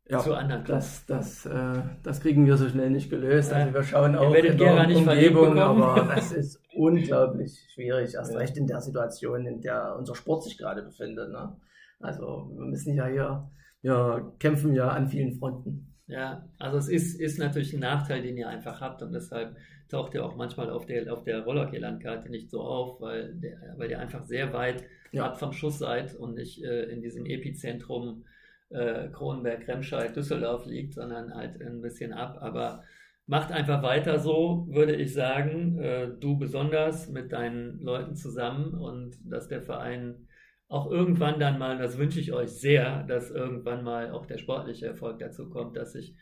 Ja, 0.08 0.20
zu 0.20 0.36
anderen 0.36 0.64
das, 0.66 1.06
das, 1.08 1.48
äh, 1.48 1.82
das 2.04 2.20
kriegen 2.20 2.46
wir 2.46 2.58
so 2.58 2.70
schnell 2.70 2.92
nicht 2.92 3.10
gelöst. 3.10 3.52
Also 3.52 3.74
wir 3.74 3.84
schauen 3.84 4.16
auch 4.16 4.34
in 4.36 4.58
der 4.58 4.88
Umgebung, 4.96 5.58
aber 5.58 6.08
das 6.16 6.32
ist 6.32 6.62
unglaublich 6.76 7.68
schwierig, 7.74 8.14
erst 8.14 8.34
ja. 8.34 8.38
recht 8.38 8.56
in 8.58 8.68
der 8.68 8.82
Situation, 8.82 9.48
in 9.48 9.62
der 9.62 9.96
unser 9.98 10.14
Sport 10.14 10.44
sich 10.44 10.60
gerade 10.60 10.84
befindet. 10.84 11.32
Ne? 11.32 11.56
Also 12.00 12.52
wir 12.54 12.66
müssen 12.66 12.94
ja 12.94 13.08
hier, 13.08 13.50
wir 13.82 14.34
kämpfen 14.38 14.76
ja 14.76 14.90
an 14.90 15.08
vielen 15.08 15.40
Fronten. 15.40 15.95
Ja, 16.08 16.48
also 16.60 16.78
es 16.78 16.88
ist, 16.88 17.20
ist 17.20 17.40
natürlich 17.40 17.74
ein 17.74 17.80
Nachteil, 17.80 18.22
den 18.22 18.38
ihr 18.38 18.48
einfach 18.48 18.80
habt 18.80 19.02
und 19.02 19.12
deshalb 19.12 19.58
taucht 19.90 20.14
er 20.14 20.26
auch 20.26 20.36
manchmal 20.36 20.70
auf 20.70 20.86
der, 20.86 21.12
auf 21.12 21.24
der 21.24 21.44
Rollerkey-Landkarte 21.44 22.30
nicht 22.30 22.52
so 22.52 22.62
auf, 22.62 23.02
weil, 23.02 23.34
der, 23.36 23.74
weil 23.78 23.90
ihr 23.90 24.00
einfach 24.00 24.24
sehr 24.26 24.54
weit 24.54 24.84
ja. 25.12 25.26
ab 25.26 25.40
vom 25.40 25.52
Schuss 25.52 25.80
seid 25.80 26.16
und 26.16 26.36
nicht 26.36 26.64
äh, 26.64 26.84
in 26.86 27.02
diesem 27.02 27.26
Epizentrum 27.26 28.26
äh, 28.70 29.10
Kronenberg, 29.10 29.68
Remscheid, 29.68 30.16
Düsseldorf 30.16 30.66
liegt, 30.66 30.94
sondern 30.94 31.34
halt 31.34 31.62
ein 31.62 31.82
bisschen 31.82 32.14
ab. 32.14 32.38
Aber 32.42 32.84
macht 33.28 33.52
einfach 33.52 33.82
weiter 33.82 34.20
so, 34.20 34.68
würde 34.70 34.96
ich 34.96 35.14
sagen. 35.14 35.80
Äh, 35.80 36.10
du 36.20 36.38
besonders 36.38 37.10
mit 37.10 37.32
deinen 37.32 37.80
Leuten 37.80 38.16
zusammen 38.16 38.74
und 38.74 39.18
dass 39.24 39.48
der 39.48 39.62
Verein 39.62 40.28
auch 40.68 40.90
irgendwann 40.90 41.40
dann 41.40 41.60
mal, 41.60 41.78
das 41.78 41.98
wünsche 41.98 42.20
ich 42.20 42.34
euch 42.34 42.50
sehr, 42.50 43.04
dass 43.04 43.32
irgendwann 43.32 43.84
mal 43.84 44.12
auch 44.12 44.26
der 44.26 44.38
sportliche 44.38 44.88
Erfolg 44.88 45.20
dazu 45.20 45.50
kommt, 45.50 45.78
dass 45.78 45.94
sich 45.94 46.16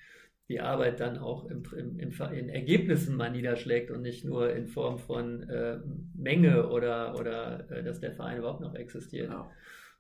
die 0.49 0.59
Arbeit 0.59 0.99
dann 0.99 1.17
auch 1.17 1.45
im, 1.45 1.63
im, 1.77 1.99
im, 1.99 2.11
in 2.33 2.49
Ergebnissen 2.49 3.15
mal 3.15 3.31
niederschlägt 3.31 3.91
und 3.91 4.01
nicht 4.01 4.25
nur 4.25 4.53
in 4.53 4.67
Form 4.67 4.97
von 4.99 5.49
äh, 5.49 5.79
Menge 6.13 6.69
oder, 6.69 7.17
oder 7.17 7.71
äh, 7.71 7.83
dass 7.83 8.01
der 8.01 8.11
Verein 8.11 8.39
überhaupt 8.39 8.59
noch 8.59 8.75
existiert. 8.75 9.31
Ja. 9.31 9.49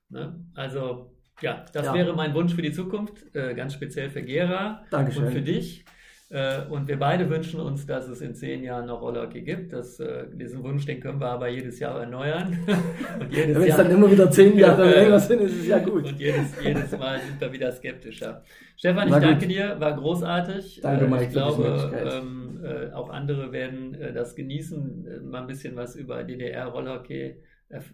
Ne? 0.09 0.45
Also 0.53 1.15
ja, 1.41 1.65
das 1.71 1.87
ja. 1.87 1.93
wäre 1.93 2.13
mein 2.13 2.33
Wunsch 2.33 2.53
für 2.53 2.61
die 2.61 2.73
Zukunft, 2.73 3.33
äh, 3.35 3.53
ganz 3.55 3.73
speziell 3.73 4.09
für 4.09 4.21
Gera 4.21 4.83
Dankeschön. 4.91 5.25
und 5.25 5.31
für 5.31 5.41
dich. 5.41 5.85
Äh, 6.33 6.65
und 6.67 6.87
wir 6.87 6.97
beide 6.97 7.29
wünschen 7.29 7.59
uns, 7.59 7.85
dass 7.85 8.07
es 8.07 8.19
in 8.21 8.33
zehn 8.33 8.63
Jahren 8.63 8.87
noch 8.87 9.03
Rollhockey 9.03 9.43
gibt. 9.43 9.71
Das, 9.71 9.99
äh, 9.99 10.25
diesen 10.33 10.63
Wunsch, 10.63 10.83
den 10.83 10.99
können 10.99 11.21
wir 11.21 11.27
aber 11.27 11.47
jedes 11.47 11.77
Jahr 11.77 11.99
erneuern. 11.99 12.57
Wenn 13.29 13.55
es 13.55 13.77
dann 13.77 13.91
immer 13.91 14.09
wieder 14.09 14.31
zehn 14.31 14.57
Jahre 14.57 14.89
länger 14.95 15.19
sind, 15.19 15.41
ist 15.41 15.59
es 15.59 15.67
ja 15.67 15.77
gut. 15.77 16.07
Und 16.07 16.19
jedes, 16.19 16.59
jedes 16.59 16.97
Mal 16.97 17.19
sind 17.19 17.39
wir 17.39 17.53
wieder 17.53 17.71
skeptischer. 17.71 18.43
Stefan, 18.75 19.09
ich 19.09 19.13
danke 19.13 19.47
dir, 19.47 19.79
war 19.79 19.95
großartig. 19.95 20.79
Danke, 20.81 21.05
Mike. 21.05 21.25
Ich 21.25 21.29
glaube, 21.29 21.91
ähm, 22.03 22.59
äh, 22.63 22.91
auch 22.93 23.11
andere 23.11 23.51
werden 23.51 23.93
äh, 23.93 24.11
das 24.11 24.35
genießen, 24.35 25.05
äh, 25.05 25.19
mal 25.19 25.41
ein 25.41 25.47
bisschen 25.47 25.75
was 25.75 25.95
über 25.95 26.23
DDR-Rollhockey 26.23 27.43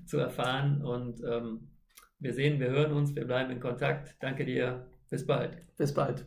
zu 0.06 0.18
erfahren. 0.18 0.82
Und 0.82 1.22
ähm, 1.30 1.68
wir 2.20 2.34
sehen, 2.34 2.62
wir 2.62 2.70
hören 2.70 2.94
uns, 2.94 3.14
wir 3.18 3.26
bleiben 3.26 3.52
in 3.52 3.60
Kontakt. 3.60 4.16
Danke 4.22 4.46
dir. 4.46 4.88
Bis 5.10 5.26
bald. 5.26 5.58
Bis 5.76 5.94
bald. 5.94 6.26